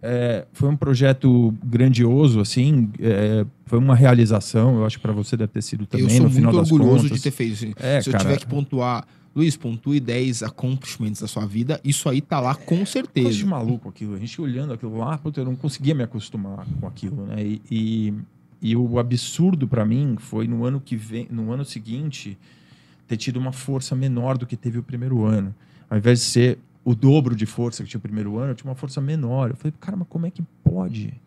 é, 0.06 0.46
foi 0.54 0.70
um 0.70 0.78
projeto 0.78 1.54
grandioso, 1.64 2.40
assim, 2.40 2.92
é, 3.00 3.46
foi 3.66 3.80
uma 3.80 3.96
realização, 3.96 4.78
eu 4.78 4.86
acho 4.86 4.98
que 4.98 5.02
para 5.02 5.12
você 5.14 5.36
deve 5.36 5.52
ter 5.52 5.62
sido 5.64 5.86
também, 5.86 6.06
eu 6.06 6.10
sou 6.10 6.20
no 6.20 6.24
muito 6.26 6.36
final 6.36 6.56
orgulhoso 6.56 7.04
contas. 7.04 7.18
de 7.18 7.24
ter 7.24 7.32
feito 7.32 7.54
isso. 7.54 7.66
É, 7.78 8.02
Se 8.02 8.10
eu 8.10 8.12
cara. 8.12 8.24
tiver 8.24 8.38
que 8.38 8.46
pontuar, 8.46 9.08
Luiz, 9.36 9.58
pontue 9.58 10.00
10 10.00 10.44
accomplishments 10.44 11.20
da 11.20 11.28
sua 11.28 11.46
vida, 11.46 11.82
isso 11.84 12.08
aí 12.08 12.22
tá 12.22 12.40
lá 12.40 12.56
com 12.56 12.78
Coisa 12.78 12.86
certeza. 12.86 13.32
de 13.32 13.46
maluco 13.46 13.90
aquilo. 13.90 14.16
A 14.16 14.20
gente 14.20 14.40
olhando 14.40 14.72
aquilo 14.72 14.98
lá, 14.98 15.18
puta, 15.18 15.42
eu 15.42 15.46
não 15.46 15.56
conseguia 15.58 15.94
me 15.94 16.04
acostumar 16.04 16.66
com 16.80 16.88
aquilo, 16.88 17.26
né? 17.26 17.44
E, 17.44 17.62
e, 17.70 18.14
e 18.62 18.76
o 18.78 18.98
absurdo 18.98 19.68
para 19.68 19.84
mim 19.84 20.16
foi 20.18 20.48
no 20.48 20.64
ano 20.64 20.80
que 20.80 20.96
vem, 20.96 21.28
no 21.30 21.52
ano 21.52 21.66
seguinte, 21.66 22.38
ter 23.08 23.18
tido 23.18 23.38
uma 23.38 23.52
força 23.52 23.94
menor 23.94 24.38
do 24.38 24.46
que 24.46 24.56
teve 24.56 24.80
o 24.80 24.84
primeiro 24.84 25.26
ano. 25.26 25.54
Ao 25.90 25.98
invés 25.98 26.20
de 26.20 26.26
ser 26.26 26.60
o 26.86 26.94
dobro 26.94 27.36
de 27.36 27.48
força 27.48 27.84
que 27.84 27.90
tinha 27.90 27.98
o 27.98 28.02
primeiro 28.02 28.38
ano, 28.38 28.52
eu 28.52 28.56
tinha 28.56 28.70
uma 28.70 28.76
força 28.76 29.02
menor. 29.02 29.50
Eu 29.50 29.56
falei, 29.56 29.74
cara, 29.80 29.98
mas 29.98 30.08
como 30.08 30.28
é 30.28 30.30
que 30.30 30.44
pode? 30.64 31.20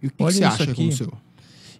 E 0.00 0.06
o 0.06 0.10
que, 0.10 0.16
que 0.16 0.22
Olha 0.22 0.32
você 0.32 0.38
isso 0.38 0.46
acha 0.46 0.64
que 0.64 0.70
aqui. 0.70 0.82
aconteceu? 0.82 1.12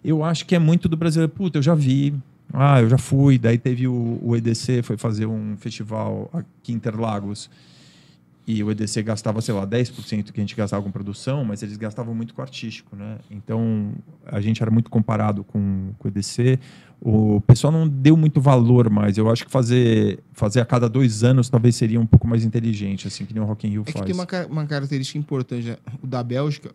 Eu 0.03 0.23
acho 0.23 0.45
que 0.45 0.53
é 0.53 0.59
muito 0.59 0.89
do 0.89 0.97
brasileiro. 0.97 1.31
Puta, 1.31 1.57
eu 1.57 1.63
já 1.63 1.73
vi. 1.73 2.13
Ah, 2.53 2.81
eu 2.81 2.89
já 2.89 2.97
fui. 2.97 3.37
Daí 3.37 3.57
teve 3.57 3.87
o, 3.87 4.19
o 4.21 4.35
EDC, 4.35 4.83
foi 4.83 4.97
fazer 4.97 5.25
um 5.25 5.55
festival 5.57 6.29
aqui 6.33 6.73
em 6.73 6.75
Interlagos. 6.75 7.49
E 8.47 8.63
o 8.63 8.71
EDC 8.71 9.03
gastava, 9.03 9.39
sei 9.41 9.53
lá, 9.53 9.65
10% 9.67 10.31
que 10.31 10.39
a 10.39 10.43
gente 10.43 10.55
gastava 10.55 10.81
com 10.81 10.89
produção, 10.91 11.45
mas 11.45 11.61
eles 11.61 11.77
gastavam 11.77 12.13
muito 12.15 12.33
com 12.33 12.41
artístico, 12.41 12.95
né? 12.95 13.17
Então, 13.29 13.91
a 14.25 14.41
gente 14.41 14.61
era 14.61 14.71
muito 14.71 14.89
comparado 14.89 15.43
com, 15.43 15.91
com 15.99 16.07
o 16.07 16.11
EDC. 16.11 16.59
O 16.99 17.39
pessoal 17.41 17.71
não 17.71 17.87
deu 17.87 18.17
muito 18.17 18.41
valor 18.41 18.89
mais. 18.89 19.17
Eu 19.17 19.29
acho 19.29 19.45
que 19.45 19.51
fazer, 19.51 20.19
fazer 20.33 20.59
a 20.59 20.65
cada 20.65 20.89
dois 20.89 21.23
anos 21.23 21.49
talvez 21.49 21.75
seria 21.75 21.99
um 21.99 22.05
pouco 22.05 22.27
mais 22.27 22.43
inteligente, 22.43 23.07
assim, 23.07 23.25
que 23.25 23.33
nem 23.33 23.41
o 23.41 23.45
Rock 23.45 23.67
in 23.67 23.71
Rio 23.71 23.81
É 23.81 23.85
que 23.85 23.93
faz. 23.93 24.05
tem 24.05 24.13
uma, 24.13 24.27
uma 24.49 24.65
característica 24.65 25.17
importante. 25.19 25.67
né? 25.69 25.77
O 26.01 26.07
da 26.07 26.21
Bélgica, 26.23 26.71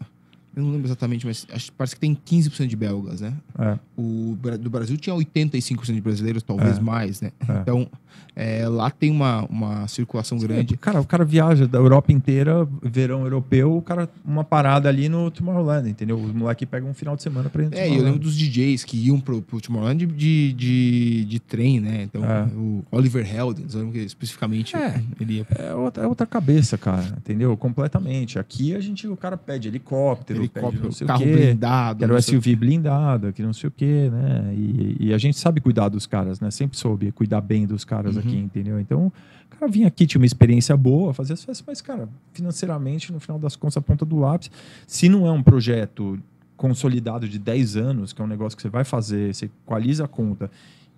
eu 0.55 0.63
não 0.63 0.71
lembro 0.73 0.87
exatamente, 0.87 1.27
mas 1.27 1.47
acho, 1.53 1.73
parece 1.73 1.95
que 1.95 2.01
tem 2.01 2.15
15% 2.17 2.67
de 2.67 2.77
belgas, 2.77 3.21
né? 3.21 3.33
É. 3.59 3.79
O 3.97 4.37
do 4.59 4.71
Brasil 4.71 4.97
tinha 4.97 5.15
85% 5.15 5.93
de 5.95 6.01
brasileiros, 6.01 6.43
talvez 6.43 6.79
É. 6.79 6.81
mais, 6.81 7.21
né? 7.21 7.31
É. 7.49 7.59
Então, 7.61 7.89
é, 8.35 8.69
lá 8.69 8.91
tem 8.91 9.11
uma, 9.11 9.45
uma 9.47 9.89
circulação 9.89 10.37
grande. 10.39 10.77
Cara, 10.77 11.01
o 11.01 11.07
cara 11.07 11.25
viaja 11.25 11.67
da 11.67 11.79
Europa 11.79 12.13
inteira, 12.13 12.69
verão 12.83 13.23
europeu, 13.23 13.75
o 13.77 13.81
cara, 13.81 14.09
uma 14.25 14.45
parada 14.45 14.89
ali 14.91 15.09
no 15.09 15.31
Tomorrowland, 15.31 15.89
entendeu? 15.89 16.19
Os 16.21 16.33
moleques 16.33 16.69
pegam 16.69 16.91
um 16.91 16.95
final 16.95 17.17
de 17.17 17.23
semana 17.23 17.49
pra 17.49 17.63
ir 17.63 17.69
É, 17.73 17.89
eu 17.89 18.03
lembro 18.03 18.19
dos 18.21 18.37
DJs 18.37 18.85
que 18.85 18.97
iam 19.07 19.19
pro, 19.19 19.41
pro 19.41 19.59
Tomorrowland 19.61 20.05
de, 20.07 20.53
de, 20.53 21.25
de 21.25 21.41
trem, 21.41 21.81
né? 21.81 22.03
Então, 22.03 22.23
É. 22.25 22.45
o 22.55 22.85
Oliver 22.91 23.27
Heldens, 23.27 23.73
eu 23.75 23.81
lembro 23.81 23.95
que 23.95 24.01
especificamente 24.05 24.77
É. 24.77 25.01
ele 25.19 25.35
ia 25.39 25.47
É 25.59 25.75
outra, 25.75 26.05
é 26.05 26.07
outra 26.07 26.27
cabeça, 26.27 26.77
cara, 26.77 27.15
entendeu? 27.17 27.57
Completamente. 27.57 28.39
Aqui 28.39 28.75
a 28.75 28.81
gente, 28.81 29.09
o 29.09 29.17
cara 29.17 29.39
pede 29.39 29.69
helicóptero, 29.69 30.41
pede 30.41 30.51
helicóptero, 30.59 30.93
sei 30.93 31.07
carro 31.07 31.23
o 31.23 31.25
quê. 31.25 31.33
blindado. 31.33 31.99
Quero 32.01 32.23
SUV 32.23 32.55
blindada, 32.57 33.33
que 33.33 33.43
não 33.43 33.53
sei 33.55 33.69
o 33.69 33.73
quê, 33.73 34.11
né? 34.13 34.53
E, 34.55 34.97
e 35.07 35.15
a 35.15 35.19
gente 35.19 35.39
sabe 35.39 35.61
cuidar 35.61 35.89
dos 35.89 36.07
caras, 36.07 36.39
né? 36.39 36.51
Sempre 36.51 36.77
soube 36.77 37.11
cuidar 37.13 37.41
bem 37.41 37.67
dos 37.67 37.85
caras 37.85 38.06
Uhum. 38.15 38.21
aqui, 38.21 38.37
entendeu? 38.37 38.79
Então, 38.79 39.13
o 39.53 39.57
cara 39.59 39.71
vinha 39.71 39.89
aqui, 39.89 40.07
tinha 40.07 40.21
uma 40.21 40.27
experiência 40.27 40.77
boa, 40.77 41.13
fazia 41.13 41.35
as 41.35 41.43
festas, 41.43 41.65
mas, 41.67 41.81
cara, 41.81 42.09
financeiramente, 42.33 43.13
no 43.13 43.19
final 43.19 43.39
das 43.39 43.57
contas, 43.57 43.77
a 43.77 43.81
ponta 43.81 44.05
do 44.05 44.19
lápis. 44.19 44.51
Se 44.87 45.09
não 45.09 45.27
é 45.27 45.33
um 45.33 45.43
projeto 45.43 46.19
consolidado 46.57 47.29
de 47.29 47.39
10 47.39 47.77
anos, 47.77 48.13
que 48.13 48.21
é 48.21 48.25
um 48.25 48.29
negócio 48.29 48.57
que 48.57 48.63
você 48.63 48.69
vai 48.69 48.85
fazer, 48.85 49.35
você 49.35 49.47
equaliza 49.65 50.05
a 50.05 50.09
conta 50.09 50.51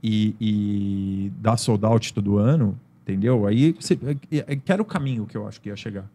e, 0.02 0.34
e 0.40 1.32
dá 1.40 1.56
sold 1.56 1.84
out 1.84 2.12
todo 2.14 2.38
ano, 2.38 2.78
entendeu? 3.02 3.46
Aí 3.46 3.72
você, 3.72 3.98
é, 4.30 4.44
é, 4.46 4.56
que 4.56 4.70
era 4.70 4.80
o 4.80 4.84
caminho 4.84 5.26
que 5.26 5.36
eu 5.36 5.46
acho 5.46 5.60
que 5.60 5.68
ia 5.68 5.76
chegar. 5.76 6.08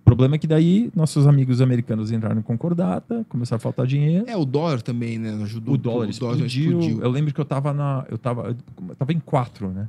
O 0.00 0.04
problema 0.08 0.36
é 0.36 0.38
que 0.38 0.46
daí 0.46 0.90
nossos 0.96 1.26
amigos 1.26 1.60
americanos 1.60 2.10
entraram 2.10 2.38
em 2.38 2.42
concordata, 2.42 3.26
começaram 3.28 3.58
a 3.58 3.60
faltar 3.60 3.86
dinheiro. 3.86 4.24
É, 4.26 4.34
o 4.34 4.44
dólar 4.44 4.80
também, 4.80 5.18
né? 5.18 5.38
Ajudou. 5.42 5.74
O 5.74 5.76
dólar, 5.76 6.08
o 6.08 6.18
dólar 6.18 6.36
explodiu. 6.36 6.80
explodiu. 6.80 7.02
Eu 7.02 7.10
lembro 7.10 7.34
que 7.34 7.40
eu 7.40 7.44
tava 7.44 7.74
na. 7.74 8.06
Eu 8.08 8.16
tava, 8.16 8.56
eu 8.88 8.96
tava 8.96 9.12
em 9.12 9.20
4, 9.20 9.68
né? 9.70 9.86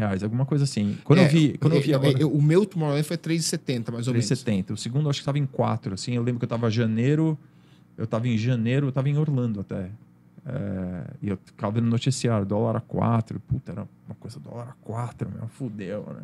Reais, 0.00 0.22
alguma 0.22 0.46
coisa 0.46 0.64
assim. 0.64 0.96
Quando 1.04 1.18
é, 1.18 1.26
eu 1.26 1.28
vi. 1.28 1.58
Quando 1.58 1.74
eu 1.74 1.82
vi 1.82 1.94
agora... 1.94 2.22
É, 2.22 2.24
o 2.24 2.40
meu 2.40 2.64
Tomorrowland 2.64 3.06
foi 3.06 3.18
3,70, 3.18 3.92
mais 3.92 4.08
ou 4.08 4.14
3, 4.14 4.30
menos. 4.30 4.44
3,70. 4.44 4.70
O 4.72 4.76
segundo 4.76 5.10
acho 5.10 5.18
que 5.18 5.22
estava 5.22 5.38
em 5.38 5.46
4, 5.46 5.94
assim. 5.94 6.14
Eu 6.14 6.22
lembro 6.22 6.38
que 6.38 6.44
eu 6.44 6.48
tava 6.48 6.68
em 6.68 6.70
janeiro. 6.70 7.38
Eu 7.98 8.06
tava 8.06 8.26
em 8.26 8.38
janeiro, 8.38 8.86
eu 8.86 8.92
tava 8.92 9.10
em 9.10 9.18
Orlando 9.18 9.60
até. 9.60 9.90
É, 10.46 11.04
e 11.20 11.28
eu 11.28 11.38
ficava 11.44 11.72
vendo 11.74 11.86
noticiário, 11.86 12.46
dólar 12.46 12.76
a 12.76 12.80
4. 12.80 13.38
Puta, 13.40 13.72
era 13.72 13.86
uma 14.06 14.14
coisa, 14.18 14.40
dólar 14.40 14.68
a 14.70 14.84
4, 14.84 15.28
meu, 15.28 15.48
fudeu, 15.48 16.06
né? 16.14 16.22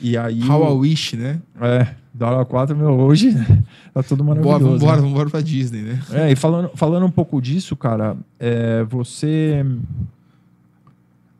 E 0.00 0.16
aí. 0.16 0.42
How 0.48 0.70
I 0.70 0.78
wish, 0.78 1.16
né? 1.16 1.40
É, 1.60 1.94
dólar 2.12 2.42
a 2.42 2.44
4, 2.44 2.76
meu, 2.76 2.90
hoje 2.90 3.32
tá 3.94 4.02
tudo 4.02 4.22
maravilhoso. 4.22 4.58
Bora, 4.60 4.72
vambora, 4.72 4.96
né? 4.96 5.08
vambora 5.08 5.30
pra 5.30 5.40
Disney, 5.40 5.82
né? 5.82 6.02
É, 6.10 6.30
e 6.30 6.36
falando, 6.36 6.70
falando 6.74 7.06
um 7.06 7.10
pouco 7.10 7.40
disso, 7.40 7.74
cara, 7.74 8.16
é, 8.38 8.84
você. 8.84 9.64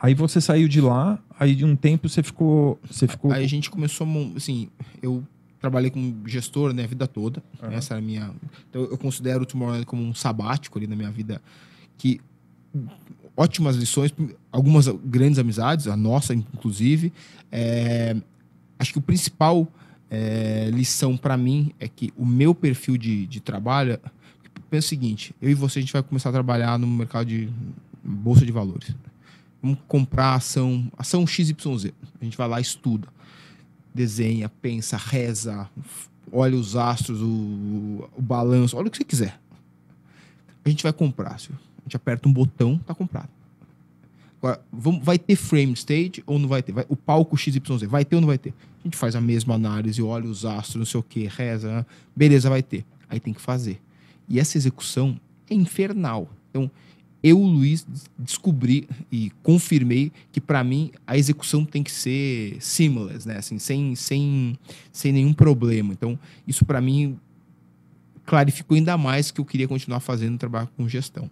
Aí 0.03 0.14
você 0.14 0.40
saiu 0.40 0.66
de 0.66 0.80
lá, 0.80 1.16
aí 1.38 1.55
de 1.55 1.64
um 1.64 1.76
tempo 1.76 2.09
você 2.09 2.24
ficou. 2.24 2.76
Você 2.90 3.07
ficou... 3.07 3.30
Aí 3.30 3.44
a 3.44 3.48
gente 3.48 3.70
começou, 3.70 4.05
assim, 4.36 4.68
eu 5.00 5.22
trabalhei 5.61 5.92
como 5.92 6.28
gestor 6.28 6.72
né, 6.72 6.82
a 6.82 6.86
vida 6.88 7.07
toda. 7.07 7.40
Uhum. 7.62 7.70
Essa 7.70 7.94
era 7.94 8.03
a 8.03 8.05
minha. 8.05 8.32
Então 8.68 8.82
eu 8.82 8.98
considero 8.98 9.44
o 9.44 9.46
Tomorrowland 9.46 9.86
como 9.86 10.03
um 10.03 10.12
sabático 10.12 10.76
ali 10.76 10.88
na 10.88 10.96
minha 10.96 11.11
vida 11.12 11.40
que 11.96 12.20
ótimas 13.36 13.76
lições, 13.76 14.12
algumas 14.50 14.88
grandes 14.88 15.38
amizades, 15.38 15.86
a 15.86 15.96
nossa 15.96 16.34
inclusive. 16.34 17.12
É, 17.53 18.16
acho 18.80 18.92
que 18.92 18.98
o 18.98 19.03
principal 19.03 19.68
é, 20.11 20.68
lição 20.72 21.16
para 21.16 21.36
mim 21.36 21.72
é 21.78 21.86
que 21.86 22.12
o 22.16 22.26
meu 22.26 22.57
perfil 22.57 22.96
de, 22.96 23.24
de 23.28 23.40
trabalho 23.40 24.00
pensa 24.68 24.86
o 24.86 24.88
seguinte: 24.88 25.32
eu 25.40 25.48
e 25.48 25.55
você 25.55 25.78
a 25.78 25.82
gente 25.82 25.92
vai 25.92 26.03
começar 26.03 26.30
a 26.30 26.32
trabalhar 26.32 26.76
no 26.76 26.88
mercado 26.88 27.26
de 27.26 27.48
bolsa 28.03 28.44
de 28.44 28.50
valores. 28.50 28.92
Vamos 29.62 29.78
comprar 29.86 30.34
ação, 30.34 30.90
ação 30.98 31.26
XYZ. 31.26 31.92
A 32.20 32.24
gente 32.24 32.36
vai 32.36 32.48
lá 32.48 32.60
estuda, 32.60 33.08
desenha, 33.94 34.48
pensa, 34.48 34.96
reza, 34.96 35.70
olha 36.32 36.56
os 36.56 36.74
astros, 36.74 37.20
o, 37.20 38.08
o 38.16 38.20
balanço, 38.20 38.76
olha 38.76 38.88
o 38.88 38.90
que 38.90 38.96
você 38.96 39.04
quiser. 39.04 39.40
A 40.64 40.68
gente 40.68 40.82
vai 40.82 40.92
comprar. 40.92 41.34
A 41.34 41.38
gente 41.38 41.96
aperta 41.96 42.28
um 42.28 42.32
botão, 42.32 42.78
tá 42.78 42.94
comprado. 42.94 43.28
Agora, 44.38 44.60
vamos, 44.72 45.04
vai 45.04 45.20
ter 45.20 45.36
frame 45.36 45.72
stage 45.74 46.22
ou 46.26 46.36
não 46.36 46.48
vai 46.48 46.62
ter? 46.64 46.72
Vai, 46.72 46.84
o 46.88 46.96
palco 46.96 47.36
XYZ, 47.36 47.82
vai 47.88 48.04
ter 48.04 48.16
ou 48.16 48.20
não 48.20 48.26
vai 48.26 48.38
ter? 48.38 48.52
A 48.80 48.82
gente 48.88 48.96
faz 48.96 49.14
a 49.14 49.20
mesma 49.20 49.54
análise, 49.54 50.02
olha 50.02 50.26
os 50.26 50.44
astros, 50.44 50.76
não 50.76 50.84
sei 50.84 50.98
o 50.98 51.02
que, 51.02 51.28
reza, 51.28 51.72
né? 51.72 51.86
beleza, 52.14 52.50
vai 52.50 52.60
ter. 52.60 52.84
Aí 53.08 53.20
tem 53.20 53.32
que 53.32 53.40
fazer. 53.40 53.80
E 54.28 54.40
essa 54.40 54.58
execução 54.58 55.16
é 55.48 55.54
infernal. 55.54 56.28
Então, 56.50 56.68
eu, 57.22 57.38
Luiz, 57.38 57.86
descobri 58.18 58.88
e 59.10 59.30
confirmei 59.42 60.10
que 60.32 60.40
para 60.40 60.64
mim 60.64 60.90
a 61.06 61.16
execução 61.16 61.64
tem 61.64 61.82
que 61.82 61.92
ser 61.92 62.56
seamless, 62.60 63.26
né? 63.26 63.36
Assim, 63.36 63.58
sem, 63.60 63.94
sem, 63.94 64.58
sem 64.90 65.12
nenhum 65.12 65.32
problema. 65.32 65.92
Então, 65.92 66.18
isso 66.48 66.64
para 66.64 66.80
mim 66.80 67.16
clarificou 68.26 68.76
ainda 68.76 68.98
mais 68.98 69.30
que 69.30 69.40
eu 69.40 69.44
queria 69.44 69.68
continuar 69.68 70.00
fazendo 70.00 70.36
trabalho 70.36 70.68
com 70.76 70.88
gestão. 70.88 71.30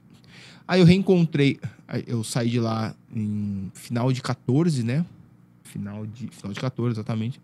Aí 0.67 0.81
eu 0.81 0.87
reencontrei, 0.87 1.59
eu 2.07 2.23
saí 2.23 2.51
de 2.51 2.61
lá 2.61 2.95
em 3.13 3.73
final 3.75 4.13
de 4.13 4.23
14, 4.23 4.85
né? 4.85 5.05
Final 5.65 6.07
de, 6.07 6.29
final 6.29 6.53
de 6.53 6.61
14, 6.61 6.95
exatamente. 6.95 7.41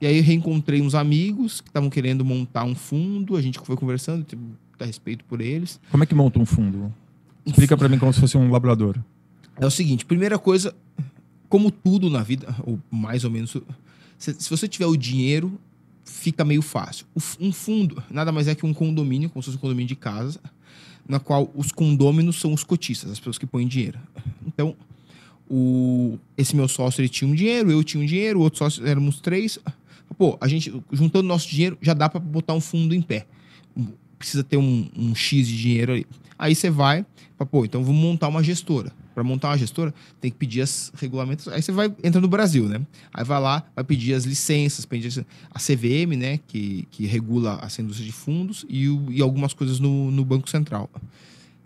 E 0.00 0.06
aí 0.06 0.20
reencontrei 0.20 0.80
uns 0.80 0.94
amigos 0.94 1.60
que 1.60 1.68
estavam 1.68 1.90
querendo 1.90 2.24
montar 2.24 2.62
um 2.62 2.76
fundo, 2.76 3.36
a 3.36 3.42
gente 3.42 3.58
foi 3.58 3.76
conversando, 3.76 4.22
tipo, 4.22 4.42
a 4.78 4.84
respeito 4.84 5.24
por 5.24 5.40
eles. 5.40 5.80
Como 5.90 6.04
é 6.04 6.06
que 6.06 6.14
monta 6.14 6.38
um 6.38 6.46
fundo? 6.46 6.92
Explica 7.44 7.76
para 7.76 7.88
mim 7.88 7.98
como 7.98 8.12
se 8.12 8.20
fosse 8.20 8.36
um 8.36 8.50
labrador. 8.50 8.96
É 9.56 9.66
o 9.66 9.70
seguinte, 9.70 10.04
primeira 10.04 10.38
coisa, 10.38 10.74
como 11.48 11.70
tudo 11.70 12.08
na 12.08 12.22
vida, 12.22 12.54
ou 12.64 12.78
mais 12.90 13.24
ou 13.24 13.30
menos, 13.30 13.56
se, 14.18 14.34
se 14.34 14.48
você 14.48 14.66
tiver 14.68 14.86
o 14.86 14.96
dinheiro, 14.96 15.58
fica 16.04 16.44
meio 16.44 16.62
fácil. 16.62 17.06
Um 17.40 17.52
fundo 17.52 18.02
nada 18.10 18.32
mais 18.32 18.48
é 18.48 18.54
que 18.54 18.64
um 18.64 18.72
condomínio, 18.72 19.28
como 19.28 19.42
se 19.42 19.46
fosse 19.46 19.58
um 19.58 19.60
condomínio 19.60 19.88
de 19.88 19.96
casa, 19.96 20.40
na 21.06 21.18
qual 21.18 21.50
os 21.54 21.72
condôminos 21.72 22.40
são 22.40 22.52
os 22.52 22.64
cotistas, 22.64 23.10
as 23.10 23.18
pessoas 23.18 23.38
que 23.38 23.46
põem 23.46 23.66
dinheiro. 23.66 23.98
Então, 24.46 24.76
o, 25.50 26.18
esse 26.36 26.54
meu 26.56 26.68
sócio 26.68 27.00
ele 27.00 27.08
tinha 27.08 27.30
um 27.30 27.34
dinheiro, 27.34 27.70
eu 27.70 27.82
tinha 27.84 28.02
um 28.02 28.06
dinheiro, 28.06 28.38
o 28.38 28.42
outro 28.42 28.58
sócio 28.58 28.86
éramos 28.86 29.20
três. 29.20 29.58
Pô, 30.16 30.38
a 30.40 30.48
gente, 30.48 30.72
juntando 30.92 31.26
nosso 31.26 31.48
dinheiro, 31.48 31.76
já 31.82 31.94
dá 31.94 32.08
para 32.08 32.20
botar 32.20 32.54
um 32.54 32.60
fundo 32.60 32.94
em 32.94 33.02
pé. 33.02 33.26
Precisa 34.18 34.44
ter 34.44 34.56
um, 34.56 34.88
um 34.96 35.14
X 35.14 35.46
de 35.48 35.58
dinheiro 35.58 35.92
ali. 35.92 36.06
Aí 36.42 36.56
você 36.56 36.68
vai, 36.68 37.06
pô, 37.52 37.64
então 37.64 37.84
vamos 37.84 38.02
montar 38.02 38.26
uma 38.26 38.42
gestora. 38.42 38.92
Para 39.14 39.22
montar 39.22 39.50
uma 39.50 39.56
gestora, 39.56 39.94
tem 40.20 40.28
que 40.28 40.36
pedir 40.36 40.60
as 40.62 40.90
regulamentos. 40.96 41.46
Aí 41.46 41.62
você 41.62 41.70
vai 41.70 41.94
entra 42.02 42.20
no 42.20 42.26
Brasil, 42.26 42.68
né? 42.68 42.80
Aí 43.14 43.22
vai 43.22 43.40
lá, 43.40 43.64
vai 43.76 43.84
pedir 43.84 44.12
as 44.12 44.24
licenças, 44.24 44.84
pedir 44.84 45.24
a 45.54 45.58
CVM, 45.60 46.16
né? 46.16 46.40
Que, 46.48 46.88
que 46.90 47.06
regula 47.06 47.60
a 47.62 47.80
indústria 47.80 48.04
de 48.04 48.10
fundos 48.10 48.66
e, 48.68 48.88
o, 48.88 49.06
e 49.08 49.22
algumas 49.22 49.54
coisas 49.54 49.78
no, 49.78 50.10
no 50.10 50.24
Banco 50.24 50.50
Central. 50.50 50.90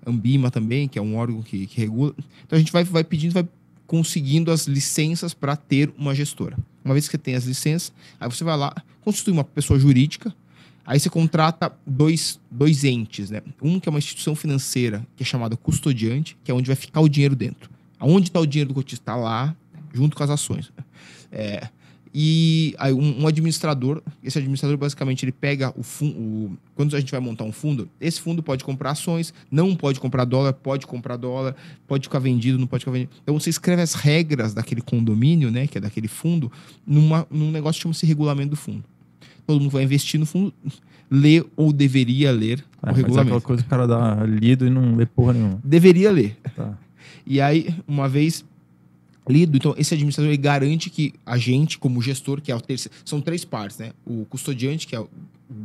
Ambima 0.06 0.50
também, 0.50 0.86
que 0.86 0.98
é 0.98 1.02
um 1.02 1.16
órgão 1.16 1.40
que, 1.40 1.66
que 1.66 1.80
regula. 1.80 2.14
Então 2.44 2.54
a 2.54 2.58
gente 2.58 2.70
vai, 2.70 2.84
vai 2.84 3.02
pedindo, 3.02 3.32
vai 3.32 3.48
conseguindo 3.86 4.50
as 4.50 4.66
licenças 4.66 5.32
para 5.32 5.56
ter 5.56 5.90
uma 5.96 6.14
gestora. 6.14 6.54
Uma 6.84 6.92
vez 6.92 7.06
que 7.06 7.12
você 7.12 7.18
tem 7.18 7.34
as 7.34 7.44
licenças, 7.44 7.90
aí 8.20 8.28
você 8.28 8.44
vai 8.44 8.58
lá, 8.58 8.74
constitui 9.00 9.32
uma 9.32 9.44
pessoa 9.44 9.78
jurídica, 9.78 10.34
Aí 10.87 11.01
você 11.01 11.11
contrata 11.11 11.72
dois, 11.84 12.39
dois 12.49 12.84
entes, 12.84 13.28
né? 13.28 13.43
Um 13.61 13.80
que 13.80 13.89
é 13.89 13.91
uma 13.91 13.99
instituição 13.99 14.37
financeira, 14.37 15.05
que 15.16 15.24
é 15.24 15.26
chamada 15.26 15.57
custodiante, 15.57 16.39
que 16.45 16.51
é 16.51 16.55
onde 16.55 16.68
vai 16.68 16.76
ficar 16.76 17.01
o 17.01 17.09
dinheiro 17.09 17.34
dentro. 17.34 17.68
Aonde 17.99 18.28
está 18.28 18.39
o 18.39 18.47
dinheiro 18.47 18.68
do 18.68 18.74
cotista? 18.74 19.03
Está 19.03 19.16
lá, 19.16 19.57
junto 19.93 20.16
com 20.16 20.22
as 20.22 20.30
ações. 20.30 20.70
É, 21.32 21.68
e 22.14 22.72
aí 22.78 22.93
um, 22.93 23.22
um, 23.22 23.26
administrador, 23.26 24.01
esse 24.22 24.39
administrador 24.39 24.78
basicamente 24.78 25.24
ele 25.24 25.32
pega 25.32 25.72
o 25.76 25.82
fundo, 25.82 26.57
quando 26.74 26.95
a 26.95 27.01
gente 27.01 27.11
vai 27.11 27.20
montar 27.20 27.45
um 27.45 27.53
fundo, 27.53 27.91
esse 28.01 28.20
fundo 28.20 28.43
pode 28.43 28.62
comprar 28.62 28.93
ações, 28.93 29.34
não 29.51 29.74
pode 29.74 29.99
comprar 29.99 30.24
dólar, 30.24 30.53
pode 30.53 30.87
comprar 30.87 31.16
dólar, 31.16 31.57
pode 31.87 32.05
ficar 32.05 32.20
vendido, 32.20 32.59
não 32.59 32.66
pode 32.66 32.82
ficar 32.82 32.93
vendido. 32.93 33.11
Então 33.22 33.39
você 33.39 33.51
escreve 33.51 33.82
as 33.82 33.95
regras 33.95 34.55
daquele 34.55 34.80
condomínio, 34.80 35.51
né, 35.51 35.66
que 35.66 35.78
é 35.78 35.80
daquele 35.80 36.09
fundo, 36.09 36.51
numa, 36.87 37.26
num 37.30 37.51
negócio 37.51 37.80
que 37.80 37.82
chama-se 37.82 38.07
regulamento 38.07 38.51
do 38.51 38.57
fundo 38.57 38.84
todo 39.47 39.61
mundo 39.61 39.70
vai 39.70 39.84
investir 39.84 40.18
no 40.18 40.26
fundo, 40.26 40.53
lê 41.11 41.44
ou 41.57 41.72
deveria 41.72 42.30
ler 42.32 42.64
é, 42.82 42.90
o 42.90 42.94
regulamento. 42.94 43.18
É 43.18 43.22
aquela 43.22 43.40
coisa 43.40 43.62
que 43.62 43.66
o 43.66 43.70
cara 43.70 43.86
dá 43.86 44.24
lido 44.24 44.66
e 44.66 44.70
não 44.70 44.97
lê 44.97 45.07
porra 45.07 45.32
nenhuma. 45.32 45.61
Deveria 45.62 46.11
ler. 46.11 46.36
Tá. 46.55 46.76
E 47.26 47.40
aí, 47.40 47.74
uma 47.86 48.09
vez 48.09 48.44
lido, 49.28 49.57
então 49.57 49.74
esse 49.76 49.92
administrador 49.92 50.30
ele 50.30 50.36
garante 50.36 50.88
que 50.88 51.12
a 51.24 51.36
gente, 51.36 51.78
como 51.78 52.01
gestor, 52.01 52.40
que 52.40 52.53
é 52.53 52.55
o 52.55 52.61
terceiro, 52.61 52.97
são 53.05 53.20
três 53.20 53.44
partes, 53.44 53.78
né? 53.78 53.92
O 54.05 54.24
custodiante, 54.26 54.86
que 54.86 54.94
é, 54.94 55.05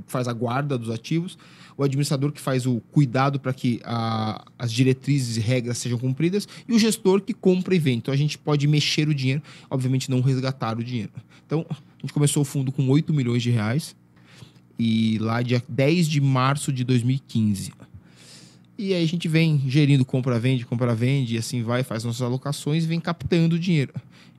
faz 0.08 0.28
a 0.28 0.34
guarda 0.34 0.78
dos 0.78 0.90
ativos, 0.90 1.38
o 1.78 1.84
administrador 1.84 2.32
que 2.32 2.42
faz 2.42 2.66
o 2.66 2.82
cuidado 2.92 3.40
para 3.40 3.54
que 3.54 3.80
a, 3.84 4.44
as 4.58 4.72
diretrizes 4.72 5.38
e 5.38 5.40
regras 5.40 5.78
sejam 5.78 5.98
cumpridas, 5.98 6.48
e 6.68 6.74
o 6.74 6.80
gestor 6.80 7.22
que 7.22 7.34
compra 7.34 7.76
e 7.76 7.80
vende. 7.80 8.00
Então 8.00 8.14
a 8.14 8.18
gente 8.18 8.38
pode 8.38 8.68
mexer 8.68 9.08
o 9.08 9.14
dinheiro, 9.14 9.42
obviamente 9.70 10.10
não 10.10 10.22
resgatar 10.22 10.78
o 10.78 10.84
dinheiro. 10.84 11.12
Então, 11.46 11.66
a 12.02 12.08
gente 12.08 12.14
começou 12.14 12.42
o 12.42 12.46
fundo 12.46 12.72
com 12.72 12.90
8 12.90 13.14
milhões 13.14 13.44
de 13.44 13.52
reais. 13.52 13.96
E 14.80 15.20
lá 15.20 15.44
dia 15.44 15.64
10 15.70 16.08
de 16.08 16.20
março 16.20 16.74
de 16.74 16.84
2015. 16.84 17.72
E 18.76 18.96
aí 18.96 19.04
a 19.04 19.08
gente 19.08 19.28
vem 19.28 19.62
gerindo 19.68 20.04
compra-vende, 20.04 20.66
compra-vende, 20.66 21.36
e 21.36 21.38
assim 21.38 21.62
vai, 21.62 21.84
faz 21.84 22.04
nossas 22.04 22.24
alocações 22.24 22.84
vem 22.84 23.00
captando 23.00 23.60
dinheiro. 23.60 23.94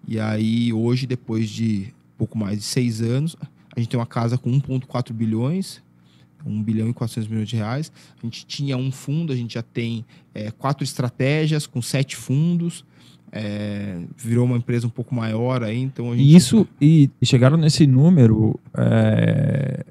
E 0.09 0.19
aí, 0.19 0.73
hoje, 0.73 1.07
depois 1.07 1.49
de 1.49 1.95
pouco 2.19 2.37
mais 2.37 2.59
de 2.59 2.65
seis 2.65 3.01
anos, 3.01 3.37
a 3.77 3.79
gente 3.79 3.91
tem 3.91 4.01
uma 4.01 4.07
casa 4.07 4.37
com 4.37 4.51
1,4 4.51 5.13
bilhões, 5.13 5.81
1 6.45 6.61
bilhão 6.61 6.89
e 6.91 6.93
400 6.93 7.29
milhões 7.29 7.49
de 7.49 7.55
reais. 7.55 7.93
A 8.21 8.27
gente 8.27 8.45
tinha 8.45 8.77
um 8.77 8.91
fundo, 8.91 9.33
a 9.33 9.37
gente 9.37 9.55
já 9.55 9.63
tem 9.63 10.05
é, 10.35 10.51
quatro 10.51 10.83
estratégias 10.83 11.65
com 11.65 11.81
sete 11.81 12.17
fundos. 12.17 12.85
É, 13.35 13.99
virou 14.17 14.45
uma 14.45 14.59
empresa 14.59 14.87
um 14.87 14.91
pouco 14.91 15.15
maior 15.15 15.65
aí, 15.65 15.81
então 15.81 16.15
gente... 16.15 16.37
Isso, 16.37 16.69
e 16.79 17.09
chegaram 17.25 17.57
nesse 17.57 17.87
número, 17.87 18.61
é, 18.77 19.87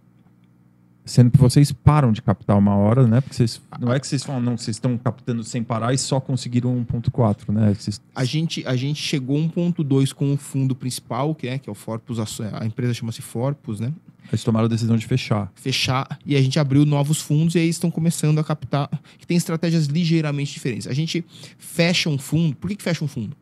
sendo 1.05 1.31
que 1.31 1.37
vocês 1.37 1.71
param 1.71 2.11
de 2.11 2.21
captar 2.21 2.57
uma 2.57 2.75
hora, 2.75 3.07
né? 3.07 3.21
Porque 3.21 3.35
vocês, 3.35 3.61
não 3.79 3.91
é 3.91 3.99
que 3.99 4.07
vocês 4.07 4.23
falam, 4.23 4.41
não, 4.41 4.57
vocês 4.57 4.75
estão 4.75 4.97
captando 4.97 5.43
sem 5.43 5.63
parar 5.63 5.93
e 5.93 5.97
só 5.97 6.19
conseguiram 6.19 6.85
1.4, 6.85 7.51
né? 7.53 7.73
Vocês... 7.73 8.01
A, 8.15 8.23
gente, 8.23 8.65
a 8.67 8.75
gente 8.75 9.01
chegou 9.01 9.37
1.2 9.37 10.13
com 10.13 10.33
o 10.33 10.37
fundo 10.37 10.75
principal, 10.75 11.33
que 11.35 11.47
é, 11.47 11.57
que 11.57 11.69
é 11.69 11.71
o 11.71 11.75
Forpus, 11.75 12.19
a 12.19 12.65
empresa 12.65 12.93
chama-se 12.93 13.21
Forpus, 13.21 13.79
né? 13.79 13.91
Eles 14.31 14.43
tomaram 14.43 14.65
a 14.65 14.69
decisão 14.69 14.95
de 14.95 15.05
fechar. 15.05 15.51
Fechar 15.55 16.19
e 16.25 16.35
a 16.35 16.41
gente 16.41 16.57
abriu 16.57 16.85
novos 16.85 17.19
fundos 17.19 17.55
e 17.55 17.59
aí 17.59 17.67
estão 17.67 17.91
começando 17.91 18.39
a 18.39 18.43
captar. 18.43 18.89
Que 19.17 19.27
tem 19.27 19.35
estratégias 19.35 19.87
ligeiramente 19.87 20.53
diferentes. 20.53 20.87
A 20.87 20.93
gente 20.93 21.25
fecha 21.57 22.09
um 22.09 22.17
fundo. 22.17 22.55
Por 22.55 22.69
que, 22.69 22.77
que 22.77 22.83
fecha 22.83 23.03
um 23.03 23.07
fundo? 23.07 23.35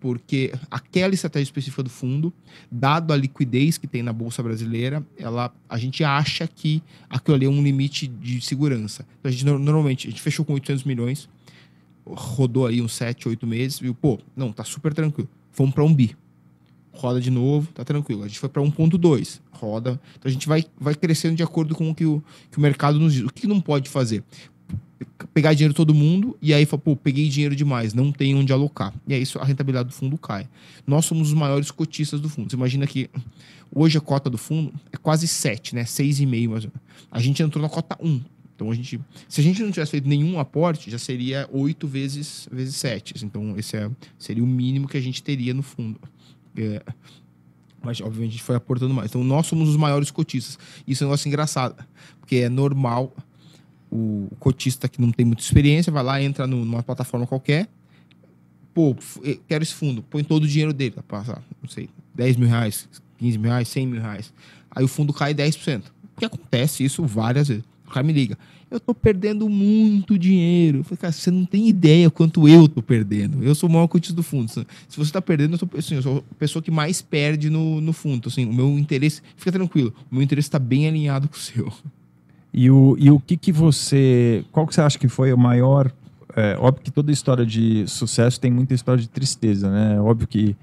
Porque 0.00 0.52
aquela 0.70 1.12
estratégia 1.12 1.44
específica 1.44 1.82
do 1.82 1.90
fundo, 1.90 2.32
dado 2.72 3.12
a 3.12 3.16
liquidez 3.16 3.76
que 3.76 3.86
tem 3.86 4.02
na 4.02 4.12
Bolsa 4.12 4.42
Brasileira, 4.42 5.06
ela, 5.18 5.52
a 5.68 5.78
gente 5.78 6.02
acha 6.02 6.46
que 6.46 6.82
aquilo 7.08 7.36
ali 7.36 7.46
é 7.46 7.48
um 7.48 7.62
limite 7.62 8.06
de 8.06 8.40
segurança. 8.40 9.06
Então, 9.18 9.28
a 9.28 9.32
gente 9.32 9.44
normalmente 9.44 10.08
a 10.08 10.10
gente 10.10 10.22
fechou 10.22 10.44
com 10.44 10.54
800 10.54 10.84
milhões, 10.84 11.28
rodou 12.06 12.66
aí 12.66 12.80
uns 12.80 12.94
7, 12.94 13.28
8 13.28 13.46
meses, 13.46 13.78
viu? 13.78 13.94
Pô, 13.94 14.18
não, 14.34 14.52
tá 14.52 14.64
super 14.64 14.94
tranquilo. 14.94 15.28
Fomos 15.52 15.74
para 15.74 15.84
um 15.84 15.94
bi 15.94 16.16
roda 16.92 17.20
de 17.20 17.30
novo, 17.30 17.72
tá 17.72 17.84
tranquilo. 17.84 18.24
A 18.24 18.28
gente 18.28 18.38
foi 18.38 18.48
para 18.48 18.62
1.2, 18.62 19.40
roda. 19.52 20.00
Então 20.18 20.28
a 20.28 20.32
gente 20.32 20.46
vai, 20.46 20.64
vai 20.78 20.94
crescendo 20.94 21.34
de 21.34 21.42
acordo 21.42 21.74
com 21.74 21.90
o 21.90 21.94
que 21.94 22.04
o, 22.04 22.22
que 22.50 22.58
o 22.58 22.60
mercado 22.60 22.98
nos 22.98 23.14
diz. 23.14 23.22
O 23.24 23.30
que 23.30 23.46
não 23.46 23.60
pode 23.60 23.88
fazer? 23.88 24.22
Pegar 25.32 25.54
dinheiro 25.54 25.74
todo 25.74 25.94
mundo 25.94 26.36
e 26.42 26.52
aí 26.52 26.66
falar, 26.66 26.82
pô, 26.82 26.96
peguei 26.96 27.28
dinheiro 27.28 27.54
demais, 27.54 27.94
não 27.94 28.10
tem 28.12 28.34
onde 28.34 28.52
alocar. 28.52 28.92
E 29.06 29.14
aí 29.14 29.24
a 29.38 29.44
rentabilidade 29.44 29.88
do 29.88 29.94
fundo 29.94 30.18
cai. 30.18 30.48
Nós 30.86 31.04
somos 31.04 31.28
os 31.28 31.34
maiores 31.34 31.70
cotistas 31.70 32.20
do 32.20 32.28
fundo. 32.28 32.50
Você 32.50 32.56
imagina 32.56 32.86
que 32.86 33.08
hoje 33.74 33.96
a 33.96 34.00
cota 34.00 34.28
do 34.28 34.38
fundo 34.38 34.72
é 34.92 34.96
quase 34.96 35.28
7, 35.28 35.74
né? 35.74 35.84
6,5 35.84 36.48
mais. 36.48 36.68
A 37.10 37.20
gente 37.20 37.42
entrou 37.42 37.62
na 37.62 37.68
cota 37.68 37.96
1. 38.00 38.20
Então 38.54 38.70
a 38.70 38.74
gente, 38.74 39.00
se 39.28 39.40
a 39.40 39.44
gente 39.44 39.62
não 39.62 39.70
tivesse 39.70 39.92
feito 39.92 40.08
nenhum 40.08 40.38
aporte, 40.38 40.90
já 40.90 40.98
seria 40.98 41.48
8 41.52 41.86
vezes 41.86 42.48
vezes 42.50 42.76
7. 42.76 43.24
Então 43.24 43.56
esse 43.56 43.76
é, 43.76 43.90
seria 44.18 44.44
o 44.44 44.46
mínimo 44.46 44.88
que 44.88 44.96
a 44.96 45.00
gente 45.00 45.22
teria 45.22 45.54
no 45.54 45.62
fundo. 45.62 45.98
É, 46.56 46.82
mas, 47.82 48.00
obviamente, 48.00 48.30
a 48.30 48.32
gente 48.32 48.42
foi 48.42 48.56
aportando 48.56 48.92
mais. 48.92 49.10
Então, 49.10 49.24
nós 49.24 49.46
somos 49.46 49.68
os 49.68 49.76
maiores 49.76 50.10
cotistas. 50.10 50.58
Isso 50.86 51.02
é 51.02 51.06
um 51.06 51.10
negócio 51.10 51.28
engraçado, 51.28 51.82
porque 52.20 52.36
é 52.36 52.48
normal 52.48 53.14
o 53.90 54.28
cotista 54.38 54.88
que 54.88 55.00
não 55.00 55.10
tem 55.10 55.26
muita 55.26 55.42
experiência 55.42 55.92
vai 55.92 56.02
lá, 56.02 56.22
entra 56.22 56.46
numa 56.46 56.82
plataforma 56.82 57.26
qualquer, 57.26 57.68
pô, 58.72 58.96
quero 59.48 59.62
esse 59.62 59.74
fundo, 59.74 60.02
põe 60.02 60.22
todo 60.22 60.44
o 60.44 60.48
dinheiro 60.48 60.72
dele, 60.72 60.92
pra 60.92 61.02
passar, 61.02 61.42
não 61.62 61.68
sei, 61.68 61.88
10 62.14 62.36
mil 62.36 62.48
reais, 62.48 62.88
15 63.18 63.38
mil 63.38 63.50
reais, 63.50 63.68
100 63.68 63.86
mil 63.86 64.00
reais. 64.00 64.32
Aí 64.70 64.84
o 64.84 64.88
fundo 64.88 65.12
cai 65.12 65.34
10%. 65.34 65.82
Porque 66.14 66.24
acontece 66.24 66.84
isso 66.84 67.04
várias 67.04 67.48
vezes. 67.48 67.64
O 67.86 67.90
cara 67.90 68.06
me 68.06 68.12
liga 68.12 68.38
eu 68.70 68.78
tô 68.78 68.94
perdendo 68.94 69.48
muito 69.48 70.18
dinheiro. 70.18 70.78
Eu 70.78 70.84
falei, 70.84 70.98
cara, 70.98 71.12
você 71.12 71.30
não 71.30 71.44
tem 71.44 71.68
ideia 71.68 72.08
quanto 72.08 72.46
eu 72.48 72.68
tô 72.68 72.80
perdendo. 72.80 73.42
Eu 73.42 73.54
sou 73.54 73.68
o 73.68 73.72
maior 73.72 73.88
cotista 73.88 74.14
do 74.14 74.22
fundo. 74.22 74.48
Se 74.48 74.64
você 74.96 75.12
tá 75.12 75.20
perdendo, 75.20 75.54
eu 75.54 75.58
sou, 75.58 75.68
assim, 75.76 75.94
eu 75.96 76.02
sou 76.02 76.24
a 76.30 76.34
pessoa 76.36 76.62
que 76.62 76.70
mais 76.70 77.02
perde 77.02 77.50
no, 77.50 77.80
no 77.80 77.92
fundo. 77.92 78.28
Assim, 78.28 78.46
o 78.46 78.52
meu 78.52 78.78
interesse, 78.78 79.20
fica 79.36 79.50
tranquilo, 79.50 79.92
o 80.10 80.14
meu 80.14 80.22
interesse 80.22 80.46
está 80.46 80.58
bem 80.58 80.86
alinhado 80.86 81.28
com 81.28 81.36
o 81.36 81.38
seu. 81.38 81.72
E 82.52 82.70
o, 82.70 82.96
e 82.98 83.10
o 83.10 83.20
que 83.20 83.36
que 83.36 83.52
você, 83.52 84.44
qual 84.50 84.66
que 84.66 84.74
você 84.74 84.80
acha 84.80 84.98
que 84.98 85.08
foi 85.08 85.32
o 85.32 85.38
maior, 85.38 85.90
é, 86.34 86.56
óbvio 86.58 86.82
que 86.82 86.90
toda 86.90 87.12
história 87.12 87.46
de 87.46 87.86
sucesso 87.86 88.40
tem 88.40 88.50
muita 88.50 88.74
história 88.74 89.00
de 89.00 89.08
tristeza, 89.08 89.70
né? 89.70 90.00
Óbvio 90.00 90.26
que 90.26 90.56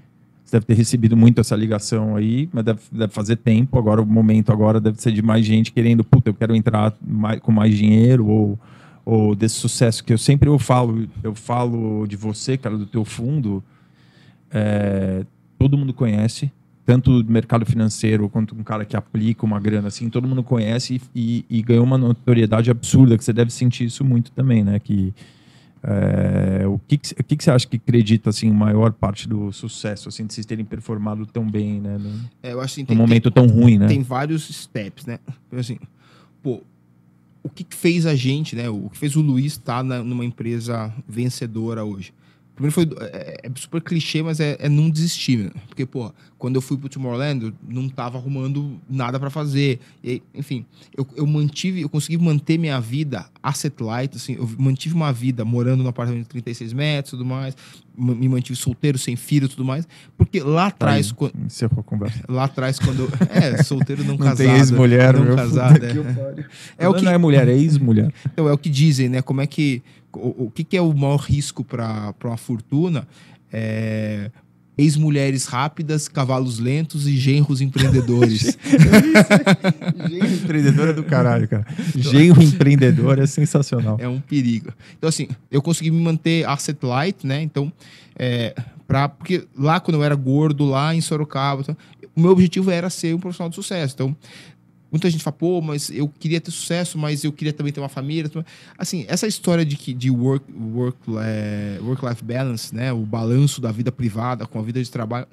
você 0.44 0.56
deve 0.56 0.66
ter 0.66 0.74
recebido 0.74 1.16
muito 1.16 1.40
essa 1.40 1.54
ligação 1.54 2.16
aí, 2.16 2.48
mas 2.52 2.64
deve, 2.64 2.80
deve, 2.90 3.12
fazer 3.12 3.36
tempo. 3.36 3.78
Agora, 3.78 4.00
o 4.00 4.06
momento 4.06 4.50
agora 4.50 4.80
deve 4.80 5.00
ser 5.00 5.12
de 5.12 5.22
mais 5.22 5.44
gente 5.44 5.72
querendo, 5.72 6.02
puta, 6.02 6.30
eu 6.30 6.34
quero 6.34 6.56
entrar 6.56 6.94
mais, 7.06 7.40
com 7.40 7.52
mais 7.52 7.76
dinheiro 7.76 8.26
ou, 8.26 8.58
ou 9.04 9.34
desse 9.34 9.56
sucesso 9.56 10.02
que 10.02 10.12
eu 10.12 10.18
sempre 10.18 10.48
eu 10.48 10.58
falo, 10.58 11.06
eu 11.22 11.34
falo 11.34 12.06
de 12.06 12.16
você, 12.16 12.56
cara, 12.56 12.78
do 12.78 12.86
teu 12.86 13.04
fundo. 13.04 13.62
É, 14.50 15.24
todo 15.58 15.76
mundo 15.76 15.92
conhece, 15.92 16.50
tanto 16.88 17.22
do 17.22 17.30
mercado 17.30 17.66
financeiro 17.66 18.30
quanto 18.30 18.54
um 18.54 18.62
cara 18.62 18.82
que 18.82 18.96
aplica 18.96 19.44
uma 19.44 19.60
grana 19.60 19.88
assim, 19.88 20.08
todo 20.08 20.26
mundo 20.26 20.42
conhece 20.42 20.98
e, 21.14 21.44
e, 21.50 21.58
e 21.58 21.62
ganhou 21.62 21.84
uma 21.84 21.98
notoriedade 21.98 22.70
absurda, 22.70 23.18
que 23.18 23.22
você 23.22 23.30
deve 23.30 23.52
sentir 23.52 23.84
isso 23.84 24.02
muito 24.02 24.32
também, 24.32 24.64
né? 24.64 24.78
Que 24.78 25.12
é, 25.82 26.66
o 26.66 26.80
que, 26.88 26.96
que, 26.96 27.14
que, 27.14 27.36
que, 27.36 27.44
você 27.44 27.50
acha 27.50 27.66
que 27.66 27.76
acredita 27.76 28.30
assim 28.30 28.50
maior 28.50 28.90
parte 28.90 29.28
do 29.28 29.52
sucesso 29.52 30.08
assim 30.08 30.24
de 30.24 30.32
vocês 30.32 30.46
terem 30.46 30.64
performado 30.64 31.26
tão 31.26 31.46
bem, 31.46 31.78
né? 31.78 31.98
No, 31.98 32.10
é, 32.42 32.54
eu 32.54 32.60
acho 32.62 32.72
assim, 32.72 32.86
tem, 32.86 32.96
num 32.96 33.02
momento 33.02 33.30
tem, 33.30 33.46
tão 33.46 33.54
ruim, 33.54 33.76
né? 33.76 33.86
Tem 33.86 34.00
vários 34.00 34.48
steps, 34.48 35.04
né? 35.04 35.18
Assim, 35.52 35.78
pô, 36.42 36.62
o 37.42 37.50
que, 37.50 37.66
fez 37.68 38.06
a 38.06 38.14
gente, 38.14 38.56
né? 38.56 38.70
O 38.70 38.88
que 38.88 38.96
fez 38.96 39.14
o 39.14 39.20
Luiz 39.20 39.52
estar 39.52 39.84
tá 39.84 40.02
numa 40.02 40.24
empresa 40.24 40.90
vencedora 41.06 41.84
hoje? 41.84 42.14
Primeiro 42.58 42.74
foi. 42.74 42.88
É, 43.12 43.40
é 43.44 43.50
super 43.54 43.80
clichê, 43.80 44.20
mas 44.20 44.40
é, 44.40 44.56
é 44.58 44.68
não 44.68 44.90
desistir. 44.90 45.38
Né? 45.38 45.50
Porque, 45.68 45.86
pô, 45.86 46.12
quando 46.36 46.56
eu 46.56 46.60
fui 46.60 46.76
pro 46.76 46.88
Tomorrowland, 46.88 47.46
eu 47.46 47.52
não 47.68 47.88
tava 47.88 48.18
arrumando 48.18 48.80
nada 48.90 49.18
para 49.20 49.30
fazer. 49.30 49.78
E, 50.02 50.20
enfim, 50.34 50.66
eu, 50.96 51.06
eu 51.14 51.24
mantive, 51.24 51.82
eu 51.82 51.88
consegui 51.88 52.18
manter 52.18 52.58
minha 52.58 52.80
vida 52.80 53.26
asset 53.40 53.80
light, 53.80 54.16
assim, 54.16 54.34
eu 54.34 54.48
mantive 54.58 54.92
uma 54.92 55.12
vida 55.12 55.44
morando 55.44 55.84
no 55.84 55.88
apartamento 55.88 56.24
de 56.24 56.28
36 56.30 56.72
metros 56.72 57.12
e 57.12 57.16
tudo 57.16 57.24
mais, 57.24 57.56
me 57.96 58.28
mantive 58.28 58.56
solteiro, 58.56 58.98
sem 58.98 59.16
filho 59.16 59.46
e 59.46 59.48
tudo 59.48 59.64
mais, 59.64 59.86
porque 60.16 60.40
lá 60.40 60.70
tá 60.70 60.86
atrás... 60.86 61.08
Tá 61.08 61.14
quando, 61.14 61.32
encerrou 61.46 61.80
a 61.80 61.82
conversa. 61.82 62.24
Lá 62.28 62.44
atrás, 62.44 62.78
quando... 62.78 63.08
É, 63.30 63.62
solteiro 63.62 64.02
não, 64.02 64.10
não 64.10 64.18
casado. 64.18 64.38
Tem 64.38 64.50
ex-mulher, 64.56 65.14
não 65.14 65.36
casado. 65.36 65.84
É. 65.84 66.84
é 66.84 66.88
o 66.88 66.94
que... 66.94 67.04
Não 67.04 67.12
é 67.12 67.18
mulher, 67.18 67.48
é 67.48 67.52
ex-mulher. 67.52 68.12
Então, 68.26 68.48
é 68.48 68.52
o 68.52 68.58
que 68.58 68.68
dizem, 68.68 69.08
né? 69.08 69.22
Como 69.22 69.40
é 69.40 69.46
que 69.46 69.82
o, 70.18 70.46
o 70.46 70.50
que, 70.50 70.64
que, 70.64 70.76
é 70.76 70.82
o 70.82 70.92
maior 70.92 71.20
risco 71.20 71.64
para 71.64 72.14
uma 72.24 72.36
fortuna? 72.36 73.06
É, 73.52 74.30
ex-mulheres 74.78 75.44
rápidas, 75.46 76.06
cavalos 76.06 76.60
lentos 76.60 77.08
e 77.08 77.16
genros 77.16 77.60
empreendedores. 77.60 78.56
genro 80.08 80.32
empreendedor 80.32 80.88
é 80.88 80.92
do 80.92 81.02
caralho, 81.02 81.48
cara. 81.48 81.66
Genro 81.96 82.40
empreendedor 82.40 83.18
é 83.18 83.26
sensacional. 83.26 83.96
É 84.00 84.08
um 84.08 84.20
perigo. 84.20 84.72
Então, 84.96 85.08
assim, 85.08 85.28
eu 85.50 85.60
consegui 85.60 85.90
me 85.90 86.00
manter 86.00 86.46
asset 86.48 86.78
light, 86.84 87.26
né? 87.26 87.42
Então, 87.42 87.72
é, 88.16 88.54
pra, 88.86 89.08
porque 89.08 89.48
lá 89.56 89.80
quando 89.80 89.96
eu 89.96 90.04
era 90.04 90.14
gordo, 90.14 90.64
lá 90.64 90.94
em 90.94 91.00
Sorocaba, 91.00 91.62
então, 91.62 91.76
o 92.14 92.20
meu 92.20 92.30
objetivo 92.30 92.70
era 92.70 92.88
ser 92.88 93.14
um 93.14 93.18
profissional 93.18 93.48
de 93.48 93.56
sucesso. 93.56 93.94
Então, 93.94 94.16
Muita 94.90 95.10
gente 95.10 95.22
fala, 95.22 95.36
pô, 95.36 95.60
mas 95.60 95.90
eu 95.90 96.08
queria 96.08 96.40
ter 96.40 96.50
sucesso, 96.50 96.96
mas 96.96 97.22
eu 97.22 97.32
queria 97.32 97.52
também 97.52 97.72
ter 97.72 97.80
uma 97.80 97.88
família. 97.88 98.30
Assim, 98.76 99.04
essa 99.08 99.26
história 99.26 99.64
de 99.64 99.76
que 99.76 99.92
de 99.92 100.10
work, 100.10 100.44
work, 100.52 100.98
é, 101.20 101.78
work 101.82 102.04
life 102.04 102.24
balance, 102.24 102.74
né? 102.74 102.92
O 102.92 103.04
balanço 103.04 103.60
da 103.60 103.70
vida 103.70 103.92
privada 103.92 104.46
com 104.46 104.58
a 104.58 104.62
vida 104.62 104.82
de 104.82 104.90
trabalho. 104.90 105.26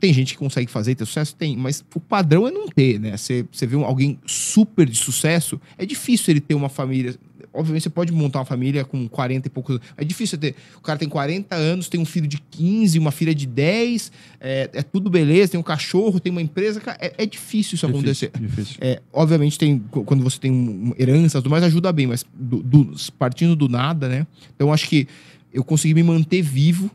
Tem 0.00 0.12
gente 0.12 0.34
que 0.34 0.38
consegue 0.38 0.70
fazer 0.70 0.94
ter 0.94 1.04
sucesso? 1.04 1.34
Tem, 1.34 1.56
mas 1.56 1.84
o 1.94 2.00
padrão 2.00 2.46
é 2.46 2.50
não 2.50 2.68
ter, 2.68 2.98
né? 2.98 3.16
Você 3.16 3.44
vê 3.62 3.76
alguém 3.76 4.18
super 4.26 4.86
de 4.86 4.96
sucesso, 4.96 5.60
é 5.76 5.84
difícil 5.84 6.32
ele 6.32 6.40
ter 6.40 6.54
uma 6.54 6.68
família 6.68 7.16
obviamente 7.58 7.82
você 7.82 7.90
pode 7.90 8.12
montar 8.12 8.38
uma 8.38 8.44
família 8.44 8.84
com 8.84 9.08
40 9.08 9.48
e 9.48 9.50
poucos 9.50 9.76
anos. 9.76 9.88
É 9.96 10.04
difícil 10.04 10.38
ter. 10.38 10.54
O 10.76 10.80
cara 10.80 10.98
tem 10.98 11.08
40 11.08 11.56
anos, 11.56 11.88
tem 11.88 12.00
um 12.00 12.04
filho 12.04 12.28
de 12.28 12.38
15, 12.38 12.98
uma 12.98 13.10
filha 13.10 13.34
de 13.34 13.46
10, 13.46 14.12
é, 14.40 14.70
é 14.72 14.82
tudo 14.82 15.10
beleza, 15.10 15.52
tem 15.52 15.60
um 15.60 15.64
cachorro, 15.64 16.20
tem 16.20 16.30
uma 16.30 16.40
empresa. 16.40 16.80
É, 17.00 17.14
é 17.18 17.26
difícil 17.26 17.74
isso 17.74 17.86
difícil, 17.86 18.28
acontecer. 18.28 18.30
Difícil. 18.38 18.76
É, 18.80 19.02
obviamente, 19.12 19.58
tem, 19.58 19.78
quando 20.06 20.22
você 20.22 20.38
tem 20.38 20.94
herança, 20.98 21.38
tudo 21.42 21.50
mais 21.50 21.64
ajuda 21.64 21.92
bem, 21.92 22.06
mas 22.06 22.24
do, 22.32 22.62
do, 22.62 22.92
partindo 23.18 23.56
do 23.56 23.68
nada, 23.68 24.08
né? 24.08 24.26
Então 24.54 24.72
acho 24.72 24.88
que 24.88 25.08
eu 25.52 25.64
consegui 25.64 25.94
me 25.94 26.02
manter 26.02 26.42
vivo. 26.42 26.90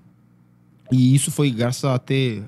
E 0.91 1.15
isso 1.15 1.31
foi 1.31 1.49
graças 1.49 1.83
a 1.85 1.97
ter 1.97 2.43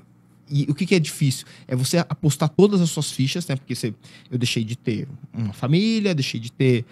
e 0.48 0.62
o 0.68 0.74
que, 0.74 0.86
que, 0.86 0.94
é 0.94 0.98
difícil? 0.98 1.46
É 1.66 1.74
você 1.74 1.98
apostar 1.98 2.48
todas 2.48 2.80
as 2.80 2.90
suas 2.90 3.10
fichas, 3.10 3.46
né? 3.48 3.56
Porque 3.56 3.74
você, 3.74 3.92
eu 4.30 4.38
deixei 4.38 4.64
de 4.64 4.76
ter 4.76 5.08
uma 5.34 5.52
família, 5.52 6.14
deixei 6.14 6.38
de 6.38 6.52
ter, 6.52 6.84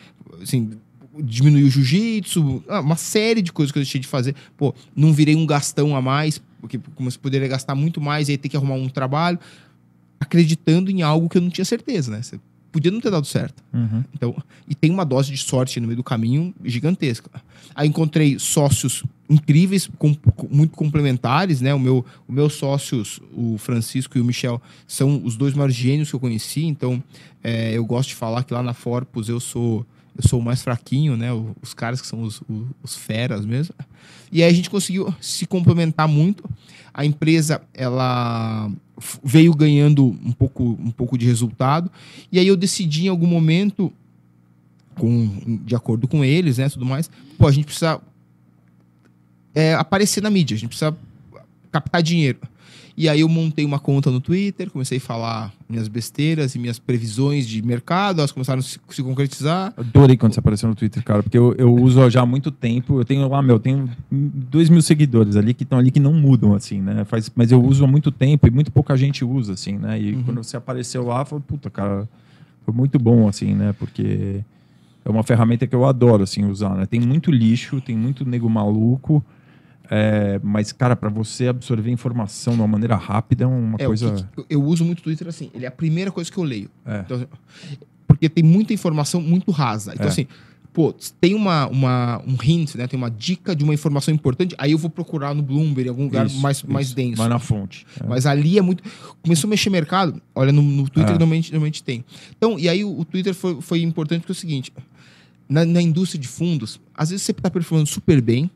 assim, 0.43 0.73
diminuir 1.23 1.65
o 1.65 1.71
jiu-jitsu, 1.71 2.65
ah, 2.69 2.81
uma 2.81 2.97
série 2.97 3.43
de 3.43 3.53
coisas 3.53 3.73
que 3.73 3.79
eu 3.79 3.83
deixei 3.83 4.01
de 4.01 4.07
fazer. 4.07 4.35
Pô, 4.57 4.75
não 4.95 5.13
virei 5.13 5.37
um 5.37 5.47
gastão 5.47 5.97
a 5.97 6.03
mais, 6.03 6.41
porque 6.61 6.79
como 6.95 7.11
você 7.11 7.19
poderia 7.19 7.49
gastar 7.49 7.75
muito 7.75 8.01
mais 8.01 8.29
e 8.29 8.33
aí 8.33 8.39
ter 8.39 8.49
que 8.49 8.57
arrumar 8.57 8.75
um 8.75 8.89
trabalho, 8.89 9.39
acreditando 10.19 10.91
em 10.91 11.03
algo 11.03 11.29
que 11.29 11.39
eu 11.39 11.43
não 11.43 11.51
tinha 11.51 11.65
certeza, 11.65 12.11
né? 12.11 12.23
Você 12.23 12.41
podia 12.73 12.91
não 12.91 13.01
ter 13.01 13.11
dado 13.11 13.27
certo. 13.27 13.63
Uhum. 13.73 14.03
Então, 14.13 14.35
e 14.69 14.75
tem 14.75 14.91
uma 14.91 15.05
dose 15.05 15.31
de 15.31 15.39
sorte 15.39 15.79
no 15.79 15.87
meio 15.87 15.97
do 15.97 16.03
caminho 16.03 16.53
gigantesca. 16.65 17.31
Aí 17.73 17.89
encontrei 17.89 18.37
sócios 18.39 19.05
incríveis, 19.31 19.89
com, 19.97 20.17
muito 20.51 20.77
complementares, 20.77 21.61
né? 21.61 21.73
O 21.73 21.79
meu, 21.79 22.05
os 22.27 22.35
meus 22.35 22.55
sócios, 22.55 23.21
o 23.33 23.57
Francisco 23.59 24.19
e 24.19 24.21
o 24.21 24.25
Michel, 24.25 24.61
são 24.89 25.23
os 25.25 25.37
dois 25.37 25.55
maiores 25.55 25.77
gênios 25.77 26.11
que 26.11 26.17
eu 26.17 26.21
conheci. 26.21 26.65
Então, 26.65 27.03
é, 27.43 27.73
eu 27.75 27.85
gosto 27.85 28.09
de 28.09 28.17
falar 28.17 28.43
que 28.43 28.53
lá 28.53 28.63
na 28.63 28.75
Forpus 28.75 29.29
eu 29.29 29.39
sou 29.39 29.87
eu 30.17 30.29
sou 30.29 30.41
o 30.41 30.43
mais 30.43 30.63
fraquinho, 30.63 31.17
né? 31.17 31.29
Os 31.61 31.75
caras 31.75 32.01
que 32.01 32.07
são 32.07 32.23
os, 32.23 32.41
os, 32.49 32.67
os, 32.83 32.97
feras 32.97 33.45
mesmo. 33.45 33.75
E 34.31 34.43
aí 34.43 34.51
a 34.51 34.55
gente 34.55 34.71
conseguiu 34.71 35.13
se 35.21 35.47
complementar 35.47 36.07
muito. 36.07 36.49
A 36.93 37.05
empresa, 37.05 37.61
ela 37.73 38.71
veio 39.23 39.53
ganhando 39.55 40.07
um 40.07 40.33
pouco, 40.33 40.79
um 40.81 40.91
pouco 40.91 41.19
de 41.19 41.27
resultado. 41.27 41.91
E 42.31 42.39
aí 42.39 42.47
eu 42.47 42.57
decidi 42.57 43.07
em 43.07 43.09
algum 43.09 43.27
momento, 43.27 43.93
com, 44.97 45.59
de 45.65 45.75
acordo 45.75 46.07
com 46.07 46.25
eles, 46.25 46.59
né? 46.59 46.69
Tudo 46.69 46.87
mais, 46.87 47.11
a 47.41 47.51
gente 47.51 47.65
precisa 47.65 48.01
é, 49.55 49.75
aparecer 49.75 50.23
na 50.23 50.31
mídia, 50.31 50.55
a 50.55 50.59
gente 50.59 50.69
precisa 50.69 50.97
captar 51.73 52.03
dinheiro. 52.03 52.39
E 52.97 53.09
aí 53.09 53.21
eu 53.21 53.29
montei 53.29 53.65
uma 53.65 53.81
conta 53.81 54.09
no 54.09 54.21
Twitter, 54.21 54.71
comecei 54.71 54.99
a 54.99 55.01
falar 55.01 55.53
minhas 55.69 55.89
besteiras 55.89 56.55
e 56.55 56.61
minhas 56.61 56.79
previsões 56.79 57.47
de 57.49 57.61
mercado, 57.61 58.21
elas 58.21 58.31
começaram 58.31 58.61
a 58.61 58.63
se, 58.63 58.79
se 58.89 59.03
concretizar. 59.03 59.75
Adorei 59.77 60.17
quando 60.17 60.33
você 60.33 60.39
apareceu 60.39 60.69
no 60.69 60.77
Twitter, 60.77 61.03
cara, 61.03 61.21
porque 61.21 61.37
eu, 61.37 61.55
eu 61.59 61.75
uso 61.75 62.09
já 62.09 62.23
há 62.23 62.27
muito 62.27 62.53
tempo. 62.53 63.01
Eu 63.01 63.05
tenho 63.05 63.29
lá, 63.29 63.43
meu, 63.43 63.57
eu 63.57 63.61
tenho 63.61 63.91
dois 64.11 64.71
mil 64.71 64.81
seguidores 64.81 65.35
ali 65.35 65.53
que 65.53 65.65
estão 65.65 65.79
ali 65.79 65.91
que 65.91 65.99
não 65.99 66.13
mudam, 66.13 66.55
assim, 66.55 66.81
né? 66.81 67.05
Faz, 67.05 67.31
mas 67.35 67.51
eu 67.51 67.61
uso 67.61 67.85
há 67.85 67.89
muito 67.89 68.13
tempo 68.13 68.47
e 68.47 68.51
muito 68.51 68.71
pouca 68.71 68.97
gente 68.97 69.25
usa, 69.25 69.55
assim, 69.55 69.77
né? 69.77 69.99
E 69.99 70.23
quando 70.23 70.45
você 70.45 70.57
apareceu 70.57 71.05
lá, 71.05 71.23
eu 71.23 71.27
falei, 71.27 71.45
puta, 71.49 71.69
cara, 71.69 72.09
foi 72.65 72.73
muito 72.73 72.97
bom, 72.97 73.27
assim, 73.27 73.55
né? 73.55 73.75
Porque 73.77 74.41
é 75.05 75.11
uma 75.11 75.25
ferramenta 75.25 75.67
que 75.67 75.75
eu 75.75 75.85
adoro, 75.85 76.23
assim, 76.23 76.45
usar, 76.45 76.77
né? 76.77 76.87
Tem 76.87 77.01
muito 77.01 77.33
lixo, 77.33 77.81
tem 77.81 77.97
muito 77.97 78.25
nego 78.25 78.49
maluco. 78.49 79.25
É, 79.91 80.41
mas, 80.43 80.73
cara, 80.73 80.97
para 80.97 81.09
você 81.11 81.47
absorver 81.49 81.91
informação 81.91 82.55
de 82.55 82.61
uma 82.61 82.69
maneira 82.69 82.97
rápida 82.97 83.45
é 83.45 83.47
uma 83.47 83.77
É, 83.79 83.87
coisa. 83.87 84.29
que 84.35 84.45
eu 84.49 84.63
uso 84.63 84.85
muito 84.85 85.01
o 85.01 85.03
Twitter 85.03 85.29
assim, 85.29 85.51
ele 85.55 85.65
é 85.65 85.69
a 85.69 85.73
primeira 85.73 86.11
coisa 86.11 86.31
que 86.31 86.39
eu 86.39 86.45
leio. 86.45 86.71
É. 86.87 87.01
Então, 87.01 87.27
porque 88.07 88.29
tem 88.29 88.43
muita 88.45 88.73
informação 88.73 89.21
muito 89.21 89.51
rasa. 89.51 89.93
Então, 89.95 90.07
É. 90.07 90.09
assim, 90.09 90.27
pô, 90.73 90.95
tem 91.21 91.35
uma, 91.35 91.67
uma, 91.69 92.23
um 92.27 92.37
hint, 92.43 92.77
né? 92.77 92.87
Tem 92.87 92.97
uma 92.99 93.11
dica 93.11 93.55
de 93.55 93.63
uma 93.63 93.75
informação 93.75 94.13
importante, 94.15 94.55
aí 94.59 94.73
eu 94.73 94.79
vou 94.79 94.89
procurar 94.91 95.35
no 95.35 95.43
Bloomberg, 95.43 95.87
em 95.87 95.91
algum 95.91 96.05
lugar 96.05 96.27
Isso, 96.27 96.41
mais, 96.41 96.57
isso. 96.59 96.71
mais 96.71 96.93
denso. 96.95 97.17
Vai 97.19 97.29
na 97.29 97.39
fonte. 97.39 97.87
É. 98.03 98.07
Mas 98.07 98.25
ali 98.27 98.59
é 98.59 98.63
muito. 98.63 98.83
Começou 99.23 99.49
a 99.49 99.51
mexer 99.51 99.69
mercado, 99.71 100.21
olha, 100.35 100.51
no, 100.53 100.63
no 100.63 100.85
Twitter 100.89 101.15
É. 101.15 101.19
normalmente, 101.19 101.53
normalmente 101.53 101.83
tem. 101.83 102.05
Então, 102.37 102.59
e 102.59 102.69
aí 102.69 102.83
o, 102.85 103.01
o 103.01 103.05
Twitter 103.05 103.35
foi, 103.35 103.61
foi 103.61 103.83
importante 103.83 104.21
porque 104.21 104.33
é 104.33 104.37
o 104.37 104.37
seguinte: 104.37 104.73
na, 105.49 105.65
na 105.65 105.83
indústria 105.83 106.21
de 106.21 106.27
fundos, 106.29 106.81
às 106.95 107.11
vezes 107.11 107.25
você 107.25 107.33
está 107.33 107.51
performando 107.51 107.89
super 107.89 108.21
bem, 108.23 108.51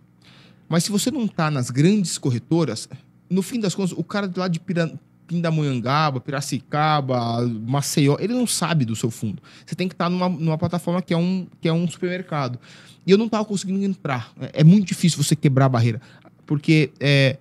mas 0.68 0.84
se 0.84 0.90
você 0.90 1.10
não 1.10 1.24
está 1.24 1.50
nas 1.50 1.70
grandes 1.70 2.18
corretoras, 2.18 2.88
no 3.30 3.42
fim 3.42 3.60
das 3.60 3.74
contas, 3.74 3.92
o 3.96 4.04
cara 4.04 4.30
lá 4.36 4.48
de 4.48 4.60
Pira, 4.60 4.92
Pindamonhangaba, 5.26 6.20
Piracicaba, 6.20 7.46
Maceió, 7.46 8.16
ele 8.18 8.32
não 8.32 8.46
sabe 8.46 8.84
do 8.84 8.96
seu 8.96 9.10
fundo. 9.10 9.42
Você 9.64 9.74
tem 9.74 9.86
que 9.86 9.94
estar 9.94 10.08
numa, 10.08 10.28
numa 10.28 10.58
plataforma 10.58 11.02
que 11.02 11.12
é, 11.12 11.16
um, 11.16 11.46
que 11.60 11.68
é 11.68 11.72
um 11.72 11.88
supermercado. 11.88 12.58
E 13.06 13.10
eu 13.10 13.18
não 13.18 13.26
estava 13.26 13.44
conseguindo 13.44 13.84
entrar. 13.84 14.32
É, 14.40 14.60
é 14.60 14.64
muito 14.64 14.86
difícil 14.86 15.22
você 15.22 15.36
quebrar 15.36 15.66
a 15.66 15.68
barreira. 15.68 16.00
Porque 16.46 16.90
é, 16.98 17.36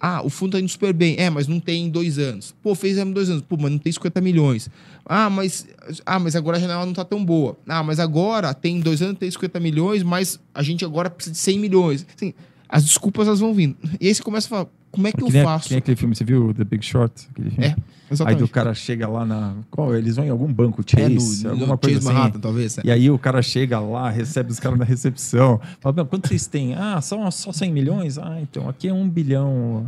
ah, 0.00 0.22
o 0.22 0.30
fundo 0.30 0.52
tá 0.52 0.60
indo 0.60 0.68
super 0.68 0.92
bem. 0.92 1.16
É, 1.18 1.28
mas 1.28 1.46
não 1.46 1.60
tem 1.60 1.86
em 1.86 1.90
dois 1.90 2.18
anos. 2.18 2.54
Pô, 2.62 2.74
fez 2.74 2.96
em 2.96 3.12
dois 3.12 3.28
anos. 3.28 3.42
Pô, 3.42 3.56
mas 3.58 3.70
não 3.70 3.78
tem 3.78 3.92
50 3.92 4.20
milhões. 4.20 4.70
Ah, 5.04 5.28
mas, 5.28 5.66
ah, 6.04 6.18
mas 6.18 6.34
agora 6.34 6.56
a 6.56 6.60
janela 6.60 6.86
não 6.86 6.94
tá 6.94 7.04
tão 7.04 7.24
boa. 7.24 7.56
Ah, 7.68 7.82
mas 7.82 8.00
agora 8.00 8.52
tem 8.54 8.80
dois 8.80 9.02
anos, 9.02 9.18
tem 9.18 9.30
50 9.30 9.60
milhões, 9.60 10.02
mas 10.02 10.40
a 10.54 10.62
gente 10.62 10.84
agora 10.84 11.10
precisa 11.10 11.34
de 11.34 11.38
100 11.38 11.58
milhões. 11.58 12.06
Assim, 12.14 12.34
as 12.68 12.84
desculpas 12.84 13.26
elas 13.26 13.40
vão 13.40 13.54
vindo. 13.54 13.76
E 14.00 14.08
aí 14.08 14.14
você 14.14 14.22
começa 14.22 14.46
a 14.46 14.50
falar, 14.50 14.66
como 14.90 15.06
é 15.06 15.12
que, 15.12 15.18
Que 15.18 15.24
eu 15.38 15.42
faço? 15.44 15.68
que 15.68 15.74
nem 15.74 15.78
aquele 15.78 15.96
filme, 15.96 16.14
você 16.14 16.24
viu 16.24 16.54
The 16.54 16.64
Big 16.64 16.84
Short? 16.84 17.28
É, 17.58 17.66
Aí 17.68 17.74
exatamente. 18.10 18.38
do 18.40 18.48
cara 18.48 18.72
chega 18.74 19.06
lá 19.08 19.24
na. 19.26 19.54
Qual? 19.70 19.94
Eles 19.94 20.16
vão 20.16 20.24
em 20.24 20.30
algum 20.30 20.50
banco, 20.52 20.82
É, 20.96 21.00
Chase, 21.08 21.44
no, 21.44 21.50
alguma 21.50 21.72
no 21.74 21.78
coisa 21.78 21.96
Chase 21.96 22.08
assim. 22.08 22.16
Manhattan, 22.18 22.40
talvez. 22.40 22.76
né? 22.76 22.82
E 22.86 22.90
aí 22.90 23.10
o 23.10 23.18
cara 23.18 23.42
chega 23.42 23.78
lá, 23.80 24.08
recebe 24.10 24.50
os 24.52 24.58
caras 24.60 24.78
na 24.78 24.84
recepção. 24.84 25.60
Fala, 25.80 25.94
"Meu, 25.96 26.06
quanto 26.06 26.28
vocês 26.28 26.46
têm? 26.46 26.74
Ah, 26.74 27.00
só, 27.00 27.30
só 27.30 27.52
100 27.52 27.72
milhões? 27.72 28.16
Ah, 28.18 28.38
então 28.40 28.68
aqui 28.68 28.88
é 28.88 28.92
um 28.94 29.08
bilhão. 29.08 29.86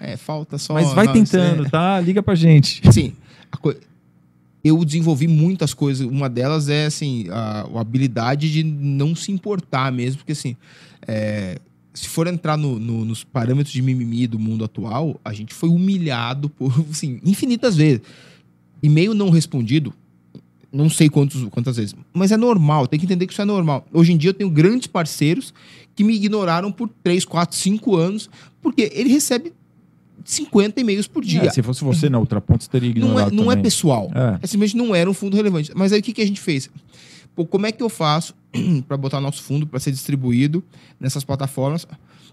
É, 0.00 0.16
falta 0.16 0.58
só... 0.58 0.74
Mas 0.74 0.92
vai 0.92 1.06
não, 1.06 1.12
tentando, 1.12 1.62
isso 1.62 1.70
tá? 1.70 2.00
Liga 2.00 2.20
pra 2.22 2.34
gente. 2.34 2.82
é- 2.86 3.12
a 3.52 3.56
coi- 3.56 3.76
eu 4.64 4.84
desenvolvi 4.84 5.28
muitas 5.28 5.72
coisas. 5.72 6.04
Uma 6.06 6.28
delas 6.28 6.68
é, 6.68 6.86
assim, 6.86 7.26
a, 7.30 7.66
a 7.72 7.80
habilidade 7.80 8.52
de 8.52 8.62
não 8.64 9.14
se 9.14 9.30
importar 9.32 9.90
mesmo, 9.92 10.18
porque, 10.18 10.32
assim, 10.32 10.56
é, 11.06 11.58
se 11.94 12.08
for 12.08 12.26
entrar 12.26 12.56
no- 12.56 12.78
no- 12.78 13.04
nos 13.04 13.22
parâmetros 13.24 13.72
de 13.72 13.82
mimimi 13.82 14.26
do 14.26 14.38
mundo 14.38 14.64
atual, 14.64 15.20
a 15.24 15.32
gente 15.32 15.52
foi 15.52 15.68
humilhado 15.68 16.48
por, 16.48 16.72
assim, 16.90 17.20
infinitas 17.24 17.76
vezes. 17.76 18.00
E-mail 18.82 19.14
não 19.14 19.30
respondido, 19.30 19.92
não 20.72 20.88
sei 20.88 21.08
quantos, 21.08 21.44
quantas 21.50 21.76
vezes, 21.76 21.94
mas 22.12 22.32
é 22.32 22.36
normal, 22.36 22.86
tem 22.86 22.98
que 22.98 23.04
entender 23.06 23.26
que 23.26 23.32
isso 23.32 23.42
é 23.42 23.44
normal. 23.44 23.86
Hoje 23.92 24.12
em 24.12 24.16
dia 24.16 24.30
eu 24.30 24.34
tenho 24.34 24.50
grandes 24.50 24.86
parceiros 24.86 25.52
que 25.94 26.02
me 26.02 26.14
ignoraram 26.14 26.72
por 26.72 26.88
3, 27.02 27.24
4, 27.24 27.56
5 27.56 27.94
anos, 27.96 28.30
porque 28.62 28.90
ele 28.94 29.10
recebe 29.10 29.52
50 30.24 30.80
e-mails 30.80 31.06
por 31.06 31.22
dia. 31.24 31.42
É, 31.42 31.50
se 31.50 31.62
fosse 31.62 31.84
você 31.84 32.08
na 32.08 32.18
outra 32.18 32.40
ponta, 32.40 32.64
você 32.64 32.70
teria 32.70 32.88
Não 32.94 32.96
é, 32.96 33.10
ignorado 33.10 33.34
não 33.34 33.44
é 33.44 33.54
também. 33.54 33.62
pessoal. 33.64 34.10
É. 34.14 34.38
É 34.42 34.46
simplesmente 34.46 34.76
não 34.82 34.94
era 34.94 35.10
um 35.10 35.14
fundo 35.14 35.36
relevante. 35.36 35.70
Mas 35.74 35.92
aí 35.92 36.00
o 36.00 36.02
que, 36.02 36.12
que 36.12 36.22
a 36.22 36.26
gente 36.26 36.40
fez? 36.40 36.70
Pô, 37.34 37.46
como 37.46 37.66
é 37.66 37.72
que 37.72 37.82
eu 37.82 37.88
faço 37.88 38.34
para 38.86 38.96
botar 38.96 39.20
nosso 39.20 39.42
fundo 39.42 39.66
para 39.66 39.80
ser 39.80 39.90
distribuído 39.90 40.62
nessas 41.00 41.24
plataformas? 41.24 41.86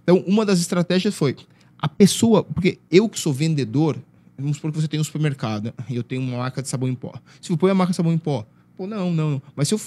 Então, 0.04 0.24
uma 0.28 0.46
das 0.46 0.60
estratégias 0.60 1.16
foi 1.16 1.36
a 1.78 1.88
pessoa, 1.88 2.44
porque 2.44 2.78
eu 2.92 3.08
que 3.08 3.20
sou 3.20 3.32
vendedor, 3.32 3.98
vamos 4.38 4.58
supor 4.58 4.72
que 4.72 4.82
você 4.82 4.88
tem 4.88 5.00
um 5.00 5.04
supermercado 5.04 5.74
e 5.90 5.96
eu 5.96 6.04
tenho 6.04 6.22
uma 6.22 6.38
marca 6.38 6.62
de 6.62 6.68
sabão 6.68 6.90
em 6.90 6.96
pó. 6.96 7.14
Se 7.42 7.52
eu 7.52 7.58
põe 7.58 7.72
a 7.72 7.76
marca 7.76 7.92
de 7.92 7.98
sabão 7.98 8.12
em 8.12 8.18
pó, 8.18 8.46
pô, 8.76 8.86
não, 8.86 9.12
não, 9.14 9.32
não. 9.32 9.42
Mas 9.56 9.70
se 9.70 9.74
eu 9.74 9.82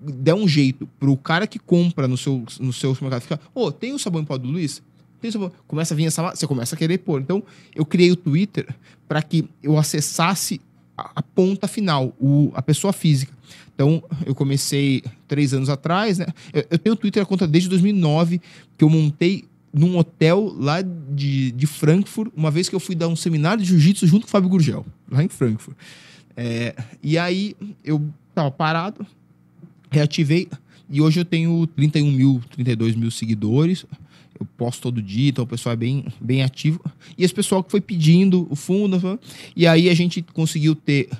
der 0.00 0.34
um 0.34 0.48
jeito 0.48 0.86
pro 0.98 1.16
cara 1.16 1.46
que 1.46 1.58
compra 1.58 2.08
no 2.08 2.16
seu, 2.16 2.44
no 2.58 2.72
seu 2.72 2.94
supermercado 2.94 3.22
ficar, 3.22 3.40
ô, 3.54 3.70
tem 3.70 3.92
o 3.92 3.98
sabão 3.98 4.22
em 4.22 4.24
pó 4.24 4.38
do 4.38 4.48
Luiz? 4.48 4.82
Tem 5.20 5.28
o 5.28 5.32
sabão. 5.32 5.52
Começa 5.66 5.92
a 5.92 5.96
vir 5.96 6.06
essa 6.06 6.22
marca, 6.22 6.36
você 6.36 6.46
começa 6.46 6.74
a 6.74 6.78
querer 6.78 6.98
pôr. 6.98 7.20
Então, 7.20 7.42
eu 7.74 7.84
criei 7.84 8.10
o 8.10 8.16
Twitter 8.16 8.66
para 9.06 9.20
que 9.20 9.48
eu 9.62 9.76
acessasse 9.78 10.60
a, 10.96 11.12
a 11.16 11.22
ponta 11.22 11.68
final, 11.68 12.14
o, 12.18 12.50
a 12.54 12.62
pessoa 12.62 12.92
física. 12.92 13.35
Então, 13.76 14.02
eu 14.24 14.34
comecei 14.34 15.04
três 15.28 15.52
anos 15.52 15.68
atrás, 15.68 16.16
né? 16.16 16.26
Eu, 16.50 16.64
eu 16.70 16.78
tenho 16.78 16.96
Twitter 16.96 17.22
a 17.22 17.26
conta 17.26 17.46
desde 17.46 17.68
2009, 17.68 18.40
que 18.76 18.82
eu 18.82 18.88
montei 18.88 19.44
num 19.70 19.98
hotel 19.98 20.54
lá 20.58 20.80
de, 20.80 21.52
de 21.52 21.66
Frankfurt, 21.66 22.32
uma 22.34 22.50
vez 22.50 22.70
que 22.70 22.74
eu 22.74 22.80
fui 22.80 22.94
dar 22.94 23.08
um 23.08 23.14
seminário 23.14 23.62
de 23.62 23.68
jiu-jitsu 23.68 24.06
junto 24.06 24.22
com 24.22 24.28
o 24.28 24.30
Fábio 24.30 24.48
Gurgel, 24.48 24.86
lá 25.10 25.22
em 25.22 25.28
Frankfurt. 25.28 25.76
É, 26.34 26.74
e 27.02 27.18
aí, 27.18 27.54
eu 27.84 28.02
tava 28.34 28.50
parado, 28.50 29.06
reativei, 29.90 30.48
e 30.88 31.02
hoje 31.02 31.20
eu 31.20 31.24
tenho 31.26 31.66
31 31.66 32.10
mil, 32.10 32.42
32 32.52 32.94
mil 32.94 33.10
seguidores. 33.10 33.84
Eu 34.40 34.46
posto 34.56 34.82
todo 34.82 35.02
dia, 35.02 35.30
então 35.30 35.44
o 35.44 35.46
pessoal 35.46 35.74
é 35.74 35.76
bem, 35.76 36.06
bem 36.18 36.42
ativo. 36.42 36.80
E 37.18 37.24
esse 37.24 37.34
pessoal 37.34 37.62
que 37.62 37.70
foi 37.70 37.80
pedindo 37.80 38.46
o 38.50 38.56
fundo, 38.56 39.20
e 39.54 39.66
aí 39.66 39.90
a 39.90 39.94
gente 39.94 40.22
conseguiu 40.32 40.74
ter 40.74 41.10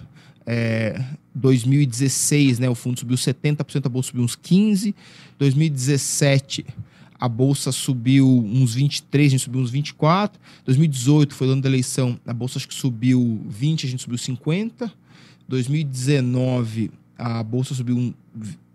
é, 0.47 1.03
2016, 1.37 2.59
né, 2.59 2.69
o 2.69 2.75
fundo 2.75 2.99
subiu 2.99 3.17
70%, 3.17 3.85
a 3.85 3.89
bolsa 3.89 4.09
subiu 4.09 4.25
uns 4.25 4.35
15%. 4.35 4.95
2017, 5.39 6.65
a 7.21 7.29
bolsa 7.29 7.71
subiu 7.71 8.27
uns 8.27 8.75
23, 8.75 9.27
a 9.27 9.31
gente 9.31 9.45
subiu 9.45 9.61
uns 9.61 9.71
24. 9.71 10.41
2018 10.65 11.35
foi 11.35 11.49
o 11.49 11.51
ano 11.51 11.61
da 11.61 11.69
eleição, 11.69 12.19
a 12.27 12.33
bolsa 12.33 12.59
acho 12.59 12.67
que 12.67 12.75
subiu 12.75 13.41
20, 13.49 13.87
a 13.87 13.91
gente 13.91 14.03
subiu 14.03 14.17
50. 14.17 14.91
2019, 15.47 16.91
a 17.19 17.43
bolsa 17.43 17.75
subiu 17.75 17.97
um 17.97 18.15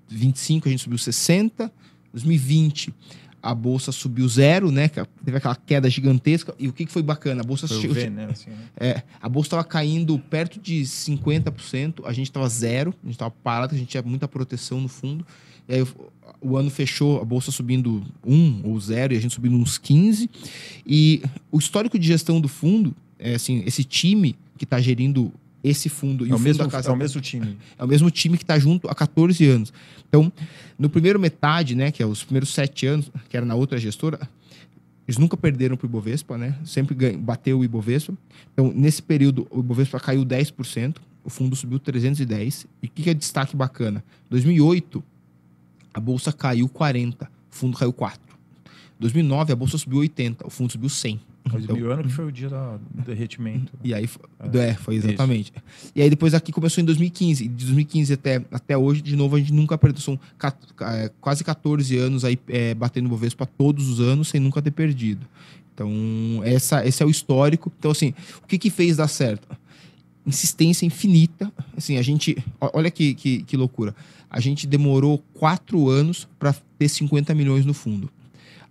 25, 0.07 0.67
a 0.67 0.71
gente 0.71 0.83
subiu 0.83 0.99
60. 0.99 1.71
2020, 2.13 2.93
a 3.41 3.55
bolsa 3.55 3.91
subiu 3.91 4.27
zero, 4.27 4.71
né? 4.71 4.87
Teve 4.87 5.37
aquela 5.37 5.55
queda 5.55 5.89
gigantesca. 5.89 6.53
E 6.59 6.67
o 6.67 6.73
que 6.73 6.85
que 6.85 6.91
foi 6.91 7.01
bacana? 7.01 7.41
A 7.41 7.43
bolsa 7.43 7.67
Foi 7.67 7.79
chegou- 7.81 7.95
né? 8.11 8.27
Assim, 8.31 8.49
né? 8.51 8.57
é, 8.79 9.03
a 9.19 9.27
bolsa 9.27 9.47
estava 9.47 9.63
caindo 9.63 10.17
perto 10.19 10.59
de 10.59 10.81
50%, 10.85 12.05
a 12.05 12.13
gente 12.13 12.27
estava 12.27 12.47
zero, 12.47 12.93
a 13.03 13.05
gente 13.07 13.15
estava 13.15 13.31
parado, 13.31 13.73
a 13.73 13.77
gente 13.77 13.87
tinha 13.87 14.03
muita 14.03 14.27
proteção 14.27 14.79
no 14.79 14.87
fundo. 14.87 15.25
E 15.67 15.75
aí 15.75 15.87
o, 16.41 16.57
ano 16.57 16.69
fechou, 16.69 17.21
a 17.21 17.25
bolsa 17.25 17.51
subindo 17.51 18.03
1 18.25 18.61
ou 18.63 18.79
0 18.79 19.13
e 19.13 19.17
a 19.17 19.19
gente 19.19 19.33
subindo 19.33 19.55
uns 19.55 19.77
15. 19.77 20.29
E 20.85 21.21
o 21.51 21.57
histórico 21.57 21.97
de 21.97 22.07
gestão 22.07 22.39
do 22.39 22.47
fundo, 22.47 22.95
é 23.17 23.35
assim, 23.35 23.63
esse 23.65 23.83
time 23.83 24.35
que 24.57 24.65
está 24.65 24.79
gerindo 24.79 25.31
esse 25.63 25.89
fundo 25.89 26.25
e 26.25 26.29
É 26.29 26.33
o, 26.33 26.35
o, 26.35 26.37
fundo 26.37 26.47
mesmo, 26.47 26.63
da 26.63 26.69
casa 26.69 26.89
é 26.89 26.93
o 26.93 26.97
mesmo 26.97 27.21
time. 27.21 27.57
é 27.77 27.83
o 27.83 27.87
mesmo 27.87 28.09
time 28.09 28.37
que 28.37 28.43
está 28.43 28.57
junto 28.57 28.89
há 28.89 28.95
14 28.95 29.45
anos. 29.47 29.73
Então, 30.07 30.31
no 30.77 30.89
primeiro 30.89 31.19
metade, 31.19 31.75
né, 31.75 31.91
que 31.91 32.01
é 32.01 32.05
os 32.05 32.23
primeiros 32.23 32.53
sete 32.53 32.85
anos, 32.87 33.11
que 33.29 33.37
era 33.37 33.45
na 33.45 33.55
outra 33.55 33.77
gestora, 33.77 34.19
eles 35.07 35.17
nunca 35.17 35.35
perderam 35.35 35.75
para 35.75 35.85
o 35.85 35.89
Ibovespa, 35.89 36.37
né? 36.37 36.57
Sempre 36.63 36.95
ganha, 36.95 37.17
bateu 37.17 37.59
o 37.59 37.65
Ibovespa. 37.65 38.13
Então, 38.53 38.71
nesse 38.73 39.01
período, 39.01 39.47
o 39.51 39.59
Ibovespa 39.59 39.99
caiu 39.99 40.25
10%, 40.25 40.97
o 41.23 41.29
fundo 41.29 41.55
subiu 41.55 41.79
310. 41.79 42.67
E 42.81 42.87
o 42.87 42.89
que, 42.89 43.03
que 43.03 43.09
é 43.09 43.13
destaque 43.13 43.55
bacana? 43.55 44.03
2008, 44.29 45.03
a 45.93 45.99
bolsa 45.99 46.31
caiu 46.31 46.69
40, 46.69 47.25
o 47.25 47.55
fundo 47.55 47.77
caiu 47.77 47.91
4. 47.91 48.19
2009, 48.99 49.51
a 49.51 49.55
bolsa 49.55 49.77
subiu 49.77 49.99
80, 49.99 50.47
o 50.47 50.49
fundo 50.49 50.71
subiu 50.71 50.89
100. 50.89 51.19
Mas 51.43 51.63
Então, 51.63 51.75
o 51.75 51.91
ano 51.91 52.03
que 52.03 52.09
foi 52.09 52.25
o 52.25 52.31
dia 52.31 52.49
do 52.49 53.01
derretimento. 53.03 53.73
e 53.83 53.93
aí, 53.93 54.07
É, 54.39 54.57
é, 54.69 54.73
foi 54.75 54.95
exatamente. 54.95 55.51
E 55.95 56.01
aí 56.01 56.09
depois 56.09 56.33
aqui 56.33 56.51
começou 56.51 56.81
em 56.81 56.85
2015. 56.85 57.45
E 57.45 57.47
de 57.47 57.65
2015 57.65 58.13
até, 58.13 58.45
até 58.51 58.77
hoje, 58.77 59.01
de 59.01 59.15
novo, 59.15 59.35
a 59.35 59.39
gente 59.39 59.53
nunca 59.53 59.77
perdeu. 59.77 60.01
São 60.01 60.19
é, 60.81 61.11
quase 61.19 61.43
14 61.43 61.97
anos 61.97 62.23
aí 62.23 62.37
é, 62.47 62.73
batendo 62.73 63.09
Bovespa 63.09 63.45
todos 63.45 63.89
os 63.89 63.99
anos 63.99 64.29
sem 64.29 64.39
nunca 64.39 64.61
ter 64.61 64.71
perdido. 64.71 65.25
Então, 65.73 65.89
essa, 66.43 66.85
esse 66.85 67.01
é 67.01 67.05
o 67.05 67.09
histórico. 67.09 67.71
Então, 67.77 67.91
assim, 67.91 68.13
o 68.43 68.47
que 68.47 68.57
que 68.57 68.69
fez 68.69 68.97
dar 68.97 69.07
certo? 69.07 69.47
Insistência 70.25 70.85
infinita. 70.85 71.51
Assim, 71.75 71.97
a 71.97 72.01
gente... 72.01 72.37
Olha 72.59 72.91
que, 72.91 73.15
que, 73.15 73.43
que 73.43 73.57
loucura. 73.57 73.95
A 74.29 74.39
gente 74.39 74.67
demorou 74.67 75.23
quatro 75.33 75.89
anos 75.89 76.27
para 76.37 76.55
ter 76.77 76.87
50 76.87 77.33
milhões 77.33 77.65
no 77.65 77.73
fundo. 77.73 78.09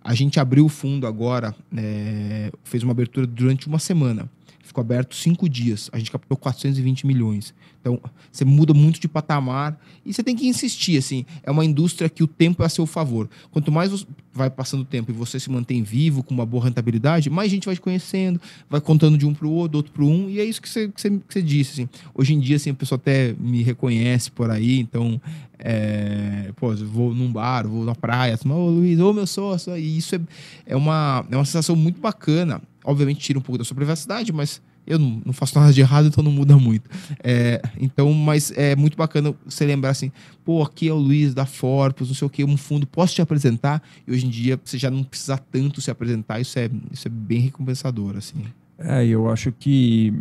A 0.03 0.13
gente 0.13 0.39
abriu 0.39 0.65
o 0.65 0.69
fundo 0.69 1.05
agora, 1.05 1.55
é, 1.75 2.51
fez 2.63 2.83
uma 2.83 2.91
abertura 2.91 3.27
durante 3.27 3.67
uma 3.67 3.79
semana. 3.79 4.27
Ficou 4.71 4.81
aberto 4.81 5.13
cinco 5.13 5.49
dias. 5.49 5.89
A 5.91 5.97
gente 5.97 6.09
captou 6.09 6.37
420 6.37 7.05
milhões. 7.05 7.53
Então, 7.81 7.99
você 8.31 8.45
muda 8.45 8.73
muito 8.73 9.01
de 9.01 9.07
patamar 9.09 9.77
e 10.05 10.13
você 10.13 10.23
tem 10.23 10.33
que 10.33 10.47
insistir, 10.47 10.97
assim. 10.97 11.25
É 11.43 11.51
uma 11.51 11.65
indústria 11.65 12.07
que 12.07 12.23
o 12.23 12.27
tempo 12.27 12.63
é 12.63 12.65
a 12.67 12.69
seu 12.69 12.85
favor. 12.85 13.29
Quanto 13.51 13.69
mais 13.69 14.05
vai 14.33 14.49
passando 14.49 14.83
o 14.83 14.85
tempo 14.85 15.11
e 15.11 15.13
você 15.13 15.41
se 15.41 15.51
mantém 15.51 15.83
vivo, 15.83 16.23
com 16.23 16.33
uma 16.33 16.45
boa 16.45 16.63
rentabilidade, 16.63 17.29
mais 17.29 17.51
gente 17.51 17.65
vai 17.65 17.75
te 17.75 17.81
conhecendo, 17.81 18.39
vai 18.69 18.79
contando 18.79 19.17
de 19.17 19.25
um 19.25 19.33
para 19.33 19.45
o 19.45 19.51
outro, 19.51 19.79
outro 19.79 19.91
para 19.91 20.05
um, 20.05 20.29
e 20.29 20.39
é 20.39 20.45
isso 20.45 20.61
que 20.61 20.69
você, 20.69 20.87
que 20.87 21.01
você, 21.01 21.09
que 21.09 21.33
você 21.33 21.41
disse, 21.41 21.71
assim. 21.73 21.89
Hoje 22.15 22.33
em 22.33 22.39
dia, 22.39 22.55
assim, 22.55 22.69
a 22.69 22.73
pessoa 22.73 22.95
até 22.95 23.33
me 23.37 23.61
reconhece 23.61 24.31
por 24.31 24.49
aí, 24.49 24.79
então, 24.79 25.19
é, 25.59 26.49
pô, 26.55 26.73
vou 26.73 27.13
num 27.13 27.29
bar, 27.29 27.67
vou 27.67 27.83
na 27.83 27.93
praia, 27.93 28.35
assim, 28.35 28.49
ô 28.49 28.69
Luiz, 28.69 28.97
ô 29.01 29.11
meu 29.11 29.27
sócio, 29.27 29.75
e 29.75 29.97
isso 29.97 30.15
é, 30.15 30.21
é, 30.67 30.75
uma, 30.77 31.25
é 31.29 31.35
uma 31.35 31.43
sensação 31.43 31.75
muito 31.75 31.99
bacana. 31.99 32.61
Obviamente 32.83 33.19
tira 33.19 33.37
um 33.37 33.41
pouco 33.41 33.57
da 33.57 33.63
sua 33.63 33.75
privacidade, 33.75 34.31
mas 34.31 34.61
eu 34.85 34.97
não, 34.97 35.21
não, 35.25 35.33
faço 35.33 35.57
nada 35.59 35.71
de 35.71 35.79
errado, 35.79 36.07
então 36.07 36.23
não 36.23 36.31
muda 36.31 36.57
muito. 36.57 36.89
É, 37.23 37.61
então, 37.79 38.11
mas 38.13 38.51
é 38.51 38.75
muito 38.75 38.97
bacana 38.97 39.33
você 39.45 39.65
lembrar 39.65 39.91
assim, 39.91 40.11
pô, 40.43 40.63
aqui 40.63 40.87
é 40.87 40.93
o 40.93 40.97
Luiz 40.97 41.33
da 41.33 41.45
Forbes, 41.45 42.07
não 42.07 42.15
sei 42.15 42.25
o 42.25 42.29
que, 42.29 42.43
um 42.43 42.57
fundo, 42.57 42.87
posso 42.87 43.13
te 43.13 43.21
apresentar? 43.21 43.81
E 44.07 44.11
hoje 44.11 44.25
em 44.25 44.29
dia 44.29 44.59
você 44.63 44.77
já 44.77 44.89
não 44.89 45.03
precisa 45.03 45.37
tanto 45.37 45.81
se 45.81 45.91
apresentar, 45.91 46.39
isso 46.39 46.57
é, 46.57 46.69
isso 46.91 47.07
é 47.07 47.11
bem 47.11 47.39
recompensador, 47.39 48.17
assim. 48.17 48.43
É, 48.77 49.05
eu 49.05 49.29
acho 49.29 49.51
que 49.51 50.13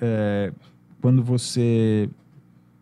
é, 0.00 0.52
quando 1.00 1.22
você, 1.22 2.08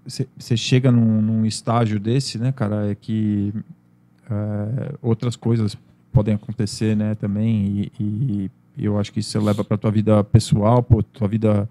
você, 0.05 0.57
chega 0.57 0.91
num, 0.91 1.23
num, 1.23 1.47
estágio 1.47 2.01
desse, 2.01 2.39
né, 2.39 2.51
cara, 2.51 2.91
é 2.91 2.95
que 2.95 3.55
é, 4.29 4.95
outras 5.01 5.37
coisas 5.37 5.77
podem 6.13 6.35
acontecer, 6.35 6.97
né, 6.97 7.15
também, 7.15 7.91
e, 7.99 8.03
e 8.03 8.51
eu 8.79 8.99
acho 8.99 9.13
que 9.13 9.21
isso 9.21 9.31
você 9.31 9.39
leva 9.39 9.65
para 9.65 9.77
tua 9.77 9.91
vida 9.91 10.23
pessoal, 10.25 10.83
pô, 10.83 11.03
tua 11.03 11.29
vida 11.29 11.69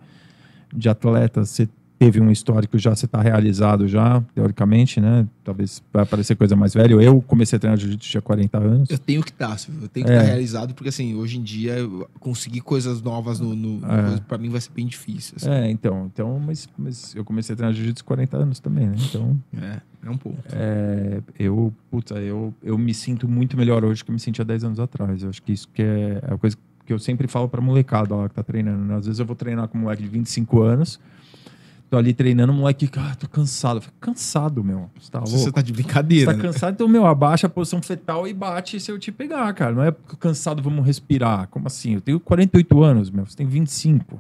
de 0.74 0.90
atleta, 0.90 1.46
você 1.46 1.68
teve 2.04 2.20
um 2.20 2.30
histórico 2.30 2.78
já, 2.78 2.94
você 2.94 3.06
está 3.06 3.22
realizado 3.22 3.88
já, 3.88 4.22
teoricamente, 4.36 5.00
né? 5.00 5.26
Talvez 5.42 5.82
vai 5.94 6.06
parecer 6.06 6.36
coisa 6.36 6.54
mais 6.54 6.74
velha. 6.74 6.94
Eu 6.96 7.22
comecei 7.22 7.56
a 7.56 7.60
treinar 7.60 7.80
jiu-jitsu 7.80 8.10
tinha 8.10 8.22
40 8.22 8.58
anos. 8.58 8.90
Eu 8.90 8.98
tenho 8.98 9.24
que 9.24 9.30
estar, 9.30 9.56
tá, 9.56 9.72
eu 9.82 9.88
tenho 9.88 10.06
que 10.06 10.12
é. 10.12 10.16
estar 10.16 10.28
realizado, 10.28 10.74
porque 10.74 10.90
assim, 10.90 11.16
hoje 11.16 11.38
em 11.38 11.44
dia, 11.44 11.78
conseguir 12.20 12.60
coisas 12.60 13.02
novas 13.02 13.40
no, 13.40 13.56
no, 13.56 13.86
é. 13.86 14.20
para 14.28 14.38
mim 14.38 14.50
vai 14.50 14.60
ser 14.60 14.72
bem 14.72 14.86
difícil. 14.86 15.36
Assim. 15.38 15.50
É, 15.50 15.70
então, 15.70 16.10
então 16.14 16.40
mas, 16.40 16.68
mas 16.78 17.16
eu 17.16 17.24
comecei 17.24 17.54
a 17.54 17.56
treinar 17.56 17.74
jiu-jitsu 17.74 18.04
40 18.04 18.38
anos 18.38 18.60
também, 18.60 18.88
né? 18.88 18.96
Então. 19.00 19.40
É, 19.62 19.82
é 20.06 20.10
um 20.10 20.18
pouco. 20.18 20.38
É, 20.52 21.22
eu, 21.40 21.74
puta, 21.90 22.16
eu, 22.16 22.54
eu 22.62 22.78
me 22.78 22.94
sinto 22.94 23.30
muito 23.30 23.56
melhor 23.56 23.86
hoje 23.86 24.04
que 24.04 24.12
eu 24.12 24.14
me 24.14 24.20
sentia 24.20 24.44
10 24.44 24.66
anos 24.66 24.80
atrás. 24.80 25.24
Eu 25.24 25.30
acho 25.30 25.42
que 25.42 25.54
isso 25.54 25.70
que 25.74 25.82
é, 25.82 26.20
é 26.22 26.34
a 26.34 26.38
coisa 26.38 26.58
que 26.58 26.73
eu 26.92 27.00
sempre 27.00 27.28
falo 27.28 27.48
pra 27.48 27.62
molecada 27.62 28.16
lá 28.16 28.28
que 28.28 28.36
tá 28.36 28.44
treinando. 28.44 28.84
Né? 28.84 28.96
Às 28.96 29.06
vezes 29.06 29.20
eu 29.20 29.26
vou 29.26 29.36
treinar 29.36 29.68
com 29.68 29.78
um 29.78 29.82
moleque 29.82 30.04
de 30.04 30.10
25 30.10 30.62
anos, 30.62 31.00
tô 31.90 31.98
ali 31.98 32.14
treinando, 32.14 32.52
o 32.52 32.56
moleque, 32.56 32.90
ah, 32.98 33.16
tô 33.16 33.28
cansado. 33.28 33.78
Eu 33.78 33.82
fico, 33.82 33.96
cansado, 34.02 34.64
meu. 34.64 34.90
Você 35.00 35.12
tá 35.12 35.20
louco? 35.20 35.38
Você 35.38 35.52
tá 35.52 35.62
de 35.62 35.72
brincadeira. 35.72 36.32
Você 36.32 36.38
tá 36.38 36.44
né? 36.44 36.52
cansado, 36.52 36.74
então, 36.74 36.88
meu, 36.88 37.06
abaixa 37.06 37.48
a 37.48 37.50
posição 37.50 37.82
fetal 37.82 38.28
e 38.28 38.34
bate 38.34 38.80
se 38.80 38.92
eu 38.92 38.98
te 38.98 39.12
pegar, 39.12 39.54
cara. 39.54 39.72
Não 39.74 39.84
é 39.84 39.94
cansado, 40.20 40.62
vamos 40.62 40.86
respirar. 40.86 41.48
Como 41.48 41.68
assim? 41.68 41.94
Eu 41.94 42.02
tenho 42.02 42.20
48 42.20 42.84
anos, 42.84 43.10
meu. 43.10 43.26
Você 43.26 43.38
tem 43.38 43.48
25. 43.48 44.20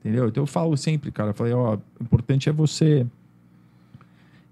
Entendeu? 0.00 0.28
Então 0.28 0.42
eu 0.42 0.46
falo 0.46 0.76
sempre, 0.76 1.10
cara. 1.10 1.30
Eu 1.30 1.34
falei, 1.34 1.52
ó, 1.52 1.76
o 1.76 2.02
importante 2.02 2.48
é 2.48 2.52
você. 2.52 3.06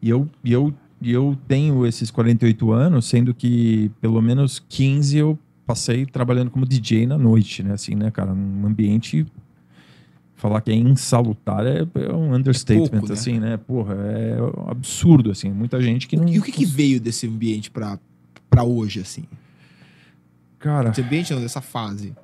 E 0.02 0.09
eu, 0.09 0.28
e 0.43 0.52
eu, 0.52 0.74
e 1.01 1.12
eu 1.12 1.36
tenho 1.47 1.86
esses 1.86 2.10
48 2.10 2.73
anos, 2.73 3.06
sendo 3.06 3.35
que 3.35 3.90
pelo 4.01 4.20
menos 4.20 4.62
15 4.68 5.16
eu 5.16 5.39
passei 5.67 6.07
trabalhando 6.07 6.51
como 6.51 6.65
DJ 6.65 7.07
na 7.07 7.19
noite, 7.19 7.63
né? 7.63 7.75
Assim, 7.75 7.95
né, 7.95 8.11
cara? 8.11 8.33
Num 8.33 8.67
ambiente. 8.67 9.27
Falar 10.37 10.61
que 10.61 10.71
é 10.71 10.75
insalutar 10.75 11.67
é, 11.67 11.79
é 11.79 12.13
um 12.13 12.35
understatement, 12.35 12.87
é 12.87 12.91
pouco, 12.91 13.07
né? 13.09 13.13
assim, 13.15 13.41
né? 13.41 13.57
Porra, 13.57 13.95
é 13.95 14.39
um 14.41 14.71
absurdo, 14.71 15.31
assim. 15.31 15.51
Muita 15.51 15.81
gente 15.81 16.07
que 16.07 16.17
não. 16.17 16.29
E 16.29 16.39
o 16.39 16.43
que, 16.43 16.53
que 16.53 16.65
veio 16.65 17.01
desse 17.01 17.27
ambiente 17.27 17.71
pra, 17.71 17.99
pra 18.49 18.63
hoje, 18.63 19.01
assim? 19.01 19.25
Cara. 20.59 20.91
Esse 20.91 21.01
ambiente, 21.01 21.33
não, 21.33 21.41
dessa 21.41 21.63
fase. 21.63 22.15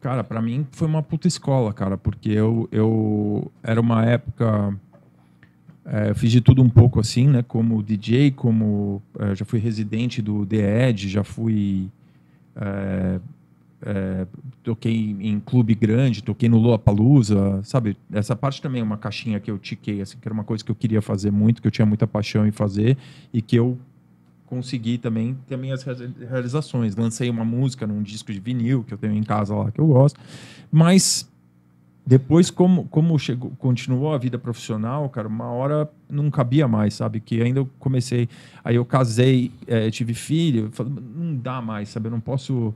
Cara, 0.00 0.22
para 0.22 0.42
mim 0.42 0.66
foi 0.72 0.86
uma 0.86 1.02
puta 1.02 1.26
escola, 1.26 1.72
cara, 1.72 1.96
porque 1.96 2.30
eu, 2.30 2.68
eu 2.70 3.50
era 3.62 3.80
uma 3.80 4.04
época. 4.04 4.76
É, 5.84 6.10
eu 6.10 6.14
fiz 6.14 6.30
de 6.30 6.40
tudo 6.40 6.62
um 6.62 6.68
pouco 6.68 7.00
assim, 7.00 7.26
né? 7.26 7.42
Como 7.42 7.82
DJ, 7.82 8.32
como. 8.32 9.00
É, 9.18 9.34
já 9.34 9.44
fui 9.44 9.58
residente 9.58 10.20
do 10.20 10.44
The 10.44 10.90
Edge, 10.90 11.08
já 11.08 11.24
fui 11.24 11.90
é, 12.56 13.20
é, 13.84 14.26
toquei 14.62 15.16
em 15.20 15.40
clube 15.40 15.74
grande, 15.74 16.22
toquei 16.22 16.48
no 16.48 16.58
Lollapalooza, 16.58 17.60
sabe? 17.64 17.96
Essa 18.12 18.36
parte 18.36 18.62
também 18.62 18.80
é 18.80 18.84
uma 18.84 18.96
caixinha 18.96 19.40
que 19.40 19.50
eu 19.50 19.58
tiquei, 19.58 20.00
assim, 20.00 20.16
que 20.18 20.26
era 20.26 20.32
uma 20.32 20.44
coisa 20.44 20.64
que 20.64 20.70
eu 20.70 20.74
queria 20.74 21.02
fazer 21.02 21.30
muito, 21.30 21.60
que 21.60 21.66
eu 21.66 21.72
tinha 21.72 21.86
muita 21.86 22.06
paixão 22.06 22.46
em 22.46 22.52
fazer 22.52 22.96
e 23.32 23.42
que 23.42 23.56
eu 23.56 23.78
consegui 24.46 24.98
também 24.98 25.36
ter 25.48 25.56
minhas 25.56 25.82
realizações. 26.28 26.94
Lancei 26.94 27.30
uma 27.30 27.44
música 27.44 27.86
num 27.86 28.02
disco 28.02 28.32
de 28.32 28.38
vinil 28.38 28.84
que 28.84 28.92
eu 28.94 28.98
tenho 28.98 29.14
em 29.14 29.22
casa 29.22 29.54
lá 29.54 29.70
que 29.70 29.80
eu 29.80 29.86
gosto, 29.86 30.20
mas 30.70 31.31
depois 32.04 32.50
como 32.50 32.84
como 32.84 33.18
chegou, 33.18 33.52
continuou 33.58 34.12
a 34.12 34.18
vida 34.18 34.38
profissional, 34.38 35.08
cara, 35.08 35.28
uma 35.28 35.46
hora 35.46 35.88
não 36.10 36.30
cabia 36.30 36.66
mais, 36.66 36.94
sabe? 36.94 37.20
Que 37.20 37.40
ainda 37.40 37.60
eu 37.60 37.68
comecei, 37.78 38.28
aí 38.64 38.74
eu 38.74 38.84
casei, 38.84 39.52
é, 39.66 39.90
tive 39.90 40.14
filho, 40.14 40.68
falei, 40.72 40.92
não 41.14 41.36
dá 41.36 41.62
mais, 41.62 41.90
sabe? 41.90 42.08
Eu 42.08 42.10
não 42.10 42.20
posso 42.20 42.74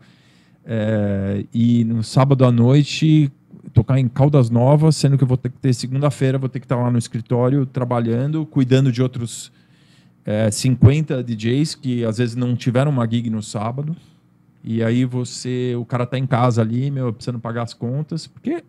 é, 0.65 1.45
ir 1.53 1.85
no 1.85 2.03
sábado 2.03 2.45
à 2.45 2.53
noite 2.53 3.31
tocar 3.73 3.99
em 3.99 4.09
Caldas 4.09 4.49
Novas, 4.49 4.97
sendo 4.97 5.19
que 5.19 5.25
eu 5.25 5.29
vou 5.29 5.37
ter 5.37 5.51
que 5.51 5.59
ter 5.59 5.75
segunda-feira, 5.75 6.39
vou 6.39 6.49
ter 6.49 6.61
que 6.61 6.65
estar 6.65 6.77
lá 6.77 6.91
no 6.91 6.99
escritório 6.99 7.67
trabalhando, 7.67 8.47
cuidando 8.47 8.93
de 8.93 9.03
outros 9.03 9.53
é, 10.25 10.51
50 10.51 11.23
DJs 11.23 11.75
que 11.75 12.05
às 12.05 12.19
vezes 12.19 12.35
não 12.37 12.57
tiveram 12.57 12.91
uma 12.91 13.09
gig 13.09 13.29
no 13.29 13.43
sábado. 13.43 13.97
E 14.63 14.83
aí 14.83 15.05
você, 15.05 15.75
o 15.79 15.85
cara 15.85 16.05
tá 16.05 16.19
em 16.19 16.27
casa 16.27 16.61
ali, 16.61 16.91
meu, 16.91 17.13
precisando 17.13 17.39
pagar 17.39 17.63
as 17.63 17.73
contas, 17.73 18.27
porque 18.27 18.65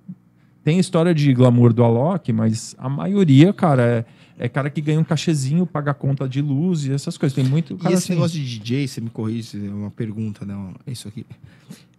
tem 0.67 0.79
história 0.79 1.15
de 1.15 1.33
glamour 1.33 1.71
do 1.71 1.81
Alok, 1.81 2.33
mas 2.33 2.75
a 2.77 2.89
maioria, 2.89 3.53
cara, 3.53 4.05
é, 4.37 4.45
é 4.45 4.49
cara 4.49 4.69
que 4.69 4.81
ganha 4.81 4.99
um 4.99 5.03
cachezinho, 5.05 5.65
paga 5.65 5.91
a 5.91 5.93
conta 5.93 6.27
de 6.27 6.41
luz 6.41 6.83
e 6.83 6.91
essas 6.91 7.17
coisas. 7.17 7.33
Tem 7.33 7.45
muito. 7.45 7.77
Cara, 7.77 7.91
e 7.91 7.93
esse 7.93 8.03
assim... 8.03 8.13
negócio 8.13 8.37
de 8.37 8.59
DJ, 8.59 8.85
você 8.85 8.99
me 8.99 9.09
corrige, 9.09 9.65
é 9.65 9.69
uma 9.69 9.89
pergunta, 9.89 10.45
não? 10.45 10.75
É 10.85 10.91
isso 10.91 11.07
aqui. 11.07 11.25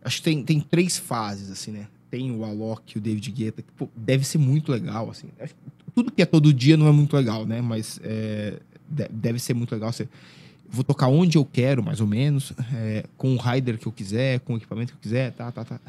Acho 0.04 0.18
que 0.18 0.22
tem, 0.22 0.42
tem 0.42 0.60
três 0.60 0.98
fases, 0.98 1.50
assim, 1.50 1.70
né? 1.70 1.86
Tem 2.10 2.30
o 2.30 2.44
Alok, 2.44 2.98
o 2.98 3.00
David 3.00 3.30
Guetta, 3.30 3.62
que 3.62 3.72
pô, 3.72 3.88
deve 3.96 4.26
ser 4.26 4.36
muito 4.36 4.70
legal, 4.70 5.08
assim. 5.08 5.28
Tudo 5.94 6.12
que 6.12 6.20
é 6.20 6.26
todo 6.26 6.52
dia 6.52 6.76
não 6.76 6.88
é 6.88 6.92
muito 6.92 7.16
legal, 7.16 7.46
né? 7.46 7.62
Mas 7.62 7.98
é, 8.04 8.58
deve 9.10 9.38
ser 9.38 9.54
muito 9.54 9.72
legal. 9.72 9.90
Você, 9.90 10.06
vou 10.68 10.84
tocar 10.84 11.08
onde 11.08 11.38
eu 11.38 11.44
quero, 11.46 11.82
mais 11.82 12.02
ou 12.02 12.06
menos, 12.06 12.52
é, 12.74 13.06
com 13.16 13.34
o 13.34 13.38
rider 13.38 13.78
que 13.78 13.86
eu 13.86 13.92
quiser, 13.92 14.40
com 14.40 14.52
o 14.52 14.56
equipamento 14.58 14.92
que 14.92 14.98
eu 14.98 15.02
quiser, 15.02 15.32
tá, 15.32 15.50
tá, 15.50 15.64
tá. 15.64 15.80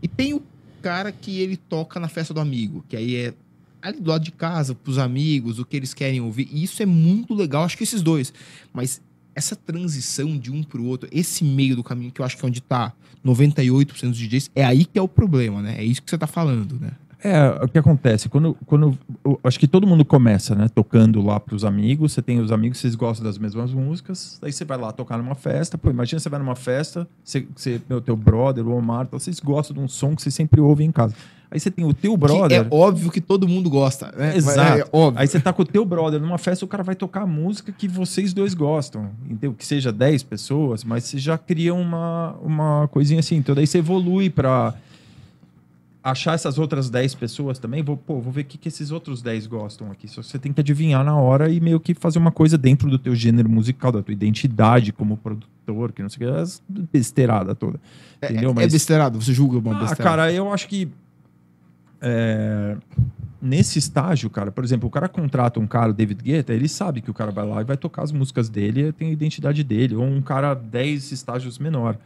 E 0.00 0.06
tem 0.06 0.32
o 0.32 0.40
cara 0.82 1.12
que 1.12 1.40
ele 1.40 1.56
toca 1.56 1.98
na 2.00 2.08
festa 2.08 2.32
do 2.32 2.40
amigo, 2.40 2.84
que 2.88 2.96
aí 2.96 3.16
é 3.16 3.34
ali 3.80 4.00
do 4.00 4.10
lado 4.10 4.24
de 4.24 4.32
casa, 4.32 4.74
pros 4.74 4.98
amigos, 4.98 5.58
o 5.58 5.64
que 5.64 5.76
eles 5.76 5.94
querem 5.94 6.20
ouvir. 6.20 6.48
E 6.50 6.62
isso 6.64 6.82
é 6.82 6.86
muito 6.86 7.34
legal, 7.34 7.64
acho 7.64 7.76
que 7.76 7.84
esses 7.84 8.02
dois. 8.02 8.32
Mas 8.72 9.00
essa 9.34 9.54
transição 9.54 10.36
de 10.36 10.50
um 10.50 10.62
pro 10.62 10.84
outro, 10.84 11.08
esse 11.12 11.44
meio 11.44 11.76
do 11.76 11.84
caminho, 11.84 12.10
que 12.10 12.20
eu 12.20 12.24
acho 12.24 12.36
que 12.36 12.44
é 12.44 12.48
onde 12.48 12.60
tá 12.60 12.92
98% 13.24 14.08
dos 14.08 14.18
DJs, 14.18 14.50
é 14.54 14.64
aí 14.64 14.84
que 14.84 14.98
é 14.98 15.02
o 15.02 15.08
problema, 15.08 15.62
né? 15.62 15.76
É 15.78 15.84
isso 15.84 16.02
que 16.02 16.10
você 16.10 16.18
tá 16.18 16.26
falando, 16.26 16.78
né? 16.80 16.90
É, 17.22 17.48
o 17.64 17.66
que 17.68 17.78
acontece, 17.78 18.28
quando, 18.28 18.56
quando 18.64 18.96
acho 19.42 19.58
que 19.58 19.66
todo 19.66 19.86
mundo 19.86 20.04
começa, 20.04 20.54
né, 20.54 20.68
tocando 20.72 21.20
lá 21.20 21.40
para 21.40 21.54
os 21.54 21.64
amigos, 21.64 22.12
você 22.12 22.22
tem 22.22 22.38
os 22.38 22.52
amigos, 22.52 22.78
vocês 22.78 22.94
gostam 22.94 23.26
das 23.26 23.38
mesmas 23.38 23.72
músicas, 23.72 24.38
daí 24.40 24.52
você 24.52 24.64
vai 24.64 24.78
lá 24.78 24.92
tocar 24.92 25.18
numa 25.18 25.34
festa, 25.34 25.76
pô, 25.76 25.90
imagina 25.90 26.20
você 26.20 26.28
vai 26.28 26.38
numa 26.38 26.54
festa, 26.54 27.08
você, 27.24 27.44
você 27.56 27.80
meu 27.88 28.00
teu 28.00 28.16
brother, 28.16 28.64
o 28.66 28.72
Omar, 28.72 29.06
então, 29.06 29.18
vocês 29.18 29.40
gostam 29.40 29.76
de 29.76 29.82
um 29.82 29.88
som 29.88 30.14
que 30.14 30.22
você 30.22 30.30
sempre 30.30 30.60
ouve 30.60 30.84
em 30.84 30.92
casa. 30.92 31.14
Aí 31.50 31.58
você 31.58 31.70
tem 31.70 31.84
o 31.84 31.94
teu 31.94 32.16
brother. 32.16 32.48
Que 32.48 32.54
é 32.54 32.78
óbvio 32.78 33.10
que 33.10 33.22
todo 33.22 33.48
mundo 33.48 33.70
gosta. 33.70 34.12
Né? 34.14 34.36
Exato. 34.36 34.80
É 34.80 34.84
óbvio. 34.92 35.18
Aí 35.18 35.26
você 35.26 35.40
tá 35.40 35.50
com 35.50 35.62
o 35.62 35.64
teu 35.64 35.84
brother 35.84 36.20
numa 36.20 36.36
festa, 36.36 36.64
o 36.64 36.68
cara 36.68 36.82
vai 36.82 36.94
tocar 36.94 37.22
a 37.22 37.26
música 37.26 37.72
que 37.72 37.88
vocês 37.88 38.34
dois 38.34 38.52
gostam. 38.52 39.10
Entendeu? 39.24 39.54
Que 39.54 39.64
seja 39.64 39.90
10 39.90 40.24
pessoas, 40.24 40.84
mas 40.84 41.04
você 41.04 41.18
já 41.18 41.38
cria 41.38 41.74
uma, 41.74 42.36
uma 42.42 42.88
coisinha 42.88 43.20
assim. 43.20 43.36
Então 43.36 43.54
daí 43.54 43.66
você 43.66 43.78
evolui 43.78 44.28
para 44.28 44.74
achar 46.02 46.34
essas 46.34 46.58
outras 46.58 46.88
10 46.88 47.14
pessoas 47.14 47.58
também, 47.58 47.82
vou, 47.82 47.96
pô, 47.96 48.20
vou 48.20 48.32
ver 48.32 48.42
o 48.42 48.44
que, 48.44 48.56
que 48.56 48.68
esses 48.68 48.90
outros 48.90 49.20
10 49.20 49.46
gostam 49.46 49.90
aqui. 49.90 50.08
Só 50.08 50.22
você 50.22 50.38
tem 50.38 50.52
que 50.52 50.60
adivinhar 50.60 51.04
na 51.04 51.16
hora 51.16 51.50
e 51.50 51.60
meio 51.60 51.80
que 51.80 51.94
fazer 51.94 52.18
uma 52.18 52.32
coisa 52.32 52.56
dentro 52.56 52.88
do 52.88 52.98
teu 52.98 53.14
gênero 53.14 53.48
musical, 53.48 53.92
da 53.92 54.02
tua 54.02 54.12
identidade 54.12 54.92
como 54.92 55.16
produtor, 55.16 55.92
que 55.92 56.02
não 56.02 56.08
sei 56.08 56.26
o 56.26 56.32
que, 56.32 56.40
as 56.40 56.62
besteirada 56.68 57.54
toda. 57.54 57.80
É, 58.20 58.30
entendeu? 58.30 58.50
É, 58.50 58.54
Mas, 58.54 58.64
é 58.64 58.68
besteirada, 58.68 59.18
você 59.18 59.32
julga 59.32 59.58
uma 59.58 59.76
ah, 59.76 59.80
besteirada? 59.80 60.02
cara, 60.02 60.32
eu 60.32 60.52
acho 60.52 60.68
que 60.68 60.88
é, 62.00 62.76
nesse 63.40 63.78
estágio, 63.78 64.30
cara, 64.30 64.50
por 64.50 64.64
exemplo, 64.64 64.88
o 64.88 64.90
cara 64.90 65.08
contrata 65.08 65.60
um 65.60 65.66
cara, 65.66 65.90
o 65.90 65.94
David 65.94 66.22
Guetta, 66.22 66.52
ele 66.52 66.68
sabe 66.68 67.00
que 67.00 67.10
o 67.10 67.14
cara 67.14 67.30
vai 67.30 67.46
lá 67.46 67.60
e 67.60 67.64
vai 67.64 67.76
tocar 67.76 68.02
as 68.02 68.12
músicas 68.12 68.48
dele, 68.48 68.92
tem 68.92 69.08
a 69.08 69.12
identidade 69.12 69.62
dele, 69.62 69.94
ou 69.94 70.04
um 70.04 70.22
cara 70.22 70.54
10 70.54 71.12
estágios 71.12 71.58
menor. 71.58 71.96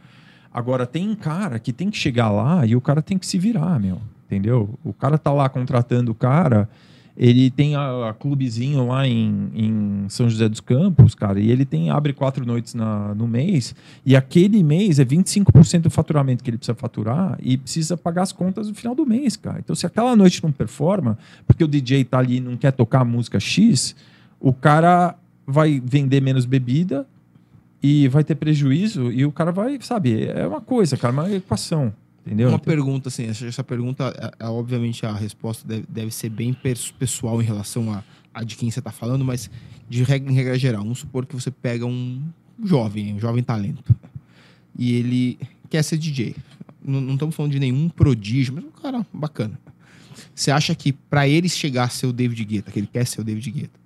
Agora, 0.53 0.85
tem 0.85 1.15
cara 1.15 1.57
que 1.57 1.73
tem 1.73 1.89
que 1.89 1.97
chegar 1.97 2.29
lá 2.29 2.65
e 2.65 2.75
o 2.75 2.81
cara 2.81 3.01
tem 3.01 3.17
que 3.17 3.25
se 3.25 3.39
virar, 3.39 3.79
meu. 3.79 3.99
Entendeu? 4.27 4.69
O 4.83 4.93
cara 4.93 5.17
tá 5.17 5.31
lá 5.31 5.49
contratando 5.49 6.11
o 6.11 6.15
cara 6.15 6.69
ele 7.15 7.51
tem 7.51 7.75
a, 7.75 8.09
a 8.09 8.13
clubezinho 8.13 8.87
lá 8.87 9.07
em, 9.07 9.51
em, 9.53 10.05
São 10.09 10.27
José 10.27 10.49
dos 10.49 10.59
Campos, 10.59 11.13
cara, 11.13 11.39
e 11.39 11.51
ele 11.51 11.63
tem 11.63 11.89
abre 11.89 12.11
quatro 12.11 12.45
noites 12.45 12.73
na, 12.73 13.13
no 13.13 13.27
mês, 13.27 13.75
e 14.05 14.15
aquele 14.15 14.63
mês 14.63 14.99
é 14.99 15.05
25% 15.05 15.81
do 15.81 15.89
faturamento 15.89 16.43
que 16.43 16.49
ele 16.49 16.57
precisa 16.57 16.75
faturar 16.75 17.37
e 17.41 17.57
precisa 17.57 17.95
pagar 17.95 18.23
as 18.23 18.31
contas 18.31 18.67
no 18.67 18.73
final 18.73 18.95
do 18.95 19.05
mês, 19.05 19.35
cara. 19.35 19.59
Então, 19.59 19.75
se 19.75 19.85
aquela 19.85 20.15
noite 20.15 20.43
não 20.43 20.51
performa, 20.51 21.17
porque 21.45 21.63
o 21.63 21.67
DJ 21.67 22.03
tá 22.03 22.17
ali 22.17 22.37
e 22.37 22.41
não 22.41 22.57
quer 22.57 22.71
tocar 22.71 23.01
a 23.01 23.05
música 23.05 23.39
X, 23.39 23.95
o 24.39 24.51
cara 24.51 25.15
vai 25.45 25.81
vender 25.83 26.21
menos 26.21 26.45
bebida 26.45 27.05
e 27.83 28.07
vai 28.07 28.23
ter 28.23 28.35
prejuízo, 28.35 29.11
e 29.11 29.25
o 29.25 29.31
cara 29.31 29.51
vai, 29.51 29.77
sabe, 29.81 30.25
é 30.29 30.47
uma 30.47 30.61
coisa, 30.61 30.95
cara, 30.95 31.13
uma 31.13 31.29
equação. 31.29 31.93
Entendeu? 32.25 32.47
Uma 32.47 32.57
pergunta, 32.57 33.09
assim, 33.09 33.25
essa, 33.25 33.61
pergunta, 33.65 34.13
é, 34.17 34.45
é, 34.45 34.47
obviamente, 34.47 35.05
a 35.05 35.11
resposta 35.11 35.67
deve, 35.67 35.83
deve, 35.89 36.11
ser 36.11 36.29
bem 36.29 36.55
pessoal 36.97 37.41
em 37.41 37.45
relação 37.45 37.91
a, 37.91 38.01
a 38.33 38.45
de 38.45 38.55
quem 38.55 38.71
você 38.71 38.79
está 38.79 38.91
falando, 38.91 39.25
mas 39.25 39.51
de 39.89 40.01
regra, 40.03 40.31
em 40.31 40.33
regra 40.33 40.57
geral, 40.57 40.83
vamos 40.83 40.99
supor 40.99 41.25
que 41.25 41.35
você 41.35 41.51
pega 41.51 41.85
um 41.85 42.23
jovem, 42.63 43.13
um 43.13 43.19
jovem 43.19 43.43
talento, 43.43 43.93
e 44.79 44.93
ele 44.93 45.37
quer 45.69 45.83
ser 45.83 45.97
DJ. 45.97 46.37
Não, 46.81 47.01
não 47.01 47.15
estamos 47.15 47.35
falando 47.35 47.51
de 47.51 47.59
nenhum 47.59 47.89
prodígio, 47.89 48.53
mas 48.53 48.63
um 48.63 48.71
cara 48.71 49.05
bacana. 49.11 49.59
Você 50.33 50.51
acha 50.51 50.73
que 50.73 50.93
para 50.93 51.27
ele 51.27 51.49
chegar 51.49 51.83
a 51.83 51.89
ser 51.89 52.07
o 52.07 52.13
David 52.13 52.45
Guetta, 52.45 52.71
que 52.71 52.79
ele 52.79 52.87
quer 52.87 53.05
ser 53.05 53.19
o 53.19 53.23
David 53.25 53.51
Guetta, 53.51 53.82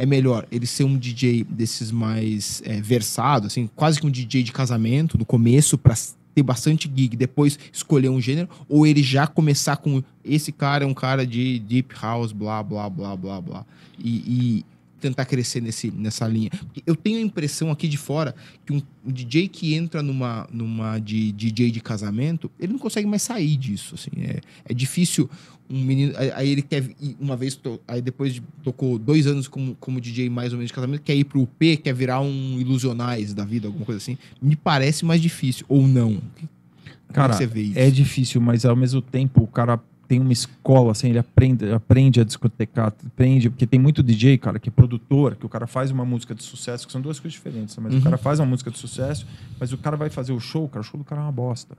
é 0.00 0.06
melhor 0.06 0.46
ele 0.50 0.64
ser 0.66 0.84
um 0.84 0.96
DJ 0.96 1.44
desses 1.44 1.90
mais 1.90 2.62
é, 2.64 2.80
versado, 2.80 3.48
assim, 3.48 3.68
quase 3.76 4.00
que 4.00 4.06
um 4.06 4.10
DJ 4.10 4.42
de 4.42 4.50
casamento 4.50 5.18
no 5.18 5.26
começo 5.26 5.76
para 5.76 5.94
ter 6.34 6.42
bastante 6.42 6.90
gig, 6.94 7.14
depois 7.14 7.58
escolher 7.70 8.08
um 8.08 8.18
gênero, 8.18 8.48
ou 8.66 8.86
ele 8.86 9.02
já 9.02 9.26
começar 9.26 9.76
com 9.76 10.02
esse 10.24 10.52
cara 10.52 10.84
é 10.84 10.86
um 10.86 10.94
cara 10.94 11.26
de 11.26 11.58
deep 11.58 11.94
house, 12.00 12.32
blá, 12.32 12.62
blá, 12.62 12.88
blá, 12.88 13.14
blá, 13.14 13.40
blá. 13.42 13.66
E, 13.98 14.10
e 14.26 14.64
tentar 15.00 15.26
crescer 15.26 15.60
nesse, 15.60 15.90
nessa 15.90 16.26
linha. 16.26 16.50
Eu 16.86 16.96
tenho 16.96 17.18
a 17.18 17.20
impressão 17.20 17.70
aqui 17.70 17.86
de 17.86 17.98
fora 17.98 18.34
que 18.64 18.72
um, 18.72 18.82
um, 19.04 19.12
DJ 19.12 19.48
que 19.48 19.74
entra 19.74 20.02
numa, 20.02 20.48
numa 20.50 20.98
de 20.98 21.30
DJ 21.32 21.70
de 21.70 21.80
casamento, 21.80 22.50
ele 22.58 22.72
não 22.72 22.78
consegue 22.78 23.06
mais 23.06 23.20
sair 23.20 23.56
disso. 23.56 23.96
Assim. 23.96 24.10
É, 24.22 24.40
é 24.64 24.74
difícil 24.74 25.28
um 25.70 25.82
menino. 25.82 26.12
Aí 26.34 26.50
ele 26.50 26.62
quer. 26.62 26.84
Uma 27.18 27.36
vez, 27.36 27.58
aí 27.86 28.02
depois 28.02 28.34
de, 28.34 28.42
tocou 28.62 28.98
dois 28.98 29.26
anos 29.26 29.46
como, 29.46 29.76
como 29.76 30.00
DJ 30.00 30.28
mais 30.28 30.52
ou 30.52 30.58
menos 30.58 30.68
de 30.68 30.74
casamento, 30.74 31.02
quer 31.02 31.14
ir 31.14 31.24
pro 31.24 31.42
UP, 31.42 31.76
quer 31.76 31.94
virar 31.94 32.20
um 32.20 32.58
Ilusionais 32.58 33.32
da 33.32 33.44
vida, 33.44 33.68
alguma 33.68 33.86
coisa 33.86 33.98
assim. 33.98 34.18
Me 34.42 34.56
parece 34.56 35.04
mais 35.04 35.22
difícil, 35.22 35.64
ou 35.68 35.86
não? 35.86 36.20
É 37.08 37.12
cara, 37.12 37.32
você 37.32 37.46
vê 37.46 37.62
isso? 37.62 37.78
é 37.78 37.90
difícil, 37.90 38.40
mas 38.40 38.64
ao 38.64 38.76
mesmo 38.76 39.00
tempo 39.00 39.42
o 39.42 39.46
cara 39.46 39.80
tem 40.08 40.18
uma 40.18 40.32
escola, 40.32 40.90
assim, 40.90 41.10
ele 41.10 41.20
aprende, 41.20 41.70
aprende 41.70 42.20
a 42.20 42.24
discotecar, 42.24 42.88
aprende, 42.88 43.48
porque 43.48 43.64
tem 43.64 43.78
muito 43.78 44.02
DJ, 44.02 44.38
cara, 44.38 44.58
que 44.58 44.68
é 44.68 44.72
produtor, 44.72 45.36
que 45.36 45.46
o 45.46 45.48
cara 45.48 45.68
faz 45.68 45.92
uma 45.92 46.04
música 46.04 46.34
de 46.34 46.42
sucesso, 46.42 46.84
que 46.84 46.92
são 46.92 47.00
duas 47.00 47.20
coisas 47.20 47.32
diferentes, 47.32 47.76
mas 47.76 47.94
uhum. 47.94 48.00
o 48.00 48.02
cara 48.02 48.18
faz 48.18 48.40
uma 48.40 48.46
música 48.46 48.72
de 48.72 48.78
sucesso, 48.78 49.24
mas 49.60 49.72
o 49.72 49.78
cara 49.78 49.96
vai 49.96 50.10
fazer 50.10 50.32
o 50.32 50.40
show, 50.40 50.68
cara, 50.68 50.80
o 50.80 50.82
show 50.82 50.98
do 50.98 51.04
cara 51.04 51.20
é 51.20 51.24
uma 51.24 51.30
bosta. 51.30 51.76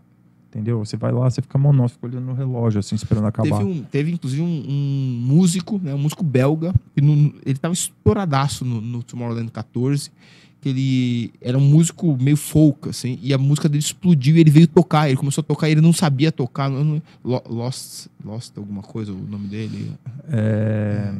Entendeu? 0.52 0.80
Você 0.80 0.98
vai 0.98 1.14
lá, 1.14 1.30
você 1.30 1.42
fica 1.42 1.58
monótono, 1.58 1.88
fica 1.88 2.08
olhando 2.08 2.26
no 2.26 2.34
relógio, 2.34 2.80
assim, 2.80 2.94
esperando 2.94 3.26
acabar. 3.26 3.60
Teve, 3.60 3.70
um, 3.70 3.84
teve 3.84 4.12
inclusive, 4.12 4.42
um, 4.42 4.66
um, 4.68 5.20
músico, 5.22 5.80
né, 5.82 5.96
um 5.96 5.98
músico 5.98 6.26
belga, 6.26 6.74
que 6.94 7.00
no, 7.00 7.34
ele 7.46 7.58
tava 7.58 7.74
estouradaço 7.74 8.66
no, 8.66 8.82
no 8.82 9.02
Tomorrowland 9.02 9.50
14, 9.50 10.12
que 10.60 10.68
ele 10.68 11.34
era 11.40 11.58
um 11.58 11.62
músico 11.62 12.18
meio 12.22 12.36
folk, 12.36 12.90
assim, 12.90 13.18
e 13.22 13.34
a 13.34 13.38
música 13.38 13.70
dele 13.70 13.80
explodiu 13.80 14.36
e 14.36 14.42
ele 14.42 14.52
veio 14.52 14.68
tocar. 14.68 15.08
Ele 15.08 15.16
começou 15.16 15.42
a 15.42 15.46
tocar 15.46 15.70
e 15.70 15.72
ele 15.72 15.80
não 15.82 15.94
sabia 15.94 16.34
tocar. 16.34 16.70
Não, 16.70 17.02
Lost, 17.24 18.08
Lost 18.22 18.52
alguma 18.58 18.82
coisa, 18.82 19.14
o 19.14 19.18
nome 19.18 19.48
dele? 19.48 19.94
É... 20.28 21.14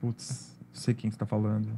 Putz, 0.00 0.56
sei 0.72 0.94
quem 0.94 1.10
está 1.10 1.26
falando. 1.26 1.68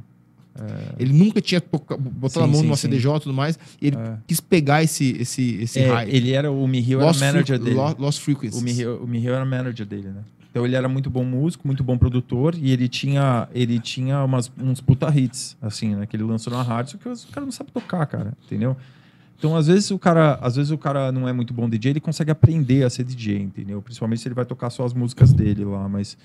É... 0.59 1.03
Ele 1.03 1.13
nunca 1.13 1.41
tinha 1.41 1.61
botado 1.69 2.45
a 2.45 2.47
mão 2.47 2.59
sim, 2.59 2.65
numa 2.65 2.75
sim. 2.75 2.87
CDJ 2.87 3.17
e 3.17 3.19
tudo 3.21 3.33
mais, 3.33 3.57
e 3.81 3.87
ele 3.87 3.97
é. 3.97 4.17
quis 4.27 4.39
pegar 4.39 4.83
esse, 4.83 5.17
esse, 5.19 5.55
esse 5.61 5.79
é, 5.79 5.87
hype. 5.87 6.13
Ele 6.13 6.31
era, 6.31 6.51
o 6.51 6.67
Mihio 6.67 7.01
era 7.01 7.13
manager 7.13 7.59
dele. 7.59 7.75
Lost, 7.97 8.21
Frequencies. 8.21 8.61
O 8.61 8.63
Mihio, 8.63 9.03
o 9.03 9.07
Mihio 9.07 9.33
era 9.33 9.45
manager 9.45 9.85
dele, 9.85 10.09
né? 10.09 10.21
Então 10.51 10.63
ele 10.65 10.75
era 10.75 10.87
muito 10.87 11.09
bom 11.09 11.23
músico, 11.23 11.65
muito 11.65 11.83
bom 11.83 11.97
produtor 11.97 12.53
e 12.55 12.71
ele 12.71 12.87
tinha, 12.87 13.47
ele 13.55 13.79
tinha 13.79 14.23
umas, 14.23 14.51
uns 14.61 14.79
puta 14.79 15.09
hits, 15.09 15.57
assim, 15.59 15.95
né? 15.95 16.05
Que 16.05 16.15
ele 16.15 16.23
lançou 16.23 16.53
na 16.53 16.61
rádio, 16.61 16.91
só 16.91 16.97
que 16.99 17.09
o 17.09 17.31
cara 17.31 17.43
não 17.43 17.51
sabe 17.51 17.71
tocar, 17.71 18.05
cara, 18.05 18.33
entendeu? 18.45 18.77
Então, 19.35 19.55
às 19.55 19.65
vezes 19.65 19.89
o 19.89 19.97
cara, 19.97 20.35
às 20.35 20.55
vezes 20.55 20.71
o 20.71 20.77
cara 20.77 21.11
não 21.11 21.27
é 21.27 21.33
muito 21.33 21.55
bom 21.55 21.67
DJ, 21.67 21.93
ele 21.93 21.99
consegue 21.99 22.29
aprender 22.29 22.83
a 22.83 22.89
ser 22.89 23.03
DJ, 23.03 23.39
entendeu? 23.41 23.81
Principalmente 23.81 24.21
se 24.21 24.27
ele 24.27 24.35
vai 24.35 24.45
tocar 24.45 24.69
só 24.69 24.85
as 24.85 24.93
músicas 24.93 25.33
dele 25.33 25.65
lá, 25.65 25.89
mas 25.89 26.15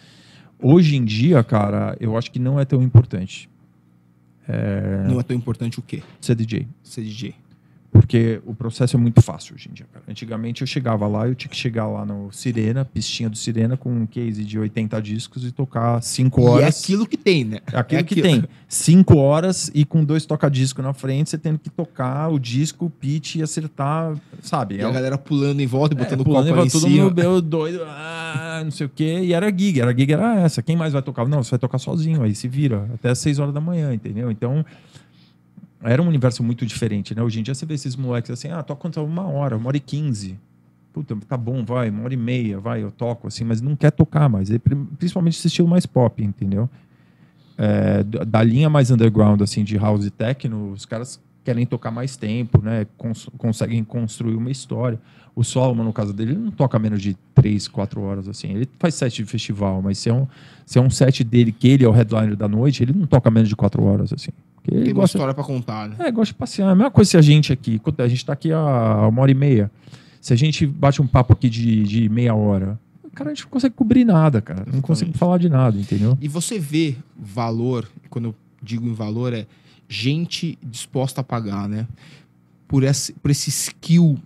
hoje 0.63 0.95
em 0.95 1.05
dia, 1.05 1.43
cara, 1.43 1.97
eu 1.99 2.17
acho 2.17 2.31
que 2.31 2.39
não 2.39 2.61
é 2.61 2.67
tão 2.67 2.83
importante. 2.83 3.49
É... 4.49 5.05
Não 5.07 5.21
é 5.21 5.23
tão 5.23 5.37
importante 5.37 5.79
o 5.79 5.83
quê? 5.83 6.03
Ser 6.21 6.35
DJ. 6.35 6.67
Ser 6.83 7.03
DJ. 7.03 7.35
Porque 7.99 8.41
o 8.47 8.55
processo 8.55 8.97
é 8.97 8.99
muito 8.99 9.21
fácil 9.21 9.57
hoje 9.57 9.69
em 9.69 9.75
dia, 9.75 9.87
cara. 9.93 10.05
Antigamente 10.09 10.61
eu 10.61 10.69
chegava 10.69 11.09
lá, 11.09 11.27
eu 11.27 11.35
tinha 11.35 11.51
que 11.51 11.57
chegar 11.57 11.89
lá 11.89 12.07
no 12.07 12.31
Sirena, 12.31 12.85
pistinha 12.85 13.29
do 13.29 13.37
Sirena, 13.37 13.77
com 13.77 13.91
um 13.91 14.07
case 14.07 14.45
de 14.45 14.57
80 14.57 15.03
discos 15.03 15.45
e 15.45 15.51
tocar 15.51 16.01
5 16.01 16.41
horas. 16.43 16.63
E 16.63 16.65
é 16.65 16.69
aquilo 16.69 17.07
que 17.09 17.17
tem, 17.17 17.45
né? 17.45 17.59
É 17.73 17.77
aquilo, 17.77 18.01
é 18.01 18.05
que 18.05 18.23
tem. 18.23 18.45
5 18.69 19.17
horas 19.17 19.69
e 19.75 19.85
com 19.85 20.05
dois 20.05 20.25
toca-disco 20.25 20.81
na 20.81 20.95
frente, 20.95 21.31
você 21.31 21.39
tendo 21.39 21.59
que 21.59 21.69
tocar 21.69 22.29
o 22.29 22.39
disco, 22.39 22.87
o 22.87 22.91
pitch 22.91 23.35
e 23.35 23.43
acertar, 23.43 24.15
sabe? 24.43 24.77
E 24.77 24.81
é 24.81 24.85
a 24.85 24.91
galera 24.93 25.19
pulando 25.19 25.59
em 25.61 25.67
volta 25.67 25.97
e 25.97 25.99
é, 25.99 26.05
botando 26.05 26.21
é, 26.21 26.25
pulando 26.25 26.49
copo 26.51 26.67
em 26.67 26.71
todo 26.71 26.83
cima. 26.83 27.05
mundo 27.05 27.17
meu 27.17 27.43
doido, 27.43 27.83
ah, 27.85 28.63
não 28.63 28.71
sei 28.71 28.87
o 28.87 28.91
quê. 28.91 29.23
E 29.25 29.33
era 29.33 29.51
gig, 29.51 29.81
era 29.81 29.93
gig, 29.93 30.13
era 30.13 30.39
essa. 30.41 30.63
Quem 30.63 30.77
mais 30.77 30.93
vai 30.93 31.03
tocar? 31.03 31.27
Não, 31.27 31.43
você 31.43 31.51
vai 31.51 31.59
tocar 31.59 31.79
sozinho, 31.79 32.23
aí 32.23 32.33
se 32.33 32.47
vira. 32.47 32.89
Até 32.95 33.11
as 33.11 33.19
6 33.19 33.41
horas 33.41 33.53
da 33.53 33.61
manhã, 33.61 33.93
entendeu? 33.93 34.31
Então 34.31 34.65
era 35.83 36.03
um 36.03 36.09
universo 36.09 36.43
muito 36.43 36.67
diferente, 36.67 37.15
né? 37.15 37.23
Hoje 37.23 37.41
em 37.41 37.43
dia 37.43 37.55
você 37.55 37.65
vê 37.65 37.75
esses 37.75 37.95
moleques 37.95 38.31
assim, 38.31 38.49
ah, 38.49 38.63
toca 38.63 38.83
quanto? 38.83 39.03
Uma 39.03 39.27
hora, 39.27 39.57
uma 39.57 39.69
hora 39.69 39.77
e 39.77 39.81
quinze. 39.81 40.39
Puta, 40.93 41.17
tá 41.29 41.37
bom, 41.37 41.65
vai, 41.65 41.91
uma 41.91 42.05
hora 42.05 42.15
e 42.15 42.17
meia, 42.17 42.59
vai, 42.59 42.83
eu 42.83 42.91
toco, 42.91 43.29
assim, 43.29 43.45
mas 43.45 43.61
não 43.61 43.77
quer 43.77 43.93
tocar 43.93 44.29
mais. 44.29 44.51
Principalmente 44.99 45.39
esse 45.39 45.47
estilo 45.47 45.69
mais 45.69 45.87
pop, 45.87 46.23
entendeu? 46.23 46.69
É, 47.57 48.03
da 48.03 48.43
linha 48.43 48.69
mais 48.69 48.91
underground, 48.91 49.41
assim, 49.43 49.63
de 49.63 49.77
house 49.77 50.05
e 50.07 50.11
techno, 50.11 50.73
os 50.73 50.85
caras 50.85 51.21
querem 51.45 51.65
tocar 51.65 51.91
mais 51.91 52.17
tempo, 52.17 52.61
né? 52.63 52.87
Cons 52.97 53.29
conseguem 53.39 53.83
construir 53.85 54.35
uma 54.35 54.51
história. 54.51 55.01
O 55.35 55.45
Solomon, 55.45 55.85
no 55.85 55.93
caso 55.93 56.13
dele, 56.13 56.33
ele 56.33 56.41
não 56.41 56.51
toca 56.51 56.79
menos 56.79 57.01
de 57.01 57.17
três, 57.35 57.69
quatro 57.69 58.01
horas, 58.03 58.29
assim. 58.29 58.49
Ele 58.53 58.69
faz 58.79 58.95
set 58.95 59.15
de 59.15 59.25
festival, 59.25 59.81
mas 59.81 59.99
se 59.99 60.09
é 60.09 60.13
um, 60.13 60.27
se 60.67 60.79
é 60.79 60.83
um 60.83 60.91
set 60.91 61.23
dele 61.23 61.53
que 61.53 61.69
ele 61.69 61.85
é 61.85 61.89
o 61.89 61.93
headliner 61.93 62.37
da 62.37 62.49
noite, 62.49 62.83
ele 62.83 62.93
não 62.93 63.07
toca 63.07 63.31
menos 63.31 63.49
de 63.49 63.57
quatro 63.57 63.85
horas, 63.85 64.13
assim. 64.13 64.33
Tem 64.71 64.93
gosta... 64.93 64.99
uma 64.99 65.05
história 65.05 65.35
para 65.35 65.45
contar, 65.45 65.89
né? 65.89 65.97
É, 65.99 66.11
gosta 66.11 66.33
de 66.33 66.39
passear. 66.39 66.71
A 66.71 66.75
mesma 66.75 66.91
coisa 66.91 67.11
se 67.11 67.17
a 67.17 67.23
gente 67.23 67.53
aqui, 67.53 67.81
a 67.99 68.09
gente 68.09 68.19
está 68.19 68.33
aqui 68.33 68.53
há 68.53 69.09
uma 69.09 69.23
hora 69.23 69.31
e 69.31 69.35
meia. 69.35 69.71
Se 70.21 70.33
a 70.33 70.37
gente 70.37 70.67
bate 70.67 71.01
um 71.01 71.07
papo 71.07 71.33
aqui 71.33 71.49
de, 71.49 71.83
de 71.85 72.09
meia 72.09 72.35
hora, 72.35 72.79
cara, 73.15 73.31
a 73.31 73.35
gente 73.35 73.45
não 73.45 73.51
consegue 73.51 73.75
cobrir 73.75 74.05
nada, 74.05 74.41
cara. 74.41 74.61
Exatamente. 74.61 74.77
Não 74.77 74.83
consegue 74.83 75.19
falar 75.19 75.39
de 75.39 75.49
nada, 75.49 75.79
entendeu? 75.79 76.17
E 76.21 76.29
você 76.29 76.59
vê 76.59 76.97
valor, 77.17 77.89
quando 78.11 78.27
eu 78.27 78.35
digo 78.63 78.87
em 78.87 78.93
valor, 78.93 79.33
é 79.33 79.47
gente 79.89 80.59
disposta 80.63 81.21
a 81.21 81.25
pagar, 81.25 81.69
né? 81.69 81.87
Por 82.67 82.85
esse, 82.85 83.13
por 83.15 83.31
esse 83.31 83.49
skill 83.49 84.19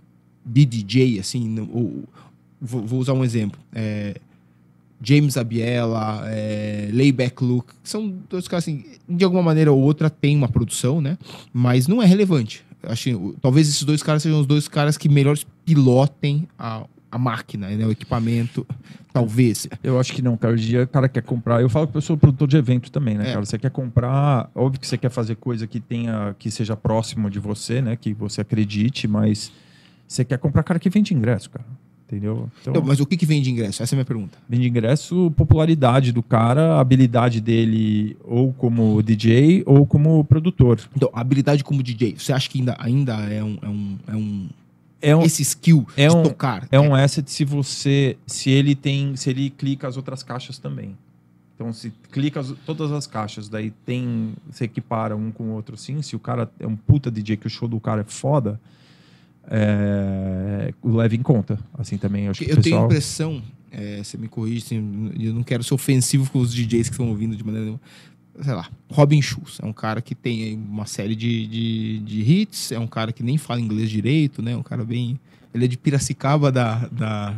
de 0.45 0.65
DJ, 0.65 1.19
assim, 1.19 1.59
ou, 1.71 2.03
vou, 2.59 2.85
vou 2.85 2.99
usar 2.99 3.13
um 3.13 3.23
exemplo. 3.23 3.59
É, 3.73 4.19
James 5.03 5.37
Abiela, 5.37 6.23
é, 6.27 6.89
Layback 6.93 7.43
Luke, 7.43 7.73
são 7.83 8.15
dois 8.29 8.47
caras 8.47 8.63
assim, 8.63 8.85
de 9.07 9.25
alguma 9.25 9.43
maneira 9.43 9.71
ou 9.71 9.79
outra 9.79 10.09
tem 10.09 10.35
uma 10.35 10.47
produção, 10.47 11.01
né? 11.01 11.17
Mas 11.51 11.87
não 11.87 12.01
é 12.01 12.05
relevante. 12.05 12.65
Acho, 12.83 13.35
talvez 13.41 13.67
esses 13.67 13.83
dois 13.83 14.01
caras 14.01 14.23
sejam 14.23 14.39
os 14.39 14.45
dois 14.45 14.67
caras 14.67 14.97
que 14.97 15.07
melhores 15.07 15.45
pilotem 15.65 16.47
a, 16.57 16.85
a 17.11 17.17
máquina, 17.17 17.69
né? 17.69 17.85
o 17.85 17.91
equipamento, 17.91 18.65
talvez. 19.13 19.67
Eu 19.83 19.99
acho 19.99 20.13
que 20.13 20.21
não, 20.21 20.35
cara. 20.35 20.53
Hoje 20.53 20.67
dia 20.67 20.83
o 20.83 20.87
cara 20.87 21.07
quer 21.07 21.21
comprar. 21.21 21.61
Eu 21.61 21.69
falo 21.69 21.87
que 21.87 21.95
eu 21.95 22.01
sou 22.01 22.17
produtor 22.17 22.47
de 22.47 22.57
evento 22.57 22.91
também, 22.91 23.17
né, 23.17 23.29
é. 23.29 23.33
cara? 23.33 23.45
Você 23.45 23.57
quer 23.57 23.71
comprar. 23.71 24.49
Óbvio 24.55 24.79
que 24.79 24.87
você 24.87 24.97
quer 24.97 25.09
fazer 25.09 25.35
coisa 25.35 25.67
que 25.67 25.79
tenha, 25.79 26.35
que 26.39 26.49
seja 26.49 26.75
próximo 26.75 27.29
de 27.29 27.39
você, 27.39 27.81
né? 27.81 27.95
Que 27.95 28.13
você 28.13 28.41
acredite, 28.41 29.07
mas 29.07 29.51
você 30.07 30.25
quer 30.25 30.37
comprar 30.37 30.63
cara 30.63 30.79
que 30.79 30.89
vende 30.89 31.13
ingresso, 31.13 31.49
cara. 31.49 31.65
Entendeu? 32.07 32.49
Então, 32.61 32.83
mas 32.85 32.99
o 32.99 33.05
que, 33.05 33.17
que 33.17 33.25
vende 33.25 33.49
ingresso? 33.49 33.81
Essa 33.81 33.93
é 33.93 33.95
a 33.95 33.97
minha 33.97 34.05
pergunta. 34.05 34.37
Vende 34.47 34.67
ingresso, 34.67 35.31
popularidade 35.35 36.11
do 36.11 36.21
cara, 36.21 36.79
habilidade 36.79 37.39
dele 37.39 38.17
ou 38.23 38.53
como 38.53 39.01
DJ 39.01 39.63
ou 39.65 39.85
como 39.85 40.23
produtor. 40.25 40.79
Então, 40.95 41.09
habilidade 41.13 41.63
como 41.63 41.81
DJ, 41.81 42.15
você 42.17 42.33
acha 42.33 42.49
que 42.49 42.59
ainda, 42.59 42.75
ainda 42.77 43.13
é 43.13 43.43
um, 43.43 43.57
é 43.61 43.67
um, 43.67 43.97
é 44.07 44.15
um 44.15 44.49
é 45.03 45.13
um, 45.13 45.21
esse 45.23 45.41
skill 45.41 45.85
é 45.97 46.09
um, 46.09 46.23
tocar. 46.23 46.65
É 46.71 46.79
um 46.79 46.95
asset 46.95 47.29
se 47.29 47.43
você 47.43 48.15
se 48.25 48.49
ele 48.49 48.73
tem 48.73 49.17
se 49.17 49.29
ele 49.29 49.49
clica 49.49 49.85
as 49.85 49.97
outras 49.97 50.23
caixas 50.23 50.57
também. 50.57 50.97
Então 51.55 51.73
se 51.73 51.91
clica 52.09 52.39
as, 52.39 52.53
todas 52.65 52.89
as 52.91 53.05
caixas, 53.05 53.49
daí 53.49 53.71
tem 53.85 54.33
se 54.49 54.63
equipara 54.63 55.13
um 55.15 55.29
com 55.29 55.43
o 55.43 55.51
outro 55.51 55.75
sim, 55.75 56.01
se 56.01 56.15
o 56.15 56.19
cara 56.19 56.49
é 56.57 56.65
um 56.65 56.75
puta 56.77 57.11
DJ 57.11 57.35
que 57.35 57.47
o 57.47 57.49
show 57.49 57.67
do 57.67 57.81
cara 57.81 58.01
é 58.01 58.05
foda, 58.05 58.59
é, 59.49 60.73
leve 60.83 61.15
em 61.15 61.21
conta. 61.21 61.59
Assim 61.77 61.97
também, 61.97 62.25
eu 62.25 62.31
acho 62.31 62.43
que 62.43 62.51
Eu 62.51 62.57
o 62.57 62.61
tenho 62.61 62.77
a 62.77 62.87
pessoal... 62.87 63.31
impressão, 63.35 63.43
é, 63.71 64.03
você 64.03 64.17
me 64.17 64.27
corrige, 64.27 64.65
assim, 64.65 65.11
eu 65.19 65.33
não 65.33 65.43
quero 65.43 65.63
ser 65.63 65.73
ofensivo 65.73 66.29
com 66.31 66.39
os 66.39 66.53
DJs 66.53 66.89
que 66.89 66.93
estão 66.93 67.09
ouvindo 67.09 67.35
de 67.35 67.43
maneira 67.43 67.65
nenhuma. 67.65 67.81
Sei 68.41 68.53
lá, 68.53 68.67
Robin 68.89 69.21
Schulz 69.21 69.59
é 69.61 69.65
um 69.65 69.73
cara 69.73 70.01
que 70.01 70.15
tem 70.15 70.55
uma 70.55 70.87
série 70.87 71.15
de, 71.15 71.45
de, 71.45 71.99
de 71.99 72.21
hits, 72.31 72.71
é 72.71 72.79
um 72.79 72.87
cara 72.87 73.11
que 73.11 73.21
nem 73.21 73.37
fala 73.37 73.61
inglês 73.61 73.89
direito, 73.89 74.41
né? 74.41 74.55
Um 74.55 74.63
cara 74.63 74.83
bem. 74.83 75.19
Ele 75.53 75.65
é 75.65 75.67
de 75.67 75.77
Piracicaba, 75.77 76.51
da, 76.51 76.87
da, 76.87 77.35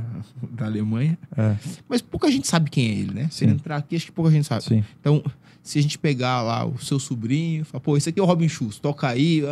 da 0.51 0.65
Alemanha. 0.65 1.17
É, 1.35 1.57
Mas 1.89 2.01
pouca 2.01 2.31
gente 2.31 2.47
sabe 2.47 2.69
quem 2.69 2.87
é 2.87 2.91
ele, 2.93 3.13
né? 3.13 3.27
Se 3.29 3.39
Sim. 3.39 3.45
ele 3.45 3.53
entrar 3.55 3.75
aqui, 3.75 3.93
acho 3.93 4.05
que 4.05 4.11
pouca 4.13 4.31
gente 4.31 4.47
sabe. 4.47 4.63
sim. 4.63 4.85
Então, 5.01 5.21
se 5.61 5.79
a 5.79 5.81
gente 5.81 5.97
pegar 5.97 6.41
lá 6.43 6.65
o 6.65 6.77
seu 6.77 6.97
sobrinho, 6.97 7.65
falar, 7.65 7.81
pô, 7.81 7.97
esse 7.97 8.07
aqui 8.07 8.19
é 8.19 8.23
o 8.23 8.25
Robin 8.25 8.47
Schulz, 8.47 8.79
toca 8.79 9.09
aí, 9.09 9.43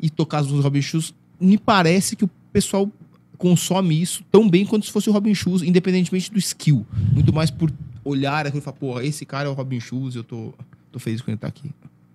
e 0.00 0.10
tocar 0.10 0.38
as 0.38 0.46
músicas 0.46 0.62
do 0.62 0.64
Robin 0.64 0.82
Schulz, 0.82 1.14
me 1.40 1.56
parece 1.58 2.14
que 2.16 2.24
o 2.24 2.30
pessoal 2.52 2.90
consome 3.38 4.00
isso 4.00 4.22
tão 4.30 4.48
bem 4.48 4.66
quanto 4.66 4.84
se 4.86 4.92
fosse 4.92 5.08
o 5.08 5.12
Robin 5.12 5.34
Schulz, 5.34 5.62
independentemente 5.62 6.30
do 6.30 6.38
skill. 6.38 6.86
Muito 7.12 7.32
mais 7.32 7.50
por 7.50 7.72
olhar 8.04 8.46
aquilo 8.46 8.60
e 8.60 8.64
falar, 8.64 8.76
pô, 8.76 9.00
esse 9.00 9.24
cara 9.24 9.48
é 9.48 9.50
o 9.50 9.54
Robin 9.54 9.80
Schulz, 9.80 10.14
eu 10.14 10.22
tô, 10.24 10.52
tô 10.92 10.98
feliz 10.98 11.20
com 11.22 11.30
ele 11.30 11.36
estar 11.36 11.48
aqui. 11.48 11.70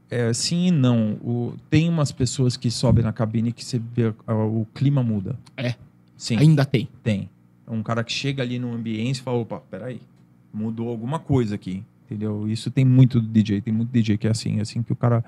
É, 0.10 0.32
sim 0.34 0.68
e 0.68 0.72
não. 0.72 1.14
O- 1.14 1.54
tem 1.70 1.90
umas 1.90 2.12
pessoas 2.12 2.56
que 2.56 2.70
sobem 2.70 3.04
na 3.04 3.12
cabine 3.12 3.52
que 3.52 3.66
você 3.66 3.80
vê 3.80 4.14
o 4.28 4.68
clima 4.74 5.02
muda. 5.02 5.36
É. 5.58 5.74
Sim, 6.16 6.38
Ainda 6.38 6.64
tem. 6.64 6.88
tem. 7.04 7.30
É 7.68 7.72
um 7.72 7.82
cara 7.82 8.04
que 8.04 8.12
chega 8.14 8.44
ali 8.44 8.60
no 8.60 8.72
ambiente 8.74 9.18
e 9.18 9.22
fala, 9.22 9.38
opa, 9.40 9.60
peraí, 9.60 10.00
mudou 10.54 10.90
alguma 10.90 11.18
coisa 11.18 11.56
aqui. 11.56 11.84
Entendeu? 12.06 12.48
Isso 12.48 12.70
tem 12.70 12.86
muito 12.86 13.20
DJ, 13.20 13.62
tem 13.62 13.74
muito 13.74 13.90
DJ 13.90 14.16
que 14.20 14.28
é 14.28 14.30
assim, 14.30 14.60
assim 14.60 14.84
que 14.84 14.94
o 14.94 14.96
cara 14.96 15.26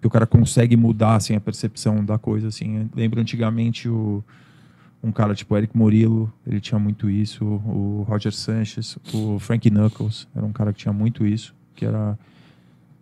que 0.00 0.06
o 0.06 0.10
cara 0.10 0.26
consegue 0.26 0.76
mudar 0.76 1.16
assim 1.16 1.34
a 1.34 1.40
percepção 1.40 2.04
da 2.04 2.18
coisa 2.18 2.48
assim. 2.48 2.78
Eu 2.78 2.88
lembro 2.94 3.20
antigamente 3.20 3.88
o 3.88 4.24
um 5.02 5.10
cara 5.12 5.34
tipo 5.34 5.56
Eric 5.56 5.76
Morillo, 5.76 6.30
ele 6.46 6.60
tinha 6.60 6.78
muito 6.78 7.08
isso, 7.08 7.44
o 7.44 8.04
Roger 8.08 8.32
Sanchez, 8.32 8.98
o 9.14 9.38
Frank 9.38 9.70
Knuckles, 9.70 10.28
era 10.36 10.44
um 10.44 10.52
cara 10.52 10.72
que 10.74 10.80
tinha 10.80 10.92
muito 10.92 11.26
isso, 11.26 11.54
que 11.74 11.86
era 11.86 12.18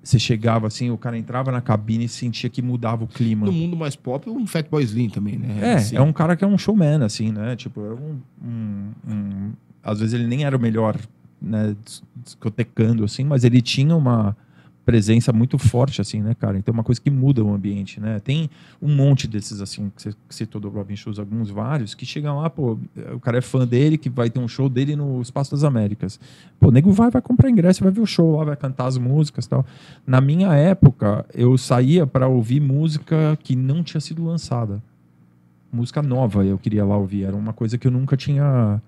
você 0.01 0.17
chegava 0.19 0.67
assim, 0.67 0.91
o 0.91 0.97
cara 0.97 1.19
entrava 1.19 1.51
na 1.53 1.61
cabine 1.61 2.05
e 2.05 2.09
sentia 2.09 2.49
que 2.49 2.63
mudava 2.63 3.05
o 3.05 3.07
clima. 3.09 3.45
No 3.47 3.53
mundo 3.53 3.77
mais 3.77 3.95
pop, 3.97 4.31
um 4.31 4.47
Fatboy 4.47 4.83
Slim 4.85 5.11
também, 5.11 5.37
né? 5.37 5.59
É, 5.61 5.75
Assim, 5.75 5.97
é 5.97 6.01
um 6.01 6.13
cara 6.13 6.35
que 6.37 6.45
é 6.45 6.47
um 6.47 6.57
showman, 6.57 7.03
assim, 7.03 7.31
né? 7.33 7.57
Tipo, 7.57 7.81
é 7.85 7.93
um, 7.93 8.21
um- 8.43 8.93
um- 9.13 9.53
Às 9.83 9.99
vezes 10.01 10.15
ele 10.15 10.27
nem 10.27 10.45
era 10.45 10.57
o 10.57 10.61
melhor, 10.61 10.97
né, 11.43 11.75
dis- 11.85 12.03
discotecando, 12.25 13.05
assim, 13.05 13.25
mas 13.25 13.43
ele 13.45 13.61
tinha 13.61 13.95
uma 13.95 14.37
presença 14.89 15.35
muito 15.35 15.59
forte, 15.59 16.01
assim, 16.01 16.23
né, 16.23 16.35
cara? 16.35 16.57
Então 16.57 16.73
é 16.73 16.75
uma 16.75 16.83
coisa 16.83 16.99
que 16.99 17.11
muda 17.11 17.45
o 17.45 17.53
ambiente, 17.53 18.01
né? 18.01 18.19
Tem 18.21 18.49
um 18.81 18.89
monte 18.89 19.29
desses, 19.29 19.61
assim, 19.61 19.93
que 19.95 20.03
você 20.03 20.15
citou 20.31 20.59
do 20.59 20.71
Robin 20.71 20.97
Schulz, 20.97 21.19
alguns 21.19 21.51
vários, 21.51 21.95
que 21.95 22.07
chegam 22.07 22.39
lá, 22.39 22.49
pô, 22.49 22.79
o 23.13 23.21
cara 23.21 23.37
é 23.37 23.43
fã 23.43 23.67
dele, 23.67 23.99
que 23.99 24.09
vai 24.09 24.31
ter 24.31 24.41
um 24.41 24.49
show 24.49 24.67
dele 24.67 24.97
no 24.97 25.21
Espaço 25.21 25.51
das 25.51 25.63
Américas. 25.63 26.19
Pô, 26.59 26.69
o 26.69 26.71
nego 26.71 26.91
vai, 26.91 27.11
vai 27.11 27.21
comprar 27.21 27.51
ingresso, 27.51 27.85
vai 27.85 27.93
ver 27.93 28.01
o 28.01 28.07
show 28.07 28.39
lá, 28.39 28.45
vai 28.45 28.57
cantar 28.57 28.87
as 28.87 28.97
músicas 28.97 29.45
e 29.45 29.49
tal. 29.51 29.67
Na 30.07 30.23
minha 30.23 30.55
época, 30.55 31.27
eu 31.35 31.59
saía 31.59 32.07
para 32.07 32.27
ouvir 32.27 32.59
música 32.59 33.39
que 33.43 33.55
não 33.55 33.83
tinha 33.83 34.01
sido 34.01 34.25
lançada 34.25 34.83
música 35.71 36.01
nova 36.03 36.45
eu 36.45 36.59
queria 36.59 36.83
lá 36.83 36.97
ouvir. 36.97 37.25
Era 37.25 37.37
uma 37.37 37.53
coisa 37.53 37.77
que 37.77 37.87
eu 37.87 37.91
nunca 37.91 38.17
tinha. 38.17 38.81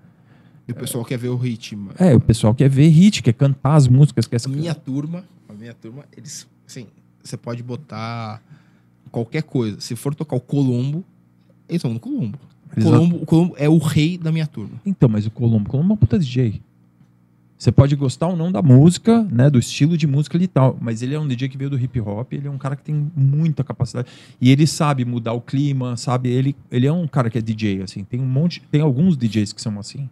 E 0.67 0.71
o 0.71 0.75
pessoal 0.75 1.03
quer 1.03 1.17
ver 1.17 1.29
o 1.29 1.35
ritmo. 1.35 1.91
É, 1.97 2.15
o 2.15 2.19
pessoal 2.19 2.53
quer 2.53 2.69
ver 2.69 2.87
hit, 2.87 3.21
quer 3.21 3.33
cantar 3.33 3.75
as 3.75 3.87
músicas, 3.87 4.27
quer 4.27 4.37
A 4.43 4.49
minha 4.49 4.73
turma, 4.75 5.23
minha 5.61 5.73
turma, 5.73 6.05
eles, 6.17 6.47
assim, 6.67 6.87
você 7.23 7.37
pode 7.37 7.61
botar 7.61 8.41
qualquer 9.11 9.43
coisa. 9.43 9.79
Se 9.79 9.95
for 9.95 10.13
tocar 10.15 10.35
o 10.35 10.41
Colombo, 10.41 11.05
eles 11.69 11.79
estão 11.79 11.93
no 11.93 11.99
Colombo. 11.99 12.39
O 12.75 12.81
Colombo, 12.81 13.15
o 13.17 13.25
Colombo 13.25 13.55
é 13.57 13.69
o 13.69 13.77
rei 13.77 14.17
da 14.17 14.31
minha 14.31 14.47
turma. 14.47 14.81
Então, 14.85 15.07
mas 15.07 15.25
o 15.25 15.31
Colombo, 15.31 15.69
Colombo 15.69 15.89
é 15.89 15.91
uma 15.91 15.97
puta 15.97 16.17
DJ. 16.17 16.61
Você 17.57 17.71
pode 17.71 17.95
gostar 17.95 18.27
ou 18.27 18.35
não 18.35 18.51
da 18.51 18.59
música, 18.59 19.21
né, 19.31 19.47
do 19.47 19.59
estilo 19.59 19.95
de 19.95 20.07
música 20.07 20.35
e 20.35 20.47
tal, 20.47 20.75
mas 20.81 21.03
ele 21.03 21.13
é 21.13 21.19
um 21.19 21.27
DJ 21.27 21.47
que 21.47 21.55
veio 21.55 21.69
do 21.69 21.77
hip 21.77 21.99
hop, 22.01 22.33
ele 22.33 22.47
é 22.47 22.49
um 22.49 22.57
cara 22.57 22.75
que 22.75 22.81
tem 22.81 23.11
muita 23.15 23.63
capacidade 23.63 24.07
e 24.41 24.49
ele 24.49 24.65
sabe 24.65 25.05
mudar 25.05 25.33
o 25.33 25.41
clima, 25.41 25.95
sabe? 25.95 26.29
Ele, 26.29 26.55
ele 26.71 26.87
é 26.87 26.91
um 26.91 27.07
cara 27.07 27.29
que 27.29 27.37
é 27.37 27.41
DJ 27.41 27.83
assim. 27.83 28.03
Tem 28.03 28.19
um 28.19 28.25
monte, 28.25 28.63
tem 28.71 28.81
alguns 28.81 29.15
DJs 29.15 29.53
que 29.53 29.61
são 29.61 29.77
assim, 29.79 30.09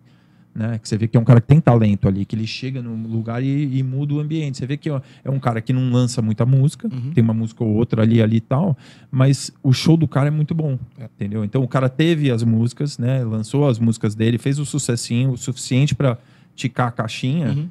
né? 0.59 0.77
Que 0.77 0.87
você 0.89 0.97
vê 0.97 1.07
que 1.07 1.15
é 1.15 1.19
um 1.19 1.23
cara 1.23 1.39
que 1.41 1.47
tem 1.47 1.59
talento 1.61 2.07
ali, 2.07 2.25
que 2.25 2.35
ele 2.35 2.45
chega 2.45 2.81
no 2.81 2.93
lugar 3.07 3.41
e, 3.41 3.77
e 3.77 3.81
muda 3.81 4.13
o 4.15 4.19
ambiente. 4.19 4.57
Você 4.57 4.65
vê 4.67 4.75
que 4.77 4.89
ó, 4.89 4.99
é 5.23 5.29
um 5.29 5.39
cara 5.39 5.61
que 5.61 5.71
não 5.71 5.89
lança 5.91 6.21
muita 6.21 6.45
música, 6.45 6.87
Uhum. 6.91 7.11
tem 7.13 7.23
uma 7.23 7.33
música 7.33 7.63
ou 7.63 7.73
outra 7.75 8.01
ali 8.03 8.21
ali 8.21 8.37
e 8.37 8.41
tal, 8.41 8.77
mas 9.09 9.51
o 9.63 9.71
show 9.71 9.95
do 9.95 10.07
cara 10.07 10.27
é 10.27 10.31
muito 10.31 10.53
bom, 10.53 10.77
É. 10.99 11.05
entendeu? 11.05 11.43
Então 11.45 11.63
o 11.63 11.67
cara 11.67 11.87
teve 11.87 12.29
as 12.29 12.43
músicas, 12.43 12.97
né? 12.97 13.23
Lançou 13.23 13.67
as 13.67 13.79
músicas 13.79 14.13
dele, 14.15 14.37
fez 14.37 14.59
o 14.59 14.65
sucessinho 14.65 15.31
o 15.31 15.37
suficiente 15.37 15.95
para 15.95 16.17
ticar 16.55 16.89
a 16.89 16.91
caixinha, 16.91 17.49
Uhum. 17.49 17.69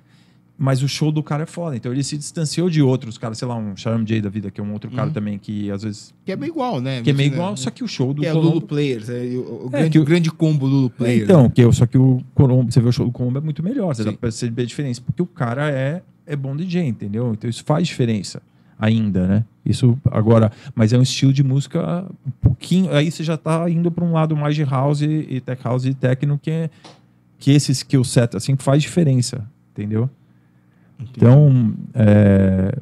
Mas 0.61 0.83
o 0.83 0.89
show 0.89 1.13
do 1.13 1.23
cara 1.23 1.45
é 1.45 1.47
foda. 1.47 1.77
Então 1.77 1.93
ele 1.93 2.03
se 2.03 2.17
distanciou 2.19 2.69
de 2.69 2.83
outros 2.83 3.17
caras, 3.17 3.39
sei 3.39 3.47
lá, 3.47 3.55
um 3.57 3.77
Sharam 3.77 4.03
J 4.03 4.21
da 4.21 4.29
vida, 4.29 4.51
que 4.51 4.61
é 4.61 4.65
um 4.65 4.73
outro 4.73 4.91
cara 4.91 5.07
Uhum. 5.07 5.13
também 5.13 5.39
que 5.39 5.71
às 5.71 5.85
vezes 5.85 6.13
Que 6.25 6.33
é 6.33 6.37
meio 6.37 6.51
igual, 6.51 6.81
né? 6.81 7.01
que 7.01 7.11
é 7.11 7.13
meio 7.13 7.33
igual, 7.33 7.57
só 7.57 7.71
que 7.71 7.85
o 7.85 7.87
show 7.89 8.13
do 8.13 8.23
Que 8.23 8.27
é 8.29 8.33
o 8.33 8.35
Colombo 8.35 8.55
Lulu 8.57 8.67
Players, 8.67 9.09
é, 9.09 9.21
o, 9.37 9.67
o 9.67 9.67
É, 9.69 9.79
grande, 9.79 9.91
que 9.91 9.99
o- 10.01 10.05
grande 10.05 10.31
combo 10.33 10.67
Lulu 10.67 10.91
Players. 10.91 11.23
Então, 11.25 11.49
que 11.49 11.61
eu, 11.63 11.73
só 11.73 11.87
que 11.87 11.97
o 11.97 12.21
Colombo, 12.35 12.73
você 12.73 12.81
vê 12.81 12.89
o 12.89 12.93
show 12.93 13.07
do 13.07 13.13
Colombo 13.13 13.39
é 13.39 13.41
muito 13.41 13.63
melhor, 13.63 13.95
você 13.95 14.03
Sim. 14.03 14.07
dá 14.11 14.13
pra 14.13 14.21
perceber 14.23 14.63
a 14.63 14.67
diferença, 14.67 15.01
porque 15.01 15.23
o 15.23 15.27
cara 15.27 15.71
é, 15.71 16.03
é 16.27 16.35
bom 16.35 16.57
DJ, 16.57 16.83
entendeu? 16.89 17.33
Então 17.33 17.49
isso 17.49 17.63
faz 17.65 17.87
diferença 17.87 18.43
ainda, 18.77 19.27
né? 19.29 19.45
Isso 19.65 19.97
agora, 20.11 20.51
mas 20.75 20.93
é 20.93 20.99
um 20.99 21.03
estilo 21.03 21.33
de 21.33 21.45
música 21.45 22.05
um 22.27 22.31
pouquinho, 22.41 22.93
aí 22.93 23.11
você 23.13 23.23
já 23.23 23.37
tá 23.37 23.69
indo 23.71 23.91
para 23.93 24.05
um 24.05 24.13
lado 24.13 24.37
mais 24.37 24.57
de 24.57 24.65
house 24.65 25.03
e 25.03 25.41
tech 25.45 25.63
house 25.63 25.85
e 25.85 25.95
techno 25.95 26.37
que 26.37 26.51
é 26.51 26.71
que 27.39 27.53
esse 27.53 27.71
skill 27.71 28.03
set 28.03 28.37
assim 28.37 28.57
faz 28.57 28.83
diferença, 28.83 29.49
entendeu? 29.73 30.09
Então, 31.01 31.75
é, 31.95 32.77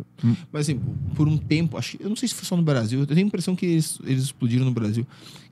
Mas 0.53 0.63
assim, 0.63 0.81
por 1.15 1.29
um 1.29 1.37
tempo, 1.37 1.77
acho, 1.77 1.97
eu 2.01 2.09
não 2.09 2.17
sei 2.17 2.29
se 2.29 2.35
foi 2.35 2.45
só 2.45 2.57
no 2.57 2.63
Brasil, 2.63 3.01
eu 3.01 3.07
tenho 3.07 3.21
a 3.21 3.23
impressão 3.23 3.55
que 3.55 3.67
eles, 3.67 3.99
eles 4.05 4.25
explodiram 4.25 4.65
no 4.65 4.71
Brasil. 4.73 5.07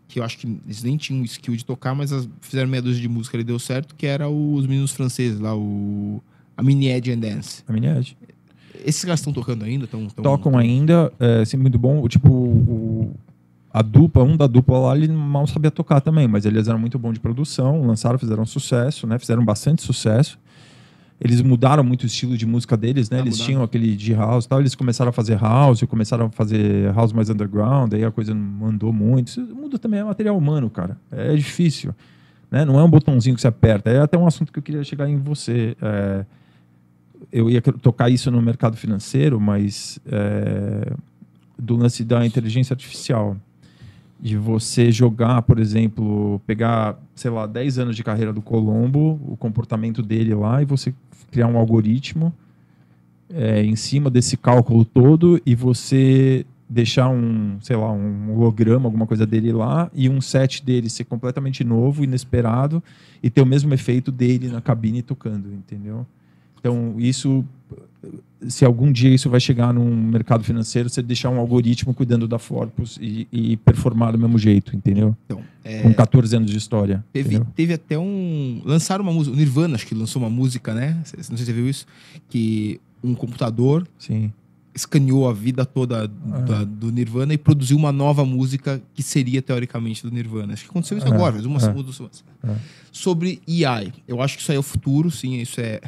Que 0.08 0.20
eu 0.20 0.24
acho 0.24 0.38
que 0.38 0.46
eles 0.66 0.82
nem 0.82 0.96
tinham 0.96 1.22
o 1.22 1.24
skill 1.24 1.56
de 1.56 1.64
tocar, 1.64 1.94
mas 1.94 2.12
as- 2.12 2.28
fizeram 2.40 2.68
meia 2.68 2.82
dúzia 2.82 3.00
de 3.00 3.08
música 3.08 3.36
e 3.38 3.44
deu 3.44 3.58
certo, 3.58 3.94
que 3.94 4.06
era 4.06 4.28
os 4.28 4.66
meninos 4.66 4.92
franceses 4.92 5.38
lá, 5.40 5.54
o. 5.56 6.22
A 6.56 6.62
Mini 6.62 6.88
Edge 6.88 7.10
and 7.10 7.18
Dance. 7.18 7.62
a 7.66 7.72
minha 7.72 7.96
edge. 7.98 8.16
Esses 8.84 9.04
caras 9.04 9.20
estão 9.20 9.32
tocando 9.32 9.64
ainda? 9.64 9.86
Tão, 9.86 10.06
tão... 10.06 10.22
tocam 10.22 10.56
ainda, 10.56 11.12
é 11.18 11.44
sempre 11.44 11.62
muito 11.62 11.78
bom. 11.78 12.00
O, 12.02 12.08
Tipo, 12.08 12.28
o- 12.32 13.14
a 13.72 13.82
dupla, 13.82 14.22
um 14.22 14.36
da 14.36 14.46
dupla 14.46 14.78
lá, 14.78 14.96
ele 14.96 15.08
mal 15.08 15.46
sabia 15.48 15.70
tocar 15.70 16.00
também, 16.00 16.28
mas 16.28 16.44
eles 16.44 16.68
eram 16.68 16.78
muito 16.78 16.96
bom 16.98 17.12
de 17.12 17.18
produção, 17.18 17.84
lançaram, 17.86 18.18
fizeram 18.18 18.46
sucesso, 18.46 19.04
né? 19.06 19.18
Fizeram 19.18 19.44
bastante 19.44 19.82
sucesso. 19.82 20.38
Eles 21.20 21.40
mudaram 21.40 21.84
muito 21.84 22.02
o 22.02 22.06
estilo 22.06 22.36
de 22.36 22.44
música 22.44 22.76
deles, 22.76 23.08
né? 23.08 23.18
Ah, 23.18 23.20
eles 23.20 23.34
mudaram. 23.34 23.46
tinham 23.46 23.62
aquele 23.62 23.94
de 23.96 24.12
house 24.12 24.44
e 24.44 24.48
tal, 24.48 24.60
eles 24.60 24.74
começaram 24.74 25.10
a 25.10 25.12
fazer 25.12 25.38
house, 25.38 25.82
começaram 25.82 26.26
a 26.26 26.30
fazer 26.30 26.92
house 26.92 27.12
mais 27.12 27.30
underground, 27.30 27.94
aí 27.94 28.04
a 28.04 28.10
coisa 28.10 28.34
não 28.34 28.66
andou 28.66 28.92
muito. 28.92 29.28
Isso 29.28 29.40
muda 29.54 29.78
também, 29.78 30.00
é 30.00 30.04
material 30.04 30.36
humano, 30.36 30.68
cara. 30.68 30.98
É 31.10 31.34
difícil. 31.34 31.94
Né? 32.50 32.64
Não 32.64 32.78
é 32.78 32.84
um 32.84 32.90
botãozinho 32.90 33.34
que 33.34 33.40
você 33.40 33.48
aperta. 33.48 33.90
É 33.90 34.00
até 34.00 34.18
um 34.18 34.26
assunto 34.26 34.52
que 34.52 34.58
eu 34.58 34.62
queria 34.62 34.84
chegar 34.84 35.08
em 35.08 35.16
você. 35.16 35.76
É, 35.80 36.24
eu 37.32 37.50
ia 37.50 37.62
tocar 37.62 38.10
isso 38.10 38.30
no 38.30 38.40
mercado 38.42 38.76
financeiro, 38.76 39.40
mas 39.40 39.98
é, 40.06 40.92
do 41.58 41.76
lance 41.76 42.04
da 42.04 42.24
inteligência 42.24 42.74
artificial. 42.74 43.36
De 44.20 44.36
você 44.36 44.90
jogar, 44.90 45.42
por 45.42 45.58
exemplo, 45.58 46.40
pegar, 46.46 46.98
sei 47.14 47.30
lá, 47.30 47.46
10 47.46 47.78
anos 47.78 47.96
de 47.96 48.02
carreira 48.02 48.32
do 48.32 48.40
Colombo, 48.40 49.20
o 49.26 49.36
comportamento 49.36 50.02
dele 50.02 50.34
lá, 50.34 50.62
e 50.62 50.64
você 50.64 50.94
criar 51.30 51.48
um 51.48 51.58
algoritmo 51.58 52.32
é, 53.28 53.62
em 53.62 53.76
cima 53.76 54.08
desse 54.08 54.36
cálculo 54.36 54.84
todo 54.84 55.40
e 55.44 55.54
você 55.54 56.46
deixar 56.68 57.08
um, 57.08 57.58
sei 57.60 57.76
lá, 57.76 57.92
um 57.92 58.34
holograma, 58.34 58.86
alguma 58.86 59.06
coisa 59.06 59.26
dele 59.26 59.52
lá, 59.52 59.90
e 59.94 60.08
um 60.08 60.20
set 60.20 60.64
dele 60.64 60.88
ser 60.88 61.04
completamente 61.04 61.62
novo, 61.62 62.02
inesperado, 62.02 62.82
e 63.22 63.28
ter 63.28 63.42
o 63.42 63.46
mesmo 63.46 63.72
efeito 63.74 64.10
dele 64.10 64.48
na 64.48 64.60
cabine 64.60 65.02
tocando, 65.02 65.52
entendeu? 65.52 66.06
Então, 66.58 66.94
isso, 66.98 67.44
se 68.48 68.64
algum 68.64 68.90
dia 68.92 69.14
isso 69.14 69.28
vai 69.30 69.40
chegar 69.40 69.72
num 69.72 69.94
mercado 69.94 70.44
financeiro, 70.44 70.88
você 70.88 71.02
deixar 71.02 71.30
um 71.30 71.38
algoritmo 71.38 71.92
cuidando 71.94 72.26
da 72.28 72.38
Forpus 72.38 72.98
e, 73.00 73.26
e 73.32 73.56
performar 73.58 74.12
do 74.12 74.18
mesmo 74.18 74.38
jeito, 74.38 74.74
entendeu? 74.76 75.16
Então, 75.26 75.40
é, 75.64 75.82
Com 75.82 75.92
14 75.94 76.36
anos 76.36 76.50
de 76.50 76.56
história. 76.58 77.04
teve, 77.12 77.40
teve 77.56 77.72
até 77.74 77.98
um. 77.98 78.60
Lançaram 78.64 79.02
uma 79.02 79.12
música. 79.12 79.34
O 79.34 79.38
Nirvana, 79.38 79.74
acho 79.76 79.86
que 79.86 79.94
lançou 79.94 80.20
uma 80.22 80.30
música, 80.30 80.74
né? 80.74 80.94
Não 80.98 81.04
sei 81.04 81.22
se 81.22 81.36
você 81.46 81.52
viu 81.52 81.68
isso. 81.68 81.86
Que 82.28 82.80
um 83.02 83.14
computador 83.14 83.86
Sim. 83.98 84.32
escaneou 84.74 85.28
a 85.28 85.32
vida 85.32 85.64
toda 85.64 86.06
da- 86.08 86.64
do 86.64 86.90
Nirvana 86.90 87.32
e 87.34 87.38
produziu 87.38 87.76
uma 87.76 87.92
nova 87.92 88.24
música 88.24 88.82
que 88.94 89.02
seria 89.02 89.40
teoricamente 89.40 90.02
do 90.02 90.10
Nirvana. 90.10 90.52
Acho 90.54 90.64
que 90.64 90.70
aconteceu 90.70 90.98
isso 90.98 91.06
É, 91.06 91.10
agora, 91.10 91.32
faz 91.34 91.46
uma. 91.46 91.58
É. 92.42 92.56
Sobre 92.92 93.40
AI, 93.64 93.92
eu 94.06 94.20
acho 94.20 94.36
que 94.36 94.42
isso 94.42 94.50
aí 94.52 94.56
é 94.56 94.60
o 94.60 94.62
futuro, 94.62 95.10
sim, 95.10 95.36
isso 95.40 95.60
é 95.60 95.80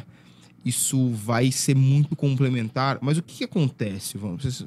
isso 0.67 1.09
vai 1.09 1.51
ser 1.51 1.75
muito 1.75 2.15
complementar, 2.15 2.97
mas 3.01 3.17
o 3.17 3.23
que, 3.23 3.37
que 3.37 3.43
acontece, 3.43 4.17
vamos, 4.17 4.43
vocês- 4.43 4.65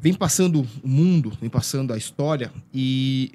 vem 0.00 0.14
passando 0.14 0.66
o 0.82 0.88
mundo, 0.88 1.32
vem 1.40 1.50
passando 1.50 1.92
a 1.92 1.96
história 1.96 2.52
e 2.72 3.32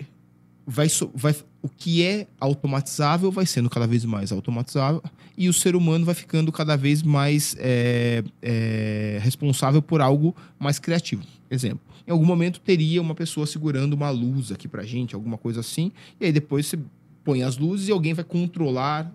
vai, 0.66 0.88
vai, 1.14 1.36
o 1.62 1.68
que 1.70 2.04
é 2.04 2.28
automatizável 2.40 3.32
vai 3.32 3.46
sendo 3.46 3.70
cada 3.70 3.88
vez 3.88 4.06
mais 4.06 4.32
automatizável 4.32 5.04
e 5.38 5.50
o 5.50 5.54
ser 5.54 5.76
humano 5.76 6.06
vai 6.06 6.16
ficando 6.16 6.52
cada 6.52 6.76
vez 6.76 7.02
mais 7.04 7.56
é, 7.60 8.24
é, 8.42 9.20
responsável 9.22 9.82
por 9.82 10.02
algo 10.02 10.36
mais 10.60 10.80
criativo. 10.80 11.24
Exemplo, 11.50 11.82
em 12.08 12.12
algum 12.12 12.26
momento 12.26 12.60
teria 12.60 13.02
uma 13.02 13.16
pessoa 13.16 13.46
segurando 13.46 13.94
uma 13.94 14.10
luz 14.10 14.52
aqui 14.52 14.68
pra 14.68 14.84
gente, 14.84 15.16
alguma 15.16 15.38
coisa 15.38 15.60
assim, 15.60 15.92
e 16.20 16.26
aí 16.26 16.32
depois 16.32 16.68
você 16.68 16.80
põe 17.24 17.44
as 17.44 17.58
luzes 17.58 17.88
e 17.88 17.92
alguém 17.92 18.14
vai 18.14 18.24
controlar 18.24 19.12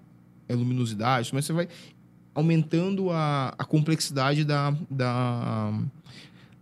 a 0.49 0.55
luminosidade, 0.55 1.31
mas 1.33 1.45
você 1.45 1.53
vai 1.53 1.69
aumentando 2.37 3.11
a, 3.11 3.55
a 3.59 3.65
complexidade 3.65 4.45
da, 4.45 4.75
da, 4.91 5.73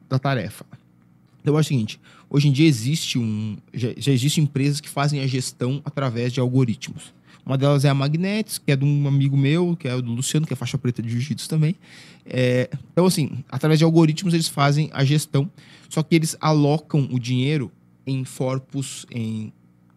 da 0.09 0.19
tarefa. 0.21 0.65
Então, 1.43 1.57
é 1.59 1.61
o 1.61 1.65
seguinte, 1.65 2.01
hoje 2.31 2.49
em 2.49 2.53
dia 2.53 2.67
existe 2.67 3.19
um, 3.19 3.57
já, 3.75 3.89
já 3.97 4.13
existem 4.13 4.45
empresas 4.45 4.81
que 4.81 4.89
fazem 4.89 5.21
a 5.21 5.27
gestão 5.27 5.83
através 5.85 6.33
de 6.33 6.39
algoritmos. 6.39 7.13
Uma 7.45 7.59
delas 7.59 7.85
é 7.85 7.89
a 7.89 7.95
Magnetics, 7.95 8.57
que 8.57 8.71
é 8.71 8.77
de 8.77 8.85
um 8.85 9.07
amigo 9.09 9.37
meu, 9.37 9.77
que 9.77 9.89
é 9.89 9.95
o 9.95 10.01
do 10.01 10.13
Luciano, 10.13 10.47
que 10.47 10.53
é 10.53 10.57
faixa 10.57 10.79
preta 10.79 11.03
de 11.03 11.11
jiu-jitsu 11.11 11.49
também. 11.49 11.75
É, 12.25 12.71
então, 12.93 13.05
assim, 13.05 13.45
através 13.51 13.79
de 13.79 13.85
algoritmos 13.85 14.33
eles 14.33 14.49
fazem 14.49 14.89
a 14.95 15.05
gestão, 15.05 15.51
só 15.89 16.03
que 16.05 16.15
eles 16.15 16.37
alocam 16.41 17.07
o 17.11 17.19
dinheiro 17.19 17.71
em 18.07 18.25
forpos, 18.25 19.05
em 19.11 19.53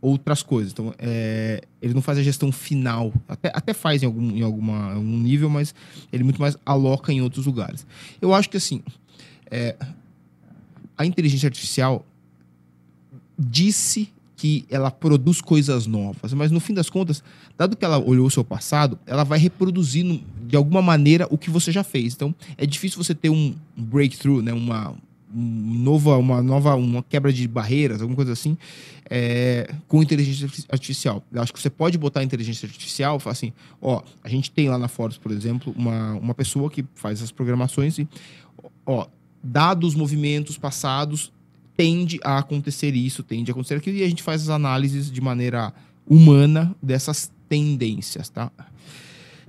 outras 0.07 0.41
coisas. 0.41 0.71
Então, 0.71 0.93
é, 0.97 1.61
ele 1.81 1.93
não 1.93 2.01
faz 2.01 2.17
a 2.17 2.23
gestão 2.23 2.51
final, 2.51 3.13
até, 3.27 3.51
até 3.53 3.73
faz 3.73 4.03
em, 4.03 4.05
algum, 4.05 4.31
em 4.31 4.41
alguma, 4.41 4.93
algum 4.93 5.17
nível, 5.19 5.49
mas 5.49 5.75
ele 6.11 6.23
muito 6.23 6.39
mais 6.39 6.57
aloca 6.65 7.11
em 7.11 7.21
outros 7.21 7.45
lugares. 7.45 7.85
Eu 8.21 8.33
acho 8.33 8.49
que, 8.49 8.57
assim, 8.57 8.81
é, 9.51 9.75
a 10.97 11.05
inteligência 11.05 11.47
artificial 11.47 12.05
disse 13.37 14.09
que 14.35 14.65
ela 14.69 14.91
produz 14.91 15.41
coisas 15.41 15.87
novas, 15.87 16.31
mas 16.33 16.51
no 16.51 16.59
fim 16.59 16.73
das 16.73 16.89
contas, 16.89 17.23
dado 17.57 17.75
que 17.75 17.83
ela 17.83 17.97
olhou 17.97 18.27
o 18.27 18.31
seu 18.31 18.43
passado, 18.43 18.97
ela 19.05 19.23
vai 19.23 19.39
reproduzindo 19.39 20.21
de 20.47 20.55
alguma 20.55 20.81
maneira 20.81 21.27
o 21.31 21.37
que 21.37 21.49
você 21.49 21.71
já 21.71 21.83
fez. 21.83 22.13
Então, 22.13 22.33
é 22.55 22.65
difícil 22.65 23.03
você 23.03 23.15
ter 23.15 23.29
um 23.29 23.55
breakthrough, 23.75 24.43
né, 24.43 24.53
uma, 24.53 24.93
um 25.33 25.79
nova, 25.83 26.17
uma 26.17 26.41
nova 26.41 26.75
uma 26.75 27.03
quebra 27.03 27.31
de 27.31 27.47
barreiras, 27.47 28.01
alguma 28.01 28.15
coisa 28.15 28.33
assim, 28.33 28.57
é, 29.09 29.73
com 29.87 30.01
inteligência 30.01 30.65
artificial. 30.69 31.23
Eu 31.31 31.41
acho 31.41 31.53
que 31.53 31.59
você 31.59 31.69
pode 31.69 31.97
botar 31.97 32.23
inteligência 32.23 32.65
artificial, 32.65 33.19
falar 33.19 33.33
assim, 33.33 33.53
ó, 33.81 34.01
a 34.23 34.29
gente 34.29 34.51
tem 34.51 34.69
lá 34.69 34.77
na 34.77 34.87
Forbes, 34.87 35.17
por 35.17 35.31
exemplo, 35.31 35.73
uma, 35.77 36.13
uma 36.13 36.33
pessoa 36.33 36.69
que 36.69 36.85
faz 36.95 37.21
as 37.21 37.31
programações 37.31 37.97
e, 37.97 38.07
ó, 38.85 39.07
dados 39.43 39.95
movimentos 39.95 40.57
passados, 40.57 41.31
tende 41.75 42.19
a 42.23 42.39
acontecer 42.39 42.95
isso, 42.95 43.21
tende 43.21 43.51
a 43.51 43.53
acontecer 43.53 43.75
aquilo, 43.75 43.97
e 43.97 44.03
a 44.03 44.09
gente 44.09 44.23
faz 44.23 44.43
as 44.43 44.49
análises 44.49 45.11
de 45.11 45.21
maneira 45.21 45.73
humana 46.07 46.75
dessas 46.81 47.31
tendências, 47.47 48.29
tá? 48.29 48.51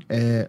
É, 0.08 0.48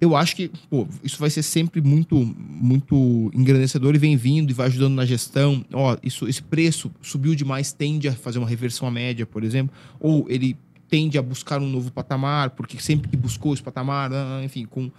eu 0.00 0.16
acho 0.16 0.34
que 0.34 0.50
pô, 0.68 0.88
isso 1.04 1.18
vai 1.18 1.28
ser 1.28 1.42
sempre 1.42 1.80
muito 1.80 2.16
muito 2.16 3.30
engrandecedor 3.34 3.94
e 3.94 3.98
vem 3.98 4.16
vindo 4.16 4.50
e 4.50 4.54
vai 4.54 4.66
ajudando 4.66 4.94
na 4.94 5.04
gestão. 5.04 5.64
Ó, 5.72 5.96
isso, 6.02 6.26
esse 6.26 6.42
preço 6.42 6.90
subiu 7.02 7.34
demais, 7.34 7.72
tende 7.72 8.08
a 8.08 8.12
fazer 8.12 8.38
uma 8.38 8.48
reversão 8.48 8.88
à 8.88 8.90
média, 8.90 9.26
por 9.26 9.44
exemplo, 9.44 9.74
ou 9.98 10.26
ele 10.28 10.56
tende 10.88 11.16
a 11.16 11.22
buscar 11.22 11.60
um 11.60 11.68
novo 11.68 11.92
patamar, 11.92 12.50
porque 12.50 12.80
sempre 12.80 13.08
que 13.08 13.16
buscou 13.16 13.54
esse 13.54 13.62
patamar, 13.62 14.12
ah, 14.12 14.40
enfim, 14.42 14.64
com 14.64 14.90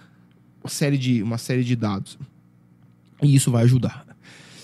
uma 0.63 0.69
série 0.69 0.97
de, 0.97 1.21
uma 1.21 1.37
série 1.37 1.63
de 1.63 1.75
dados. 1.75 2.17
E 3.21 3.35
isso 3.35 3.51
vai 3.51 3.63
ajudar. 3.63 4.05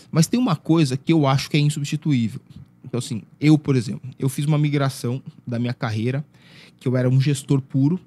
Mas 0.09 0.26
tem 0.26 0.39
uma 0.39 0.55
coisa 0.55 0.95
que 0.95 1.11
eu 1.11 1.27
acho 1.27 1.49
que 1.49 1.57
é 1.57 1.59
insubstituível. 1.59 2.39
Então, 2.84 2.97
assim, 2.97 3.22
eu, 3.41 3.57
por 3.57 3.76
exemplo, 3.76 4.09
eu 4.18 4.30
fiz 4.30 4.45
uma 4.45 4.57
migração 4.57 5.22
da 5.45 5.59
minha 5.59 5.73
carreira, 5.73 6.26
que 6.80 6.88
eu 6.88 6.95
era 6.95 7.09
um 7.09 7.19
gestor 7.19 7.61
puro, 7.61 7.99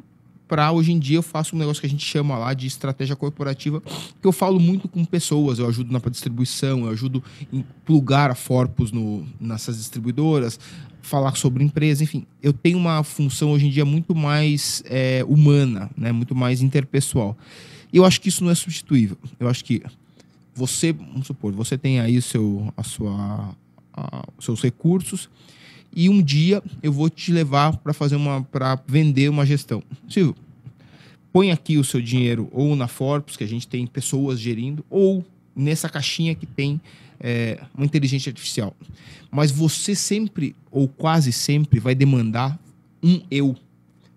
para 0.51 0.73
hoje 0.73 0.91
em 0.91 0.99
dia 0.99 1.19
eu 1.19 1.23
faço 1.23 1.55
um 1.55 1.59
negócio 1.61 1.81
que 1.81 1.87
a 1.87 1.91
gente 1.91 2.05
chama 2.05 2.37
lá 2.37 2.53
de 2.53 2.67
estratégia 2.67 3.15
corporativa, 3.15 3.81
que 3.81 4.27
eu 4.27 4.33
falo 4.33 4.59
muito 4.59 4.89
com 4.89 5.05
pessoas, 5.05 5.61
eu 5.61 5.69
ajudo 5.69 5.93
na 5.93 6.01
distribuição, 6.11 6.87
eu 6.87 6.91
ajudo 6.91 7.23
em 7.53 7.65
plugar 7.85 8.33
a 8.33 8.35
Forpus 8.35 8.91
no, 8.91 9.25
nessas 9.41 9.77
distribuidoras, 9.77 10.59
falar 11.03 11.37
sobre 11.37 11.63
empresa, 11.63 12.03
enfim, 12.03 12.27
eu 12.43 12.53
tenho 12.53 12.79
uma 12.79 13.05
função 13.05 13.53
hoje 13.53 13.69
em 13.69 13.71
dia 13.71 13.85
muito 13.85 14.13
mais 14.13 14.83
é, 14.87 15.25
humana, 15.29 15.89
né, 15.97 16.11
muito 16.11 16.35
mais 16.35 16.61
interpessoal. 16.61 17.39
E 17.93 17.97
eu 17.97 18.05
acho 18.05 18.21
que 18.21 18.29
isso 18.29 18.43
não 18.43 18.51
é 18.51 18.55
substituível. 18.57 19.17
Eu 19.39 19.49
acho 19.49 19.65
que 19.65 19.81
você, 20.53 20.93
vamos 20.93 21.29
supor, 21.29 21.53
você 21.53 21.79
tem 21.79 22.01
aí 22.01 22.21
seu, 22.21 22.73
a 22.77 22.83
sua, 22.83 23.55
a, 23.93 24.25
seus 24.41 24.61
recursos 24.61 25.31
e 25.95 26.09
um 26.09 26.23
dia 26.23 26.63
eu 26.83 26.93
vou 26.93 27.11
te 27.11 27.33
levar 27.33 27.77
para 27.77 27.93
fazer 27.93 28.17
uma 28.17 28.43
para 28.43 28.81
vender 28.87 29.29
uma 29.29 29.45
gestão. 29.45 29.83
Silvio, 30.09 30.37
põe 31.33 31.51
aqui 31.51 31.79
o 31.79 31.85
seu 31.85 32.01
dinheiro 32.01 32.49
ou 32.53 32.75
na 32.77 32.89
Forbes, 32.89 33.37
que 33.37 33.45
a 33.45 33.49
gente 33.49 33.67
tem 33.67 33.87
pessoas 33.87 34.39
gerindo, 34.39 34.85
ou 34.89 35.25
nessa 35.55 35.89
caixinha 35.89 36.35
que 36.35 36.47
tem 36.47 36.81
é, 37.19 37.61
uma 37.75 37.85
inteligência 37.85 38.31
artificial. 38.31 38.75
Mas 39.31 39.51
você 39.51 39.95
sempre, 39.95 40.57
ou 40.71 40.89
quase 40.89 41.33
sempre, 41.33 41.79
vai 41.79 41.95
demandar 41.95 42.59
um 43.03 43.21
eu. 43.31 43.57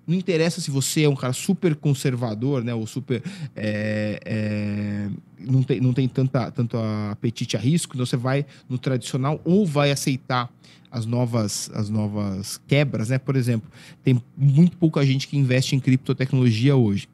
Não 0.06 0.16
interessa 0.16 0.60
se 0.60 0.70
você 0.70 1.04
é 1.04 1.10
um 1.10 1.16
cara 1.16 1.32
super 1.32 1.76
conservador, 1.76 2.64
né? 2.64 2.74
Ou 2.74 2.86
super. 2.86 3.24
É, 3.56 4.20
é, 4.26 5.10
não, 5.40 5.64
tem, 5.64 5.80
não 5.80 5.94
tem 5.94 6.10
tanta, 6.10 6.52
tanto 6.52 6.78
apetite 7.10 7.56
a 7.56 7.60
risco, 7.60 7.96
então 7.96 8.06
você 8.06 8.18
vai 8.18 8.46
no 8.68 8.78
tradicional 8.78 9.40
ou 9.46 9.66
vai 9.66 9.92
aceitar 9.92 10.52
as 10.94 11.08
novas, 11.08 11.72
as 11.74 11.90
novas 11.90 12.62
quebras, 12.68 13.10
né? 13.10 13.18
Por 13.18 13.36
exemplo, 13.36 13.68
tem 14.04 14.22
muito 14.38 14.78
pouca 14.78 15.04
gente 15.04 15.28
que 15.28 15.36
investe 15.36 15.76
em 15.76 15.80
criptotecnologia 15.80 16.76
hoje. 16.76 17.10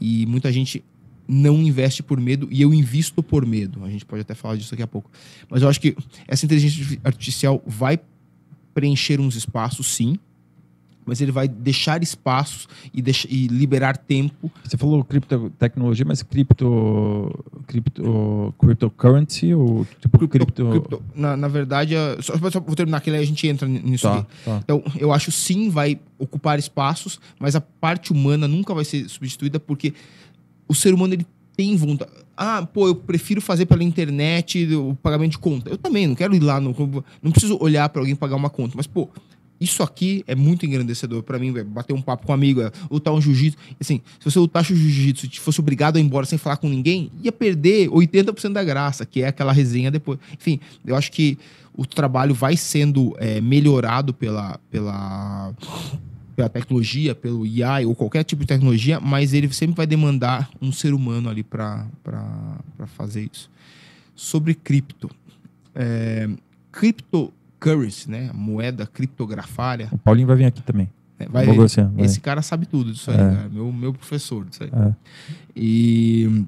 E 0.00 0.26
muita 0.26 0.50
gente 0.50 0.82
não 1.28 1.62
investe 1.62 2.02
por 2.02 2.20
medo 2.20 2.48
e 2.50 2.60
eu 2.60 2.74
invisto 2.74 3.22
por 3.22 3.46
medo. 3.46 3.84
A 3.84 3.88
gente 3.88 4.04
pode 4.04 4.22
até 4.22 4.34
falar 4.34 4.56
disso 4.56 4.72
daqui 4.72 4.82
a 4.82 4.86
pouco. 4.88 5.08
Mas 5.48 5.62
eu 5.62 5.68
acho 5.68 5.80
que 5.80 5.96
essa 6.26 6.44
inteligência 6.44 6.98
artificial 7.04 7.62
vai 7.64 8.00
preencher 8.74 9.20
uns 9.20 9.36
espaços, 9.36 9.86
sim 9.86 10.18
mas 11.04 11.20
ele 11.20 11.32
vai 11.32 11.46
deixar 11.48 12.02
espaços 12.02 12.68
e, 12.92 13.02
deixa, 13.02 13.28
e 13.30 13.46
liberar 13.48 13.96
tempo. 13.96 14.50
Você 14.62 14.76
falou 14.76 15.04
criptotecnologia, 15.04 16.04
mas 16.04 16.22
cripto, 16.22 17.32
cripto, 17.66 18.54
cryptocurrency 18.58 19.54
ou 19.54 19.86
tipo 20.00 20.18
cripto... 20.18 20.46
cripto... 20.46 20.70
cripto 20.70 21.02
na, 21.14 21.36
na 21.36 21.48
verdade, 21.48 21.94
só, 22.20 22.34
só 22.50 22.60
vou 22.60 22.74
terminar 22.74 22.98
aqui, 22.98 23.10
aí 23.10 23.22
a 23.22 23.26
gente 23.26 23.46
entra 23.46 23.66
nisso 23.68 24.08
tá, 24.08 24.26
tá, 24.44 24.60
Então, 24.62 24.82
eu 24.98 25.12
acho 25.12 25.30
sim 25.30 25.70
vai 25.70 25.98
ocupar 26.18 26.58
espaços, 26.58 27.20
mas 27.38 27.54
a 27.54 27.60
parte 27.60 28.12
humana 28.12 28.48
nunca 28.48 28.74
vai 28.74 28.84
ser 28.84 29.08
substituída 29.08 29.60
porque 29.60 29.94
o 30.68 30.74
ser 30.74 30.94
humano 30.94 31.14
ele 31.14 31.26
tem 31.56 31.76
vontade. 31.76 32.10
Ah, 32.36 32.66
pô, 32.66 32.88
eu 32.88 32.94
prefiro 32.96 33.40
fazer 33.40 33.66
pela 33.66 33.84
internet 33.84 34.66
o 34.74 34.96
pagamento 35.00 35.32
de 35.32 35.38
conta. 35.38 35.70
Eu 35.70 35.78
também, 35.78 36.06
não 36.06 36.14
quero 36.14 36.34
ir 36.34 36.40
lá, 36.40 36.60
no, 36.60 36.74
não 37.22 37.30
preciso 37.30 37.56
olhar 37.60 37.88
para 37.88 38.00
alguém 38.00 38.16
pagar 38.16 38.34
uma 38.34 38.50
conta, 38.50 38.74
mas 38.76 38.86
pô, 38.86 39.08
isso 39.64 39.82
aqui 39.82 40.22
é 40.26 40.34
muito 40.34 40.64
engrandecedor 40.64 41.22
para 41.22 41.38
mim, 41.38 41.52
véio, 41.52 41.64
bater 41.64 41.92
um 41.92 42.02
papo 42.02 42.26
com 42.26 42.32
um 42.32 42.34
amigo, 42.34 42.60
é, 42.60 42.70
lutar 42.90 43.12
um 43.12 43.20
jiu-jitsu. 43.20 43.58
Assim, 43.80 44.00
se 44.18 44.30
você 44.30 44.38
lutasse 44.38 44.72
o 44.72 44.76
jiu-jitsu 44.76 45.26
e 45.26 45.40
fosse 45.40 45.60
obrigado 45.60 45.96
a 45.96 46.00
ir 46.00 46.02
embora 46.02 46.26
sem 46.26 46.38
falar 46.38 46.56
com 46.56 46.68
ninguém, 46.68 47.10
ia 47.22 47.32
perder 47.32 47.88
80% 47.88 48.52
da 48.52 48.62
graça, 48.62 49.04
que 49.04 49.22
é 49.22 49.28
aquela 49.28 49.52
resenha 49.52 49.90
depois. 49.90 50.18
Enfim, 50.32 50.60
eu 50.86 50.94
acho 50.94 51.10
que 51.10 51.38
o 51.76 51.84
trabalho 51.84 52.34
vai 52.34 52.56
sendo 52.56 53.14
é, 53.18 53.40
melhorado 53.40 54.14
pela, 54.14 54.58
pela, 54.70 55.52
pela 56.36 56.48
tecnologia, 56.48 57.14
pelo 57.14 57.42
AI 57.44 57.84
ou 57.84 57.94
qualquer 57.94 58.22
tipo 58.22 58.42
de 58.42 58.48
tecnologia, 58.48 59.00
mas 59.00 59.32
ele 59.32 59.52
sempre 59.52 59.76
vai 59.76 59.86
demandar 59.86 60.48
um 60.62 60.70
ser 60.70 60.94
humano 60.94 61.28
ali 61.28 61.42
para 61.42 61.88
fazer 62.96 63.28
isso. 63.32 63.50
Sobre 64.14 64.54
cripto. 64.54 65.10
É, 65.74 66.28
cripto 66.70 67.32
currency, 67.64 68.10
né? 68.10 68.30
moeda 68.34 68.86
criptografária. 68.86 69.88
O 69.90 69.96
Paulinho 69.96 70.26
vai 70.26 70.36
vir 70.36 70.44
aqui 70.44 70.62
também. 70.62 70.90
É, 71.18 71.26
vai, 71.26 71.46
você, 71.46 71.82
vai. 71.82 72.04
Esse 72.04 72.20
cara 72.20 72.42
sabe 72.42 72.66
tudo 72.66 72.92
disso 72.92 73.10
aí, 73.10 73.16
é. 73.16 73.20
cara. 73.20 73.48
Meu, 73.48 73.72
meu 73.72 73.94
professor 73.94 74.44
disso 74.44 74.64
aí. 74.64 74.70
É. 74.70 74.94
E 75.56 76.44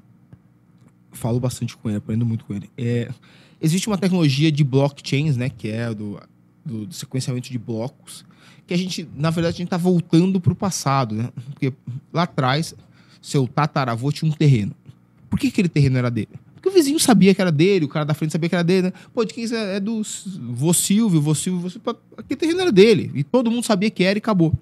falo 1.11 1.39
bastante 1.39 1.75
com 1.75 1.89
ele, 1.89 1.97
aprendo 1.97 2.25
muito 2.25 2.45
com 2.45 2.53
ele. 2.53 2.69
É, 2.77 3.09
existe 3.59 3.87
uma 3.87 3.97
tecnologia 3.97 4.51
de 4.51 4.63
blockchains, 4.63 5.35
né? 5.35 5.49
Que 5.49 5.69
é 5.69 5.91
do, 5.91 6.19
do, 6.63 6.93
sequenciamento 6.93 7.49
de 7.49 7.57
blocos. 7.57 8.23
Que 8.67 8.73
a 8.73 8.77
gente, 8.77 9.07
na 9.15 9.31
verdade, 9.31 9.55
a 9.55 9.57
gente 9.57 9.67
está 9.67 9.77
voltando 9.77 10.39
para 10.39 10.53
o 10.53 10.55
passado, 10.55 11.15
né? 11.15 11.29
Porque 11.51 11.73
lá 12.13 12.23
atrás, 12.23 12.75
seu 13.21 13.47
tataravô 13.47 14.11
tinha 14.11 14.29
um 14.29 14.35
terreno. 14.35 14.73
Por 15.29 15.39
que 15.39 15.47
aquele 15.47 15.69
terreno 15.69 15.97
era 15.97 16.11
dele? 16.11 16.29
O 16.67 16.71
vizinho 16.71 16.99
sabia 16.99 17.33
que 17.33 17.39
era 17.39 17.51
dele, 17.51 17.85
o 17.85 17.87
cara 17.87 18.03
da 18.03 18.13
frente 18.13 18.31
sabia 18.31 18.49
que 18.49 18.55
era 18.55 18.63
dele, 18.63 18.87
né? 18.87 18.93
Pô, 19.13 19.23
de 19.23 19.33
quem 19.33 19.45
é, 19.45 19.77
é 19.77 19.79
do 19.79 20.01
vô 20.51 20.73
Silvio, 20.73 21.21
vô 21.21 21.33
Silvio, 21.33 21.61
vô 21.61 21.69
Silvio. 21.69 21.97
Aquele 22.17 22.37
terreno 22.37 22.59
era 22.59 22.71
dele. 22.71 23.09
E 23.15 23.23
todo 23.23 23.49
mundo 23.49 23.63
sabia 23.63 23.89
que 23.89 24.03
era 24.03 24.17
e 24.17 24.19
acabou. 24.19 24.53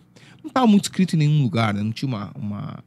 Não 0.44 0.50
estava 0.50 0.68
muito 0.68 0.84
escrito 0.84 1.16
em 1.16 1.18
nenhum 1.20 1.42
lugar, 1.42 1.74
né? 1.74 1.82
Não 1.82 1.92
tinha 1.92 2.08
uma, 2.08 2.32
uma, 2.36 2.84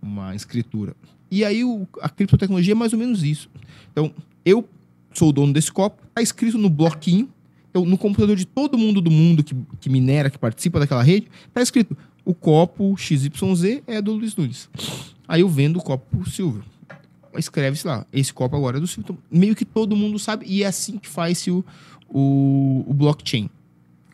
uma 0.00 0.34
escritura. 0.34 0.96
E 1.30 1.44
aí 1.44 1.62
o, 1.62 1.86
a 2.00 2.08
criptotecnologia 2.08 2.72
é 2.72 2.74
mais 2.74 2.94
ou 2.94 2.98
menos 2.98 3.22
isso. 3.22 3.50
Então, 3.92 4.10
eu 4.44 4.66
sou 5.12 5.28
o 5.28 5.32
dono 5.32 5.52
desse 5.52 5.70
copo, 5.70 6.02
tá 6.14 6.22
escrito 6.22 6.56
no 6.56 6.70
bloquinho. 6.70 7.28
Então, 7.68 7.84
no 7.84 7.98
computador 7.98 8.34
de 8.34 8.46
todo 8.46 8.78
mundo 8.78 9.02
do 9.02 9.10
mundo 9.10 9.44
que, 9.44 9.54
que 9.78 9.90
minera, 9.90 10.30
que 10.30 10.38
participa 10.38 10.80
daquela 10.80 11.02
rede, 11.02 11.28
tá 11.52 11.60
escrito 11.60 11.94
o 12.24 12.34
copo 12.34 12.94
XYZ 12.96 13.82
é 13.86 14.02
do 14.02 14.12
Luiz 14.12 14.36
Nunes. 14.36 14.68
Aí 15.26 15.40
eu 15.40 15.48
vendo 15.48 15.78
o 15.78 15.82
copo 15.82 16.28
Silvio. 16.28 16.62
Escreve-se 17.38 17.86
lá, 17.86 18.04
esse 18.12 18.32
copo 18.32 18.56
agora 18.56 18.78
é 18.78 18.80
do. 18.80 18.88
Então, 18.98 19.16
meio 19.30 19.54
que 19.54 19.64
todo 19.64 19.96
mundo 19.96 20.18
sabe, 20.18 20.44
e 20.46 20.62
é 20.62 20.66
assim 20.66 20.98
que 20.98 21.08
faz-se 21.08 21.50
o, 21.50 21.64
o, 22.08 22.84
o 22.86 22.92
blockchain. 22.92 23.48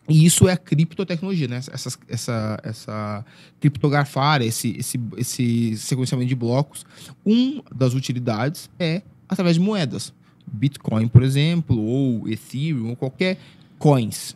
E 0.07 0.23
isso 0.23 0.47
é 0.47 0.53
a 0.53 0.57
criptotecnologia, 0.57 1.47
né? 1.47 1.57
Essa, 1.57 1.97
essa, 2.07 2.59
essa 2.63 3.25
criptografar, 3.59 4.41
esse, 4.41 4.75
esse, 4.77 4.99
esse 5.17 5.77
sequenciamento 5.77 6.29
de 6.29 6.35
blocos. 6.35 6.85
Uma 7.25 7.63
das 7.73 7.95
utilidades 7.95 8.69
é 8.79 9.01
através 9.27 9.55
de 9.55 9.61
moedas. 9.61 10.13
Bitcoin, 10.45 11.07
por 11.07 11.23
exemplo, 11.23 11.81
ou 11.81 12.29
Ethereum, 12.29 12.89
ou 12.89 12.95
qualquer 12.95 13.39
coins. 13.79 14.35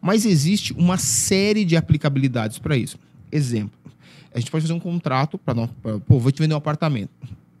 Mas 0.00 0.24
existe 0.24 0.72
uma 0.74 0.96
série 0.96 1.64
de 1.64 1.76
aplicabilidades 1.76 2.58
para 2.60 2.76
isso. 2.76 2.96
Exemplo, 3.30 3.78
a 4.32 4.38
gente 4.38 4.50
pode 4.50 4.62
fazer 4.62 4.74
um 4.74 4.80
contrato 4.80 5.36
para 5.36 5.66
pô, 6.06 6.20
vou 6.20 6.30
te 6.30 6.40
vender 6.40 6.54
um 6.54 6.58
apartamento, 6.58 7.10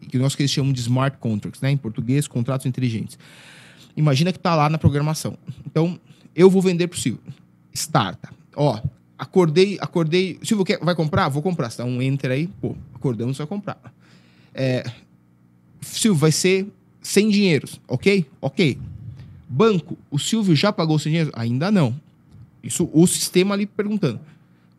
que 0.08 0.18
nós 0.18 0.34
que 0.34 0.42
eles 0.42 0.50
chamam 0.50 0.72
de 0.72 0.80
smart 0.80 1.18
contracts, 1.18 1.60
né? 1.60 1.70
Em 1.70 1.76
português, 1.76 2.26
contratos 2.26 2.66
inteligentes. 2.66 3.18
Imagina 3.96 4.32
que 4.32 4.38
está 4.38 4.54
lá 4.54 4.68
na 4.68 4.78
programação. 4.78 5.36
Então, 5.66 5.98
eu 6.34 6.50
vou 6.50 6.62
vender 6.62 6.88
para 6.88 6.96
o 6.96 7.00
Silvio 7.00 7.22
starta. 7.78 8.30
Ó, 8.56 8.80
acordei, 9.18 9.78
acordei. 9.80 10.38
Silvio, 10.42 10.64
quer, 10.64 10.78
vai 10.80 10.94
comprar? 10.94 11.28
Vou 11.28 11.42
comprar. 11.42 11.70
Você 11.70 11.78
dá 11.78 11.84
um 11.84 12.02
enter 12.02 12.30
aí, 12.30 12.48
pô, 12.60 12.76
acordamos, 12.94 13.38
vai 13.38 13.46
comprar. 13.46 13.80
É, 14.52 14.84
Silvio, 15.80 16.18
vai 16.18 16.32
ser 16.32 16.66
sem 17.00 17.28
dinheiros, 17.28 17.80
ok? 17.86 18.26
Ok. 18.40 18.78
Banco, 19.48 19.96
o 20.10 20.18
Silvio 20.18 20.54
já 20.54 20.72
pagou 20.72 20.98
sem 20.98 21.12
dinheiro? 21.12 21.30
Ainda 21.34 21.70
não. 21.70 21.98
Isso 22.62 22.90
o 22.92 23.06
sistema 23.06 23.54
ali 23.54 23.66
perguntando. 23.66 24.20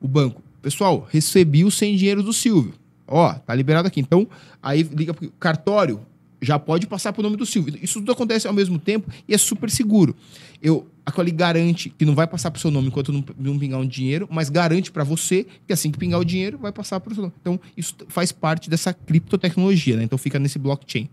O 0.02 0.08
banco, 0.08 0.44
pessoal, 0.62 1.08
recebi 1.10 1.64
o 1.64 1.72
sem 1.72 1.96
dinheiro 1.96 2.22
do 2.22 2.34
Silvio. 2.34 2.74
Ó, 3.10 3.34
tá 3.34 3.56
liberado 3.56 3.88
aqui. 3.88 4.00
Então, 4.00 4.28
aí 4.62 4.84
liga 4.84 5.14
pro 5.14 5.30
cartório, 5.32 6.00
já 6.42 6.58
pode 6.58 6.88
passar 6.88 7.12
para 7.12 7.22
o 7.22 7.24
nome 7.24 7.36
do 7.36 7.46
Silvio. 7.46 7.78
Isso 7.82 8.00
tudo 8.00 8.12
acontece 8.12 8.48
ao 8.48 8.54
mesmo 8.54 8.80
tempo 8.80 9.12
e 9.28 9.34
é 9.34 9.38
super 9.38 9.70
seguro. 9.70 10.16
Eu, 10.62 10.88
a 11.06 11.12
Quali 11.12 11.32
garante 11.32 11.90
que 11.90 12.06
não 12.06 12.16
vai 12.16 12.28
passar 12.28 12.52
para 12.52 12.58
o 12.58 12.62
seu 12.62 12.72
nome 12.72 12.88
enquanto 12.88 13.12
não, 13.12 13.24
não 13.38 13.60
pingar 13.60 13.80
um 13.80 13.88
dinheiro, 13.88 14.28
mas 14.32 14.50
garante 14.50 14.92
para 14.92 15.04
você 15.04 15.46
que 15.68 15.74
assim 15.74 15.92
que 15.92 15.98
pingar 15.98 16.20
o 16.20 16.26
dinheiro, 16.26 16.58
vai 16.58 16.72
passar 16.72 17.00
para 17.00 17.12
o 17.12 17.16
seu 17.16 17.24
nome. 17.24 17.34
Então, 17.42 17.60
isso 17.76 17.96
faz 18.08 18.32
parte 18.32 18.70
dessa 18.70 18.94
criptotecnologia, 18.94 19.98
né? 19.98 20.04
Então, 20.04 20.18
fica 20.18 20.40
nesse 20.40 20.60
blockchain. 20.60 21.10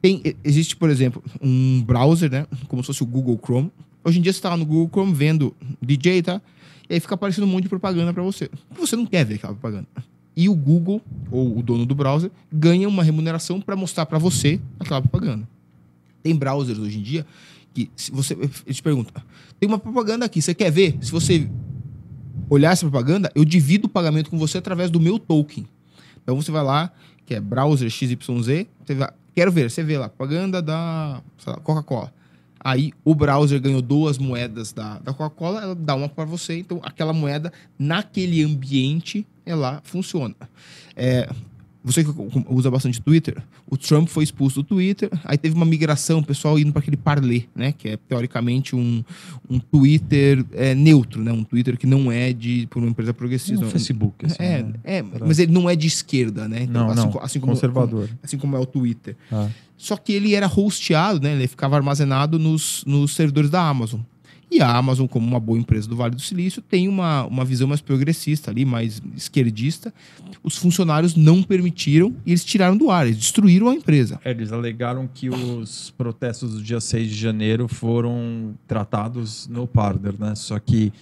Tem, 0.00 0.22
existe, 0.44 0.76
por 0.76 0.88
exemplo, 0.88 1.22
um 1.40 1.82
browser, 1.82 2.30
né? 2.30 2.46
Como 2.68 2.82
se 2.82 2.88
fosse 2.88 3.02
o 3.02 3.06
Google 3.06 3.38
Chrome. 3.42 3.72
Hoje 4.04 4.18
em 4.18 4.22
dia, 4.22 4.32
você 4.32 4.38
está 4.38 4.50
lá 4.50 4.56
no 4.56 4.64
Google 4.64 4.88
Chrome 4.88 5.12
vendo 5.12 5.54
DJ, 5.82 6.22
tá? 6.22 6.40
E 6.88 6.94
aí 6.94 7.00
fica 7.00 7.14
aparecendo 7.14 7.44
um 7.44 7.48
monte 7.48 7.64
de 7.64 7.68
propaganda 7.68 8.12
para 8.12 8.22
você. 8.22 8.48
Você 8.78 8.96
não 8.96 9.06
quer 9.06 9.24
ver 9.24 9.34
aquela 9.34 9.52
propaganda 9.52 9.86
e 10.36 10.48
o 10.48 10.54
Google, 10.54 11.02
ou 11.30 11.58
o 11.58 11.62
dono 11.62 11.84
do 11.84 11.94
browser, 11.94 12.30
ganha 12.52 12.88
uma 12.88 13.02
remuneração 13.02 13.60
para 13.60 13.76
mostrar 13.76 14.06
para 14.06 14.18
você 14.18 14.60
aquela 14.78 15.00
propaganda. 15.00 15.48
Tem 16.22 16.34
browsers 16.34 16.78
hoje 16.78 16.98
em 16.98 17.02
dia 17.02 17.26
que 17.72 17.90
se 17.94 18.10
você 18.10 18.34
ele 18.34 18.74
te 18.74 18.82
pergunta, 18.82 19.24
tem 19.58 19.68
uma 19.68 19.78
propaganda 19.78 20.24
aqui, 20.24 20.42
você 20.42 20.54
quer 20.54 20.70
ver? 20.70 20.98
Se 21.00 21.10
você 21.10 21.48
olhar 22.48 22.72
essa 22.72 22.88
propaganda, 22.88 23.30
eu 23.34 23.44
divido 23.44 23.86
o 23.86 23.88
pagamento 23.88 24.30
com 24.30 24.38
você 24.38 24.58
através 24.58 24.90
do 24.90 25.00
meu 25.00 25.18
token. 25.18 25.66
Então 26.22 26.34
você 26.36 26.50
vai 26.50 26.64
lá, 26.64 26.92
que 27.24 27.34
é 27.34 27.40
browser 27.40 27.88
XYZ, 27.88 28.16
você 28.18 28.94
vai, 28.94 29.10
quero 29.34 29.52
ver, 29.52 29.70
você 29.70 29.82
vê 29.82 29.96
lá, 29.96 30.08
propaganda 30.08 30.60
da 30.60 31.22
Coca-Cola. 31.62 32.12
Aí 32.62 32.92
o 33.04 33.14
browser 33.14 33.60
ganhou 33.60 33.80
duas 33.80 34.18
moedas 34.18 34.72
da, 34.72 34.98
da 34.98 35.14
Coca-Cola, 35.14 35.62
ela 35.62 35.74
dá 35.74 35.94
uma 35.94 36.08
para 36.08 36.26
você. 36.26 36.58
Então 36.58 36.78
aquela 36.82 37.12
moeda, 37.12 37.52
naquele 37.78 38.42
ambiente, 38.44 39.26
ela 39.50 39.80
funciona. 39.84 40.34
É, 40.96 41.28
você 41.82 42.04
que 42.04 42.10
usa 42.48 42.70
bastante 42.70 43.00
Twitter, 43.00 43.42
o 43.66 43.76
Trump 43.76 44.06
foi 44.08 44.22
expulso 44.22 44.62
do 44.62 44.68
Twitter, 44.68 45.08
aí 45.24 45.38
teve 45.38 45.54
uma 45.54 45.64
migração, 45.64 46.18
o 46.18 46.24
pessoal 46.24 46.58
indo 46.58 46.72
para 46.72 46.80
aquele 46.80 46.96
Parler, 46.96 47.48
né, 47.54 47.72
que 47.72 47.88
é 47.88 47.96
teoricamente 47.96 48.76
um, 48.76 49.02
um 49.48 49.58
Twitter 49.58 50.44
é, 50.52 50.74
neutro, 50.74 51.22
né, 51.22 51.32
um 51.32 51.42
Twitter 51.42 51.78
que 51.78 51.86
não 51.86 52.12
é 52.12 52.34
de 52.34 52.66
por 52.68 52.80
uma 52.80 52.90
empresa 52.90 53.14
progressista. 53.14 53.64
Um 53.64 53.70
Facebook. 53.70 54.26
Assim, 54.26 54.42
é, 54.42 54.62
né? 54.62 54.74
é, 54.84 55.02
mas 55.02 55.38
ele 55.38 55.52
não 55.52 55.70
é 55.70 55.74
de 55.74 55.86
esquerda, 55.86 56.46
né? 56.46 56.64
Então, 56.64 56.84
não, 56.84 56.90
assim, 56.90 57.14
não, 57.14 57.22
assim 57.22 57.40
como, 57.40 57.52
conservador. 57.54 58.06
Como, 58.08 58.18
assim 58.22 58.38
como 58.38 58.56
é 58.56 58.58
o 58.58 58.66
Twitter. 58.66 59.16
Ah. 59.32 59.48
Só 59.76 59.96
que 59.96 60.12
ele 60.12 60.34
era 60.34 60.46
hosteado, 60.46 61.20
né? 61.20 61.32
Ele 61.32 61.48
ficava 61.48 61.76
armazenado 61.76 62.38
nos, 62.38 62.84
nos 62.86 63.14
servidores 63.14 63.48
da 63.48 63.66
Amazon. 63.66 64.00
E 64.50 64.60
a 64.60 64.76
Amazon, 64.76 65.06
como 65.06 65.26
uma 65.26 65.38
boa 65.38 65.58
empresa 65.58 65.88
do 65.88 65.94
Vale 65.94 66.16
do 66.16 66.20
Silício, 66.20 66.60
tem 66.60 66.88
uma, 66.88 67.24
uma 67.24 67.44
visão 67.44 67.68
mais 67.68 67.80
progressista 67.80 68.50
ali, 68.50 68.64
mais 68.64 69.00
esquerdista. 69.16 69.94
Os 70.42 70.56
funcionários 70.56 71.14
não 71.14 71.42
permitiram 71.42 72.14
e 72.26 72.30
eles 72.30 72.44
tiraram 72.44 72.76
do 72.76 72.90
ar, 72.90 73.06
eles 73.06 73.18
destruíram 73.18 73.68
a 73.68 73.74
empresa. 73.74 74.20
É, 74.24 74.32
eles 74.32 74.50
alegaram 74.50 75.08
que 75.12 75.30
os 75.30 75.94
protestos 75.96 76.54
do 76.54 76.62
dia 76.62 76.80
6 76.80 77.08
de 77.08 77.14
janeiro 77.14 77.68
foram 77.68 78.54
tratados 78.66 79.46
no 79.46 79.68
Parler, 79.68 80.14
né? 80.18 80.34
Só 80.34 80.58
que 80.58 80.92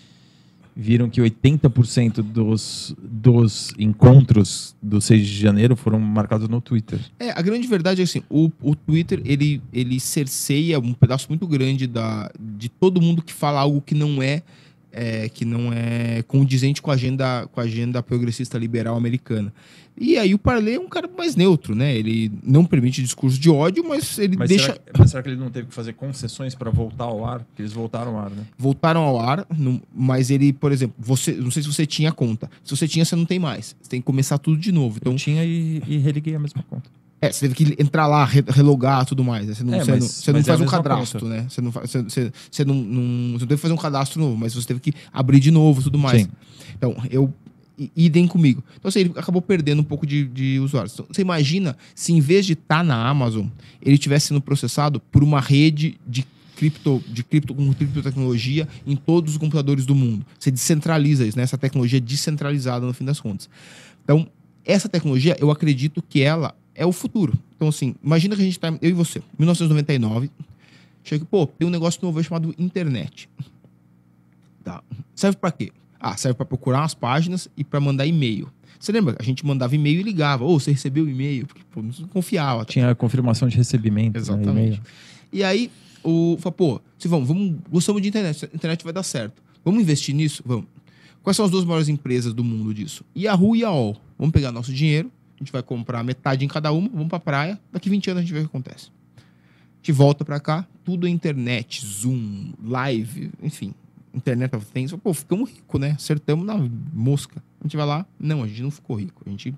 viram 0.80 1.10
que 1.10 1.20
80% 1.20 2.22
dos, 2.22 2.94
dos 3.02 3.74
encontros 3.76 4.76
do 4.80 5.00
6 5.00 5.26
de 5.26 5.40
janeiro 5.40 5.74
foram 5.74 5.98
marcados 5.98 6.48
no 6.48 6.60
Twitter. 6.60 7.00
É, 7.18 7.30
a 7.30 7.42
grande 7.42 7.66
verdade 7.66 8.00
é 8.00 8.04
assim, 8.04 8.22
o, 8.30 8.48
o 8.62 8.76
Twitter, 8.76 9.20
ele, 9.24 9.60
ele 9.72 9.98
cerceia 9.98 10.78
um 10.78 10.94
pedaço 10.94 11.26
muito 11.28 11.48
grande 11.48 11.88
da, 11.88 12.30
de 12.38 12.68
todo 12.68 13.02
mundo 13.02 13.22
que 13.22 13.32
fala 13.32 13.58
algo 13.58 13.80
que 13.80 13.92
não 13.92 14.22
é 14.22 14.44
é, 14.92 15.28
que 15.28 15.44
não 15.44 15.72
é 15.72 16.22
condizente 16.22 16.80
com 16.80 16.90
a 16.90 16.94
agenda 16.94 17.46
com 17.52 17.60
a 17.60 17.64
agenda 17.64 18.02
progressista 18.02 18.58
liberal 18.58 18.96
americana. 18.96 19.52
E 20.00 20.16
aí 20.16 20.32
o 20.32 20.38
Parley 20.38 20.76
é 20.76 20.80
um 20.80 20.88
cara 20.88 21.10
mais 21.16 21.34
neutro, 21.34 21.74
né? 21.74 21.96
Ele 21.96 22.30
não 22.42 22.64
permite 22.64 23.02
discurso 23.02 23.38
de 23.38 23.50
ódio, 23.50 23.84
mas 23.86 24.16
ele 24.18 24.36
mas 24.36 24.48
deixa. 24.48 24.66
Será, 24.66 24.78
mas 24.96 25.10
será 25.10 25.22
que 25.22 25.28
ele 25.28 25.36
não 25.36 25.50
teve 25.50 25.68
que 25.68 25.74
fazer 25.74 25.92
concessões 25.94 26.54
para 26.54 26.70
voltar 26.70 27.04
ao 27.04 27.24
ar? 27.24 27.40
Porque 27.40 27.62
eles 27.62 27.72
voltaram 27.72 28.16
ao 28.16 28.24
ar, 28.24 28.30
né? 28.30 28.44
Voltaram 28.56 29.00
ao 29.00 29.18
ar, 29.18 29.44
mas 29.92 30.30
ele, 30.30 30.52
por 30.52 30.70
exemplo, 30.70 30.94
você, 30.98 31.32
não 31.32 31.50
sei 31.50 31.62
se 31.64 31.68
você 31.68 31.84
tinha 31.84 32.12
conta. 32.12 32.48
Se 32.62 32.76
você 32.76 32.86
tinha, 32.86 33.04
você 33.04 33.16
não 33.16 33.24
tem 33.24 33.40
mais. 33.40 33.74
Você 33.82 33.90
tem 33.90 34.00
que 34.00 34.06
começar 34.06 34.38
tudo 34.38 34.56
de 34.56 34.70
novo. 34.70 34.98
Então 35.00 35.12
Eu 35.12 35.18
tinha 35.18 35.44
e, 35.44 35.82
e 35.86 35.98
religuei 35.98 36.34
a 36.36 36.38
mesma 36.38 36.62
conta. 36.70 36.88
É, 37.20 37.32
você 37.32 37.48
teve 37.48 37.54
que 37.54 37.82
entrar 37.82 38.06
lá, 38.06 38.24
relogar 38.24 39.04
tudo 39.04 39.24
mais. 39.24 39.46
Né? 39.46 39.54
Você 39.54 39.64
não, 39.64 39.74
é, 39.74 39.84
você 39.84 39.90
mas, 39.90 40.00
não, 40.00 40.08
você 40.08 40.32
não 40.32 40.44
faz 40.44 40.60
é 40.60 40.64
um 40.64 40.66
cadastro, 40.66 41.20
conta. 41.20 41.34
né? 41.34 41.46
Você 41.48 41.60
não, 41.60 41.70
você, 41.70 42.02
você, 42.02 42.32
você 42.50 42.64
não, 42.64 42.74
não, 42.74 43.32
você 43.32 43.44
não 43.44 43.48
teve 43.48 43.56
que 43.56 43.62
fazer 43.62 43.74
um 43.74 43.78
cadastro 43.78 44.20
novo, 44.20 44.36
mas 44.36 44.54
você 44.54 44.66
teve 44.66 44.80
que 44.80 44.92
abrir 45.12 45.40
de 45.40 45.50
novo 45.50 45.82
tudo 45.82 45.98
mais. 45.98 46.22
Sim. 46.22 46.28
Então, 46.76 46.96
eu. 47.10 47.32
Idem 47.96 48.26
comigo. 48.26 48.60
Então, 48.76 48.88
assim, 48.88 48.98
ele 48.98 49.12
acabou 49.14 49.40
perdendo 49.40 49.78
um 49.78 49.84
pouco 49.84 50.04
de, 50.04 50.24
de 50.24 50.58
usuários. 50.58 50.94
Então, 50.94 51.06
você 51.08 51.22
imagina 51.22 51.76
se 51.94 52.12
em 52.12 52.18
vez 52.18 52.44
de 52.44 52.54
estar 52.54 52.78
tá 52.78 52.82
na 52.82 53.08
Amazon, 53.08 53.46
ele 53.80 53.94
estivesse 53.94 54.26
sendo 54.26 54.40
processado 54.40 54.98
por 54.98 55.22
uma 55.22 55.40
rede 55.40 55.96
de 56.04 56.26
cripto, 56.56 57.00
de 57.06 57.22
cripto 57.22 57.54
com 57.54 57.72
criptotecnologia 57.72 58.66
em 58.84 58.96
todos 58.96 59.34
os 59.34 59.38
computadores 59.38 59.86
do 59.86 59.94
mundo. 59.94 60.26
Você 60.36 60.50
descentraliza 60.50 61.24
isso, 61.24 61.36
né? 61.36 61.44
Essa 61.44 61.56
tecnologia 61.56 61.98
é 61.98 62.00
descentralizada 62.00 62.84
no 62.84 62.92
fim 62.92 63.04
das 63.04 63.20
contas. 63.20 63.48
Então, 64.02 64.26
essa 64.64 64.88
tecnologia, 64.88 65.36
eu 65.38 65.52
acredito 65.52 66.02
que 66.02 66.20
ela 66.20 66.54
é 66.78 66.86
o 66.86 66.92
futuro. 66.92 67.36
Então, 67.56 67.68
assim, 67.68 67.94
imagina 68.02 68.36
que 68.36 68.40
a 68.40 68.44
gente 68.44 68.58
tá, 68.58 68.68
eu 68.80 68.90
e 68.90 68.92
você, 68.92 69.20
1999, 69.36 70.30
chega, 71.02 71.24
pô, 71.24 71.46
tem 71.46 71.66
um 71.66 71.70
negócio 71.70 72.00
novo 72.02 72.22
chamado 72.22 72.54
internet. 72.56 73.28
Tá. 74.62 74.82
Serve 75.14 75.36
para 75.36 75.50
quê? 75.50 75.72
Ah, 75.98 76.16
serve 76.16 76.36
para 76.36 76.46
procurar 76.46 76.80
umas 76.80 76.94
páginas 76.94 77.48
e 77.56 77.64
para 77.64 77.80
mandar 77.80 78.06
e-mail. 78.06 78.48
Você 78.78 78.92
lembra? 78.92 79.16
A 79.18 79.22
gente 79.24 79.44
mandava 79.44 79.74
e-mail 79.74 79.98
e 79.98 80.02
ligava. 80.04 80.44
Ou 80.44 80.54
oh, 80.54 80.60
você 80.60 80.70
recebeu 80.70 81.04
o 81.04 81.08
e-mail? 81.08 81.46
Porque 81.48 81.62
pô, 81.68 81.82
não 81.82 81.90
confiava. 82.08 82.64
Tá? 82.64 82.72
Tinha 82.72 82.90
a 82.90 82.94
confirmação 82.94 83.48
de 83.48 83.56
recebimento. 83.56 84.14
Né, 84.14 84.20
Exatamente. 84.20 84.78
Né, 84.78 84.86
e 85.32 85.42
aí, 85.42 85.70
o 86.04 86.36
falou, 86.38 86.52
pô, 86.52 86.80
se 86.96 87.08
vamos, 87.08 87.26
vamos, 87.26 87.56
gostamos 87.68 88.00
de 88.00 88.08
internet, 88.08 88.44
a 88.44 88.54
internet 88.54 88.84
vai 88.84 88.92
dar 88.92 89.02
certo. 89.02 89.42
Vamos 89.64 89.82
investir 89.82 90.14
nisso? 90.14 90.44
Vamos. 90.46 90.66
Quais 91.24 91.36
são 91.36 91.44
as 91.44 91.50
duas 91.50 91.64
maiores 91.64 91.88
empresas 91.88 92.32
do 92.32 92.44
mundo 92.44 92.72
disso? 92.72 93.04
Yahoo 93.16 93.56
e 93.56 93.64
AOL. 93.64 94.00
Vamos 94.16 94.32
pegar 94.32 94.52
nosso 94.52 94.72
dinheiro, 94.72 95.10
a 95.38 95.44
gente 95.44 95.52
vai 95.52 95.62
comprar 95.62 96.02
metade 96.02 96.44
em 96.44 96.48
cada 96.48 96.72
uma, 96.72 96.88
vamos 96.88 97.08
pra 97.08 97.20
praia, 97.20 97.58
daqui 97.72 97.88
20 97.88 98.10
anos 98.10 98.18
a 98.18 98.22
gente 98.22 98.32
vê 98.32 98.40
o 98.40 98.42
que 98.42 98.48
acontece. 98.48 98.90
A 99.16 99.76
gente 99.76 99.92
volta 99.92 100.24
pra 100.24 100.40
cá, 100.40 100.66
tudo 100.84 101.06
é 101.06 101.10
internet, 101.10 101.86
Zoom, 101.86 102.52
live, 102.62 103.30
enfim, 103.40 103.72
Internet 104.12 104.56
of 104.56 104.66
Things. 104.66 104.92
Pô, 104.92 105.14
ficamos 105.14 105.50
ricos, 105.50 105.80
né? 105.80 105.92
Acertamos 105.92 106.44
na 106.44 106.56
mosca. 106.92 107.42
A 107.60 107.64
gente 107.64 107.76
vai 107.76 107.86
lá, 107.86 108.06
não, 108.18 108.42
a 108.42 108.48
gente 108.48 108.62
não 108.62 108.70
ficou 108.70 108.96
rico, 108.96 109.22
a 109.24 109.30
gente 109.30 109.54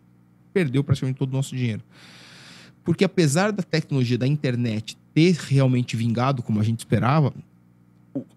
perdeu 0.53 0.85
praticamente 0.85 1.19
todo 1.19 1.31
o 1.31 1.37
nosso 1.37 1.57
dinheiro. 1.57 1.83
Porque 2.85 3.05
apesar 3.05 3.53
da 3.53 3.63
tecnologia 3.63 4.19
da 4.19 4.27
internet 4.27 4.99
ter 5.15 5.35
realmente 5.35 5.97
vingado 5.97 6.43
como 6.43 6.61
a 6.61 6.63
gente 6.63 6.81
esperava, 6.81 7.33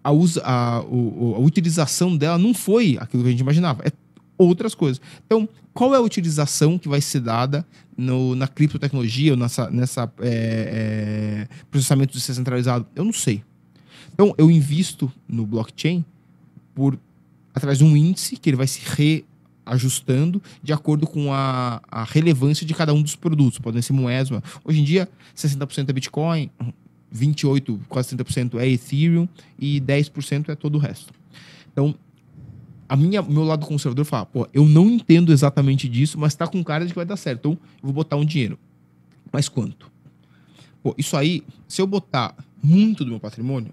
a, 0.02 0.10
usa, 0.10 0.42
a, 0.44 0.78
a, 0.78 0.80
a 0.80 1.38
utilização 1.38 2.16
dela 2.16 2.38
não 2.38 2.54
foi 2.54 2.96
aquilo 2.98 3.22
que 3.22 3.28
a 3.28 3.32
gente 3.32 3.40
imaginava. 3.40 3.82
É 3.86 3.90
outras 4.36 4.74
coisas. 4.74 5.00
Então, 5.26 5.48
qual 5.72 5.94
é 5.94 5.96
a 5.96 6.00
utilização 6.00 6.78
que 6.78 6.88
vai 6.88 7.00
ser 7.00 7.20
dada 7.20 7.66
no, 7.96 8.34
na 8.34 8.46
criptotecnologia 8.46 9.36
nessa, 9.36 9.70
nessa 9.70 10.12
é, 10.20 11.48
é, 11.50 11.64
processamento 11.70 12.12
descentralizado? 12.14 12.86
Eu 12.94 13.04
não 13.04 13.12
sei. 13.12 13.42
Então, 14.12 14.34
eu 14.38 14.50
invisto 14.50 15.10
no 15.28 15.44
blockchain 15.44 16.04
por 16.74 16.98
através 17.54 17.78
de 17.78 17.84
um 17.84 17.96
índice 17.96 18.36
que 18.36 18.50
ele 18.50 18.56
vai 18.56 18.66
se 18.66 18.80
reajustando 19.64 20.42
de 20.62 20.72
acordo 20.72 21.06
com 21.06 21.32
a, 21.32 21.80
a 21.88 22.04
relevância 22.04 22.66
de 22.66 22.74
cada 22.74 22.92
um 22.92 23.00
dos 23.00 23.14
produtos. 23.14 23.58
Podem 23.58 23.80
ser 23.80 23.92
moedas. 23.92 24.30
Hoje 24.64 24.80
em 24.80 24.84
dia, 24.84 25.08
60% 25.36 25.88
é 25.88 25.92
Bitcoin, 25.92 26.50
28%, 27.14 27.80
quase 27.88 28.16
30% 28.16 28.58
é 28.58 28.68
Ethereum 28.68 29.28
e 29.58 29.80
10% 29.80 30.48
é 30.48 30.54
todo 30.56 30.74
o 30.74 30.78
resto. 30.78 31.12
Então, 31.72 31.94
a 32.88 32.96
minha, 32.96 33.22
meu 33.22 33.44
lado 33.44 33.66
conservador 33.66 34.04
fala, 34.04 34.26
pô, 34.26 34.48
eu 34.52 34.64
não 34.66 34.90
entendo 34.90 35.32
exatamente 35.32 35.88
disso, 35.88 36.18
mas 36.18 36.34
tá 36.34 36.46
com 36.46 36.62
cara 36.62 36.84
de 36.84 36.92
que 36.92 36.96
vai 36.96 37.06
dar 37.06 37.16
certo. 37.16 37.38
Então, 37.40 37.52
eu 37.52 37.58
vou 37.82 37.92
botar 37.92 38.16
um 38.16 38.24
dinheiro. 38.24 38.58
Mas 39.32 39.48
quanto? 39.48 39.90
Pô, 40.82 40.94
isso 40.98 41.16
aí, 41.16 41.42
se 41.66 41.80
eu 41.80 41.86
botar 41.86 42.34
muito 42.62 43.04
do 43.04 43.10
meu 43.10 43.20
patrimônio 43.20 43.72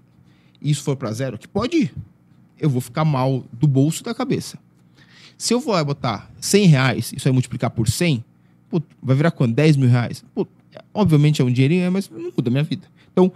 e 0.60 0.70
isso 0.70 0.82
for 0.82 0.96
para 0.96 1.12
zero, 1.12 1.38
que 1.38 1.46
pode 1.46 1.76
ir, 1.76 1.94
eu 2.58 2.70
vou 2.70 2.80
ficar 2.80 3.04
mal 3.04 3.44
do 3.52 3.66
bolso 3.66 4.02
da 4.02 4.14
cabeça. 4.14 4.58
Se 5.36 5.52
eu 5.52 5.62
lá 5.66 5.82
botar 5.82 6.30
100 6.40 6.66
reais, 6.66 7.12
isso 7.14 7.28
aí 7.28 7.32
multiplicar 7.32 7.70
por 7.70 7.88
100, 7.88 8.24
pô, 8.70 8.80
vai 9.02 9.16
virar 9.16 9.30
quanto? 9.32 9.54
10 9.54 9.76
mil 9.76 9.88
reais? 9.88 10.24
Pô, 10.34 10.46
obviamente 10.94 11.42
é 11.42 11.44
um 11.44 11.50
dinheirinho, 11.50 11.90
mas 11.90 12.08
não 12.08 12.32
muda 12.36 12.48
a 12.48 12.50
minha 12.50 12.62
vida. 12.62 12.86
Então, 13.12 13.32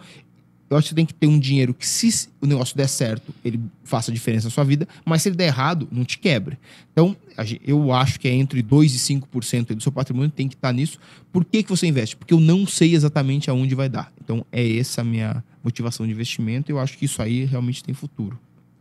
eu 0.68 0.76
acho 0.76 0.86
que 0.86 0.88
você 0.90 0.94
tem 0.96 1.06
que 1.06 1.14
ter 1.14 1.26
um 1.26 1.38
dinheiro 1.38 1.72
que, 1.72 1.86
se 1.86 2.28
o 2.40 2.46
negócio 2.46 2.76
der 2.76 2.88
certo, 2.88 3.32
ele 3.44 3.60
faça 3.84 4.10
diferença 4.10 4.46
na 4.46 4.50
sua 4.50 4.64
vida, 4.64 4.88
mas 5.04 5.22
se 5.22 5.28
ele 5.28 5.36
der 5.36 5.46
errado, 5.46 5.86
não 5.92 6.04
te 6.04 6.18
quebre. 6.18 6.58
Então, 6.92 7.16
eu 7.64 7.92
acho 7.92 8.18
que 8.18 8.26
é 8.26 8.32
entre 8.32 8.62
2% 8.62 8.84
e 8.84 9.20
5% 9.20 9.70
aí 9.70 9.76
do 9.76 9.82
seu 9.82 9.92
patrimônio 9.92 10.30
tem 10.30 10.48
que 10.48 10.54
estar 10.54 10.72
nisso. 10.72 10.98
Por 11.32 11.44
que, 11.44 11.62
que 11.62 11.70
você 11.70 11.86
investe? 11.86 12.16
Porque 12.16 12.34
eu 12.34 12.40
não 12.40 12.66
sei 12.66 12.94
exatamente 12.94 13.48
aonde 13.48 13.74
vai 13.74 13.88
dar. 13.88 14.12
Então, 14.22 14.44
é 14.50 14.76
essa 14.76 15.02
a 15.02 15.04
minha 15.04 15.44
motivação 15.62 16.04
de 16.04 16.12
investimento 16.12 16.70
e 16.70 16.72
eu 16.72 16.80
acho 16.80 16.98
que 16.98 17.04
isso 17.04 17.22
aí 17.22 17.44
realmente 17.44 17.84
tem 17.84 17.94
futuro. 17.94 18.38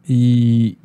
E, 0.07 0.77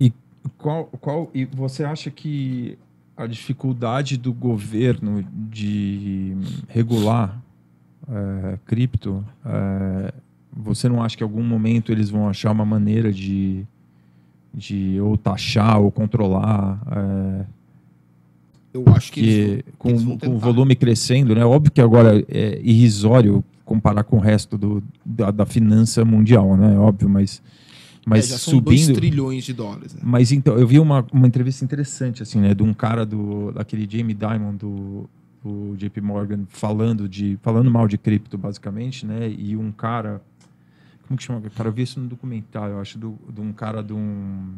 e 0.00 0.12
qual, 0.58 0.86
qual 1.00 1.30
e 1.32 1.44
você 1.44 1.84
acha 1.84 2.10
que 2.10 2.76
a 3.16 3.26
dificuldade 3.26 4.16
do 4.16 4.32
governo 4.32 5.24
de 5.32 6.36
regular 6.68 7.40
é, 8.08 8.58
cripto, 8.66 9.24
é, 9.44 10.12
você 10.56 10.88
não 10.88 11.02
acha 11.02 11.16
que 11.16 11.22
em 11.22 11.26
algum 11.26 11.42
momento 11.42 11.90
eles 11.92 12.10
vão 12.10 12.28
achar 12.28 12.52
uma 12.52 12.64
maneira 12.64 13.12
de, 13.12 13.64
de 14.52 15.00
ou 15.00 15.16
taxar 15.16 15.80
ou 15.80 15.90
controlar? 15.90 16.80
é, 16.90 17.44
Eu 18.72 18.84
acho 18.94 19.12
que, 19.12 19.20
eles 19.20 19.64
com, 19.78 19.88
eles 19.90 20.04
com 20.20 20.34
o 20.34 20.38
volume 20.38 20.74
crescendo, 20.76 21.34
né? 21.34 21.44
Óbvio 21.44 21.72
que 21.72 21.80
agora 21.80 22.24
é 22.28 22.60
irrisório 22.62 23.42
comparar 23.64 24.04
com 24.04 24.16
o 24.16 24.20
resto 24.20 24.58
do, 24.58 24.82
da, 25.04 25.30
da 25.30 25.46
finança 25.46 26.04
mundial, 26.04 26.56
né? 26.56 26.78
Óbvio, 26.78 27.08
mas, 27.08 27.42
mas 28.06 28.26
É, 28.26 28.28
já 28.32 28.38
são 28.38 28.58
2 28.60 28.80
subindo. 28.80 28.94
trilhões 28.96 29.44
de 29.44 29.52
dólares. 29.54 29.94
Né? 29.94 30.00
Mas 30.04 30.30
então, 30.32 30.56
eu 30.58 30.66
vi 30.66 30.78
uma, 30.78 31.04
uma 31.12 31.26
entrevista 31.26 31.64
interessante, 31.64 32.22
assim, 32.22 32.40
né? 32.40 32.54
De 32.54 32.62
um 32.62 32.74
cara 32.74 33.06
do. 33.06 33.50
daquele 33.52 33.88
Jamie 33.90 34.14
Dimon 34.14 34.54
do, 34.54 35.08
do 35.44 35.76
JP 35.76 36.00
Morgan 36.00 36.46
falando 36.48 37.06
de. 37.06 37.38
falando 37.42 37.70
mal 37.70 37.86
de 37.86 37.98
cripto, 37.98 38.38
basicamente, 38.38 39.04
né? 39.04 39.28
E 39.28 39.56
um 39.56 39.70
cara. 39.70 40.22
Como 41.06 41.18
que 41.18 41.22
chama? 41.22 41.42
Cara, 41.50 41.68
eu 41.68 41.72
vi 41.72 41.82
isso 41.82 42.00
no 42.00 42.08
documentário, 42.08 42.74
eu 42.76 42.80
acho, 42.80 42.98
do, 42.98 43.18
de 43.28 43.40
um 43.40 43.52
cara 43.52 43.82
de 43.82 43.92
um. 43.92 44.54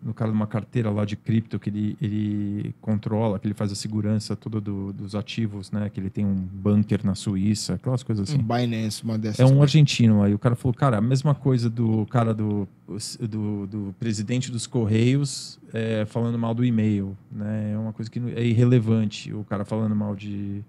No 0.00 0.14
cara 0.14 0.30
de 0.30 0.36
uma 0.36 0.46
carteira 0.46 0.90
lá 0.90 1.04
de 1.04 1.16
cripto 1.16 1.58
que 1.58 1.68
ele, 1.70 1.96
ele 2.00 2.74
controla, 2.80 3.36
que 3.38 3.46
ele 3.48 3.54
faz 3.54 3.72
a 3.72 3.74
segurança 3.74 4.36
toda 4.36 4.60
do- 4.60 4.92
dos 4.92 5.14
ativos, 5.16 5.72
né? 5.72 5.90
Que 5.92 5.98
ele 5.98 6.08
tem 6.08 6.24
um 6.24 6.34
bunker 6.34 7.04
na 7.04 7.16
Suíça, 7.16 7.74
aquelas 7.74 8.04
coisas 8.04 8.28
assim. 8.30 8.38
Um 8.38 8.42
Binance, 8.42 9.02
uma 9.02 9.18
dessas. 9.18 9.40
É 9.40 9.44
um 9.44 9.60
argentino 9.60 10.22
aí. 10.22 10.32
O 10.32 10.38
cara 10.38 10.54
falou, 10.54 10.72
cara, 10.72 10.98
a 10.98 11.00
mesma 11.00 11.34
coisa 11.34 11.68
do 11.68 12.06
cara 12.06 12.32
do, 12.32 12.68
do, 13.28 13.66
do 13.66 13.94
presidente 13.98 14.52
dos 14.52 14.66
Correios 14.68 15.58
é, 15.72 16.04
falando 16.06 16.38
mal 16.38 16.54
do 16.54 16.64
e-mail. 16.64 17.16
Né? 17.30 17.72
É 17.74 17.78
uma 17.78 17.92
coisa 17.92 18.08
que 18.10 18.20
é 18.36 18.44
irrelevante 18.44 19.32
o 19.32 19.42
cara 19.44 19.64
falando 19.64 19.96
mal 19.96 20.14
de, 20.14 20.62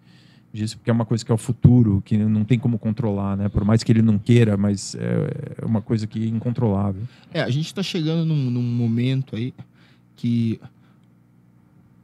disso, 0.52 0.78
porque 0.78 0.90
é 0.90 0.94
uma 0.94 1.06
coisa 1.06 1.24
que 1.24 1.32
é 1.32 1.36
o 1.36 1.38
futuro, 1.38 2.02
que 2.06 2.18
não 2.18 2.44
tem 2.44 2.58
como 2.58 2.80
controlar, 2.80 3.38
né? 3.38 3.50
Por 3.50 3.64
mais 3.64 3.84
que 3.84 3.92
ele 3.92 4.02
não 4.02 4.18
queira, 4.18 4.58
mas 4.58 4.96
é, 4.96 5.56
é 5.62 5.66
uma 5.66 5.82
coisa 5.82 6.08
que 6.08 6.24
é 6.24 6.28
incontrolável. 6.28 7.04
É, 7.34 7.42
a 7.42 7.50
gente 7.50 7.68
está 7.68 7.84
chegando 7.84 8.26
num, 8.26 8.50
num 8.50 8.62
momento 8.64 9.36
aí 9.36 9.54
que. 10.16 10.60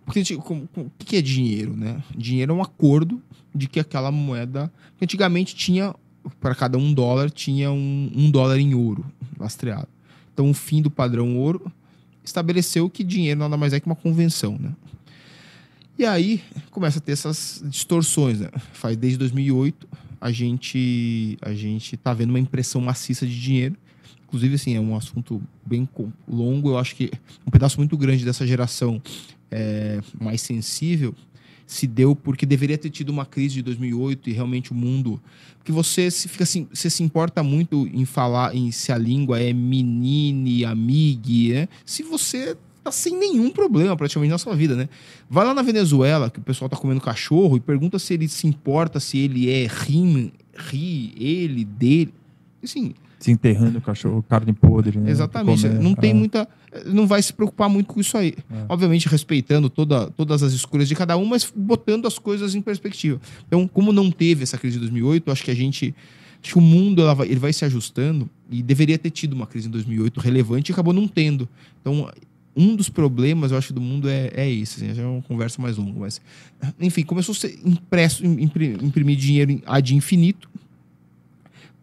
Porque 0.05 0.37
como- 0.37 0.69
o 0.77 0.91
que 0.99 1.15
é 1.15 1.21
dinheiro, 1.21 1.75
né? 1.75 2.03
Dinheiro 2.15 2.51
é 2.53 2.55
um 2.55 2.61
acordo 2.61 3.19
de 3.53 3.67
que 3.67 3.79
aquela 3.79 4.11
moeda. 4.11 4.71
Antigamente 5.01 5.55
tinha, 5.55 5.95
para 6.39 6.53
cada 6.53 6.77
um 6.77 6.93
dólar, 6.93 7.31
tinha 7.31 7.71
um, 7.71 8.11
um 8.15 8.29
dólar 8.29 8.59
em 8.59 8.75
ouro 8.75 9.03
lastreado. 9.39 9.87
Então, 10.33 10.49
o 10.49 10.53
fim 10.53 10.81
do 10.81 10.91
padrão 10.91 11.37
ouro 11.37 11.71
estabeleceu 12.23 12.89
que 12.89 13.03
dinheiro 13.03 13.39
nada 13.39 13.57
mais 13.57 13.73
é 13.73 13.79
que 13.79 13.85
uma 13.87 13.95
convenção, 13.95 14.57
né? 14.59 14.71
E 15.97 16.05
aí 16.05 16.41
começa 16.71 16.99
a 16.99 17.01
ter 17.01 17.13
essas 17.13 17.63
distorções, 17.65 18.39
né? 18.39 18.49
Faz 18.73 18.97
desde 18.97 19.17
2008 19.19 19.87
a 20.19 20.31
gente 20.31 21.37
a 21.41 21.53
gente 21.53 21.95
tá 21.97 22.13
vendo 22.13 22.31
uma 22.31 22.39
impressão 22.39 22.81
maciça 22.81 23.27
de 23.27 23.39
dinheiro 23.39 23.77
Inclusive, 24.35 24.55
assim, 24.55 24.75
é 24.75 24.81
um 24.81 24.95
assunto 24.95 25.41
bem 25.65 25.87
longo. 26.27 26.71
Eu 26.71 26.77
acho 26.77 26.95
que 26.95 27.11
um 27.47 27.51
pedaço 27.51 27.77
muito 27.77 27.95
grande 27.95 28.25
dessa 28.25 28.45
geração 28.45 29.01
é, 29.49 30.01
mais 30.19 30.41
sensível 30.41 31.15
se 31.67 31.87
deu 31.87 32.15
porque 32.15 32.45
deveria 32.45 32.77
ter 32.77 32.89
tido 32.89 33.09
uma 33.09 33.25
crise 33.25 33.55
de 33.55 33.61
2008 33.61 34.29
e 34.29 34.33
realmente 34.33 34.71
o 34.71 34.75
mundo... 34.75 35.21
Porque 35.57 35.71
você 35.71 36.11
se, 36.11 36.27
fica 36.27 36.43
assim, 36.43 36.67
você 36.71 36.89
se 36.89 37.01
importa 37.01 37.41
muito 37.41 37.87
em 37.87 38.05
falar 38.05 38.53
em 38.55 38.71
se 38.71 38.91
a 38.91 38.97
língua 38.97 39.39
é 39.39 39.51
menine, 39.53 40.65
amigue, 40.65 41.53
né? 41.53 41.67
Se 41.85 42.03
você 42.03 42.57
tá 42.85 42.91
sem 42.91 43.17
nenhum 43.17 43.49
problema 43.49 43.97
praticamente 43.97 44.31
na 44.31 44.37
sua 44.37 44.55
vida, 44.55 44.75
né? 44.75 44.87
Vai 45.29 45.43
lá 45.45 45.53
na 45.53 45.61
Venezuela, 45.63 46.29
que 46.29 46.39
o 46.39 46.41
pessoal 46.41 46.69
tá 46.69 46.77
comendo 46.77 47.01
cachorro, 47.01 47.57
e 47.57 47.59
pergunta 47.59 47.97
se 47.99 48.13
ele 48.13 48.27
se 48.27 48.45
importa 48.47 48.99
se 48.99 49.17
ele 49.17 49.49
é 49.49 49.67
rim, 49.67 50.31
ri, 50.69 51.13
ele, 51.17 51.65
dele. 51.65 52.13
Assim, 52.63 52.93
Desenterrando 53.17 53.79
o 53.79 53.81
cachorro, 53.81 54.23
carne 54.29 54.53
podre. 54.53 54.99
Né? 54.99 55.09
Exatamente. 55.09 55.63
Comer. 55.67 55.81
Não 55.81 55.95
tem 55.95 56.11
É. 56.11 56.13
muita. 56.13 56.47
Não 56.85 57.07
vai 57.07 57.21
se 57.23 57.33
preocupar 57.33 57.67
muito 57.69 57.87
com 57.87 57.99
isso 57.99 58.15
aí. 58.17 58.35
É. 58.51 58.65
Obviamente, 58.69 59.07
respeitando 59.07 59.67
toda, 59.69 60.11
todas 60.11 60.43
as 60.43 60.53
escolhas 60.53 60.87
de 60.87 60.93
cada 60.95 61.17
um, 61.17 61.25
mas 61.25 61.51
botando 61.55 62.05
as 62.05 62.19
coisas 62.19 62.53
em 62.53 62.61
perspectiva. 62.61 63.19
Então, 63.47 63.67
como 63.67 63.91
não 63.91 64.11
teve 64.11 64.43
essa 64.43 64.57
crise 64.57 64.75
de 64.75 64.81
2008, 64.81 65.31
acho 65.31 65.43
que 65.43 65.49
a 65.51 65.55
gente. 65.55 65.95
Acho 66.43 66.53
que 66.53 66.59
o 66.59 66.61
mundo 66.61 67.01
ela 67.01 67.15
vai, 67.15 67.27
ele 67.27 67.39
vai 67.39 67.51
se 67.51 67.65
ajustando 67.65 68.29
e 68.51 68.61
deveria 68.61 68.99
ter 68.99 69.09
tido 69.09 69.33
uma 69.33 69.47
crise 69.47 69.67
em 69.67 69.71
2008 69.71 70.19
relevante 70.19 70.71
e 70.71 70.73
acabou 70.73 70.93
não 70.93 71.07
tendo. 71.07 71.49
Então, 71.81 72.07
um 72.55 72.75
dos 72.75 72.87
problemas, 72.89 73.51
eu 73.51 73.57
acho, 73.57 73.73
do 73.73 73.81
mundo 73.81 74.07
é, 74.09 74.31
é 74.33 74.49
isso. 74.49 74.77
Assim, 74.83 74.93
já 74.93 75.03
é 75.03 75.05
uma 75.05 75.21
conversa 75.21 75.61
mais 75.61 75.77
longa. 75.77 75.99
Mas, 75.99 76.21
enfim, 76.79 77.03
começou 77.03 77.33
a 77.33 77.35
ser 77.35 77.59
impresso, 77.65 78.25
impri- 78.25 78.77
imprimir 78.81 79.17
dinheiro 79.17 79.51
em- 79.51 79.61
ad 79.65 79.93
infinito 79.95 80.49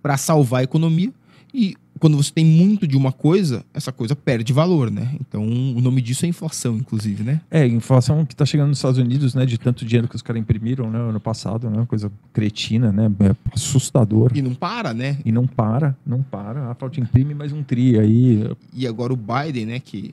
para 0.02 0.16
salvar 0.16 0.60
a 0.60 0.64
economia. 0.64 1.12
E 1.54 1.76
quando 2.00 2.16
você 2.16 2.32
tem 2.32 2.44
muito 2.44 2.86
de 2.86 2.96
uma 2.96 3.12
coisa, 3.12 3.64
essa 3.72 3.92
coisa 3.92 4.16
perde 4.16 4.52
valor, 4.52 4.90
né? 4.90 5.14
Então, 5.20 5.44
o 5.44 5.80
nome 5.80 6.00
disso 6.00 6.24
é 6.24 6.28
inflação, 6.28 6.76
inclusive, 6.76 7.22
né? 7.22 7.40
É, 7.50 7.64
inflação 7.66 8.24
que 8.24 8.32
está 8.34 8.44
chegando 8.44 8.68
nos 8.70 8.78
Estados 8.78 8.98
Unidos, 8.98 9.34
né? 9.34 9.46
De 9.46 9.58
tanto 9.58 9.84
dinheiro 9.84 10.08
que 10.08 10.16
os 10.16 10.22
caras 10.22 10.40
imprimiram 10.42 10.90
né, 10.90 10.98
ano 10.98 11.20
passado, 11.20 11.70
né? 11.70 11.84
Coisa 11.86 12.10
cretina, 12.32 12.90
né? 12.90 13.08
É 13.20 13.36
assustador. 13.54 14.32
E 14.34 14.42
não 14.42 14.54
para, 14.54 14.92
né? 14.92 15.18
E 15.24 15.30
não 15.30 15.46
para, 15.46 15.96
não 16.04 16.22
para. 16.22 16.70
A 16.70 16.74
falta 16.74 16.98
imprime 16.98 17.34
mais 17.34 17.52
um 17.52 17.62
tri 17.62 17.96
aí. 17.98 18.50
E 18.72 18.86
agora 18.86 19.12
o 19.12 19.16
Biden, 19.16 19.66
né, 19.66 19.78
que 19.78 20.12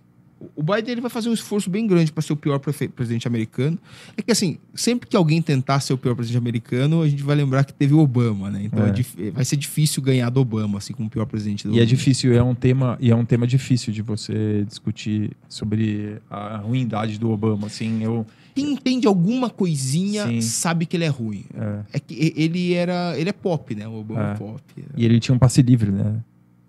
o 0.56 0.64
Biden 0.64 0.94
ele 0.94 1.02
vai 1.02 1.10
fazer 1.10 1.30
um 1.30 1.34
esforço 1.34 1.70
bem 1.70 1.86
grande 1.86 2.12
para 2.12 2.22
ser 2.22 2.34
o 2.34 2.36
pior 2.36 2.60
presidente 2.60 3.28
americano. 3.28 3.78
É 4.16 4.22
que 4.22 4.32
assim, 4.32 4.58
sempre 4.74 5.08
que 5.10 5.16
alguém 5.18 5.42
tentar 5.42 5.80
ser 5.82 5.94
o 5.94 5.98
pior 5.98 6.16
presidente 6.16 6.38
americano, 6.38 7.02
a 7.02 7.10
gente 7.10 7.22
vai 7.24 7.36
lembrar 7.36 7.64
que 7.66 7.74
teve 7.74 7.94
o 7.94 8.00
Obama, 8.00 8.50
né? 8.50 8.62
Então 8.64 8.86
É. 8.86 8.90
é 9.28 9.32
vai 9.32 9.44
ser 9.46 9.58
difícil 9.58 10.02
ganhar 10.02 10.30
do 10.30 10.40
Obama 10.40 10.78
assim 10.78 10.94
como 10.94 11.08
o 11.08 11.12
pior 11.12 11.26
presidente 11.26 11.68
do 11.68 11.74
E 11.74 11.78
é 11.78 11.82
mundo. 11.82 11.90
difícil, 11.90 12.34
é 12.34 12.42
um 12.42 12.56
tema, 12.56 12.98
e 13.02 13.12
é 13.12 13.16
um 13.16 13.26
tema 13.26 13.46
difícil 13.46 13.92
de 13.92 14.02
você 14.02 14.64
discutir 14.68 15.32
sobre 15.48 16.18
a 16.30 16.58
ruindade 16.58 17.18
do 17.20 17.30
Obama, 17.32 17.68
assim, 17.68 18.04
eu 18.04 18.26
Quem 18.56 18.74
entende 18.74 19.08
alguma 19.08 19.50
coisinha 19.50 20.28
Sim. 20.28 20.42
sabe 20.42 20.86
que 20.86 20.98
ele 20.98 21.06
é 21.06 21.08
ruim. 21.10 21.46
é, 21.54 21.80
É 21.94 22.00
que 22.00 22.34
ele 22.36 22.74
era, 22.74 23.18
ele 23.18 23.30
é 23.30 23.34
pop, 23.34 23.74
né? 23.76 23.88
O 23.88 24.00
Obama 24.00 24.30
é, 24.30 24.32
É. 24.32 24.36
pop. 24.36 24.62
e 24.98 25.06
ele 25.06 25.20
tinha 25.20 25.34
um 25.36 25.40
passe 25.40 25.62
livre, 25.62 25.92
né? 25.92 26.18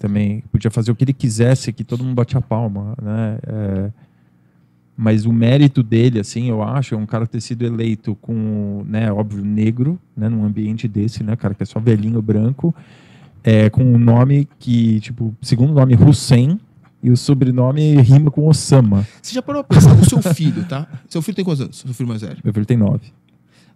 Também 0.01 0.43
podia 0.51 0.71
fazer 0.71 0.91
o 0.91 0.97
que 0.97 1.05
ele 1.05 1.13
quisesse, 1.13 1.73
que 1.75 1.85
todo 1.85 2.03
mundo 2.03 2.15
batia 2.15 2.41
palma, 2.41 2.95
né? 3.01 3.39
É, 3.47 3.91
mas 4.97 5.27
o 5.27 5.33
mérito 5.33 5.83
dele, 5.83 6.19
assim, 6.21 6.49
eu 6.49 6.63
acho, 6.63 6.95
é 6.95 6.99
um 6.99 7.05
cara 7.07 7.27
ter 7.27 7.41
sido 7.43 7.65
eleito 7.67 8.15
com, 8.17 8.83
né, 8.87 9.13
óbvio, 9.13 9.45
negro, 9.45 9.99
né, 10.17 10.29
num 10.29 10.43
ambiente 10.45 10.89
desse, 10.89 11.23
né, 11.23 11.37
cara, 11.37 11.55
que 11.55 11.63
é 11.63 11.67
só 11.67 11.79
velhinho 11.79 12.21
branco, 12.23 12.75
é, 13.45 13.69
com 13.71 13.83
um 13.85 13.99
nome 13.99 14.49
que, 14.59 15.01
tipo, 15.01 15.35
segundo 15.43 15.73
nome 15.75 15.95
Hussein, 15.95 16.59
e 17.03 17.11
o 17.11 17.17
sobrenome 17.17 17.95
rima 18.03 18.31
com 18.31 18.47
Osama. 18.49 19.07
Você 19.23 19.35
já 19.35 19.43
parou 19.43 19.63
pra 19.65 19.79
pensar 19.79 19.95
o 19.95 20.05
seu 20.05 20.21
filho, 20.35 20.65
tá? 20.67 20.87
Seu 21.09 21.21
filho 21.23 21.35
tem 21.37 21.45
quantos 21.45 21.61
anos? 21.63 21.79
Seu 21.79 21.95
filho 21.95 22.09
mais 22.09 22.21
velho. 22.23 22.39
Meu 22.45 22.53
filho 22.55 22.67
tem 22.67 22.77
nove. 22.77 23.13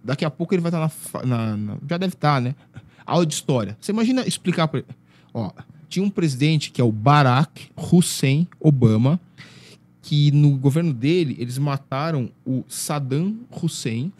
Daqui 0.03 0.25
a 0.27 0.31
pouco 0.31 0.55
ele 0.55 0.61
vai 0.63 0.69
estar 0.69 0.81
na, 0.81 0.89
fa- 0.91 1.23
na- 1.25 1.57
na- 1.57 1.77
Já 1.89 1.97
deve 1.97 2.13
estar, 2.15 2.39
né? 2.41 2.55
Aula 3.07 3.25
de 3.25 3.33
história. 3.33 3.77
Você 3.81 3.93
imagina 3.93 4.27
explicar 4.27 4.69
pra 4.69 4.81
ele. 4.81 4.89
Ó, 5.33 5.51
tinha 5.95 6.05
um 6.05 6.11
presidente 6.11 6.73
que 6.73 6.81
é 6.81 6.85
o 6.85 6.91
Barack 6.91 7.69
Hussein 7.77 8.49
Obama, 8.59 9.21
que 10.03 10.31
no 10.33 10.59
governo 10.59 10.93
dele 10.93 11.37
eles 11.39 11.57
mataram 11.57 12.29
o 12.45 12.65
Saddam 12.69 13.37
Hussein 13.63 14.13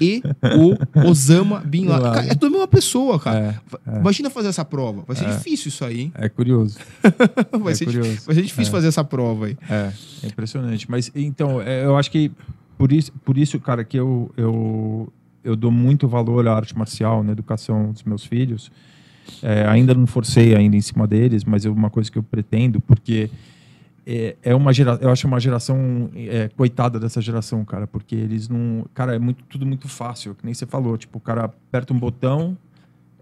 e 0.00 0.22
o 0.56 0.76
Osama 1.08 1.60
Bin 1.60 1.86
Laden. 1.86 2.12
Cara, 2.12 2.26
é 2.26 2.34
tudo 2.34 2.46
a 2.48 2.50
mesma 2.50 2.68
pessoa, 2.68 3.18
cara. 3.18 3.60
É, 3.88 3.98
Imagina 3.98 4.28
fazer 4.30 4.48
essa 4.48 4.64
prova. 4.64 5.02
Vai 5.06 5.16
ser 5.16 5.24
É. 5.24 5.34
difícil 5.36 5.68
isso 5.68 5.84
aí, 5.84 6.00
hein? 6.02 6.12
é 6.14 6.28
curioso. 6.28 6.78
Vai, 7.60 7.72
é 7.72 7.76
ser, 7.76 7.86
curioso. 7.86 8.20
vai 8.26 8.34
ser 8.34 8.42
difícil 8.42 8.70
fazer 8.70 8.88
essa 8.88 9.02
prova 9.02 9.46
aí. 9.46 9.56
É, 9.70 9.92
é 10.22 10.26
impressionante. 10.26 10.88
Mas 10.90 11.10
então, 11.14 11.60
é, 11.62 11.84
eu 11.86 11.96
acho 11.96 12.10
que 12.10 12.30
por 12.76 12.92
isso, 12.92 13.10
por 13.24 13.36
isso 13.38 13.58
cara, 13.58 13.82
que 13.84 13.96
eu, 13.98 14.30
eu, 14.36 15.12
eu 15.42 15.56
dou 15.56 15.72
muito 15.72 16.06
valor 16.06 16.46
à 16.46 16.54
arte 16.54 16.76
marcial 16.76 17.24
na 17.24 17.32
educação 17.32 17.90
dos 17.90 18.02
meus 18.04 18.22
filhos. 18.24 18.70
É, 19.42 19.66
ainda 19.66 19.94
não 19.94 20.06
forcei 20.06 20.54
ainda 20.54 20.76
em 20.76 20.80
cima 20.80 21.06
deles, 21.06 21.44
mas 21.44 21.64
é 21.66 21.70
uma 21.70 21.90
coisa 21.90 22.10
que 22.10 22.18
eu 22.18 22.22
pretendo, 22.22 22.80
porque 22.80 23.28
é, 24.06 24.36
é 24.42 24.54
uma 24.54 24.72
gera, 24.72 24.98
eu 25.00 25.10
acho 25.10 25.26
uma 25.26 25.38
geração 25.40 26.10
é, 26.14 26.48
coitada 26.56 26.98
dessa 26.98 27.20
geração, 27.20 27.64
cara, 27.64 27.86
porque 27.86 28.14
eles 28.14 28.48
não, 28.48 28.84
cara, 28.94 29.14
é 29.14 29.18
muito 29.18 29.44
tudo 29.48 29.64
muito 29.66 29.88
fácil, 29.88 30.34
que 30.34 30.44
nem 30.44 30.52
você 30.54 30.66
falou, 30.66 30.96
tipo, 30.96 31.18
o 31.18 31.20
cara 31.20 31.44
aperta 31.44 31.92
um 31.92 31.98
botão, 31.98 32.56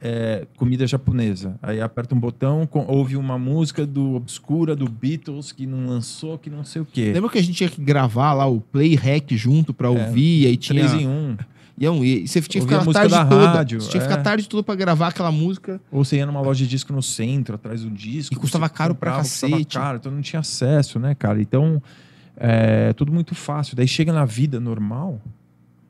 é, 0.03 0.47
comida 0.57 0.87
japonesa. 0.87 1.59
Aí 1.63 1.79
aperta 1.81 2.15
um 2.15 2.19
botão, 2.19 2.67
com- 2.67 2.87
ouve 2.89 3.17
uma 3.17 3.39
música 3.39 3.85
do 3.87 4.15
obscura 4.15 4.75
do 4.75 4.89
Beatles 4.89 5.53
que 5.53 5.67
não 5.67 5.87
lançou, 5.87 6.39
que 6.39 6.49
não 6.49 6.65
sei 6.65 6.81
o 6.81 6.87
quê. 6.87 7.13
Lembra 7.13 7.29
que 7.29 7.39
a 7.39 7.43
gente 7.43 7.55
tinha 7.57 7.69
que 7.69 7.83
gravar 7.83 8.33
lá 8.33 8.47
o 8.47 8.61
play 8.63 8.95
hack 8.95 9.31
junto 9.33 9.75
pra 9.75 9.91
ouvir, 9.91 10.45
e 10.45 10.47
aí 10.47 10.57
tinha. 10.57 10.89
3 10.89 11.03
em 11.03 11.07
1. 11.07 11.37
Um- 11.89 12.05
e 12.05 12.29
você 12.29 12.41
tinha 12.43 12.61
que 12.63 12.69
ficar 12.69 12.83
a 12.83 12.93
tarde 12.93 13.15
da 13.15 13.25
toda. 13.25 13.51
rádio, 13.53 13.81
você 13.81 13.89
tinha 13.91 14.01
que 14.03 14.07
ficar 14.09 14.19
é. 14.19 14.21
a 14.21 14.25
tarde 14.25 14.49
toda 14.49 14.63
pra 14.63 14.75
gravar 14.75 15.09
aquela 15.09 15.31
música. 15.33 15.81
Ou 15.91 16.05
você 16.05 16.17
ia 16.17 16.27
numa 16.27 16.41
loja 16.43 16.65
de 16.65 16.69
disco 16.69 16.93
no 16.93 17.01
centro, 17.03 17.55
atrás 17.55 17.83
do 17.83 17.91
disco. 17.91 18.35
E 18.35 18.37
custava 18.37 18.69
caro 18.69 18.95
pra 18.95 19.13
comprava, 19.13 19.23
custava 19.29 19.53
cacete. 19.53 19.79
caro, 19.79 19.97
então 19.97 20.13
não 20.13 20.21
tinha 20.21 20.41
acesso, 20.41 20.99
né, 20.99 21.15
cara? 21.15 21.41
Então, 21.41 21.81
é 22.37 22.93
tudo 22.93 23.13
muito 23.13 23.35
fácil. 23.35 23.77
Daí 23.77 23.89
chega 23.89 24.13
na 24.13 24.25
vida 24.25 24.59
normal 24.61 25.21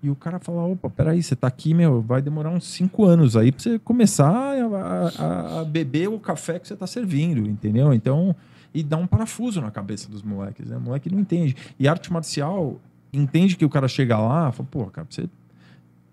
e 0.02 0.08
o 0.10 0.14
cara 0.14 0.38
fala: 0.38 0.62
opa, 0.64 0.88
peraí, 0.90 1.22
você 1.22 1.34
tá 1.34 1.46
aqui, 1.48 1.74
meu, 1.74 2.00
vai 2.02 2.22
demorar 2.22 2.50
uns 2.50 2.66
5 2.68 3.04
anos 3.04 3.36
aí 3.36 3.50
pra 3.50 3.62
você 3.62 3.78
começar 3.78 4.30
a, 4.30 5.12
a- 5.18 5.60
a 5.60 5.64
beber 5.64 6.08
o 6.08 6.18
café 6.20 6.58
que 6.58 6.68
você 6.68 6.76
tá 6.76 6.86
servindo, 6.86 7.40
entendeu? 7.48 7.92
Então, 7.92 8.34
e 8.72 8.82
dá 8.82 8.96
um 8.96 9.06
parafuso 9.06 9.60
na 9.60 9.70
cabeça 9.70 10.08
dos 10.08 10.22
moleques, 10.22 10.68
né? 10.68 10.76
O 10.76 10.80
moleque 10.80 11.10
não 11.10 11.18
entende. 11.18 11.56
E 11.78 11.88
arte 11.88 12.12
marcial 12.12 12.80
entende 13.12 13.56
que 13.56 13.64
o 13.64 13.68
cara 13.68 13.88
chega 13.88 14.16
lá, 14.18 14.52
fala, 14.52 14.68
pô, 14.70 14.84
cara, 14.86 15.04
pra 15.04 15.14
você 15.14 15.28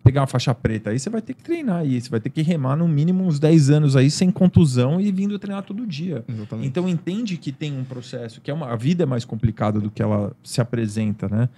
pegar 0.08 0.22
uma 0.22 0.28
faixa 0.28 0.56
preta 0.56 0.92
aí, 0.92 1.00
você 1.00 1.10
vai 1.10 1.22
ter 1.22 1.34
que 1.34 1.44
treinar 1.44 1.80
aí, 1.80 2.00
você 2.00 2.10
vai 2.10 2.22
ter 2.22 2.30
que 2.30 2.42
remar 2.42 2.78
no 2.78 2.88
mínimo 2.88 3.26
uns 3.26 3.40
10 3.40 3.70
anos 3.70 3.96
aí 3.98 4.10
sem 4.10 4.32
contusão 4.32 5.02
e 5.02 5.12
vindo 5.12 5.38
treinar 5.38 5.64
todo 5.64 5.86
dia. 5.86 6.24
Exatamente. 6.28 6.68
Então 6.68 6.88
entende 6.88 7.36
que 7.36 7.52
tem 7.52 7.78
um 7.78 7.84
processo, 7.84 8.40
que 8.40 8.50
é 8.50 8.54
uma, 8.54 8.72
a 8.72 8.76
vida 8.78 9.04
é 9.04 9.06
mais 9.06 9.26
complicada 9.26 9.82
do 9.82 9.92
que 9.92 10.02
ela 10.02 10.34
se 10.42 10.62
apresenta, 10.62 11.28
né? 11.28 11.50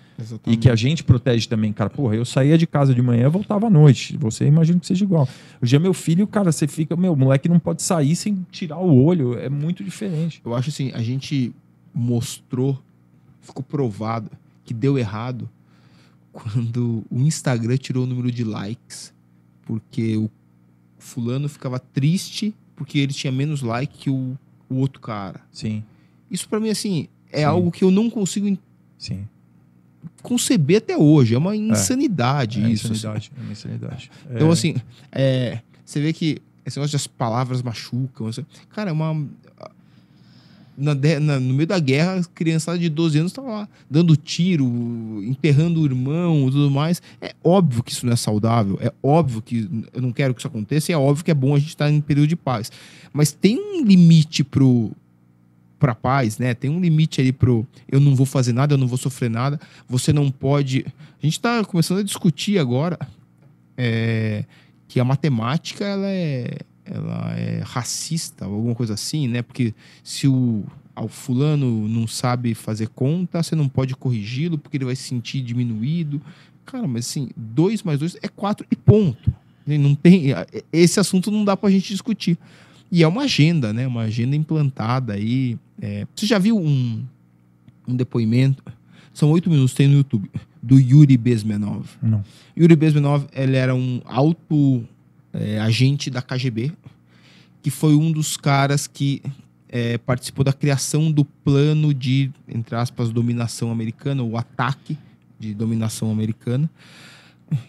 E 0.48 0.58
que 0.58 0.68
a 0.68 0.76
gente 0.76 1.04
protege 1.04 1.48
também, 1.48 1.72
cara. 1.72 1.92
Porra, 1.92 2.16
eu 2.16 2.26
saía 2.26 2.58
de 2.58 2.66
casa 2.66 2.94
de 2.94 3.02
manhã, 3.04 3.30
voltava 3.30 3.68
à 3.68 3.70
noite. 3.70 4.18
Você 4.18 4.46
imagina 4.46 4.80
que 4.80 4.88
seja 4.88 5.06
igual. 5.06 5.30
Hoje 5.62 5.76
é 5.76 5.80
meu 5.80 5.94
filho, 5.94 6.26
cara, 6.26 6.52
você 6.52 6.68
fica, 6.68 6.96
meu, 6.96 7.16
moleque 7.16 7.48
não 7.48 7.60
pode 7.60 7.84
sair 7.84 8.16
sem 8.16 8.46
tirar 8.50 8.80
o 8.80 9.04
olho, 9.04 9.38
é 9.38 9.48
muito 9.48 9.84
diferente. 9.84 10.42
Eu 10.44 10.56
acho 10.56 10.70
assim, 10.70 10.92
a 10.96 11.04
gente 11.04 11.54
mostrou, 11.94 12.82
ficou 13.42 13.64
provado 13.64 14.32
que 14.66 14.74
deu 14.74 14.98
errado 14.98 15.48
quando 16.32 17.04
o 17.10 17.20
Instagram 17.20 17.78
tirou 17.78 18.04
o 18.04 18.08
número 18.08 18.32
de 18.32 18.44
likes, 18.44 19.14
porque 19.64 20.16
o 20.18 20.30
fulano 20.98 21.48
ficava 21.50 21.80
triste 21.80 22.54
porque 22.76 22.98
ele 23.00 23.14
tinha 23.14 23.32
menos 23.32 23.62
like 23.62 23.98
que 23.98 24.10
o, 24.10 24.38
o 24.70 24.76
outro 24.76 25.02
cara. 25.02 25.42
Sim, 25.52 25.84
Isso 26.32 26.48
pra 26.48 26.60
mim, 26.60 26.70
assim, 26.70 27.08
é 27.32 27.40
Sim. 27.40 27.44
algo 27.44 27.72
que 27.72 27.84
eu 27.84 27.92
não 27.92 28.10
consigo 28.10 28.58
sim. 28.98 29.28
conceber 30.22 30.78
até 30.78 30.98
hoje. 30.98 31.36
É 31.36 31.38
uma 31.38 31.56
insanidade 31.56 32.62
É 32.64 32.70
isso. 32.70 32.88
assim. 32.88 32.96
insanidade, 32.96 33.32
é 33.38 33.42
uma 33.42 33.52
insanidade. 33.52 34.12
Então, 34.32 34.50
É, 34.50 34.52
assim, 34.52 34.76
é, 35.12 35.62
você 35.84 36.00
vê 36.00 36.14
que 36.14 36.38
esse 36.66 36.78
negócio 36.78 36.94
das 36.94 37.08
palavras 37.08 37.62
machucam. 37.62 38.28
assim. 38.28 38.46
Cara, 38.70 38.92
é 38.92 38.94
uma. 38.94 39.28
Na 40.80 40.96
na- 41.20 41.40
no 41.40 41.54
meio 41.54 41.68
da 41.68 41.78
guerra, 41.78 42.22
criançada 42.34 42.80
de 42.80 42.88
12 42.90 43.20
anos 43.20 43.32
tava 43.34 43.50
lá 43.50 43.70
dando 43.90 44.16
tiro, 44.16 44.66
enterrando 45.24 45.82
o 45.82 45.86
irmão 45.86 46.48
e 46.48 46.52
tudo 46.52 46.72
mais. 46.72 47.02
É 47.22 47.34
óbvio 47.44 47.84
que 47.84 47.92
isso 47.92 48.06
não 48.06 48.14
é 48.14 48.16
saudável, 48.16 48.78
é 48.82 48.92
óbvio 49.04 49.42
que 49.42 49.70
eu 49.94 50.02
não 50.02 50.12
quero 50.12 50.34
que 50.34 50.40
isso 50.42 50.48
aconteça, 50.48 50.92
e 50.92 50.94
é 50.96 50.98
óbvio 50.98 51.26
que 51.26 51.32
é 51.32 51.36
bom 51.36 51.54
a 51.56 51.60
gente 51.60 51.70
estar 51.70 51.92
em 51.92 52.00
período 52.02 52.28
de 52.30 52.36
paz. 52.36 52.72
Mas 53.12 53.32
tem 53.32 53.58
um 53.60 53.84
limite 53.86 54.44
pro 54.44 54.92
pra 55.78 55.96
paz, 55.96 56.38
né? 56.38 56.54
Tem 56.54 56.70
um 56.70 56.80
limite 56.82 57.22
ali 57.22 57.32
pro 57.32 57.66
eu 57.90 58.00
não 58.02 58.14
vou 58.14 58.26
fazer 58.26 58.52
nada, 58.52 58.74
eu 58.74 58.78
não 58.78 58.88
vou 58.88 58.98
sofrer 58.98 59.30
nada. 59.30 59.58
Você 59.88 60.12
não 60.12 60.30
pode. 60.30 60.86
A 61.22 61.26
gente 61.26 61.40
tá 61.40 61.64
começando 61.64 62.00
a 62.00 62.04
discutir 62.04 62.60
agora 62.60 63.00
é, 63.78 64.44
que 64.90 65.00
a 65.00 65.06
matemática 65.06 65.86
ela 65.86 66.08
é, 66.08 66.58
ela 66.90 67.34
é 67.38 67.62
racista, 67.64 68.48
ou 68.48 68.56
alguma 68.56 68.76
coisa 68.76 68.94
assim, 68.94 69.28
né? 69.28 69.42
Porque 69.42 69.74
se 70.04 70.28
o, 70.28 70.64
o 70.96 71.08
fulano 71.08 71.88
não 71.88 72.08
sabe 72.08 72.54
fazer 72.54 72.88
conta, 72.90 73.42
você 73.44 73.56
não 73.56 73.70
pode 73.70 73.96
corrigi-lo 73.96 74.58
porque 74.58 74.78
ele 74.78 74.86
vai 74.86 74.96
se 74.96 75.04
sentir 75.04 75.42
diminuído. 75.42 76.22
Cara, 76.66 76.88
mas 76.88 77.08
assim, 77.08 77.30
dois 77.36 77.84
mais 77.84 78.00
dois 78.00 78.18
é 78.22 78.28
quatro 78.28 78.66
e 78.72 78.76
ponto. 78.76 79.34
Não 79.66 79.94
tem, 79.94 80.30
esse 80.74 81.00
assunto 81.00 81.30
não 81.30 81.46
dá 81.46 81.56
pra 81.56 81.70
gente 81.70 81.90
discutir. 81.90 82.38
E 82.92 83.04
é 83.04 83.08
uma 83.08 83.24
agenda, 83.24 83.72
né? 83.72 83.86
Uma 83.86 84.02
agenda 84.02 84.36
implantada 84.36 85.14
aí. 85.14 85.58
É, 85.80 86.08
você 86.16 86.26
já 86.26 86.40
viu 86.40 86.58
um, 86.58 87.04
um 87.88 87.96
depoimento? 87.96 88.64
São 89.14 89.30
oito 89.32 89.50
minutos, 89.50 89.76
tem 89.76 89.88
no 89.88 89.98
YouTube, 89.98 90.30
do 90.62 90.80
Yuri 90.80 91.18
Bezmenov. 91.18 91.86
Não. 92.02 92.24
Yuri 92.58 92.76
Bezmenov, 92.76 93.26
ele 93.34 93.56
era 93.56 93.76
um 93.76 94.02
alto 94.06 94.84
é, 95.34 95.60
agente 95.60 96.10
da 96.10 96.22
KGB, 96.22 96.72
que 97.62 97.70
foi 97.70 97.96
um 97.96 98.12
dos 98.12 98.38
caras 98.38 98.88
que 98.88 99.22
é, 99.68 99.98
participou 99.98 100.44
da 100.44 100.54
criação 100.54 101.12
do 101.12 101.24
plano 101.24 101.94
de, 101.94 102.32
entre 102.48 102.76
aspas, 102.76 103.12
dominação 103.12 103.72
americana, 103.72 104.24
o 104.24 104.38
ataque 104.38 104.98
de 105.40 105.54
dominação 105.54 106.12
americana, 106.12 106.70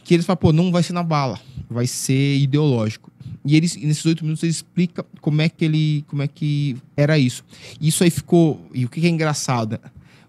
que 0.05 0.15
eles 0.15 0.27
falam, 0.27 0.39
pô, 0.39 0.53
não 0.53 0.73
vai 0.73 0.83
ser 0.83 0.93
na 0.93 1.03
bala, 1.03 1.39
vai 1.69 1.87
ser 1.87 2.39
ideológico. 2.39 3.11
E 3.45 3.57
eles, 3.57 3.77
nesses 3.77 4.05
oito 4.07 4.25
minutos, 4.25 4.43
ele 4.43 4.51
explica 4.51 5.05
como 5.21 5.41
é 5.41 5.49
que 5.49 5.65
ele, 5.65 6.05
como 6.09 6.23
é 6.23 6.29
que 6.29 6.77
era 6.97 7.19
isso. 7.19 7.45
Isso 7.81 8.05
aí 8.05 8.11
ficou, 8.11 8.61
e 8.75 8.85
o 8.85 8.89
que 8.89 9.05
é 9.07 9.09
engraçado, 9.09 9.79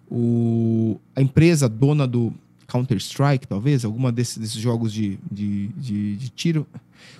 o, 0.10 1.00
a 1.16 1.22
empresa 1.22 1.68
dona 1.68 2.08
do 2.08 2.34
Counter-Strike, 2.68 3.48
talvez, 3.48 3.84
alguma 3.84 4.12
desses, 4.12 4.38
desses 4.38 4.56
jogos 4.56 4.94
de, 4.94 5.18
de, 5.30 5.68
de, 5.70 6.16
de 6.16 6.30
tiro, 6.30 6.66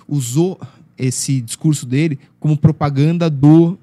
usou 0.08 0.60
esse 0.98 1.40
discurso 1.40 1.86
dele 1.86 2.18
como 2.38 2.56
propaganda 2.56 3.28
do, 3.30 3.78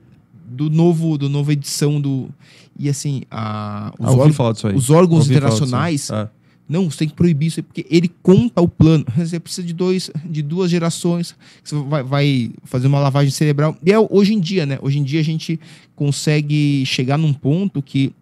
do 0.45 0.69
novo 0.69 1.17
do 1.17 1.27
nova 1.29 1.51
edição 1.53 1.99
do 1.99 2.29
e 2.77 2.87
assim 2.87 3.23
a, 3.29 3.93
os, 3.99 4.07
Ah, 4.07 4.11
órgãos, 4.11 4.63
os 4.75 4.89
órgãos 4.89 5.19
Ouvi 5.21 5.35
internacionais 5.35 6.09
É. 6.09 6.29
não, 6.67 6.89
você 6.89 6.99
tem 6.99 7.09
que 7.09 7.15
proibir 7.15 7.47
isso 7.47 7.59
aí, 7.59 7.63
porque 7.63 7.85
ele 7.89 8.09
conta 8.21 8.61
o 8.61 8.67
plano. 8.67 9.03
Você 9.17 9.39
precisa 9.39 9.65
de, 9.65 9.73
dois, 9.73 10.09
de 10.23 10.41
duas 10.43 10.69
gerações, 10.69 11.35
você 11.63 11.75
vai, 11.75 12.03
vai 12.03 12.51
fazer 12.63 12.87
uma 12.87 12.99
lavagem 12.99 13.31
cerebral. 13.31 13.75
E 13.83 13.91
é 13.91 13.97
hoje 13.99 14.33
em 14.33 14.39
dia, 14.39 14.65
né? 14.67 14.77
Hoje 14.81 14.99
em 14.99 15.03
dia 15.03 15.19
a 15.19 15.23
gente 15.23 15.59
consegue 15.95 16.85
chegar 16.85 17.17
num 17.17 17.33
ponto 17.33 17.81
que. 17.81 18.13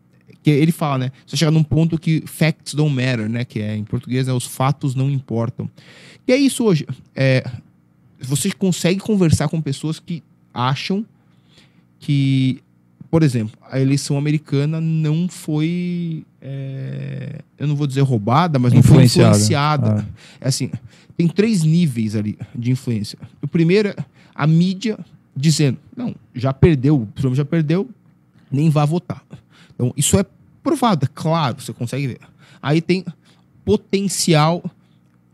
que 0.42 0.50
ele 0.50 0.72
fala, 0.72 0.98
né? 0.98 1.12
Você 1.26 1.36
chega 1.36 1.52
num 1.52 1.64
ponto 1.64 2.00
que 2.00 2.24
facts 2.26 2.74
don't 2.74 2.96
matter, 2.96 3.30
né? 3.30 3.44
Que 3.46 3.60
é 3.60 3.76
em 3.76 3.84
português, 3.84 4.26
né? 4.28 4.34
Os 4.34 4.46
fatos 4.46 4.96
não 4.96 5.12
importam. 5.12 5.70
E 6.26 6.32
é 6.32 6.38
isso 6.38 6.64
hoje. 6.64 6.88
É, 7.14 7.44
você 8.20 8.52
consegue 8.52 9.00
conversar 9.00 9.48
com 9.50 9.62
pessoas 9.62 10.00
que 10.00 10.24
acham 10.54 11.06
que, 12.00 12.62
por 13.10 13.24
exemplo, 13.24 13.58
a 13.70 13.80
eleição 13.80 14.18
americana 14.18 14.80
não 14.82 15.28
foi. 15.28 16.24
é, 16.42 17.42
eu 17.58 17.68
não 17.68 17.76
vou 17.76 17.88
dizer 17.88 18.02
roubada, 18.02 18.60
mas 18.60 18.74
não 18.74 18.82
foi 18.84 19.04
Influenciada. 19.06 19.30
influenciada. 19.36 20.08
É 20.42 20.48
assim, 20.48 20.70
tem 21.16 21.28
três 21.28 21.64
níveis 21.64 22.16
ali 22.16 22.38
de 22.56 22.72
influência. 22.72 23.18
O 23.42 23.48
primeiro 23.48 23.90
é 23.90 23.96
a 24.34 24.46
mídia 24.48 24.98
dizendo, 25.36 25.78
não, 25.96 26.16
já 26.34 26.54
perdeu, 26.54 27.02
o 27.02 27.06
Trump 27.16 27.36
já 27.36 27.46
perdeu, 27.46 27.90
nem 28.52 28.70
vá 28.70 28.86
votar. 28.86 29.24
Então, 29.76 29.94
isso 29.96 30.18
é 30.18 30.26
provado, 30.64 31.06
é 31.06 31.10
claro, 31.14 31.62
você 31.62 31.72
consegue 31.74 32.08
ver. 32.08 32.20
Aí 32.62 32.82
tem 32.82 33.06
potencial, 33.64 34.64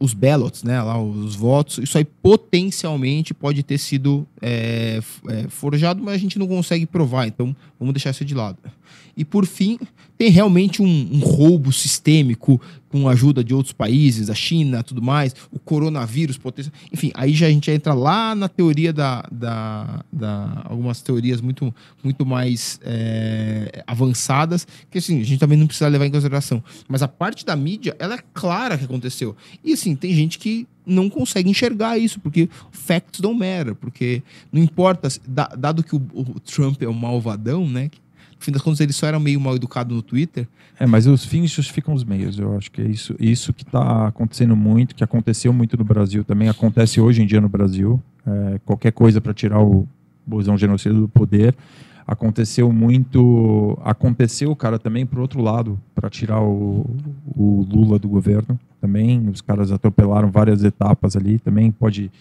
os 0.03 0.13
ballots, 0.13 0.63
né, 0.63 0.81
lá, 0.81 1.01
os 1.01 1.33
votos, 1.33 1.77
isso 1.77 1.97
aí 1.97 2.03
potencialmente 2.03 3.33
pode 3.33 3.63
ter 3.63 3.77
sido 3.77 4.27
é, 4.41 4.99
é, 5.29 5.47
forjado, 5.47 6.03
mas 6.03 6.15
a 6.15 6.17
gente 6.17 6.37
não 6.37 6.45
consegue 6.45 6.85
provar, 6.85 7.25
então 7.25 7.55
vamos 7.79 7.93
deixar 7.93 8.09
isso 8.09 8.25
de 8.25 8.35
lado. 8.35 8.57
E 9.15 9.23
por 9.23 9.45
fim, 9.45 9.79
tem 10.17 10.29
realmente 10.29 10.81
um, 10.81 11.09
um 11.09 11.19
roubo 11.19 11.71
sistêmico 11.71 12.59
com 12.93 13.09
a 13.09 13.13
ajuda 13.13 13.43
de 13.43 13.55
outros 13.55 13.73
países, 13.73 14.29
a 14.29 14.35
China, 14.35 14.83
tudo 14.83 15.01
mais, 15.01 15.35
o 15.51 15.57
coronavírus, 15.57 16.37
potência. 16.37 16.71
Enfim, 16.91 17.11
aí 17.15 17.33
já 17.33 17.47
a 17.47 17.49
gente 17.49 17.71
entra 17.71 17.91
lá 17.91 18.35
na 18.35 18.47
teoria 18.47 18.93
da. 18.93 19.25
da, 19.31 20.05
da 20.13 20.61
algumas 20.65 21.01
teorias 21.01 21.41
muito, 21.41 21.73
muito 22.03 22.23
mais 22.23 22.79
é, 22.83 23.83
avançadas, 23.87 24.67
que 24.91 24.99
assim, 24.99 25.19
a 25.19 25.23
gente 25.23 25.39
também 25.39 25.57
não 25.57 25.65
precisa 25.65 25.87
levar 25.87 26.05
em 26.05 26.11
consideração. 26.11 26.63
Mas 26.87 27.01
a 27.01 27.07
parte 27.07 27.43
da 27.43 27.55
mídia, 27.55 27.95
ela 27.97 28.13
é 28.13 28.19
clara 28.31 28.77
que 28.77 28.85
aconteceu. 28.85 29.35
E 29.63 29.73
assim, 29.73 29.95
tem 29.95 30.13
gente 30.13 30.37
que 30.37 30.67
não 30.85 31.09
consegue 31.09 31.49
enxergar 31.49 31.97
isso, 31.97 32.19
porque 32.19 32.47
facts 32.69 33.19
don't 33.19 33.39
matter, 33.39 33.73
porque 33.73 34.21
não 34.51 34.61
importa, 34.61 35.07
dado 35.57 35.81
que 35.81 35.95
o, 35.95 36.01
o 36.13 36.39
Trump 36.39 36.79
é 36.83 36.87
um 36.87 36.93
malvadão, 36.93 37.67
né? 37.67 37.89
Fim 38.43 38.51
das 38.51 38.61
contas, 38.61 38.79
ele 38.81 38.93
só 38.93 39.07
era 39.07 39.19
meio 39.19 39.39
mal 39.39 39.55
educado 39.55 39.95
no 39.95 40.01
Twitter. 40.01 40.47
É, 40.79 40.85
mas 40.85 41.07
os 41.07 41.25
fins 41.25 41.51
justificam 41.51 41.93
os 41.93 42.03
meios. 42.03 42.37
Eu 42.37 42.57
acho 42.57 42.71
que 42.71 42.81
é 42.81 42.85
isso, 42.85 43.15
isso 43.19 43.53
que 43.53 43.63
está 43.63 44.07
acontecendo 44.07 44.55
muito, 44.55 44.95
que 44.95 45.03
aconteceu 45.03 45.53
muito 45.53 45.77
no 45.77 45.83
Brasil 45.83 46.23
também, 46.23 46.49
acontece 46.49 46.99
hoje 46.99 47.21
em 47.21 47.25
dia 47.25 47.39
no 47.39 47.49
Brasil. 47.49 48.01
É, 48.25 48.59
qualquer 48.65 48.91
coisa 48.91 49.21
para 49.21 49.33
tirar 49.33 49.61
o 49.61 49.87
Bozão 50.25 50.57
genocida 50.57 50.95
do 50.95 51.07
poder. 51.07 51.55
Aconteceu 52.05 52.71
muito. 52.71 53.77
Aconteceu, 53.83 54.53
cara, 54.55 54.77
também 54.77 55.05
por 55.05 55.19
outro 55.19 55.41
lado, 55.41 55.79
para 55.95 56.09
tirar 56.09 56.41
o, 56.41 56.85
o 57.35 57.65
Lula 57.69 57.97
do 57.97 58.09
governo 58.09 58.59
também. 58.81 59.29
Os 59.29 59.41
caras 59.41 59.71
atropelaram 59.71 60.29
várias 60.29 60.63
etapas 60.63 61.15
ali. 61.15 61.39
Também 61.39 61.71
pode 61.71 62.11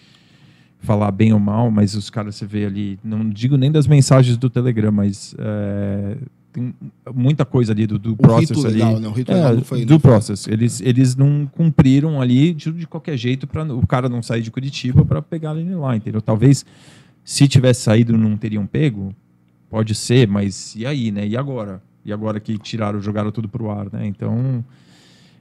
falar 0.83 1.11
bem 1.11 1.33
ou 1.33 1.39
mal, 1.39 1.71
mas 1.71 1.95
os 1.95 2.09
caras 2.09 2.35
você 2.35 2.45
vê 2.45 2.65
ali, 2.65 2.99
não 3.03 3.27
digo 3.27 3.57
nem 3.57 3.71
das 3.71 3.87
mensagens 3.87 4.37
do 4.37 4.49
Telegram, 4.49 4.91
mas 4.91 5.33
é, 5.39 6.17
tem 6.51 6.75
muita 7.15 7.45
coisa 7.45 7.71
ali 7.71 7.87
do, 7.87 7.97
do 7.97 8.15
process 8.15 8.63
ali. 8.63 8.75
Legal, 8.75 8.99
né? 8.99 9.07
O 9.07 9.11
rito 9.11 9.31
é, 9.31 9.55
não 9.55 9.61
foi, 9.63 9.85
do 9.85 9.93
não 9.93 9.99
process. 9.99 10.43
Foi. 10.43 10.53
Eles, 10.53 10.81
eles 10.81 11.15
não 11.15 11.47
cumpriram 11.47 12.21
ali 12.21 12.53
de, 12.53 12.71
de 12.71 12.85
qualquer 12.85 13.17
jeito 13.17 13.47
para 13.47 13.63
o 13.73 13.87
cara 13.87 14.09
não 14.09 14.21
sair 14.21 14.41
de 14.41 14.51
Curitiba 14.51 15.05
para 15.05 15.21
pegar 15.21 15.55
ele 15.55 15.73
lá, 15.73 15.95
entendeu? 15.95 16.21
Talvez 16.21 16.65
se 17.23 17.47
tivesse 17.47 17.81
saído 17.81 18.17
não 18.17 18.35
teriam 18.35 18.67
pego, 18.67 19.15
pode 19.69 19.95
ser, 19.95 20.27
mas 20.27 20.75
e 20.75 20.85
aí, 20.85 21.11
né? 21.11 21.25
E 21.25 21.37
agora? 21.37 21.81
E 22.05 22.11
agora 22.11 22.41
que 22.41 22.57
tiraram, 22.57 23.01
jogaram 23.01 23.31
tudo 23.31 23.47
pro 23.47 23.71
ar, 23.71 23.87
né? 23.91 24.05
Então 24.05 24.63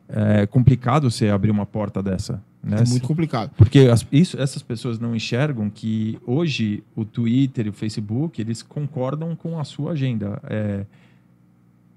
é 0.09 0.47
complicado 0.47 1.11
você 1.11 1.29
abrir 1.29 1.51
uma 1.51 1.67
porta 1.67 2.01
dessa. 2.01 2.41
Né? 2.63 2.79
É 2.81 2.89
muito 2.89 3.07
complicado. 3.07 3.51
Porque 3.57 3.81
as, 3.81 4.07
isso, 4.13 4.41
essas 4.41 4.63
pessoas 4.63 4.99
não 4.99 5.17
enxergam 5.17 5.69
que 5.69 6.19
hoje 6.25 6.83
o 6.95 7.05
Twitter 7.05 7.67
e 7.67 7.71
o 7.71 7.73
Facebook 7.73 8.41
eles 8.41 8.63
concordam 8.63 9.35
com 9.35 9.59
a 9.59 9.65
sua 9.65 9.93
agenda. 9.93 10.41
É, 10.45 10.87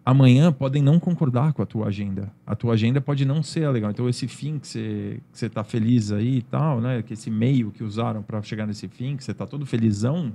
amanhã 0.03 0.51
podem 0.51 0.81
não 0.81 0.99
concordar 0.99 1.53
com 1.53 1.61
a 1.61 1.65
tua 1.65 1.87
agenda. 1.87 2.31
A 2.47 2.55
tua 2.55 2.73
agenda 2.73 2.99
pode 2.99 3.25
não 3.25 3.43
ser 3.43 3.69
legal. 3.69 3.91
Então 3.91 4.09
esse 4.09 4.27
fim 4.27 4.57
que 4.57 4.67
você 4.67 5.45
está 5.45 5.63
feliz 5.63 6.11
aí 6.11 6.37
e 6.37 6.41
tal, 6.41 6.81
né? 6.81 7.03
Que 7.03 7.13
esse 7.13 7.29
meio 7.29 7.71
que 7.71 7.83
usaram 7.83 8.23
para 8.23 8.41
chegar 8.41 8.65
nesse 8.65 8.87
fim, 8.87 9.15
que 9.15 9.23
você 9.23 9.31
está 9.31 9.45
todo 9.45 9.67
felizão, 9.67 10.33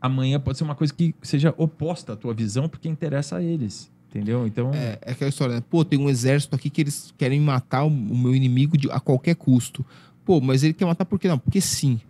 amanhã 0.00 0.40
pode 0.40 0.58
ser 0.58 0.64
uma 0.64 0.74
coisa 0.74 0.92
que 0.92 1.14
seja 1.22 1.54
oposta 1.56 2.14
à 2.14 2.16
tua 2.16 2.34
visão, 2.34 2.68
porque 2.68 2.88
interessa 2.88 3.36
a 3.36 3.42
eles. 3.42 3.93
Entendeu? 4.14 4.46
Então. 4.46 4.70
É, 4.72 4.96
é 5.02 5.10
aquela 5.10 5.28
história, 5.28 5.56
né? 5.56 5.62
Pô, 5.68 5.84
tem 5.84 5.98
um 5.98 6.08
exército 6.08 6.54
aqui 6.54 6.70
que 6.70 6.82
eles 6.82 7.12
querem 7.18 7.40
matar 7.40 7.82
o, 7.82 7.90
meu 7.90 8.32
inimigo 8.32 8.78
de, 8.78 8.88
a 8.88 9.00
qualquer 9.00 9.34
custo. 9.34 9.84
Pô, 10.24 10.40
mas 10.40 10.62
ele 10.62 10.72
quer 10.72 10.84
matar 10.84 11.04
por 11.04 11.18
quê? 11.18 11.26
Não, 11.26 11.38
porque 11.38 11.60
sim. 11.60 12.00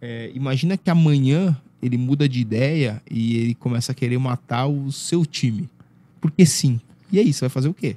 É, 0.00 0.30
imagina 0.32 0.76
que 0.76 0.88
amanhã 0.88 1.60
ele 1.82 1.98
muda 1.98 2.28
de 2.28 2.38
ideia 2.38 3.02
e 3.10 3.38
ele 3.38 3.54
começa 3.56 3.90
a 3.90 3.94
querer 3.94 4.18
matar 4.18 4.68
o 4.68 4.92
seu 4.92 5.26
time. 5.26 5.68
Porque 6.20 6.46
sim. 6.46 6.80
E 7.10 7.18
aí, 7.18 7.32
você 7.32 7.40
vai 7.40 7.50
fazer 7.50 7.68
o 7.68 7.74
quê? 7.74 7.96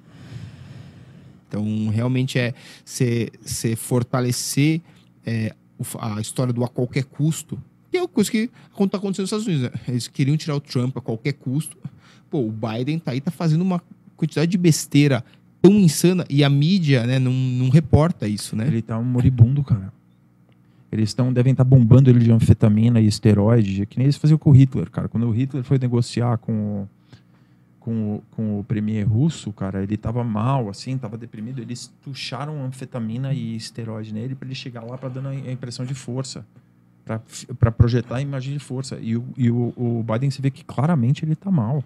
Então, 1.47 1.89
realmente 1.89 2.39
é 2.39 2.55
você 2.83 3.29
fortalecer 3.75 4.81
é, 5.23 5.53
a 5.99 6.19
história 6.19 6.51
do 6.51 6.63
a 6.63 6.67
qualquer 6.67 7.03
custo, 7.03 7.61
que 7.91 7.97
é 7.97 8.01
uma 8.01 8.07
coisa 8.07 8.31
que 8.31 8.49
está 8.79 8.97
acontecendo 8.97 9.23
nos 9.23 9.31
Estados 9.31 9.45
Unidos. 9.45 9.63
Né? 9.63 9.71
Eles 9.87 10.07
queriam 10.07 10.35
tirar 10.35 10.55
o 10.55 10.61
Trump 10.61 10.97
a 10.97 11.01
qualquer 11.01 11.33
custo 11.33 11.77
pô, 12.31 12.39
o 12.39 12.51
Biden 12.51 12.97
tá 12.97 13.11
aí, 13.11 13.19
tá 13.19 13.29
fazendo 13.29 13.61
uma 13.61 13.83
quantidade 14.15 14.49
de 14.49 14.57
besteira 14.57 15.23
tão 15.61 15.73
insana 15.73 16.25
e 16.29 16.43
a 16.43 16.49
mídia, 16.49 17.05
né, 17.05 17.19
não, 17.19 17.33
não 17.33 17.69
reporta 17.69 18.27
isso, 18.27 18.55
né? 18.55 18.65
Ele 18.65 18.81
tá 18.81 18.97
um 18.97 19.03
moribundo, 19.03 19.63
cara. 19.63 19.93
Eles 20.91 21.09
estão 21.09 21.31
devem 21.31 21.51
estar 21.51 21.63
tá 21.63 21.69
bombando 21.69 22.09
ele 22.09 22.19
de 22.19 22.31
anfetamina 22.31 22.99
e 22.99 23.07
esteroide, 23.07 23.85
que 23.85 23.97
nem 23.97 24.05
eles 24.05 24.17
faziam 24.17 24.37
com 24.37 24.49
o 24.49 24.53
Hitler, 24.53 24.89
cara. 24.89 25.07
Quando 25.07 25.27
o 25.27 25.31
Hitler 25.31 25.63
foi 25.63 25.77
negociar 25.77 26.37
com 26.37 26.81
o, 26.81 26.89
com 27.79 28.15
o, 28.15 28.23
com 28.31 28.59
o 28.59 28.63
premier 28.63 29.07
russo, 29.07 29.53
cara, 29.53 29.83
ele 29.83 29.95
tava 29.95 30.23
mal, 30.23 30.69
assim, 30.69 30.97
tava 30.97 31.17
deprimido. 31.17 31.61
Eles 31.61 31.93
tucharam 32.03 32.65
anfetamina 32.65 33.33
e 33.33 33.55
esteroide 33.55 34.13
nele 34.13 34.35
para 34.35 34.47
ele 34.47 34.55
chegar 34.55 34.83
lá 34.83 34.97
para 34.97 35.09
dando 35.09 35.29
a 35.29 35.51
impressão 35.51 35.85
de 35.85 35.93
força, 35.93 36.45
para 37.57 37.71
projetar 37.71 38.17
a 38.17 38.21
imagem 38.21 38.53
de 38.53 38.59
força. 38.59 38.97
E, 39.01 39.15
o, 39.15 39.23
e 39.37 39.49
o, 39.49 39.73
o 39.77 40.05
Biden 40.11 40.29
se 40.29 40.41
vê 40.41 40.51
que 40.51 40.65
claramente 40.65 41.23
ele 41.23 41.35
tá 41.35 41.49
mal 41.49 41.81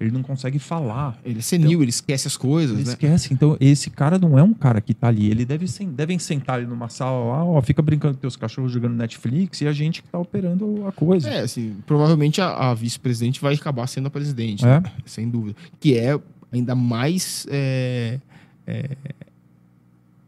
ele 0.00 0.10
não 0.10 0.22
consegue 0.22 0.58
falar. 0.58 1.18
Ele 1.22 1.40
é 1.40 1.42
senil, 1.42 1.68
então, 1.68 1.82
ele 1.82 1.90
esquece 1.90 2.26
as 2.26 2.36
coisas, 2.36 2.74
ele 2.74 2.86
né? 2.86 2.92
esquece. 2.92 3.34
Então, 3.34 3.54
esse 3.60 3.90
cara 3.90 4.18
não 4.18 4.38
é 4.38 4.42
um 4.42 4.54
cara 4.54 4.80
que 4.80 4.94
tá 4.94 5.08
ali. 5.08 5.30
Ele 5.30 5.44
deve 5.44 5.66
devem 5.88 6.18
sentar 6.18 6.56
ali 6.56 6.66
numa 6.66 6.88
sala 6.88 7.32
lá, 7.32 7.44
ó, 7.44 7.60
fica 7.60 7.82
brincando 7.82 8.14
com 8.14 8.20
teus 8.20 8.34
cachorros 8.34 8.72
jogando 8.72 8.94
Netflix 8.94 9.60
e 9.60 9.66
a 9.66 9.72
gente 9.72 10.02
que 10.02 10.08
tá 10.08 10.18
operando 10.18 10.86
a 10.86 10.92
coisa. 10.92 11.28
É, 11.28 11.40
assim, 11.40 11.76
provavelmente 11.86 12.40
a, 12.40 12.70
a 12.70 12.74
vice-presidente 12.74 13.42
vai 13.42 13.54
acabar 13.54 13.86
sendo 13.86 14.06
a 14.06 14.10
presidente, 14.10 14.64
né? 14.64 14.76
é? 14.76 14.80
né? 14.80 14.92
sem 15.04 15.28
dúvida. 15.28 15.54
Que 15.78 15.98
é 15.98 16.18
ainda 16.50 16.74
mais 16.74 17.46
é, 17.50 18.18
é, 18.66 18.96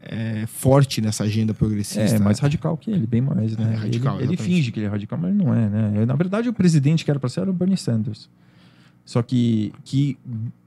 é, 0.03 0.45
forte 0.45 1.01
nessa 1.01 1.23
agenda 1.23 1.51
progressista. 1.51 2.17
É, 2.17 2.19
mais 2.19 2.37
radical 2.37 2.77
que 2.77 2.91
ele, 2.91 3.07
bem 3.07 3.21
mais, 3.21 3.57
né? 3.57 3.73
É, 3.73 3.75
radical, 3.75 4.17
ele, 4.17 4.33
ele 4.33 4.37
finge 4.37 4.71
que 4.71 4.79
ele 4.79 4.85
é 4.85 4.89
radical, 4.89 5.17
mas 5.19 5.33
ele 5.33 5.43
não 5.43 5.51
é, 5.51 5.67
né? 5.67 6.05
Na 6.05 6.15
verdade, 6.15 6.47
o 6.47 6.53
presidente 6.53 7.03
que 7.03 7.09
era 7.09 7.19
para 7.19 7.29
ser 7.29 7.41
era 7.41 7.49
o 7.49 7.53
Bernie 7.53 7.75
Sanders. 7.75 8.29
Só 9.05 9.21
que, 9.21 9.73
que, 9.83 10.17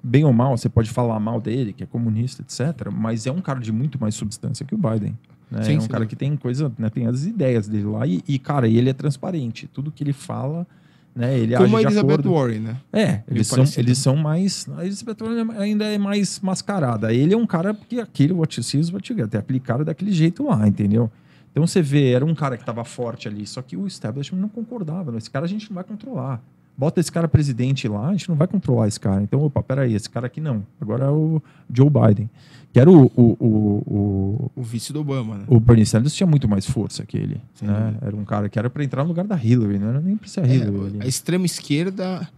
bem 0.02 0.24
ou 0.24 0.32
mal, 0.32 0.56
você 0.56 0.68
pode 0.68 0.90
falar 0.90 1.18
mal 1.18 1.40
dele, 1.40 1.72
que 1.72 1.82
é 1.82 1.86
comunista, 1.86 2.42
etc. 2.42 2.90
Mas 2.92 3.26
é 3.26 3.32
um 3.32 3.40
cara 3.40 3.60
de 3.60 3.72
muito 3.72 3.98
mais 3.98 4.14
substância 4.14 4.64
que 4.64 4.74
o 4.74 4.78
Biden. 4.78 5.18
Né? 5.50 5.62
Sim, 5.62 5.74
é 5.74 5.78
um 5.78 5.80
sim. 5.80 5.88
cara 5.88 6.06
que 6.06 6.14
tem 6.14 6.36
coisa, 6.36 6.70
né? 6.78 6.90
tem 6.90 7.06
as 7.06 7.24
ideias 7.24 7.66
dele 7.66 7.84
lá. 7.84 8.06
E, 8.06 8.22
e, 8.28 8.38
cara, 8.38 8.68
ele 8.68 8.90
é 8.90 8.92
transparente. 8.92 9.66
Tudo 9.66 9.90
que 9.90 10.04
ele 10.04 10.12
fala, 10.12 10.66
né? 11.14 11.38
Ele 11.38 11.56
Como 11.56 11.78
a 11.78 11.82
Elizabeth 11.82 12.28
Warren, 12.28 12.58
né? 12.60 12.76
É, 12.92 13.22
eles 13.26 13.46
são, 13.46 13.64
eles 13.78 13.98
são 13.98 14.16
mais. 14.16 14.68
A 14.76 14.84
Elizabeth 14.84 15.16
Warren 15.18 15.58
ainda 15.58 15.86
é 15.86 15.96
mais 15.96 16.38
mascarada. 16.40 17.14
Ele 17.14 17.32
é 17.32 17.36
um 17.36 17.46
cara 17.46 17.74
que 17.74 17.98
aquele 17.98 18.34
what 18.34 18.58
you 18.58 18.62
see 18.62 18.78
is 18.78 18.92
what 18.92 19.10
you 19.10 19.16
get. 19.18 19.32
É 19.32 19.38
aquele 19.38 19.60
cara 19.60 19.82
daquele 19.82 20.12
jeito 20.12 20.44
lá, 20.44 20.68
entendeu? 20.68 21.10
Então 21.50 21.66
você 21.66 21.80
vê, 21.80 22.10
era 22.10 22.22
um 22.22 22.34
cara 22.34 22.54
que 22.58 22.62
estava 22.62 22.84
forte 22.84 23.28
ali, 23.28 23.46
só 23.46 23.62
que 23.62 23.78
o 23.78 23.86
establishment 23.86 24.38
não 24.38 24.48
concordava. 24.48 25.16
Esse 25.16 25.30
cara 25.30 25.46
a 25.46 25.48
gente 25.48 25.70
não 25.70 25.76
vai 25.76 25.84
controlar 25.84 26.42
bota 26.76 27.00
esse 27.00 27.10
cara 27.10 27.26
presidente 27.26 27.88
lá, 27.88 28.08
a 28.08 28.12
gente 28.12 28.28
não 28.28 28.36
vai 28.36 28.46
controlar 28.46 28.88
esse 28.88 29.00
cara. 29.00 29.22
Então, 29.22 29.40
opa, 29.42 29.62
peraí, 29.62 29.94
esse 29.94 30.10
cara 30.10 30.26
aqui 30.26 30.40
não. 30.40 30.64
Agora 30.80 31.06
é 31.06 31.10
o 31.10 31.42
Joe 31.72 31.88
Biden. 31.90 32.28
Que 32.72 32.80
era 32.80 32.90
o. 32.90 33.06
O, 33.16 33.36
o, 33.40 33.82
o, 33.86 34.52
o 34.56 34.62
vice 34.62 34.92
do 34.92 35.00
Obama, 35.00 35.38
né? 35.38 35.44
O 35.46 35.58
Bernie 35.58 35.86
Sanders 35.86 36.14
tinha 36.14 36.26
muito 36.26 36.46
mais 36.46 36.66
força 36.66 37.06
que 37.06 37.16
ele. 37.16 37.40
Né? 37.62 37.94
Era 38.02 38.14
um 38.14 38.24
cara 38.24 38.48
que 38.48 38.58
era 38.58 38.68
para 38.68 38.84
entrar 38.84 39.02
no 39.02 39.08
lugar 39.08 39.24
da 39.26 39.42
Hillary, 39.42 39.78
não 39.78 39.88
era 39.88 40.00
nem 40.00 40.16
para 40.16 40.28
ser 40.28 40.40
a 40.40 40.46
Hillary. 40.46 40.98
É, 41.00 41.04
a 41.04 41.06
extrema 41.06 41.46
esquerda. 41.46 42.28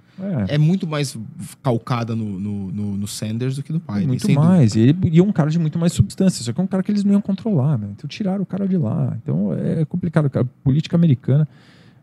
É. 0.48 0.56
é. 0.56 0.58
muito 0.58 0.84
mais 0.84 1.16
calcada 1.62 2.16
no, 2.16 2.40
no, 2.40 2.72
no, 2.72 2.96
no, 2.96 3.06
Sanders 3.06 3.54
do 3.54 3.62
que 3.62 3.72
no 3.72 3.78
Biden. 3.78 4.08
Muito 4.08 4.32
mais. 4.32 4.74
E, 4.74 4.80
ele, 4.80 4.98
e 5.12 5.20
é 5.20 5.22
um 5.22 5.30
cara 5.30 5.48
de 5.48 5.60
muito 5.60 5.78
mais 5.78 5.92
substância. 5.92 6.44
Só 6.44 6.52
que 6.52 6.60
é 6.60 6.64
um 6.64 6.66
cara 6.66 6.82
que 6.82 6.90
eles 6.90 7.04
não 7.04 7.12
iam 7.12 7.20
controlar. 7.20 7.78
Né? 7.78 7.88
Então 7.96 8.08
tiraram 8.08 8.42
o 8.42 8.46
cara 8.46 8.66
de 8.66 8.76
lá. 8.76 9.16
Então 9.22 9.52
é 9.54 9.84
complicado. 9.84 10.28
A 10.34 10.44
política 10.64 10.96
americana 10.96 11.46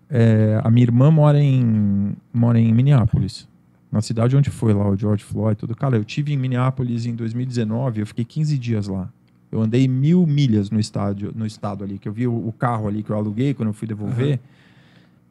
é, 0.09 0.59
a 0.63 0.69
minha 0.69 0.83
irmã 0.83 1.09
mora 1.09 1.39
em, 1.39 2.15
mora 2.33 2.59
em 2.59 2.73
Minneapolis, 2.73 3.47
na 3.91 4.01
cidade 4.01 4.35
onde 4.35 4.49
foi 4.49 4.73
lá 4.73 4.87
o 4.87 4.95
George 4.95 5.23
Floyd. 5.23 5.57
Tudo. 5.57 5.75
Cara, 5.75 5.95
eu 5.97 6.03
tive 6.03 6.33
em 6.33 6.37
Minneapolis 6.37 7.05
em 7.05 7.15
2019, 7.15 8.01
eu 8.01 8.07
fiquei 8.07 8.25
15 8.25 8.57
dias 8.57 8.87
lá. 8.87 9.09
Eu 9.51 9.61
andei 9.61 9.87
mil 9.87 10.25
milhas 10.27 10.69
no 10.69 10.79
estádio, 10.79 11.31
no 11.35 11.45
estado 11.45 11.83
ali, 11.83 11.97
que 11.97 12.07
eu 12.07 12.13
vi 12.13 12.27
o, 12.27 12.53
carro 12.57 12.87
ali 12.87 13.01
que 13.01 13.09
eu 13.09 13.15
aluguei 13.15 13.53
quando 13.53 13.69
eu 13.69 13.73
fui 13.73 13.87
devolver. 13.87 14.33
Uhum. 14.33 14.55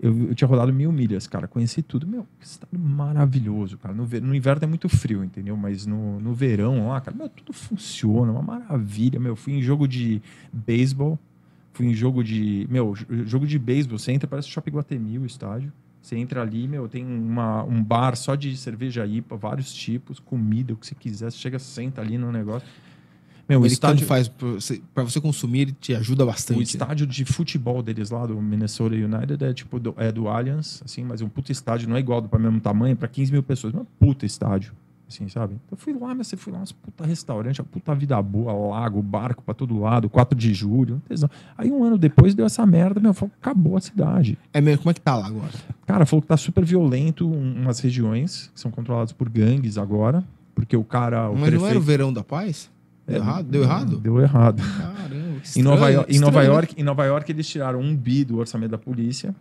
Eu, 0.00 0.28
eu, 0.28 0.34
tinha 0.34 0.48
rodado 0.48 0.72
mil 0.72 0.90
milhas, 0.90 1.26
cara. 1.26 1.46
Conheci 1.46 1.82
tudo. 1.82 2.06
Meu, 2.06 2.26
que 2.38 2.46
estado 2.46 2.78
maravilhoso, 2.78 3.76
cara. 3.76 3.94
No, 3.94 4.06
no 4.06 4.34
inverno 4.34 4.64
é 4.64 4.66
muito 4.66 4.88
frio, 4.88 5.22
entendeu? 5.22 5.56
Mas 5.56 5.86
no, 5.86 6.20
no 6.20 6.32
verão 6.32 6.88
lá, 6.88 7.00
cara, 7.00 7.16
meu, 7.16 7.28
tudo 7.28 7.52
funciona, 7.52 8.32
uma 8.32 8.42
maravilha. 8.42 9.20
Meu, 9.20 9.36
fui 9.36 9.54
em 9.54 9.62
jogo 9.62 9.86
de 9.86 10.22
beisebol 10.52 11.18
Fui 11.74 11.86
em 11.86 11.94
jogo 11.94 12.22
de. 12.24 12.66
Meu, 12.70 12.94
jogo 13.26 13.46
de 13.46 13.58
beisebol. 13.58 13.98
Você 13.98 14.12
entra, 14.12 14.26
parece 14.26 14.48
Shopping 14.48 14.70
Guatemi, 14.70 15.18
o 15.18 15.26
estádio. 15.26 15.72
Você 16.00 16.16
entra 16.16 16.40
ali, 16.42 16.68
meu, 16.68 16.86
tem 16.86 17.04
uma, 17.04 17.64
um 17.64 17.82
bar 17.82 18.14
só 18.14 18.34
de 18.34 18.56
cerveja 18.56 19.06
IPA, 19.06 19.36
vários 19.36 19.72
tipos, 19.72 20.20
comida, 20.20 20.74
o 20.74 20.76
que 20.76 20.86
você 20.86 20.94
quiser. 20.94 21.30
Você 21.30 21.38
chega, 21.38 21.58
senta 21.58 22.00
ali 22.00 22.16
no 22.16 22.30
negócio. 22.30 22.68
Meu, 23.48 23.60
O 23.60 23.66
estádio, 23.66 24.06
faz 24.06 24.26
pra 24.26 25.02
você, 25.02 25.20
consumir, 25.20 25.60
ele 25.60 25.72
te 25.78 25.94
ajuda 25.94 26.24
bastante. 26.24 26.58
o 26.58 26.62
estádio 26.62 27.06
de 27.06 27.24
futebol 27.24 27.82
deles 27.82 28.10
lá, 28.10 28.24
do 28.24 28.40
Minnesota 28.40 28.94
United, 28.94 29.44
é 29.44 29.52
tipo 29.52 29.78
do, 29.78 29.94
é 29.98 30.10
do 30.10 30.28
Allianz, 30.28 30.82
assim, 30.82 31.04
mas 31.04 31.20
um 31.20 31.28
puta 31.28 31.52
estádio, 31.52 31.88
não 31.88 31.96
é 31.96 32.00
igual 32.00 32.22
do 32.22 32.28
para 32.28 32.38
mesmo 32.38 32.58
tamanho, 32.60 32.96
para 32.96 33.06
15 33.06 33.32
mil 33.32 33.42
pessoas, 33.42 33.74
mas 33.74 33.80
é 33.80 33.82
um 33.82 33.88
puta 33.98 34.24
estádio, 34.24 34.72
assim, 35.08 35.28
sabe? 35.28 35.56
Eu 35.70 35.76
fui 35.76 35.92
lá, 35.92 36.14
mas 36.14 36.26
você 36.28 36.36
foi 36.36 36.52
lá, 36.52 36.60
uns 36.60 36.72
puta 36.72 37.04
restaurante, 37.04 37.60
uma 37.60 37.66
puta 37.66 37.94
vida 37.94 38.20
boa, 38.22 38.52
lago, 38.76 39.00
barco 39.02 39.42
pra 39.42 39.54
todo 39.54 39.78
lado, 39.78 40.08
4 40.08 40.36
de 40.38 40.52
julho, 40.54 41.00
tesão. 41.08 41.28
Aí 41.56 41.70
um 41.70 41.84
ano 41.84 41.96
depois 41.98 42.34
deu 42.34 42.46
essa 42.46 42.64
merda, 42.66 42.98
meu, 43.00 43.12
falou, 43.14 43.32
acabou 43.40 43.76
a 43.76 43.80
cidade. 43.80 44.38
É 44.52 44.60
mesmo, 44.60 44.78
como 44.82 44.90
é 44.90 44.94
que 44.94 45.00
tá 45.00 45.14
lá 45.16 45.26
agora? 45.26 45.52
Cara, 45.86 46.06
falou 46.06 46.22
que 46.22 46.28
tá 46.28 46.36
super 46.36 46.64
violento 46.64 47.28
um- 47.28 47.62
umas 47.62 47.78
regiões 47.80 48.50
que 48.54 48.60
são 48.60 48.70
controladas 48.70 49.12
por 49.12 49.28
gangues 49.28 49.78
agora, 49.78 50.24
porque 50.54 50.76
o 50.76 50.84
cara, 50.84 51.28
o 51.30 51.34
Mas 51.36 51.40
não 51.40 51.46
era 51.46 51.56
o 51.56 51.60
prefeito... 51.60 51.80
verão 51.82 52.12
da 52.12 52.24
paz? 52.24 52.70
Deu 53.06 53.16
É, 53.16 53.18
errado? 53.18 53.44
Deu 53.50 53.62
errado? 53.62 53.98
Deu 53.98 54.20
errado. 54.20 54.62
Caramba, 54.78 55.40
Em 55.54 55.62
Nova, 55.62 55.76
estranho, 55.76 55.94
York, 55.96 56.16
em, 56.16 56.18
Nova 56.18 56.30
estranho? 56.38 56.52
York, 56.54 56.74
em 56.80 56.82
Nova 56.82 57.04
York, 57.04 57.32
eles 57.32 57.46
tiraram 57.46 57.80
um 57.80 57.94
bi 57.94 58.24
do 58.24 58.38
orçamento 58.38 58.70
da 58.70 58.78
polícia. 58.78 59.34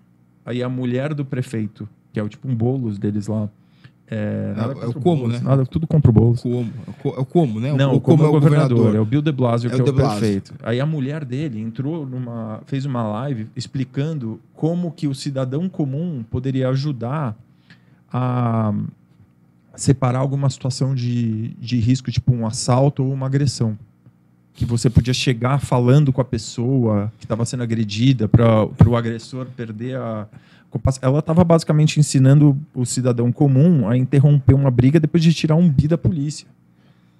Aí 0.46 0.62
a 0.62 0.68
mulher 0.68 1.14
do 1.14 1.24
prefeito, 1.24 1.88
que 2.12 2.20
é 2.20 2.24
o 2.24 2.28
tipo 2.28 2.46
um 2.50 2.54
bolos 2.54 3.00
deles 3.00 3.28
lá. 3.28 3.48
É, 4.16 4.54
nada 4.56 4.74
É 4.80 4.86
o 4.86 4.94
como, 4.94 5.28
né? 5.28 5.40
Nada, 5.42 5.66
tudo 5.66 5.88
contra 5.88 6.12
o 6.12 6.14
Boulos. 6.14 6.42
Como? 6.42 6.72
É 6.88 7.08
o 7.08 7.16
É 7.16 7.20
o 7.20 7.26
como, 7.26 7.60
né? 7.60 7.74
Não, 7.74 7.94
o 7.94 7.96
o 7.98 8.02
como 8.02 8.24
é 8.24 8.28
o 8.28 8.32
governador, 8.32 8.96
é 8.96 9.00
o 9.00 9.06
Bill 9.06 9.24
de 9.24 9.32
Blasio, 9.32 9.72
É 9.72 9.74
que 9.74 9.82
é 9.82 9.84
o 9.84 9.94
prefeito. 9.94 10.54
Aí 10.62 10.80
a 10.80 10.86
mulher 10.86 11.26
dele 11.26 11.60
entrou 11.60 12.06
numa. 12.06 12.62
fez 12.68 12.86
uma 12.86 13.02
live 13.04 13.48
explicando 13.56 14.40
como 14.54 14.92
que 14.92 15.08
o 15.08 15.16
cidadão 15.16 15.68
comum 15.68 16.24
poderia 16.30 16.70
ajudar 16.70 17.36
a 18.12 18.72
separar 19.76 20.20
alguma 20.20 20.48
situação 20.52 20.94
de, 20.94 21.50
de 21.60 21.80
risco, 21.80 22.12
tipo 22.12 22.32
um 22.32 22.46
assalto 22.46 23.04
ou 23.04 23.12
uma 23.12 23.26
agressão. 23.26 23.76
Que 24.54 24.66
você 24.66 24.88
podia 24.88 25.16
chegar 25.16 25.60
falando 25.60 26.14
com 26.14 26.22
a 26.22 26.26
pessoa 26.26 27.12
que 27.18 27.26
estava 27.26 27.44
sendo 27.46 27.64
agredida 27.64 28.28
para 28.28 28.68
o 28.88 28.96
agressor 28.96 29.48
perder 29.48 29.98
a. 29.98 30.28
Ela 31.02 31.20
estava 31.20 31.44
basicamente 31.44 32.00
ensinando 32.00 32.58
o 32.74 32.86
cidadão 32.86 33.32
comum 33.32 33.88
a 33.88 33.98
interromper 33.98 34.54
uma 34.54 34.72
briga 34.72 35.00
depois 35.00 35.24
de 35.24 35.34
tirar 35.34 35.56
um 35.56 35.70
bi 35.70 35.88
da 35.88 35.98
polícia. 35.98 36.48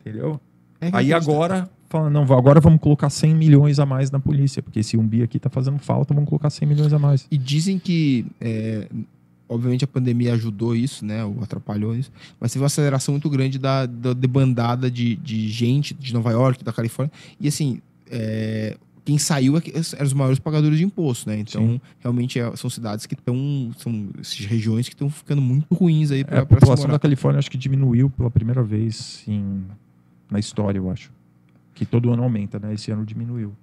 Entendeu? 0.02 0.40
É 0.82 0.90
Aí 0.92 1.14
agora, 1.14 1.70
fala, 1.88 2.10
não, 2.10 2.24
agora 2.24 2.60
vamos 2.60 2.82
colocar 2.82 3.10
100 3.10 3.36
milhões 3.36 3.80
a 3.80 3.86
mais 3.86 4.12
na 4.12 4.20
polícia, 4.20 4.62
porque 4.62 4.80
esse 4.80 4.98
um 4.98 5.06
bi 5.06 5.24
aqui 5.24 5.40
tá 5.40 5.50
fazendo 5.50 5.80
falta, 5.80 6.14
vamos 6.14 6.28
colocar 6.28 6.50
100 6.50 6.68
milhões 6.68 6.92
a 6.92 7.00
mais. 7.00 7.26
E 7.32 7.38
dizem 7.38 7.80
que, 7.80 8.26
é, 8.42 8.88
obviamente, 9.48 9.86
a 9.86 9.88
pandemia 9.88 10.34
ajudou 10.34 10.76
isso, 10.76 11.06
né? 11.06 11.24
Ou 11.24 11.38
atrapalhou 11.42 11.96
isso. 11.96 12.12
Mas 12.40 12.52
teve 12.52 12.64
uma 12.64 12.68
aceleração 12.68 13.14
muito 13.14 13.30
grande 13.30 13.58
da, 13.58 13.86
da 13.86 14.14
debandada 14.14 14.92
de, 14.92 15.16
de 15.18 15.48
gente 15.48 15.94
de 15.94 16.14
Nova 16.14 16.32
York, 16.32 16.64
da 16.64 16.74
Califórnia. 16.74 17.14
E, 17.40 17.48
assim, 17.48 17.80
é, 18.12 18.76
quem 19.06 19.18
saiu 19.18 19.58
é 19.58 19.62
eram 19.94 20.06
os 20.06 20.14
maiores 20.14 20.40
pagadores 20.40 20.78
de 20.78 20.84
imposto, 20.86 21.30
né? 21.30 21.40
Então, 21.40 21.62
Sim. 21.62 21.82
realmente, 22.00 22.40
é- 22.40 22.56
são 22.56 22.70
cidades 22.70 23.06
que 23.06 23.14
estão... 23.14 23.72
São 23.78 24.10
essas 24.20 24.40
regiões 24.46 24.88
que 24.88 24.96
estão 24.96 25.10
ficando 25.10 25.42
muito 25.42 25.74
ruins 25.74 26.12
aí 26.12 26.22
É, 26.22 26.24
para 26.24 26.42
a 26.42 26.46
população 26.46 26.90
da 26.90 27.00
Califórnia 27.00 27.40
acho 27.40 27.52
que 27.52 27.58
diminuiu 27.58 28.10
pela 28.10 28.32
primeira 28.32 28.64
vez 28.64 29.24
em, 29.28 29.64
na 30.32 30.40
história, 30.40 30.78
eu 30.80 30.90
acho. 30.90 31.12
Que 31.74 31.86
todo 31.86 32.12
ano 32.12 32.24
aumenta, 32.24 32.60
né? 32.60 32.74
Esse 32.74 32.92
ano 32.92 33.06
diminuiu. 33.06 33.54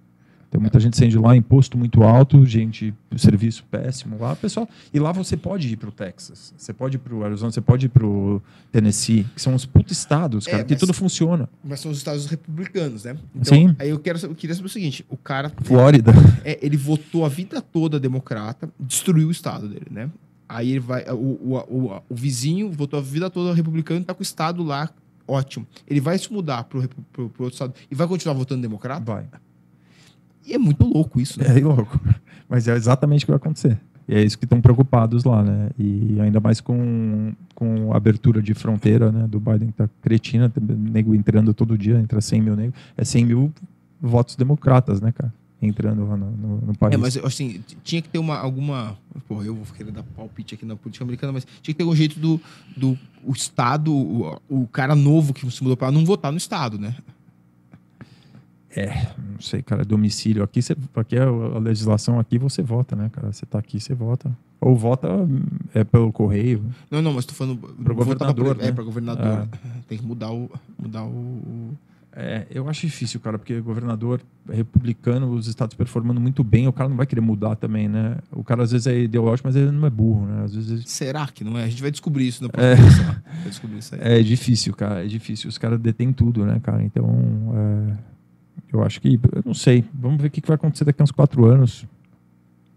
Tem 0.51 0.61
muita 0.61 0.81
gente 0.81 0.97
saindo 0.97 1.13
de 1.13 1.19
lá, 1.19 1.37
imposto 1.37 1.79
muito 1.79 2.03
alto, 2.03 2.45
gente, 2.45 2.93
serviço 3.17 3.63
péssimo 3.71 4.19
lá. 4.19 4.35
Pessoal, 4.35 4.69
e 4.93 4.99
lá 4.99 5.13
você 5.13 5.37
pode 5.37 5.73
ir 5.73 5.77
para 5.77 5.89
o 5.89 5.93
Texas, 5.93 6.53
você 6.59 6.73
pode 6.73 6.97
ir 6.97 6.99
para 6.99 7.15
o 7.15 7.25
Arizona, 7.25 7.53
você 7.53 7.61
pode 7.61 7.87
ir 7.87 7.89
para 7.89 8.05
o 8.05 8.43
Tennessee, 8.73 9.25
que 9.33 9.41
são 9.41 9.55
os 9.55 9.65
putos 9.65 9.97
estados, 9.97 10.49
É, 10.49 10.51
cara, 10.51 10.65
que 10.65 10.73
mas- 10.75 10.81
tudo 10.81 10.93
funciona. 10.93 11.49
Mas 11.63 11.79
são 11.79 11.91
os 11.93 11.99
estados 11.99 12.27
republicanos, 12.27 13.05
né? 13.05 13.17
Então, 13.35 13.57
Sim. 13.57 13.77
Aí 13.79 13.91
eu, 13.91 13.99
quero, 14.01 14.19
eu 14.27 14.35
queria 14.35 14.57
saber 14.57 14.67
o 14.67 14.71
seguinte: 14.71 15.07
o 15.09 15.17
cara 15.17 15.53
Flórida. 15.63 16.11
é, 16.45 16.59
ele 16.61 16.77
votou 16.77 17.25
a 17.25 17.29
vida 17.29 17.61
toda 17.63 18.01
democrata, 18.01 18.69
destruiu 18.79 19.29
o 19.29 19.31
estado 19.31 19.69
dele, 19.69 19.87
né? 19.89 20.11
Aí 20.49 20.71
ele 20.71 20.81
vai. 20.81 21.05
O, 21.11 21.15
o, 21.15 21.57
o, 21.69 22.03
o 22.09 22.15
vizinho 22.15 22.73
votou 22.73 22.99
a 22.99 23.03
vida 23.03 23.31
toda 23.31 23.55
republicano 23.55 24.01
e 24.01 24.05
tá 24.05 24.13
com 24.13 24.21
o 24.21 24.23
estado 24.25 24.65
lá 24.65 24.91
ótimo. 25.29 25.65
Ele 25.87 26.01
vai 26.01 26.19
se 26.19 26.33
mudar 26.33 26.65
pro, 26.65 26.89
pro 27.13 27.23
outro 27.39 27.51
estado 27.53 27.73
e 27.89 27.95
vai 27.95 28.09
continuar 28.09 28.35
votando 28.35 28.61
democrata? 28.63 29.05
Vai. 29.05 29.27
E 30.47 30.55
é 30.55 30.59
muito 30.59 30.85
louco 30.85 31.21
isso, 31.21 31.39
né? 31.41 31.59
É 31.59 31.61
louco. 31.61 32.01
Mas 32.49 32.67
é 32.67 32.75
exatamente 32.75 33.25
o 33.25 33.27
que 33.27 33.33
vai 33.33 33.37
acontecer. 33.37 33.79
E 34.09 34.15
é 34.15 34.25
isso 34.25 34.37
que 34.37 34.45
estão 34.45 34.61
preocupados 34.61 35.23
lá, 35.23 35.41
né? 35.41 35.71
E 35.79 36.21
ainda 36.21 36.41
mais 36.41 36.61
com, 36.61 37.33
com 37.55 37.93
a 37.93 37.97
abertura 37.97 38.43
de 38.43 38.55
fronteira, 38.55 39.13
né? 39.13 39.27
Do 39.29 39.39
Biden 39.39 39.69
que 39.69 39.75
tá 39.75 39.89
cretina, 40.03 40.53
nego 40.61 41.15
entrando 41.15 41.55
todo 41.55 41.79
dia, 41.79 41.97
entra 41.97 42.21
100 42.21 42.41
mil 42.43 42.57
negros. 42.57 42.75
É 42.97 43.05
100 43.05 43.25
mil 43.25 43.53
votos 44.01 44.35
democratas, 44.35 45.01
né, 45.01 45.13
cara? 45.13 45.33
Entrando 45.63 46.09
lá 46.09 46.17
no, 46.17 46.31
no, 46.31 46.61
no 46.67 46.77
país. 46.77 46.95
É, 46.95 46.97
mas 46.97 47.17
assim, 47.19 47.63
tinha 47.85 48.03
que 48.03 48.09
ter 48.09 48.19
uma, 48.19 48.37
alguma. 48.37 48.99
Porra, 49.29 49.45
eu 49.45 49.55
vou 49.55 49.65
querer 49.77 49.93
dar 49.93 50.03
palpite 50.03 50.57
aqui 50.57 50.67
na 50.67 50.75
política 50.75 51.05
americana, 51.05 51.33
mas 51.33 51.47
tinha 51.63 51.73
que 51.73 51.79
ter 51.79 51.85
um 51.85 51.95
jeito 51.95 52.19
do, 52.19 52.41
do 52.77 52.99
o 53.23 53.33
Estado, 53.33 53.95
o, 53.95 54.41
o 54.49 54.67
cara 54.67 54.97
novo 54.97 55.33
que 55.33 55.49
se 55.49 55.63
mudou 55.63 55.79
lá, 55.81 55.93
não 55.93 56.05
votar 56.05 56.33
no 56.33 56.39
Estado, 56.39 56.79
né? 56.79 56.97
Não 59.41 59.47
sei, 59.47 59.63
cara, 59.63 59.83
domicílio. 59.87 60.43
Aqui, 60.43 60.61
você, 60.61 60.77
aqui 60.95 61.17
é 61.17 61.23
a 61.23 61.59
legislação 61.59 62.21
aqui 62.21 62.37
você 62.37 62.61
vota, 62.63 62.95
né, 62.95 63.09
cara? 63.11 63.33
Você 63.33 63.47
tá 63.47 63.59
aqui, 63.59 63.81
você 63.81 63.95
vota. 63.95 64.31
Ou 64.61 64.77
vota 64.77 65.09
é 65.73 65.83
pelo 65.83 66.13
correio. 66.13 66.63
Não, 66.91 67.01
não, 67.01 67.15
mas 67.15 67.25
tô 67.25 67.33
falando. 67.33 67.57
Pro 67.57 67.95
votar 67.95 68.29
governador, 68.35 68.55
pra, 68.55 68.65
É, 68.65 68.67
né? 68.67 68.73
pra 68.73 68.85
governador. 68.85 69.27
Ah. 69.27 69.59
Tem 69.89 69.97
que 69.97 70.05
mudar 70.05 70.31
o. 70.31 70.51
Mudar 70.79 71.05
o, 71.05 71.71
É, 72.13 72.47
eu 72.51 72.69
acho 72.69 72.87
difícil, 72.87 73.19
cara, 73.21 73.39
porque 73.39 73.59
governador 73.63 74.21
republicano, 74.53 75.31
os 75.31 75.47
estados 75.47 75.75
performando 75.75 76.21
muito 76.21 76.45
bem, 76.45 76.69
o 76.69 76.73
cara 76.75 76.91
não 76.91 76.97
vai 76.99 77.07
querer 77.07 77.23
mudar 77.23 77.57
também, 77.57 77.89
né? 77.89 78.19
O 78.31 78.45
cara 78.45 78.63
às 78.63 78.73
vezes 78.73 78.87
é 78.87 78.99
ideológico, 78.99 79.49
mas 79.49 79.57
ele 79.57 79.71
não 79.71 79.87
é 79.87 79.91
burro, 79.91 80.27
né? 80.27 80.45
Às 80.45 80.55
vezes 80.55 80.91
Será 80.91 81.27
que 81.29 81.43
não 81.43 81.57
é? 81.57 81.65
A 81.65 81.69
gente 81.69 81.81
vai 81.81 81.91
descobrir 81.91 82.29
isso 82.29 82.43
na 82.43 82.51
próxima 82.51 82.87
edição. 82.87 83.05
Vai 83.07 83.49
descobrir 83.49 83.79
isso 83.79 83.95
aí. 83.95 84.01
é 84.03 84.23
difícil, 84.23 84.75
cara, 84.75 85.03
é 85.03 85.09
difícil. 85.09 85.49
Os 85.49 85.57
caras 85.57 85.81
detêm 85.81 86.13
tudo, 86.13 86.45
né, 86.45 86.61
cara? 86.63 86.83
Então, 86.83 87.09
é, 87.57 87.97
eu 88.73 88.83
acho 88.83 89.01
que, 89.01 89.19
eu 89.33 89.43
não 89.45 89.55
sei, 89.55 89.85
vamos 89.93 90.21
ver 90.21 90.29
o 90.29 90.31
que 90.31 90.43
vai 90.47 90.55
acontecer 90.55 90.85
daqui 90.85 91.01
a 91.01 91.05
uns 91.05 91.11
quatro 91.11 91.45
anos. 91.47 91.87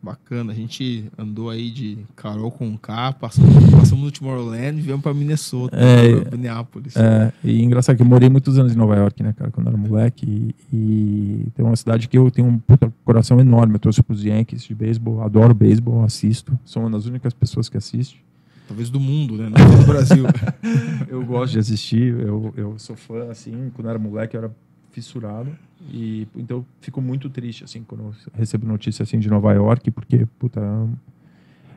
Bacana. 0.04 0.52
A 0.52 0.56
gente 0.56 1.10
andou 1.18 1.50
aí 1.50 1.72
de 1.72 1.98
Carol 2.14 2.52
com 2.52 2.78
K, 2.78 3.14
passamos, 3.14 3.54
passamos 3.72 4.04
no 4.04 4.12
Tomorrowland 4.12 4.78
e 4.78 4.82
viemos 4.82 5.02
pra 5.02 5.14
Minnesota, 5.14 5.78
É, 5.78 6.20
pra 6.20 6.32
Minneapolis. 6.32 6.94
É, 6.98 7.32
e 7.42 7.64
engraçado 7.64 7.96
que 7.96 8.02
eu 8.02 8.06
morei 8.06 8.28
muitos 8.28 8.60
anos 8.60 8.74
em 8.74 8.76
Nova 8.76 8.98
York, 8.98 9.24
né, 9.24 9.32
cara, 9.32 9.50
quando 9.50 9.68
eu 9.68 9.72
era 9.72 9.78
moleque. 9.78 10.26
E, 10.28 10.56
e 10.74 11.48
tem 11.56 11.66
uma 11.66 11.78
cidade 11.78 12.10
que 12.10 12.18
eu 12.18 12.30
tenho 12.30 12.50
um 12.50 12.60
puta 12.60 12.92
coração 13.06 13.40
enorme. 13.40 13.76
Eu 13.76 13.80
torço 13.80 14.04
pros 14.04 14.26
Yankees 14.26 14.64
de 14.64 14.76
beisebol, 14.76 15.22
adoro 15.22 15.54
beisebol, 15.54 16.04
assisto. 16.04 16.60
Sou 16.66 16.84
uma 16.84 16.92
das 16.92 17.06
únicas 17.06 17.34
pessoas 17.34 17.70
que 17.70 17.78
assiste. 17.78 18.22
Talvez 18.68 18.90
do 18.90 19.00
mundo, 19.00 19.38
né? 19.38 19.50
Não 19.50 19.80
do 19.80 19.86
Brasil. 19.86 20.26
Eu 21.08 21.24
gosto 21.26 21.54
de 21.54 21.60
assistir, 21.60 22.20
eu, 22.20 22.54
eu 22.58 22.80
sou 22.80 22.96
fã, 22.96 23.30
assim, 23.30 23.72
quando 23.76 23.86
eu 23.86 23.92
era 23.92 24.00
moleque 24.00 24.36
eu 24.36 24.44
era 24.44 24.52
fissurado. 24.94 25.50
E 25.92 26.26
então 26.36 26.66
fico 26.80 27.02
muito 27.02 27.30
triste, 27.30 27.64
assim, 27.66 27.84
quando 27.86 28.16
recebo 28.34 28.66
notícia 28.66 29.04
assim 29.04 29.20
de 29.20 29.30
Nova 29.30 29.52
York, 29.52 29.92
porque, 29.92 30.26
puta, 30.40 30.62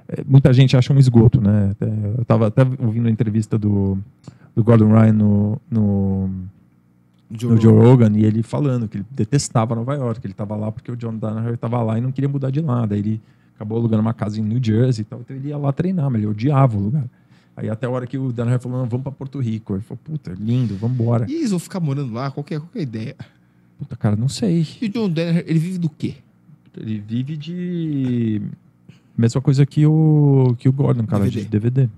é, 0.08 0.22
muita 0.24 0.52
gente 0.52 0.76
acha 0.76 0.92
um 0.92 0.98
esgoto, 0.98 1.40
né? 1.40 1.70
Até- 1.72 1.86
Eu 2.18 2.24
tava 2.24 2.46
até 2.46 2.62
ouvindo 2.78 3.08
a 3.08 3.10
entrevista 3.10 3.58
do, 3.58 3.98
do 4.54 4.62
Gordon 4.62 4.92
Ryan 4.92 5.12
no, 5.12 5.60
no, 5.68 6.30
Joe 7.30 7.50
no 7.50 7.60
Joe 7.60 7.72
Rogan 7.72 8.12
e 8.16 8.24
ele 8.24 8.42
falando 8.44 8.86
que 8.86 8.98
ele 8.98 9.06
detestava 9.10 9.74
Nova 9.74 9.94
York, 9.94 10.24
ele 10.24 10.32
estava 10.32 10.54
lá 10.54 10.70
porque 10.70 10.92
o 10.92 10.96
John 10.96 11.16
Danaher 11.16 11.54
estava 11.54 11.82
lá 11.82 11.98
e 11.98 12.00
não 12.00 12.12
queria 12.12 12.28
mudar 12.28 12.50
de. 12.50 12.62
Daí 12.62 12.98
ele 13.00 13.20
acabou 13.56 13.78
alugando 13.78 14.02
uma 14.02 14.14
casa 14.14 14.38
em 14.38 14.44
New 14.44 14.62
Jersey 14.62 15.02
e 15.02 15.04
tal, 15.04 15.20
então 15.20 15.34
ele 15.36 15.48
ia 15.48 15.58
lá 15.58 15.72
treinar, 15.72 16.10
mas 16.10 16.20
ele 16.20 16.30
odiava 16.30 16.76
o 16.76 16.80
lugar. 16.80 17.06
Aí 17.56 17.70
até 17.70 17.86
a 17.86 17.90
hora 17.90 18.06
que 18.06 18.18
o 18.18 18.32
Danaher 18.32 18.60
falou, 18.60 18.78
não, 18.78 18.86
vamos 18.86 19.02
para 19.02 19.12
Porto 19.12 19.40
Rico. 19.40 19.74
Ele 19.74 19.82
falou, 19.82 19.98
puta, 20.04 20.34
lindo, 20.38 20.76
vamos 20.76 20.98
embora. 21.00 21.26
E 21.28 21.36
eles 21.36 21.50
vão 21.50 21.58
ficar 21.58 21.80
morando 21.80 22.12
lá? 22.12 22.30
Qual 22.30 22.44
que 22.44 22.54
é, 22.54 22.58
qual 22.58 22.68
que 22.70 22.78
é 22.78 22.80
a 22.80 22.84
ideia? 22.84 23.16
Puta, 23.78 23.96
cara, 23.96 24.14
não 24.14 24.28
sei. 24.28 24.66
E 24.80 24.86
o 24.86 24.88
John 24.90 25.08
Denner, 25.08 25.42
ele 25.46 25.58
vive 25.58 25.78
do 25.78 25.88
quê? 25.88 26.16
Ele 26.76 26.98
vive 26.98 27.36
de... 27.36 28.42
Mesma 29.16 29.40
coisa 29.40 29.64
que 29.64 29.86
o, 29.86 30.54
que 30.58 30.68
o 30.68 30.72
Gordon, 30.72 31.06
cara, 31.06 31.24
DVD. 31.24 31.40
de 31.44 31.48
DVD. 31.48 31.88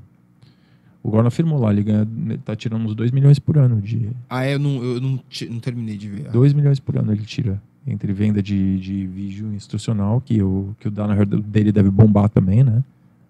O 1.02 1.10
Gordon 1.10 1.26
afirmou 1.26 1.58
lá, 1.60 1.72
ele 1.72 1.82
ganha, 1.82 2.06
ele 2.26 2.38
tá 2.38 2.54
tirando 2.54 2.84
uns 2.84 2.94
2 2.94 3.10
milhões 3.10 3.40
por 3.40 3.58
ano 3.58 3.80
de, 3.80 4.10
Ah, 4.30 4.44
é, 4.44 4.54
eu 4.54 4.58
não, 4.60 4.82
eu 4.84 5.00
não, 5.00 5.20
não 5.50 5.60
terminei 5.60 5.96
de 5.96 6.08
ver. 6.08 6.30
2 6.30 6.52
milhões 6.52 6.78
por 6.78 6.96
ano 6.96 7.12
ele 7.12 7.24
tira 7.24 7.60
entre 7.86 8.12
venda 8.12 8.42
de, 8.42 8.78
de 8.78 9.06
vídeo 9.06 9.52
instrucional, 9.54 10.20
que 10.20 10.42
o, 10.42 10.76
que 10.78 10.86
o 10.88 10.90
Danaher 10.90 11.26
dele 11.26 11.72
deve 11.72 11.90
bombar 11.90 12.28
também, 12.28 12.62
né? 12.62 12.84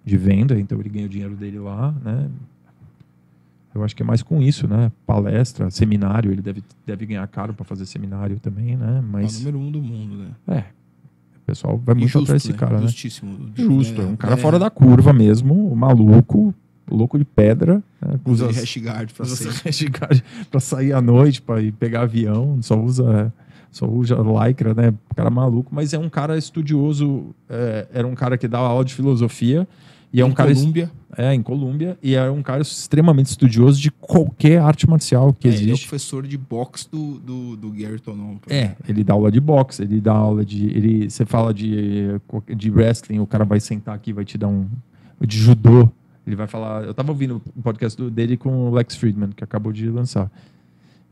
De 0.08 0.16
venda, 0.16 0.58
então 0.58 0.80
ele 0.80 0.88
ganha 0.88 1.06
o 1.06 1.08
dinheiro 1.08 1.36
dele 1.36 1.58
lá, 1.58 1.94
né? 2.04 2.28
Eu 3.74 3.84
acho 3.84 3.94
que 3.94 4.02
é 4.02 4.06
mais 4.06 4.22
com 4.22 4.40
isso, 4.40 4.66
né? 4.66 4.90
Palestra, 5.06 5.70
seminário, 5.70 6.32
ele 6.32 6.40
deve, 6.42 6.62
deve 6.86 7.06
ganhar 7.06 7.26
caro 7.28 7.52
para 7.52 7.64
fazer 7.64 7.84
seminário 7.86 8.40
também, 8.40 8.76
né? 8.76 8.96
É 8.96 9.00
o 9.00 9.02
Mas, 9.02 9.38
número 9.38 9.58
um 9.58 9.70
do 9.70 9.80
mundo, 9.82 10.16
né? 10.16 10.30
é, 10.48 10.58
o 11.36 11.40
pessoal 11.46 11.76
vai 11.84 11.94
muito 11.94 12.06
Injusto, 12.08 12.24
atrás 12.24 12.42
desse 12.42 12.52
né? 12.52 12.58
cara, 12.58 12.76
né? 12.80 12.86
Justíssimo. 12.86 13.50
Justo, 13.54 14.00
é 14.00 14.04
um 14.06 14.16
cara 14.16 14.34
é. 14.34 14.36
fora 14.36 14.58
da 14.58 14.70
curva 14.70 15.12
mesmo, 15.12 15.74
maluco, 15.76 16.54
louco 16.90 17.18
de 17.18 17.24
pedra. 17.24 17.82
Né? 18.00 18.18
Usa 18.24 18.48
as- 18.48 18.56
hashguard 18.56 19.12
pra 19.12 19.24
usa 19.26 19.36
ser. 19.52 19.68
hashguard 19.68 20.24
pra 20.50 20.58
sair 20.60 20.92
à 20.94 21.00
noite, 21.02 21.42
pra 21.42 21.60
ir 21.60 21.72
pegar 21.72 22.02
avião, 22.02 22.58
só 22.62 22.80
usa 22.82 23.32
só 23.70 23.86
usa 23.86 24.16
lycra, 24.46 24.72
né? 24.72 24.94
Cara 25.14 25.28
maluco, 25.28 25.68
mas 25.74 25.92
é 25.92 25.98
um 25.98 26.08
cara 26.08 26.38
estudioso, 26.38 27.34
é, 27.50 27.86
era 27.92 28.06
um 28.06 28.14
cara 28.14 28.38
que 28.38 28.48
dava 28.48 28.66
aula 28.66 28.82
de 28.84 28.94
filosofia 28.94 29.68
e 30.12 30.20
é 30.20 30.24
um 30.24 30.28
Em 30.28 30.32
cara 30.32 30.54
Colômbia. 30.54 30.90
é 31.16 31.34
em 31.34 31.42
Colômbia 31.42 31.98
e 32.02 32.14
é 32.14 32.30
um 32.30 32.42
cara 32.42 32.62
extremamente 32.62 33.26
estudioso 33.26 33.80
de 33.80 33.90
qualquer 33.90 34.58
arte 34.60 34.88
marcial 34.88 35.32
que 35.32 35.46
É, 35.48 35.50
ele 35.50 35.58
é 35.58 35.64
existe. 35.72 35.86
professor 35.88 36.26
de 36.26 36.38
boxe 36.38 36.88
do, 36.90 37.18
do, 37.18 37.56
do 37.56 37.70
Gary 37.70 38.00
Tonon. 38.00 38.36
É, 38.48 38.74
ele 38.88 39.04
dá 39.04 39.12
aula 39.14 39.30
de 39.30 39.40
boxe, 39.40 39.82
ele 39.82 40.00
dá 40.00 40.12
aula 40.14 40.44
de. 40.44 40.66
Ele, 40.66 41.10
você 41.10 41.26
fala 41.26 41.52
de, 41.52 42.06
de 42.56 42.70
wrestling, 42.70 43.18
o 43.18 43.26
cara 43.26 43.44
vai 43.44 43.60
sentar 43.60 43.94
aqui 43.94 44.10
e 44.10 44.12
vai 44.14 44.24
te 44.24 44.38
dar 44.38 44.48
um. 44.48 44.66
De 45.20 45.36
judô. 45.36 45.90
Ele 46.26 46.36
vai 46.36 46.46
falar. 46.46 46.84
Eu 46.84 46.94
tava 46.94 47.10
ouvindo 47.10 47.42
o 47.56 47.62
podcast 47.62 48.00
dele 48.10 48.36
com 48.36 48.68
o 48.68 48.70
Lex 48.74 48.94
Friedman, 48.96 49.30
que 49.30 49.42
acabou 49.42 49.72
de 49.72 49.88
lançar. 49.90 50.30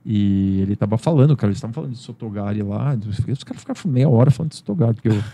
E 0.04 0.60
ele 0.60 0.76
tava 0.76 0.96
falando, 0.96 1.36
cara, 1.36 1.48
eles 1.50 1.56
estavam 1.58 1.74
falando 1.74 1.92
de 1.92 1.98
Sotogari 1.98 2.62
lá. 2.62 2.96
Os 3.28 3.42
caras 3.42 3.60
ficavam 3.60 3.90
meia 3.90 4.08
hora 4.08 4.30
falando 4.30 4.50
de 4.50 4.56
Sotogari, 4.58 4.94
porque 4.94 5.08
o, 5.08 5.24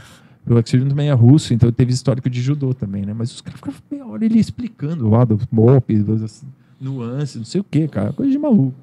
o 0.47 0.63
Friedman 0.63 0.89
também 0.89 1.09
é 1.09 1.13
russo, 1.13 1.55
então 1.55 1.71
teve 1.71 1.93
histórico 1.93 2.29
de 2.29 2.41
judô 2.43 2.75
também, 2.75 3.05
né? 3.07 3.15
Mas 3.17 3.33
os 3.33 3.41
caras 3.41 3.59
ficavam 3.61 3.81
meia 3.91 4.07
hora 4.07 4.25
ele 4.25 4.39
explicando 4.39 5.09
lá 5.09 5.25
dos 5.25 5.45
golpes, 5.53 6.05
das 6.05 6.45
nuances, 6.81 7.37
não 7.37 7.45
sei 7.45 7.61
o 7.61 7.65
que, 7.65 7.87
cara. 7.89 8.13
Coisa 8.13 8.31
de 8.33 8.39
maluco. 8.39 8.75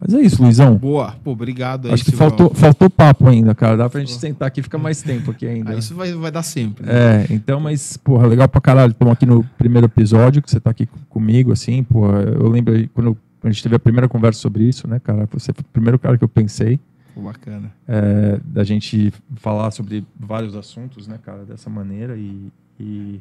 Mas 0.00 0.14
é 0.14 0.20
isso, 0.20 0.40
Luizão. 0.42 0.76
Boa. 0.76 1.16
Pô, 1.24 1.32
obrigado 1.32 1.88
aí, 1.88 1.94
Acho 1.94 2.04
que 2.04 2.12
faltou, 2.12 2.54
faltou 2.54 2.88
papo 2.88 3.26
ainda, 3.28 3.52
cara. 3.52 3.76
Dá 3.76 3.90
pra 3.90 3.98
gente 3.98 4.12
sentar 4.12 4.46
aqui 4.46 4.60
e 4.60 4.62
ficar 4.62 4.78
mais 4.78 5.02
tempo 5.02 5.32
aqui 5.32 5.44
ainda. 5.44 5.72
Ah, 5.72 5.76
isso 5.78 5.92
vai, 5.94 6.12
vai 6.12 6.30
dar 6.30 6.44
sempre. 6.44 6.86
né? 6.86 6.92
É, 6.92 7.26
então, 7.30 7.58
mas, 7.58 7.96
porra, 7.96 8.26
legal 8.28 8.48
pra 8.48 8.60
caralho. 8.60 8.92
Estamos 8.92 9.12
aqui 9.12 9.26
no 9.26 9.42
primeiro 9.58 9.86
episódio, 9.86 10.40
que 10.40 10.48
você 10.48 10.60
tá 10.60 10.70
aqui 10.70 10.86
com- 10.86 10.98
comigo, 11.08 11.50
assim, 11.50 11.82
porra. 11.82 12.20
Eu 12.20 12.48
lembro 12.48 12.74
aí 12.74 12.86
quando 12.88 13.16
a 13.42 13.50
gente 13.50 13.60
teve 13.60 13.74
a 13.74 13.78
primeira 13.80 14.08
conversa 14.08 14.38
sobre 14.38 14.62
isso, 14.68 14.86
né, 14.86 15.00
cara? 15.00 15.28
Você 15.32 15.52
foi 15.52 15.62
o 15.62 15.72
primeiro 15.72 15.98
cara 15.98 16.16
que 16.16 16.22
eu 16.22 16.28
pensei 16.28 16.78
Pô, 17.18 17.22
bacana. 17.22 17.72
é, 17.88 18.40
da 18.44 18.62
gente 18.62 19.12
falar 19.36 19.72
sobre 19.72 20.04
vários 20.18 20.54
assuntos, 20.54 21.08
né, 21.08 21.18
cara, 21.20 21.44
dessa 21.44 21.68
maneira 21.68 22.16
e. 22.16 22.52
e 22.78 23.20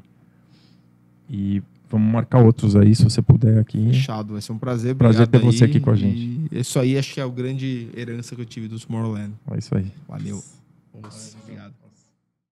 e 1.29 1.61
vamos 1.89 2.09
marcar 2.09 2.41
outros 2.41 2.73
aí, 2.77 2.95
se 2.95 3.03
você 3.03 3.21
puder 3.21 3.59
aqui. 3.59 3.87
Fechado, 3.87 4.31
vai 4.31 4.41
ser 4.41 4.53
um 4.53 4.57
prazer. 4.57 4.95
Prazer 4.95 5.23
obrigado 5.23 5.41
ter 5.41 5.45
você 5.45 5.65
aí. 5.65 5.69
aqui 5.69 5.79
com 5.81 5.91
a 5.91 5.95
E 5.97 6.47
isso 6.53 6.79
aí 6.79 6.97
acho 6.97 7.13
que 7.13 7.19
é 7.19 7.23
a 7.23 7.27
grande 7.27 7.89
herança 7.93 8.33
que 8.33 8.41
eu 8.41 8.45
tive 8.45 8.69
do 8.69 8.79
Tomorrowland. 8.79 9.33
É 9.51 9.57
isso 9.57 9.75
aí. 9.75 9.91
Valeu. 10.07 10.41
Obrigado. 10.93 11.73